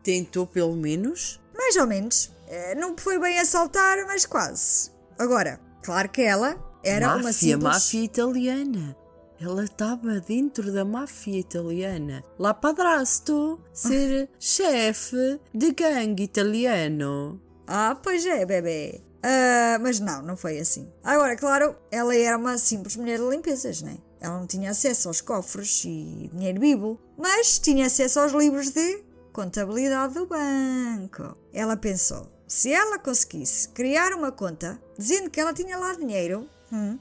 Tentou 0.04 0.46
pelo 0.46 0.76
menos. 0.76 1.40
Mais 1.56 1.76
ou 1.78 1.88
menos. 1.88 2.35
Eh, 2.48 2.76
Não 2.76 2.96
foi 2.98 3.20
bem 3.20 3.40
assaltar, 3.40 4.06
mas 4.08 4.26
quase. 4.26 4.92
Agora, 5.18 5.60
claro 5.84 6.10
que 6.10 6.22
ela 6.22 6.56
era 6.84 7.08
uma 7.08 7.16
máfia, 7.24 7.34
simples... 7.34 7.64
máfia 7.64 8.04
italiana. 8.04 8.96
Ela 9.40 9.66
estava 9.66 10.20
dentro 10.22 10.72
da 10.72 10.86
máfia 10.86 11.40
italiana. 11.40 12.24
Lá 12.40 12.54
padrasto, 12.54 13.60
ser 13.74 14.30
chefe 14.40 15.40
de 15.54 15.72
gangue 15.74 16.24
italiano. 16.24 17.42
Ah, 17.68 17.98
pois 18.02 18.26
é, 18.26 18.46
bebê. 18.46 19.02
Ah, 19.22 19.78
mas 19.82 20.00
não, 20.00 20.22
não 20.22 20.38
foi 20.38 20.60
assim. 20.60 20.88
Agora, 21.04 21.36
claro, 21.36 21.76
ela 21.92 22.16
era 22.16 22.38
uma 22.38 22.58
simples 22.58 22.96
mulher 22.96 23.20
de 23.20 23.28
limpezas, 23.28 23.82
né? 23.82 23.98
Ela 24.22 24.40
não 24.40 24.48
tinha 24.48 24.72
acesso 24.72 25.08
aos 25.08 25.20
cofres 25.20 25.84
e 25.86 26.30
dinheiro 26.34 26.60
vivo, 26.60 27.00
mas 27.18 27.60
tinha 27.60 27.88
acesso 27.88 28.20
aos 28.20 28.32
livros 28.32 28.70
de 28.72 29.04
contabilidade 29.34 30.14
do 30.14 30.26
banco. 30.28 31.36
Ela 31.52 31.76
pensou, 31.76 32.32
se 32.48 32.72
ela 32.72 33.00
conseguisse 33.00 33.70
criar 33.70 34.14
uma 34.14 34.32
conta 34.32 34.80
dizendo 34.98 35.30
que 35.30 35.40
ela 35.40 35.54
tinha 35.54 35.78
lá 35.78 35.94
dinheiro, 35.94 36.48
hum, 36.72 36.98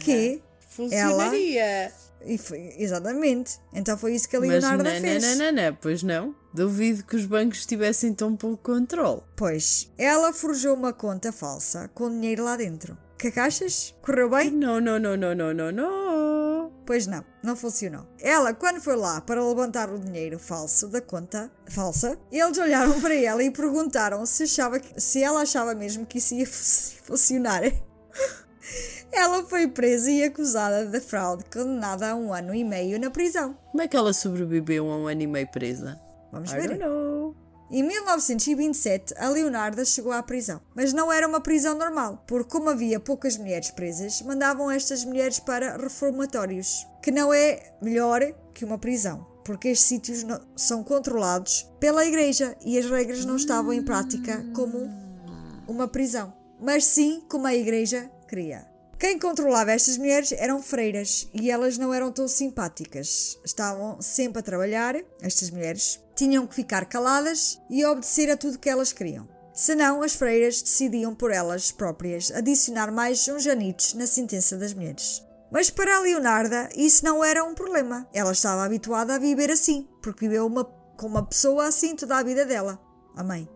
que 0.00 0.42
Funcionaria. 0.78 1.92
E 2.24 2.38
foi, 2.38 2.74
exatamente. 2.78 3.58
Então 3.72 3.98
foi 3.98 4.14
isso 4.14 4.28
que 4.28 4.36
a 4.36 4.40
Mas 4.40 4.48
Leonardo 4.48 4.84
não, 4.84 4.90
fez. 5.00 5.22
não, 5.22 5.36
não, 5.36 5.52
não, 5.52 5.74
pois 5.74 6.02
não. 6.04 6.34
Duvido 6.54 7.02
que 7.04 7.16
os 7.16 7.26
bancos 7.26 7.66
tivessem 7.66 8.14
tão 8.14 8.36
pouco 8.36 8.72
controle. 8.72 9.22
Pois, 9.34 9.90
ela 9.98 10.32
forjou 10.32 10.74
uma 10.74 10.92
conta 10.92 11.32
falsa 11.32 11.88
com 11.94 12.08
dinheiro 12.08 12.44
lá 12.44 12.56
dentro. 12.56 12.96
Que 13.18 13.28
achas? 13.40 13.92
Correu 14.00 14.30
bem? 14.30 14.52
Não, 14.52 14.80
não, 14.80 14.98
não, 14.98 15.16
não, 15.16 15.34
não, 15.34 15.52
não, 15.52 15.72
não. 15.72 16.07
Pois 16.88 17.06
não, 17.06 17.22
não 17.42 17.54
funcionou. 17.54 18.06
Ela, 18.18 18.54
quando 18.54 18.80
foi 18.80 18.96
lá 18.96 19.20
para 19.20 19.46
levantar 19.46 19.90
o 19.90 19.98
dinheiro 19.98 20.38
falso 20.38 20.88
da 20.88 21.02
conta 21.02 21.50
falsa, 21.68 22.18
eles 22.32 22.56
olharam 22.56 22.98
para 22.98 23.14
ela 23.14 23.42
e 23.42 23.50
perguntaram 23.50 24.24
se, 24.24 24.44
achava 24.44 24.80
que- 24.80 24.98
se 24.98 25.22
ela 25.22 25.42
achava 25.42 25.74
mesmo 25.74 26.06
que 26.06 26.16
isso 26.16 26.32
ia 26.34 26.46
fu- 26.46 26.94
funcionar. 27.04 27.60
Ela 29.12 29.44
foi 29.44 29.68
presa 29.68 30.10
e 30.10 30.22
acusada 30.22 30.86
de 30.86 31.00
fraude, 31.00 31.44
condenada 31.52 32.10
a 32.10 32.14
um 32.14 32.32
ano 32.32 32.54
e 32.54 32.64
meio 32.64 32.98
na 32.98 33.10
prisão. 33.10 33.54
Como 33.70 33.82
é 33.82 33.88
que 33.88 33.96
ela 33.96 34.12
sobreviveu 34.14 34.90
a 34.90 34.96
um 34.96 35.06
ano 35.06 35.22
e 35.22 35.26
meio 35.26 35.48
presa? 35.50 35.98
Vamos 36.32 36.52
I 36.52 36.56
ver. 36.56 36.78
Em 37.70 37.82
1927, 37.82 39.14
a 39.18 39.28
Leonarda 39.28 39.84
chegou 39.84 40.10
à 40.10 40.22
prisão. 40.22 40.60
Mas 40.74 40.92
não 40.94 41.12
era 41.12 41.28
uma 41.28 41.40
prisão 41.40 41.76
normal, 41.76 42.24
porque 42.26 42.50
como 42.50 42.70
havia 42.70 42.98
poucas 42.98 43.36
mulheres 43.36 43.70
presas, 43.70 44.22
mandavam 44.22 44.70
estas 44.70 45.04
mulheres 45.04 45.38
para 45.38 45.76
reformatórios, 45.76 46.86
que 47.02 47.10
não 47.10 47.32
é 47.32 47.74
melhor 47.82 48.22
que 48.54 48.64
uma 48.64 48.78
prisão, 48.78 49.26
porque 49.44 49.68
estes 49.68 49.86
sítios 49.86 50.22
não- 50.22 50.40
são 50.56 50.82
controlados 50.82 51.70
pela 51.78 52.06
igreja 52.06 52.56
e 52.64 52.78
as 52.78 52.88
regras 52.88 53.26
não 53.26 53.36
estavam 53.36 53.72
em 53.72 53.82
prática 53.84 54.44
como 54.54 54.88
uma 55.68 55.86
prisão, 55.86 56.32
mas 56.58 56.86
sim 56.86 57.22
como 57.28 57.46
a 57.46 57.54
igreja 57.54 58.10
queria. 58.26 58.66
Quem 58.98 59.16
controlava 59.16 59.70
estas 59.70 59.96
mulheres 59.96 60.32
eram 60.32 60.60
freiras 60.60 61.28
e 61.32 61.50
elas 61.52 61.78
não 61.78 61.94
eram 61.94 62.10
tão 62.10 62.26
simpáticas. 62.26 63.38
Estavam 63.44 64.00
sempre 64.02 64.40
a 64.40 64.42
trabalhar, 64.42 64.96
estas 65.22 65.50
mulheres, 65.50 66.00
tinham 66.18 66.46
que 66.48 66.54
ficar 66.56 66.84
caladas 66.86 67.60
e 67.70 67.84
obedecer 67.84 68.28
a 68.28 68.36
tudo 68.36 68.58
que 68.58 68.68
elas 68.68 68.92
queriam. 68.92 69.28
Senão, 69.54 70.02
as 70.02 70.14
freiras 70.14 70.60
decidiam 70.60 71.14
por 71.14 71.30
elas 71.30 71.70
próprias 71.70 72.32
adicionar 72.32 72.90
mais 72.90 73.26
uns 73.28 73.46
anitos 73.46 73.94
na 73.94 74.04
sentença 74.06 74.56
das 74.56 74.74
mulheres. 74.74 75.24
Mas 75.50 75.70
para 75.70 75.96
a 75.96 76.00
Leonarda, 76.00 76.68
isso 76.76 77.04
não 77.04 77.24
era 77.24 77.42
um 77.44 77.54
problema. 77.54 78.06
Ela 78.12 78.32
estava 78.32 78.64
habituada 78.64 79.14
a 79.14 79.18
viver 79.18 79.50
assim, 79.50 79.88
porque 80.02 80.26
viveu 80.28 80.44
uma, 80.46 80.64
com 80.64 81.06
uma 81.06 81.24
pessoa 81.24 81.66
assim 81.68 81.94
toda 81.94 82.16
a 82.18 82.22
vida 82.22 82.44
dela. 82.44 82.78
A 83.16 83.22
mãe. 83.22 83.48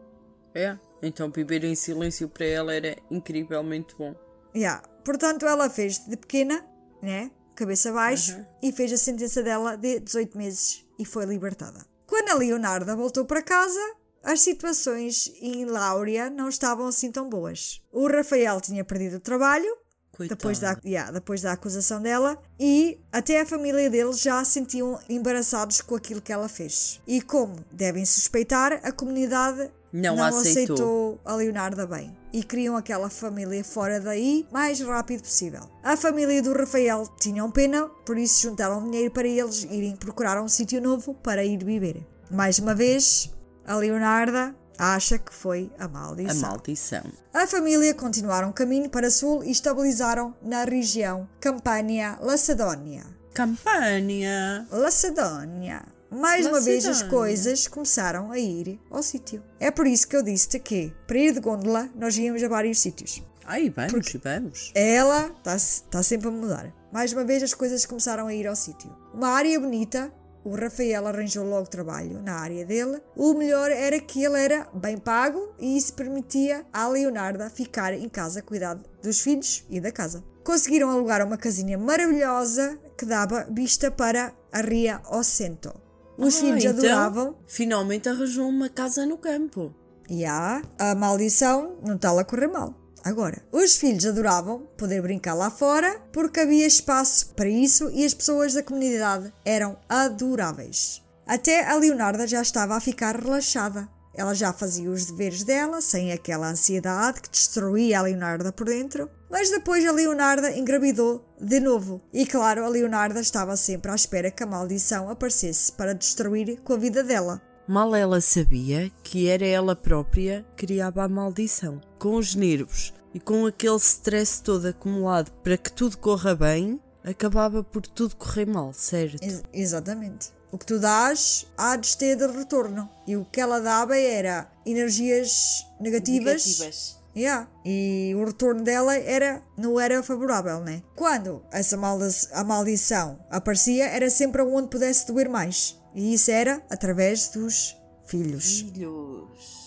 É, 0.55 0.78
então 1.02 1.30
viver 1.30 1.64
em 1.64 1.74
silêncio 1.74 2.28
para 2.28 2.47
ela 2.47 2.72
era 2.74 2.97
incrivelmente 3.10 3.94
bom. 3.97 4.14
Yeah. 4.55 4.82
Portanto, 5.05 5.47
ela 5.47 5.68
fez 5.68 5.98
de 6.06 6.16
pequena, 6.16 6.64
né? 7.02 7.30
Cabeça 7.55 7.93
baixa, 7.93 8.36
Uhum. 8.39 8.44
e 8.62 8.72
fez 8.72 8.93
a 8.93 8.97
sentença 8.97 9.43
dela 9.43 9.76
de 9.76 10.01
18 10.01 10.39
meses 10.39 10.86
e 10.98 11.05
foi 11.05 11.26
libertada. 11.26 11.84
Quando 12.12 12.28
a 12.28 12.34
Leonarda 12.34 12.94
voltou 12.94 13.24
para 13.24 13.40
casa, 13.40 13.80
as 14.22 14.43
situações 14.43 15.32
em 15.40 15.64
Láurea 15.64 16.28
não 16.28 16.51
estavam 16.51 16.86
assim 16.86 17.10
tão 17.10 17.26
boas. 17.26 17.80
O 17.90 18.06
Rafael 18.06 18.60
tinha 18.60 18.84
perdido 18.84 19.16
o 19.16 19.20
trabalho, 19.20 19.74
Coitada. 20.14 20.36
depois 20.36 20.59
da, 20.59 20.76
yeah, 20.84 21.10
depois 21.10 21.40
da 21.40 21.52
acusação 21.52 22.02
dela, 22.02 22.36
e 22.60 23.01
até 23.10 23.40
a 23.40 23.47
família 23.47 23.89
dele 23.89 24.12
já 24.12 24.44
se 24.44 24.51
sentiam 24.51 25.01
embaraçados 25.09 25.80
com 25.80 25.94
aquilo 25.94 26.20
que 26.20 26.30
ela 26.30 26.51
fez. 26.51 27.01
E 27.06 27.22
como 27.22 27.56
devem 27.72 28.05
suspeitar, 28.05 28.78
a 28.82 28.93
comunidade 28.93 29.70
Não 29.93 30.23
a 30.23 30.28
aceitou. 30.28 30.74
aceitou 30.74 31.20
a 31.24 31.35
Leonarda 31.35 31.86
bem 31.86 32.16
e 32.32 32.43
queriam 32.43 32.77
aquela 32.77 33.10
família 33.10 33.62
fora 33.62 34.01
daí 34.01 34.47
mais 34.51 34.81
rápido 34.81 35.23
possível. 35.23 35.69
A 35.82 35.97
família 35.97 36.40
do 36.43 36.52
Rafael 36.55 37.06
tinham 37.20 37.51
pena, 37.51 37.89
por 38.06 38.16
isso 38.16 38.40
juntaram 38.43 38.82
dinheiro 38.85 39.10
para 39.12 39.28
eles 39.28 39.64
irem 39.64 39.94
procurar 39.97 40.40
um 40.43 40.48
sítio 40.48 40.81
novo 40.81 41.12
para 41.14 41.44
ir 41.44 41.62
viver. 41.62 42.06
Mais 42.31 42.59
uma 42.59 42.74
vez, 42.74 43.31
a 43.66 43.77
Leonarda 43.77 44.55
acha 44.78 45.19
que 45.19 45.32
foi 45.35 45.70
a 45.78 45.85
A 45.85 45.89
maldição. 45.89 46.40
maldição. 46.48 47.02
A 47.35 47.47
família 47.47 47.93
continuaram 47.94 48.48
o 48.48 48.52
caminho 48.55 48.89
para 48.89 49.10
sul 49.10 49.44
e 49.44 49.51
estabilizaram 49.51 50.35
na 50.43 50.64
região 50.64 51.28
Campania 51.39 52.19
Lacedónia. 52.23 53.05
Campânia. 53.35 54.66
Lacedónia. 54.70 55.82
Mais 56.12 56.47
uma 56.47 56.60
vez 56.60 56.84
as 56.84 57.02
coisas 57.02 57.66
começaram 57.66 58.30
a 58.30 58.39
ir 58.39 58.78
ao 58.90 59.02
sítio. 59.02 59.43
É 59.59 59.70
por 59.70 59.86
isso 59.86 60.06
que 60.06 60.14
eu 60.14 60.22
disse-te 60.22 60.59
que, 60.59 60.93
para 61.06 61.16
ir 61.16 61.32
de 61.32 61.40
gôndola, 61.40 61.89
nós 61.94 62.18
íamos 62.18 62.43
a 62.43 62.48
vários 62.48 62.80
sítios. 62.80 63.22
Ai, 63.47 63.70
vamos, 63.70 64.12
vamos. 64.22 64.72
Ela 64.74 65.34
está 65.39 65.56
tá 65.90 66.02
sempre 66.02 66.28
a 66.28 66.30
mudar. 66.30 66.70
Mais 66.93 67.14
uma 67.14 67.24
vez 67.24 67.43
as 67.43 67.55
coisas 67.55 67.86
começaram 67.86 68.26
a 68.26 68.34
ir 68.34 68.47
ao 68.47 68.55
sítio. 68.55 68.94
Uma 69.14 69.28
área 69.28 69.59
bonita. 69.59 70.12
O 70.44 70.55
Rafael 70.55 71.06
arranjou 71.06 71.47
logo 71.47 71.68
trabalho 71.68 72.20
na 72.20 72.34
área 72.34 72.66
dele. 72.66 73.01
O 73.16 73.32
melhor 73.32 73.70
era 73.70 73.98
que 73.98 74.22
ele 74.22 74.39
era 74.39 74.68
bem 74.74 74.98
pago 74.98 75.55
e 75.59 75.78
isso 75.78 75.94
permitia 75.94 76.66
à 76.72 76.89
Leonarda 76.89 77.48
ficar 77.48 77.94
em 77.94 78.09
casa 78.09 78.40
a 78.40 78.43
cuidar 78.43 78.78
dos 79.02 79.20
filhos 79.20 79.64
e 79.70 79.80
da 79.80 79.90
casa. 79.90 80.22
Conseguiram 80.44 80.90
alugar 80.90 81.24
uma 81.24 81.39
casinha 81.39 81.78
maravilhosa 81.78 82.78
que 82.98 83.06
dava 83.06 83.47
vista 83.51 83.90
para 83.90 84.34
a 84.52 84.60
Ria 84.60 85.01
Ocento. 85.10 85.72
Os 86.18 86.36
Ah, 86.36 86.40
filhos 86.40 86.64
então, 86.64 86.78
adoravam 86.78 87.36
Finalmente 87.47 88.09
arranjou 88.09 88.48
uma 88.48 88.68
casa 88.68 89.05
no 89.06 89.16
campo. 89.18 89.74
e 90.09 90.24
há 90.24 90.62
a 90.78 90.94
maldição 90.94 91.76
não 91.84 91.94
está 91.97 92.10
a 92.18 92.24
correr 92.24 92.48
mal. 92.48 92.74
Agora, 93.05 93.43
os 93.51 93.76
filhos 93.76 94.06
adoravam 94.06 94.60
poder 94.78 95.02
brincar 95.02 95.34
lá 95.34 95.51
fora 95.51 96.01
porque 96.12 96.39
havia 96.40 96.66
espaço 96.66 97.34
para 97.34 97.48
isso 97.48 97.90
e 97.90 98.05
as 98.05 98.14
pessoas 98.14 98.55
da 98.55 98.62
comunidade 98.62 99.32
eram 99.44 99.76
adoráveis. 99.89 101.02
Até 101.26 101.66
a 101.68 101.74
Leonarda 101.76 102.26
já 102.26 102.40
estava 102.43 102.76
a 102.76 102.80
ficar 102.80 103.16
relaxada. 103.16 103.89
Ela 104.14 104.34
já 104.34 104.52
fazia 104.52 104.90
os 104.90 105.06
deveres 105.06 105.43
dela 105.43 105.80
sem 105.80 106.12
aquela 106.12 106.51
ansiedade 106.51 107.20
que 107.22 107.30
destruía 107.30 107.98
a 107.98 108.02
Leonarda 108.02 108.52
por 108.52 108.66
dentro. 108.66 109.09
Mas 109.30 109.51
depois 109.51 109.86
a 109.86 109.93
Leonarda 109.93 110.56
engravidou 110.56 111.24
de 111.40 111.59
novo. 111.60 112.02
E 112.12 112.26
claro, 112.26 112.64
a 112.64 112.68
Leonarda 112.68 113.20
estava 113.20 113.56
sempre 113.56 113.90
à 113.90 113.94
espera 113.94 114.30
que 114.30 114.43
a 114.43 114.47
maldição 114.47 115.09
aparecesse 115.09 115.72
para 115.72 115.94
destruir 115.94 116.60
com 116.60 116.74
a 116.74 116.76
vida 116.76 117.02
dela. 117.02 117.40
Mal 117.66 117.94
ela 117.94 118.20
sabia 118.20 118.90
que 119.02 119.28
era 119.28 119.47
ela 119.47 119.74
própria 119.74 120.44
que 120.56 120.66
criava 120.66 121.05
a 121.05 121.09
maldição. 121.09 121.80
Com 121.98 122.16
os 122.16 122.34
nervos 122.34 122.93
e 123.14 123.20
com 123.20 123.47
aquele 123.47 123.76
stress 123.76 124.43
todo 124.43 124.66
acumulado 124.66 125.30
para 125.43 125.56
que 125.56 125.72
tudo 125.72 125.97
corra 125.97 126.34
bem, 126.34 126.80
acabava 127.05 127.62
por 127.64 127.82
tudo 127.86 128.16
correr 128.16 128.47
mal, 128.47 128.72
certo? 128.74 129.22
Ex- 129.22 129.43
exatamente. 129.52 130.30
O 130.52 130.58
que 130.58 130.66
tu 130.66 130.78
dás 130.78 131.46
há 131.56 131.74
de 131.76 131.96
ter 131.96 132.14
de 132.14 132.26
retorno. 132.26 132.88
E 133.06 133.16
o 133.16 133.24
que 133.24 133.40
ela 133.40 133.58
dava 133.58 133.96
era 133.96 134.52
energias 134.66 135.66
negativas. 135.80 137.00
Yeah. 137.16 137.48
E 137.64 138.12
o 138.16 138.24
retorno 138.24 138.62
dela 138.62 138.94
era, 138.94 139.42
não 139.56 139.80
era 139.80 140.02
favorável, 140.02 140.60
né? 140.60 140.82
Quando 140.94 141.42
essa 141.50 141.76
malda 141.76 142.08
a 142.32 142.44
maldição 142.44 143.18
aparecia, 143.30 143.86
era 143.86 144.08
sempre 144.10 144.42
onde 144.42 144.68
pudesse 144.68 145.06
doer 145.06 145.28
mais. 145.28 145.78
E 145.94 146.14
isso 146.14 146.30
era 146.30 146.62
através 146.70 147.28
dos 147.28 147.76
filhos. 148.06 148.60
Filhos. 148.60 149.61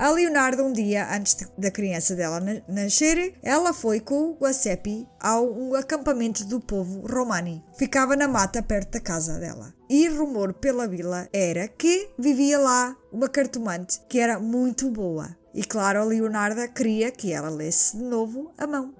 A 0.00 0.08
Leonardo, 0.12 0.64
um 0.64 0.72
dia 0.72 1.14
antes 1.14 1.36
da 1.58 1.70
criança 1.70 2.16
dela 2.16 2.40
na- 2.40 2.62
nascer, 2.66 3.34
ela 3.42 3.74
foi 3.74 4.00
com 4.00 4.30
o 4.30 4.34
Guacepi 4.34 5.06
ao 5.20 5.52
um 5.52 5.74
acampamento 5.74 6.42
do 6.46 6.58
povo 6.58 7.06
romani. 7.06 7.62
Ficava 7.76 8.16
na 8.16 8.26
mata 8.26 8.62
perto 8.62 8.92
da 8.92 9.00
casa 9.00 9.38
dela. 9.38 9.74
E 9.90 10.08
rumor 10.08 10.54
pela 10.54 10.88
vila 10.88 11.28
era 11.34 11.68
que 11.68 12.08
vivia 12.18 12.58
lá 12.58 12.96
uma 13.12 13.28
cartomante 13.28 14.00
que 14.08 14.18
era 14.18 14.40
muito 14.40 14.88
boa. 14.90 15.36
E 15.52 15.62
claro, 15.62 16.00
a 16.00 16.04
Leonarda 16.04 16.66
queria 16.66 17.10
que 17.10 17.30
ela 17.30 17.50
lesse 17.50 17.98
de 17.98 18.02
novo 18.02 18.50
a 18.56 18.66
mão, 18.66 18.94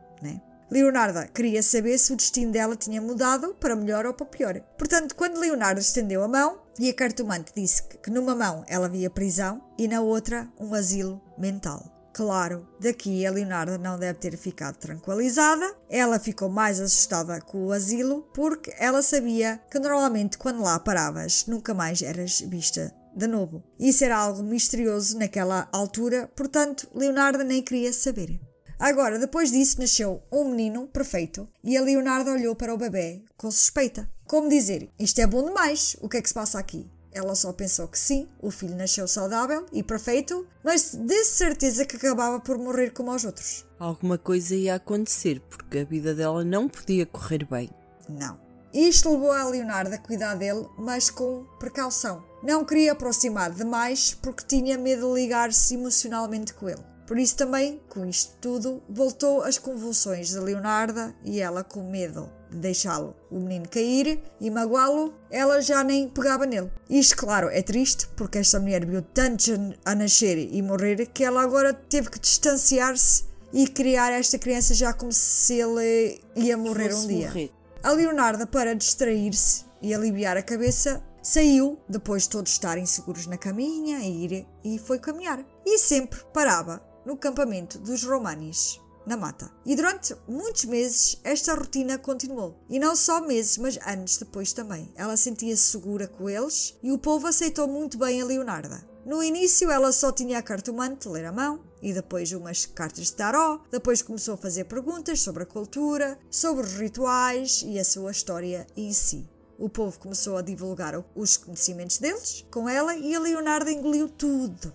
Leonarda 0.71 1.27
queria 1.27 1.63
saber 1.63 1.99
se 1.99 2.13
o 2.13 2.17
destino 2.17 2.53
dela 2.53 2.77
tinha 2.77 3.03
mudado 3.03 3.57
para 3.59 3.75
melhor 3.75 4.07
ou 4.07 4.15
para 4.15 4.27
pior. 4.27 4.61
Portanto, 4.79 5.17
quando 5.17 5.41
Leonarda 5.41 5.81
estendeu 5.81 6.23
a 6.23 6.29
mão 6.29 6.63
e 6.79 6.89
a 6.89 6.95
cartomante 6.95 7.53
disse 7.55 7.83
que, 7.83 7.99
que 7.99 8.11
numa 8.11 8.37
mão 8.37 8.65
ela 8.69 8.89
via 8.89 9.11
prisão 9.11 9.61
e 9.77 9.89
na 9.89 10.01
outra 10.01 10.49
um 10.61 10.73
asilo 10.73 11.21
mental. 11.37 11.85
Claro, 12.13 12.69
daqui 12.81 13.25
a 13.27 13.31
Leonarda 13.31 13.79
não 13.79 13.99
deve 13.99 14.19
ter 14.19 14.37
ficado 14.37 14.77
tranquilizada. 14.77 15.75
Ela 15.89 16.19
ficou 16.19 16.49
mais 16.49 16.81
assustada 16.81 17.41
com 17.41 17.67
o 17.67 17.73
asilo 17.73 18.29
porque 18.35 18.73
ela 18.79 19.03
sabia 19.03 19.61
que 19.71 19.79
normalmente 19.79 20.39
quando 20.39 20.63
lá 20.63 20.79
paravas 20.79 21.47
nunca 21.47 21.75
mais 21.75 22.03
eras 22.03 22.41
vista 22.41 22.95
de 23.15 23.27
novo. 23.27 23.63
Isso 23.79 24.05
era 24.05 24.17
algo 24.17 24.43
misterioso 24.43 25.19
naquela 25.19 25.69
altura, 25.73 26.31
portanto, 26.37 26.89
Leonarda 26.95 27.43
nem 27.43 27.63
queria 27.63 27.93
saber. 27.93 28.41
Agora, 28.81 29.19
depois 29.19 29.53
disso, 29.53 29.79
nasceu 29.79 30.23
um 30.33 30.49
menino 30.49 30.87
perfeito 30.87 31.47
e 31.63 31.77
a 31.77 31.83
Leonardo 31.83 32.31
olhou 32.31 32.57
para 32.57 32.73
o 32.73 32.79
bebê 32.79 33.23
com 33.37 33.51
suspeita. 33.51 34.11
Como 34.27 34.49
dizer, 34.49 34.89
isto 34.99 35.21
é 35.21 35.27
bom 35.27 35.45
demais, 35.45 35.99
o 36.01 36.09
que 36.09 36.17
é 36.17 36.23
que 36.23 36.29
se 36.29 36.35
passa 36.35 36.59
aqui? 36.59 36.91
Ela 37.13 37.35
só 37.35 37.53
pensou 37.53 37.87
que 37.89 37.99
sim, 37.99 38.27
o 38.41 38.51
filho 38.51 38.75
nasceu 38.75 39.07
saudável 39.07 39.67
e 39.71 39.83
perfeito, 39.83 40.47
mas 40.65 40.95
de 40.95 41.25
certeza 41.27 41.85
que 41.85 41.97
acabava 41.97 42.41
por 42.41 42.57
morrer 42.57 42.91
como 42.91 43.11
aos 43.11 43.23
outros. 43.23 43.67
Alguma 43.79 44.17
coisa 44.17 44.55
ia 44.55 44.77
acontecer 44.77 45.43
porque 45.51 45.81
a 45.81 45.85
vida 45.85 46.15
dela 46.15 46.43
não 46.43 46.67
podia 46.67 47.05
correr 47.05 47.45
bem. 47.45 47.69
Não. 48.09 48.41
Isto 48.73 49.11
levou 49.11 49.33
a 49.33 49.45
Leonardo 49.45 49.95
a 49.95 49.99
cuidar 49.99 50.37
dele, 50.37 50.67
mas 50.79 51.11
com 51.11 51.45
precaução. 51.59 52.25
Não 52.43 52.65
queria 52.65 52.93
aproximar 52.93 53.51
demais 53.51 54.15
porque 54.15 54.47
tinha 54.47 54.79
medo 54.79 55.09
de 55.09 55.21
ligar-se 55.21 55.75
emocionalmente 55.75 56.55
com 56.55 56.67
ele. 56.67 56.90
Por 57.11 57.19
isso 57.19 57.35
também, 57.35 57.81
com 57.89 58.07
isto 58.07 58.37
tudo, 58.41 58.81
voltou 58.89 59.43
as 59.43 59.59
convulsões 59.59 60.29
de 60.29 60.39
Leonarda 60.39 61.13
e 61.25 61.41
ela 61.41 61.65
com 61.65 61.83
medo 61.91 62.31
de 62.49 62.59
deixá-lo 62.59 63.17
o 63.29 63.41
menino 63.41 63.69
cair 63.69 64.23
e 64.41 64.49
magoá-lo, 64.49 65.13
ela 65.29 65.61
já 65.61 65.83
nem 65.83 66.09
pegava 66.09 66.47
nele. 66.47 66.71
Isto, 66.89 67.17
claro, 67.17 67.49
é 67.49 67.63
triste 67.63 68.07
porque 68.15 68.39
esta 68.39 68.61
mulher 68.61 68.87
viu 68.87 69.03
tantos 69.03 69.49
a 69.85 69.93
nascer 69.93 70.39
e 70.39 70.63
morrer 70.63 71.05
que 71.07 71.25
ela 71.25 71.43
agora 71.43 71.75
teve 71.75 72.11
que 72.11 72.21
distanciar-se 72.21 73.25
e 73.53 73.67
criar 73.67 74.13
esta 74.13 74.39
criança 74.39 74.73
já 74.73 74.93
como 74.93 75.13
se 75.13 75.55
ele 75.55 76.21
ia 76.37 76.57
morrer 76.57 76.95
um 76.95 77.09
dia. 77.09 77.27
morrer. 77.27 77.51
A 77.83 77.91
Leonarda, 77.91 78.47
para 78.47 78.73
distrair-se 78.73 79.65
e 79.83 79.93
aliviar 79.93 80.37
a 80.37 80.45
cabeça, 80.45 81.03
saiu, 81.21 81.77
depois 81.89 82.23
de 82.23 82.29
todos 82.29 82.53
estarem 82.53 82.87
seguros 82.87 83.27
na 83.27 83.37
caminha, 83.37 83.99
a 83.99 84.05
ir 84.05 84.47
e 84.63 84.79
foi 84.79 85.01
caminhar. 85.01 85.45
E 85.67 85.77
sempre 85.77 86.21
parava 86.33 86.89
no 87.05 87.17
campamento 87.17 87.79
dos 87.79 88.05
Romanis, 88.05 88.81
na 89.07 89.17
mata. 89.17 89.51
E 89.65 89.75
durante 89.75 90.15
muitos 90.29 90.65
meses 90.65 91.21
esta 91.25 91.55
rotina 91.55 91.99
continuou. 91.99 92.59
E 92.69 92.79
não 92.79 92.95
só 92.95 93.21
meses, 93.21 93.59
mas 93.59 93.79
anos 93.87 94.17
depois 94.19 94.53
também. 94.53 94.93
Ela 94.95 95.17
sentia-se 95.17 95.71
segura 95.71 96.07
com 96.07 96.29
eles 96.29 96.77
e 96.83 96.93
o 96.93 96.99
povo 96.99 97.27
aceitou 97.27 97.67
muito 97.67 97.99
bem 97.99 98.21
a 98.21 98.25
Leonarda. 98.25 98.89
No 99.05 99.23
início 99.23 99.71
ela 99.71 99.93
só 99.93 100.13
tinha 100.13 100.39
a 100.39 100.43
cartomante 100.43 101.09
ler 101.09 101.25
a 101.25 101.33
mão 101.33 101.65
e 101.83 101.93
depois 101.93 102.31
umas 102.33 102.67
cartas 102.67 103.07
de 103.07 103.15
taró, 103.15 103.61
depois 103.71 104.03
começou 104.03 104.35
a 104.35 104.39
fazer 104.39 104.65
perguntas 104.65 105.21
sobre 105.21 105.43
a 105.43 105.47
cultura, 105.47 106.19
sobre 106.31 106.67
os 106.67 106.75
rituais 106.75 107.65
e 107.67 107.79
a 107.79 107.85
sua 107.85 108.11
história 108.11 108.67
em 108.77 108.93
si. 108.93 109.27
O 109.59 109.69
povo 109.69 109.99
começou 109.99 110.37
a 110.37 110.43
divulgar 110.43 110.95
os 111.15 111.37
conhecimentos 111.37 111.99
deles 111.99 112.47
com 112.51 112.69
ela 112.69 112.95
e 112.95 113.15
a 113.15 113.21
Leonardo 113.21 113.71
engoliu 113.71 114.09
tudo. 114.09 114.73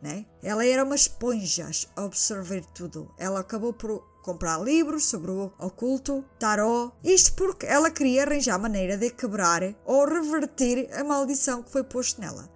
Né? 0.00 0.26
Ela 0.42 0.66
era 0.66 0.84
uma 0.84 0.94
esponja 0.94 1.68
a 1.96 2.04
absorver 2.04 2.64
tudo. 2.74 3.10
Ela 3.18 3.40
acabou 3.40 3.72
por 3.72 4.04
comprar 4.22 4.60
livros 4.60 5.06
sobre 5.06 5.30
o 5.30 5.52
oculto, 5.58 6.24
taró, 6.38 6.92
isto 7.04 7.32
porque 7.34 7.64
ela 7.64 7.90
queria 7.90 8.24
arranjar 8.24 8.58
maneira 8.58 8.96
de 8.96 9.08
quebrar 9.10 9.62
ou 9.84 10.04
reverter 10.04 10.90
a 10.92 11.04
maldição 11.04 11.62
que 11.62 11.70
foi 11.70 11.84
posta 11.84 12.20
nela. 12.20 12.50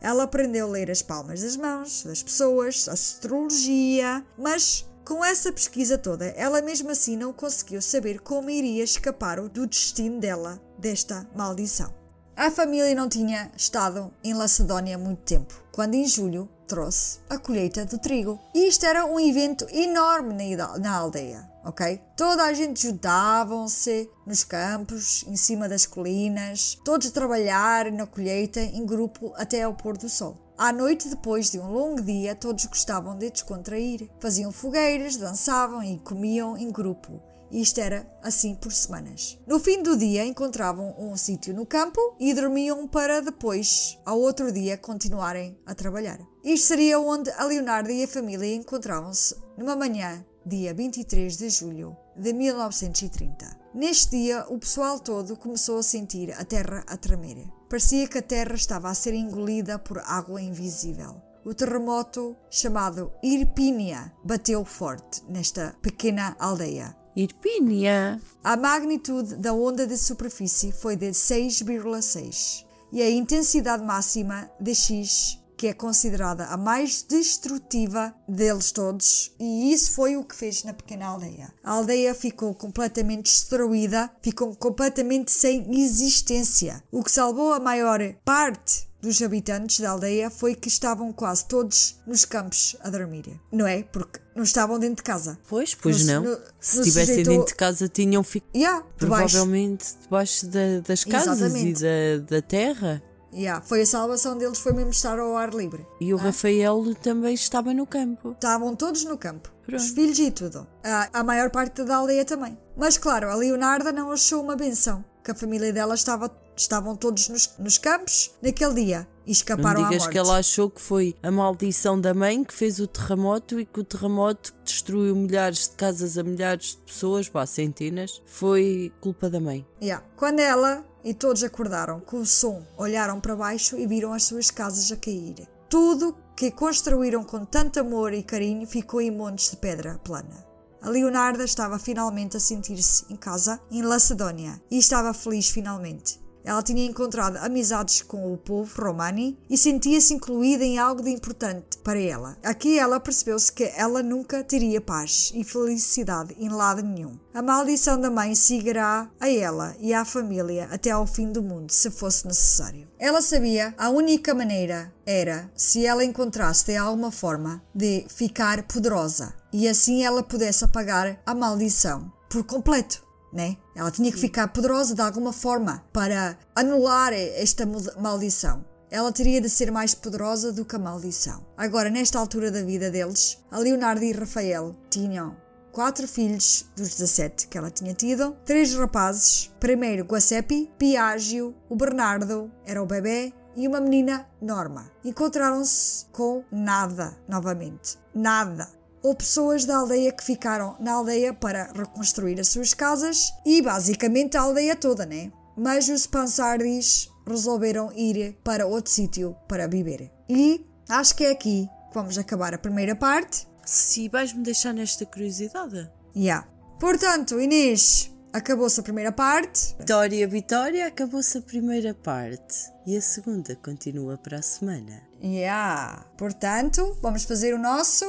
Ela 0.00 0.24
aprendeu 0.24 0.66
a 0.66 0.70
ler 0.70 0.90
as 0.90 1.02
palmas 1.02 1.42
das 1.42 1.56
mãos 1.56 2.04
das 2.04 2.22
pessoas, 2.22 2.88
astrologia, 2.88 4.24
mas 4.36 4.86
com 5.02 5.24
essa 5.24 5.50
pesquisa 5.50 5.96
toda, 5.96 6.26
ela 6.26 6.60
mesmo 6.60 6.90
assim 6.90 7.16
não 7.16 7.32
conseguiu 7.32 7.80
saber 7.80 8.20
como 8.20 8.50
iria 8.50 8.84
escapar 8.84 9.40
do 9.48 9.66
destino 9.66 10.20
dela 10.20 10.60
desta 10.78 11.26
maldição. 11.34 11.92
A 12.36 12.50
família 12.50 12.94
não 12.94 13.08
tinha 13.08 13.50
estado 13.56 14.12
em 14.22 14.34
Lacedónia 14.34 14.98
muito 14.98 15.22
tempo, 15.22 15.60
quando 15.72 15.94
em 15.94 16.06
julho 16.06 16.48
trouxe 16.68 17.18
a 17.28 17.38
colheita 17.38 17.84
do 17.86 17.98
trigo. 17.98 18.38
E 18.54 18.68
isto 18.68 18.84
era 18.84 19.06
um 19.06 19.18
evento 19.18 19.66
enorme 19.72 20.54
na, 20.54 20.94
aldeia, 20.94 21.50
ok? 21.64 22.00
Toda 22.16 22.44
a 22.44 22.52
gente 22.52 22.82
juntavam-se 22.82 24.08
nos 24.26 24.44
campos, 24.44 25.24
em 25.26 25.36
cima 25.36 25.68
das 25.68 25.86
colinas, 25.86 26.78
todos 26.84 27.08
a 27.08 27.10
trabalhar 27.10 27.90
na 27.90 28.06
colheita 28.06 28.60
em 28.60 28.84
grupo 28.84 29.32
até 29.36 29.62
ao 29.62 29.74
pôr 29.74 29.96
do 29.96 30.08
sol. 30.08 30.36
À 30.58 30.72
noite, 30.72 31.08
depois 31.08 31.50
de 31.50 31.58
um 31.58 31.72
longo 31.72 32.02
dia, 32.02 32.34
todos 32.34 32.66
gostavam 32.66 33.16
de 33.16 33.30
descontrair. 33.30 34.10
Faziam 34.20 34.52
fogueiras, 34.52 35.16
dançavam 35.16 35.82
e 35.82 35.98
comiam 36.00 36.56
em 36.58 36.70
grupo. 36.70 37.22
E 37.50 37.60
isto 37.60 37.80
era 37.80 38.06
assim 38.22 38.54
por 38.54 38.72
semanas. 38.72 39.38
No 39.46 39.58
fim 39.58 39.82
do 39.82 39.96
dia 39.96 40.24
encontravam 40.24 40.94
um 40.98 41.16
sítio 41.16 41.54
no 41.54 41.64
campo 41.64 42.00
e 42.20 42.34
dormiam 42.34 42.86
para 42.86 43.20
depois, 43.20 43.98
ao 44.04 44.20
outro 44.20 44.52
dia, 44.52 44.76
continuarem 44.76 45.58
a 45.66 45.74
trabalhar. 45.74 46.18
Isto 46.44 46.66
seria 46.66 47.00
onde 47.00 47.30
a 47.30 47.44
Leonardo 47.44 47.90
e 47.90 48.04
a 48.04 48.08
família 48.08 48.54
encontravam-se 48.54 49.34
numa 49.56 49.76
manhã, 49.76 50.24
dia 50.44 50.72
23 50.72 51.36
de 51.36 51.50
julho 51.50 51.96
de 52.16 52.32
1930. 52.32 53.58
Neste 53.74 54.10
dia, 54.10 54.46
o 54.48 54.58
pessoal 54.58 54.98
todo 54.98 55.36
começou 55.36 55.78
a 55.78 55.82
sentir 55.82 56.32
a 56.32 56.44
terra 56.44 56.84
a 56.86 56.96
tremer. 56.96 57.46
Parecia 57.68 58.08
que 58.08 58.18
a 58.18 58.22
terra 58.22 58.54
estava 58.54 58.88
a 58.88 58.94
ser 58.94 59.14
engolida 59.14 59.78
por 59.78 59.98
água 59.98 60.40
invisível. 60.40 61.22
O 61.44 61.54
terremoto 61.54 62.36
chamado 62.50 63.12
Irpínia 63.22 64.12
bateu 64.24 64.64
forte 64.64 65.22
nesta 65.28 65.74
pequena 65.80 66.36
aldeia. 66.38 66.96
Irpínia. 67.18 68.20
A 68.44 68.56
magnitude 68.56 69.34
da 69.34 69.52
onda 69.52 69.84
de 69.84 69.98
superfície 69.98 70.70
foi 70.70 70.94
de 70.94 71.10
6,6 71.10 72.64
e 72.92 73.02
a 73.02 73.10
intensidade 73.10 73.82
máxima 73.84 74.48
de 74.60 74.72
X, 74.72 75.36
que 75.56 75.66
é 75.66 75.74
considerada 75.74 76.44
a 76.44 76.56
mais 76.56 77.02
destrutiva 77.02 78.14
deles 78.28 78.70
todos, 78.70 79.34
e 79.40 79.72
isso 79.72 79.90
foi 79.90 80.16
o 80.16 80.22
que 80.22 80.36
fez 80.36 80.62
na 80.62 80.72
pequena 80.72 81.06
aldeia. 81.06 81.52
A 81.64 81.72
aldeia 81.72 82.14
ficou 82.14 82.54
completamente 82.54 83.24
destruída, 83.24 84.08
ficou 84.22 84.54
completamente 84.54 85.32
sem 85.32 85.76
existência. 85.76 86.80
O 86.88 87.02
que 87.02 87.10
salvou 87.10 87.52
a 87.52 87.58
maior 87.58 88.00
parte 88.24 88.87
dos 89.00 89.22
habitantes 89.22 89.80
da 89.80 89.90
aldeia 89.90 90.28
foi 90.30 90.54
que 90.54 90.68
estavam 90.68 91.12
quase 91.12 91.44
todos 91.46 91.96
nos 92.06 92.24
campos 92.24 92.76
a 92.82 92.90
dormir. 92.90 93.40
Não 93.52 93.66
é? 93.66 93.82
Porque 93.82 94.18
não 94.34 94.42
estavam 94.42 94.78
dentro 94.78 94.96
de 94.96 95.02
casa. 95.04 95.38
Pois, 95.48 95.74
pois 95.74 96.04
não. 96.04 96.22
no- 96.24 96.38
Se 96.60 96.80
estivessem 96.80 97.22
dentro 97.22 97.46
de 97.46 97.54
casa, 97.54 97.88
tinham 97.88 98.22
ficado 98.24 98.50
Yeah, 98.56 98.84
provavelmente 98.96 99.84
debaixo 100.02 100.46
da- 100.46 100.80
das 100.86 101.04
casas 101.04 101.40
Exatamente. 101.40 101.80
e 101.80 102.18
da, 102.18 102.36
da 102.36 102.42
terra. 102.42 103.02
Yeah, 103.32 103.60
foi 103.64 103.82
a 103.82 103.86
salvação 103.86 104.38
deles, 104.38 104.58
foi 104.58 104.72
mesmo 104.72 104.90
estar 104.90 105.18
ao 105.18 105.36
ar 105.36 105.52
livre. 105.52 105.86
E 106.00 106.14
o 106.14 106.16
Rafael 106.16 106.82
também 107.02 107.34
estava 107.34 107.74
no 107.74 107.86
campo. 107.86 108.32
Estavam 108.32 108.74
todos 108.74 109.04
no 109.04 109.18
campo. 109.18 109.52
Pronto. 109.66 109.78
Os 109.80 109.90
filhos 109.90 110.18
e 110.18 110.30
tudo. 110.30 110.66
A, 110.82 111.20
a 111.20 111.22
maior 111.22 111.50
parte 111.50 111.84
da 111.84 111.96
aldeia 111.96 112.24
também. 112.24 112.58
Mas 112.74 112.96
claro, 112.96 113.28
a 113.30 113.34
Leonarda 113.34 113.92
não 113.92 114.10
achou 114.10 114.42
uma 114.42 114.56
benção. 114.56 115.04
Que 115.28 115.32
a 115.32 115.34
família 115.34 115.70
dela 115.74 115.94
estava, 115.94 116.34
estavam 116.56 116.96
todos 116.96 117.28
nos, 117.28 117.50
nos 117.58 117.76
campos 117.76 118.30
naquele 118.40 118.86
dia. 118.86 119.06
E 119.26 119.28
Não 119.28 119.32
escaparam 119.32 119.82
à 119.82 119.88
digas 119.88 120.04
morte. 120.04 120.12
que 120.12 120.18
ela 120.18 120.38
achou 120.38 120.70
que 120.70 120.80
foi 120.80 121.14
a 121.22 121.30
maldição 121.30 122.00
da 122.00 122.14
mãe 122.14 122.42
que 122.42 122.54
fez 122.54 122.80
o 122.80 122.86
terremoto 122.86 123.60
e 123.60 123.66
que 123.66 123.78
o 123.78 123.84
terremoto 123.84 124.54
que 124.54 124.62
destruiu 124.64 125.14
milhares 125.14 125.68
de 125.68 125.74
casas 125.76 126.16
a 126.16 126.22
milhares 126.22 126.68
de 126.68 126.76
pessoas, 126.78 127.28
pá, 127.28 127.44
centenas, 127.44 128.22
foi 128.24 128.90
culpa 129.02 129.28
da 129.28 129.38
mãe. 129.38 129.66
Yeah. 129.82 130.02
Quando 130.16 130.40
ela 130.40 130.82
e 131.04 131.12
todos 131.12 131.44
acordaram 131.44 132.00
com 132.00 132.20
o 132.20 132.26
som, 132.26 132.64
olharam 132.78 133.20
para 133.20 133.36
baixo 133.36 133.76
e 133.76 133.86
viram 133.86 134.14
as 134.14 134.22
suas 134.22 134.50
casas 134.50 134.90
a 134.90 134.96
cair. 134.96 135.46
Tudo 135.68 136.16
que 136.34 136.50
construíram 136.50 137.22
com 137.22 137.44
tanto 137.44 137.80
amor 137.80 138.14
e 138.14 138.22
carinho 138.22 138.66
ficou 138.66 139.02
em 139.02 139.10
montes 139.10 139.50
de 139.50 139.58
pedra 139.58 139.98
plana. 140.02 140.47
A 140.80 140.88
Leonarda 140.88 141.44
estava 141.44 141.78
finalmente 141.78 142.36
a 142.36 142.40
sentir-se 142.40 143.04
em 143.10 143.16
casa, 143.16 143.60
em 143.70 143.82
Lacedónia, 143.82 144.62
e 144.70 144.78
estava 144.78 145.12
feliz 145.12 145.50
finalmente. 145.50 146.20
Ela 146.48 146.62
tinha 146.62 146.86
encontrado 146.86 147.36
amizades 147.36 148.00
com 148.00 148.32
o 148.32 148.38
povo 148.38 148.82
romani 148.82 149.38
e 149.50 149.58
sentia-se 149.58 150.14
incluída 150.14 150.64
em 150.64 150.78
algo 150.78 151.02
de 151.02 151.10
importante 151.10 151.76
para 151.84 152.00
ela. 152.00 152.38
Aqui 152.42 152.78
ela 152.78 152.98
percebeu-se 152.98 153.52
que 153.52 153.64
ela 153.76 154.02
nunca 154.02 154.42
teria 154.42 154.80
paz 154.80 155.30
e 155.34 155.44
felicidade 155.44 156.34
em 156.38 156.48
lado 156.48 156.82
nenhum. 156.82 157.18
A 157.34 157.42
maldição 157.42 158.00
da 158.00 158.10
mãe 158.10 158.34
seguirá 158.34 159.10
a 159.20 159.28
ela 159.28 159.76
e 159.78 159.92
à 159.92 160.06
família 160.06 160.70
até 160.72 160.90
ao 160.90 161.06
fim 161.06 161.30
do 161.30 161.42
mundo, 161.42 161.70
se 161.70 161.90
fosse 161.90 162.26
necessário. 162.26 162.88
Ela 162.98 163.20
sabia 163.20 163.74
a 163.76 163.90
única 163.90 164.34
maneira 164.34 164.90
era 165.04 165.50
se 165.54 165.84
ela 165.84 166.02
encontrasse 166.02 166.64
de 166.64 166.76
alguma 166.78 167.12
forma 167.12 167.62
de 167.74 168.06
ficar 168.08 168.62
poderosa 168.62 169.34
e 169.52 169.68
assim 169.68 170.02
ela 170.02 170.22
pudesse 170.22 170.64
apagar 170.64 171.20
a 171.26 171.34
maldição 171.34 172.10
por 172.30 172.42
completo 172.44 173.06
né? 173.32 173.56
Ela 173.74 173.90
tinha 173.90 174.10
que 174.10 174.18
ficar 174.18 174.48
poderosa 174.48 174.94
de 174.94 175.00
alguma 175.00 175.32
forma 175.32 175.84
para 175.92 176.38
anular 176.54 177.12
esta 177.12 177.64
maldição. 177.98 178.64
Ela 178.90 179.12
teria 179.12 179.40
de 179.40 179.50
ser 179.50 179.70
mais 179.70 179.94
poderosa 179.94 180.50
do 180.52 180.64
que 180.64 180.76
a 180.76 180.78
maldição. 180.78 181.46
Agora, 181.56 181.90
nesta 181.90 182.18
altura 182.18 182.50
da 182.50 182.62
vida 182.62 182.90
deles, 182.90 183.38
a 183.50 183.58
Leonardo 183.58 184.02
e 184.02 184.12
Rafael 184.12 184.74
tinham 184.88 185.36
quatro 185.72 186.08
filhos 186.08 186.64
dos 186.74 186.88
17 186.88 187.48
que 187.48 187.58
ela 187.58 187.70
tinha 187.70 187.94
tido, 187.94 188.34
três 188.44 188.74
rapazes, 188.74 189.52
primeiro 189.60 190.04
Guacepi, 190.04 190.70
Piágio, 190.78 191.54
o 191.68 191.76
Bernardo, 191.76 192.50
era 192.64 192.82
o 192.82 192.86
bebê, 192.86 193.32
e 193.58 193.66
uma 193.66 193.80
menina, 193.80 194.26
Norma. 194.40 194.90
Encontraram-se 195.04 196.06
com 196.12 196.44
nada 196.50 197.18
novamente. 197.28 197.98
Nada. 198.14 198.68
Houve 199.02 199.18
pessoas 199.18 199.64
da 199.64 199.76
aldeia 199.76 200.12
que 200.12 200.24
ficaram 200.24 200.76
na 200.80 200.92
aldeia 200.92 201.32
para 201.32 201.72
reconstruir 201.72 202.40
as 202.40 202.48
suas 202.48 202.74
casas 202.74 203.32
e 203.44 203.62
basicamente 203.62 204.36
a 204.36 204.42
aldeia 204.42 204.74
toda, 204.74 205.06
né? 205.06 205.30
Mas 205.56 205.88
os 205.88 206.06
Pansardis 206.06 207.10
resolveram 207.26 207.92
ir 207.92 208.36
para 208.44 208.66
outro 208.66 208.90
sítio 208.90 209.36
para 209.48 209.68
viver. 209.68 210.10
E 210.28 210.64
acho 210.88 211.14
que 211.14 211.24
é 211.24 211.30
aqui 211.30 211.68
que 211.88 211.94
vamos 211.94 212.18
acabar 212.18 212.54
a 212.54 212.58
primeira 212.58 212.94
parte. 212.94 213.46
Se 213.64 214.08
vais-me 214.08 214.42
deixar 214.42 214.72
nesta 214.72 215.04
curiosidade. 215.04 215.90
Yeah. 216.16 216.48
Portanto, 216.80 217.40
Inês, 217.40 218.10
acabou-se 218.32 218.80
a 218.80 218.82
primeira 218.82 219.12
parte. 219.12 219.74
Vitória, 219.78 220.26
Vitória, 220.26 220.86
acabou-se 220.86 221.38
a 221.38 221.42
primeira 221.42 221.92
parte. 221.92 222.72
E 222.86 222.96
a 222.96 223.02
segunda 223.02 223.54
continua 223.56 224.16
para 224.16 224.38
a 224.38 224.42
semana. 224.42 225.02
Yeah. 225.22 226.06
Portanto, 226.16 226.96
vamos 227.02 227.24
fazer 227.24 227.52
o 227.52 227.58
nosso 227.58 228.06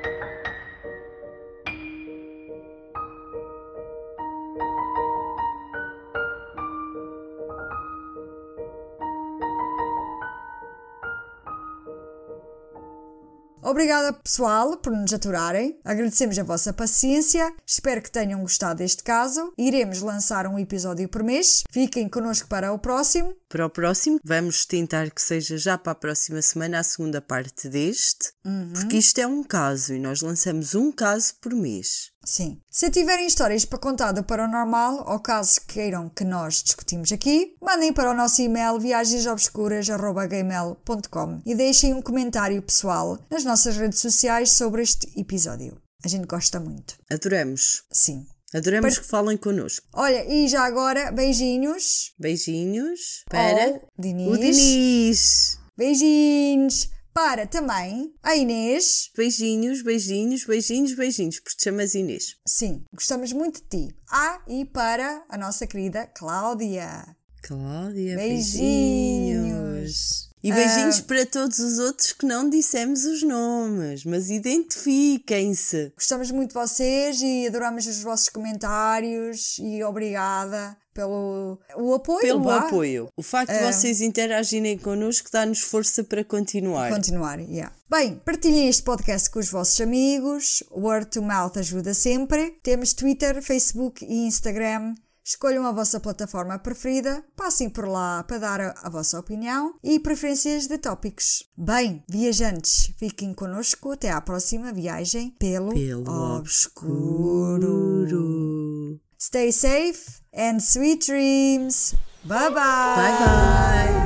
Obrigada, 13.75 14.13
pessoal, 14.13 14.77
por 14.77 14.93
nos 14.93 15.13
aturarem. 15.13 15.77
Agradecemos 15.85 16.39
a 16.39 16.45
vossa 16.45 16.73
paciência. 16.73 17.53
Espero 17.67 18.01
que 18.01 18.09
tenham 18.09 18.41
gostado 18.41 18.79
deste 18.79 19.03
caso. 19.03 19.53
Iremos 19.59 20.01
lançar 20.01 20.47
um 20.47 20.57
episódio 20.57 21.09
por 21.09 21.25
mês. 21.25 21.65
Fiquem 21.73 22.09
connosco 22.09 22.47
para 22.47 22.73
o 22.73 22.79
próximo. 22.79 23.35
Para 23.49 23.67
o 23.67 23.71
próximo, 23.71 24.21
vamos 24.23 24.65
tentar 24.65 25.11
que 25.11 25.21
seja 25.21 25.59
já 25.59 25.77
para 25.77 25.91
a 25.91 25.97
próxima 25.97 26.41
semana 26.41 26.79
a 26.79 26.85
segunda 26.85 27.21
parte 27.21 27.69
deste, 27.69 28.33
porque 28.75 28.97
isto 28.97 29.21
é 29.21 29.27
um 29.27 29.43
caso 29.43 29.93
e 29.93 29.99
nós 29.99 30.23
lançamos 30.23 30.77
um 30.77 30.93
caso 30.93 31.35
por 31.41 31.53
mês. 31.53 32.14
Sim. 32.27 32.59
Se 32.71 32.91
tiverem 32.91 33.27
histórias 33.27 33.65
para 33.65 33.79
contar 33.79 34.13
do 34.13 34.23
paranormal 34.25 35.05
ou 35.09 35.19
casos 35.21 35.59
que 35.59 35.75
queiram 35.75 36.09
que 36.09 36.25
nós 36.25 36.63
discutimos 36.63 37.13
aqui, 37.13 37.55
mandem 37.63 37.93
para 37.93 38.11
o 38.11 38.15
nosso 38.15 38.41
e-mail 38.43 38.79
viagensobscuras.gmail.com 38.81 41.43
e 41.45 41.55
deixem 41.55 41.93
um 41.95 42.03
comentário 42.03 42.61
pessoal 42.63 43.19
nas 43.31 43.45
nossas 43.45 43.77
redes 43.77 43.99
sociais 44.01 44.53
sobre 44.53 44.83
este 44.83 45.09
episódio. 45.21 45.81
A 46.05 46.09
gente 46.09 46.27
gosta 46.27 46.59
muito. 46.61 46.95
Adoramos. 47.11 47.83
Sim. 47.93 48.25
Adoramos 48.55 48.95
Para- 48.95 49.03
que 49.03 49.09
falem 49.11 49.37
connosco. 49.37 49.85
Olha, 49.93 50.25
e 50.33 50.47
já 50.49 50.63
agora, 50.65 51.11
beijinhos. 51.11 52.13
Beijinhos 52.19 53.25
para 53.29 53.81
Diniz. 53.99 54.29
o 54.33 54.39
Diniz. 54.39 55.59
Beijinhos. 55.77 56.89
Para 57.15 57.47
também 57.47 58.13
a 58.25 58.35
Inês. 58.35 59.09
Beijinhos, 59.17 59.83
beijinhos, 59.83 60.45
beijinhos, 60.45 60.95
beijinhos, 60.97 61.39
porque 61.39 61.57
te 61.57 61.63
chamas 61.63 61.95
Inês. 61.95 62.35
Sim, 62.45 62.85
gostamos 62.93 63.33
muito 63.33 63.63
de 63.63 63.69
ti. 63.69 63.97
Ah, 64.11 64.43
e 64.49 64.65
para 64.65 65.25
a 65.29 65.39
nossa 65.39 65.65
querida 65.65 66.09
Cláudia. 66.09 67.17
Cláudia, 67.41 68.17
Beijinhos. 68.17 68.51
beijinhos. 68.53 70.34
E 70.45 70.53
beijinhos 70.53 71.01
para 71.01 71.25
todos 71.25 71.59
os 71.59 71.79
outros 71.79 72.13
que 72.13 72.27
não 72.27 72.51
dissemos 72.51 73.07
os 73.07 73.23
nomes, 73.23 74.05
mas 74.05 74.29
identifiquem-se. 74.29 75.91
Gostamos 75.97 76.31
muito 76.31 76.51
de 76.51 76.55
vocês 76.55 77.23
e 77.23 77.47
adoramos 77.47 77.87
os 77.87 78.03
vossos 78.03 78.29
comentários 78.29 79.57
e 79.59 79.83
obrigada 79.83 80.77
pelo 80.93 81.59
o 81.77 81.95
apoio. 81.95 82.21
Pelo 82.21 82.51
apoio. 82.51 83.09
O 83.17 83.23
facto 83.23 83.53
de 83.53 83.65
vocês 83.65 84.03
interagirem 84.03 84.77
connosco 84.77 85.31
dá-nos 85.33 85.61
força 85.61 86.05
para 86.05 86.23
continuar. 86.23 86.91
Continuar, 86.91 87.41
yeah. 87.41 87.75
Bem, 87.91 88.21
partilhem 88.25 88.69
este 88.69 88.83
podcast 88.83 89.31
com 89.31 89.39
os 89.39 89.51
vossos 89.51 89.81
amigos. 89.81 90.63
Word 90.71 91.07
to 91.07 91.23
mouth 91.23 91.57
ajuda 91.57 91.95
sempre. 91.95 92.51
Temos 92.63 92.93
Twitter, 92.93 93.43
Facebook 93.43 94.05
e 94.05 94.27
Instagram. 94.27 94.95
Escolham 95.27 95.65
a 95.67 95.73
vossa 95.73 95.99
plataforma 95.99 96.59
preferida, 96.59 97.25
passem 97.35 97.71
por 97.71 97.89
lá 97.89 98.23
para 98.25 98.39
dar 98.39 98.61
a, 98.61 98.75
a 98.83 98.91
vossa 98.91 99.19
opinião 99.19 99.75
e 99.83 99.99
preferências 99.99 100.67
de 100.67 100.77
tópicos. 100.77 101.49
Bem, 101.57 102.05
viajantes, 102.07 102.93
fiquem 102.99 103.33
connosco 103.33 103.93
até 103.93 104.11
à 104.11 104.21
próxima 104.21 104.71
viagem 104.71 105.31
pelo, 105.39 105.73
Pelo 105.73 106.11
obscuro. 106.37 107.57
obscuro. 107.57 109.01
Stay 109.19 109.51
safe 109.51 110.21
and 110.35 110.61
sweet 110.61 111.07
dreams. 111.07 111.95
Bye 112.25 112.51
bye. 112.51 112.97
Bye 112.97 113.19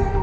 bye. 0.09 0.18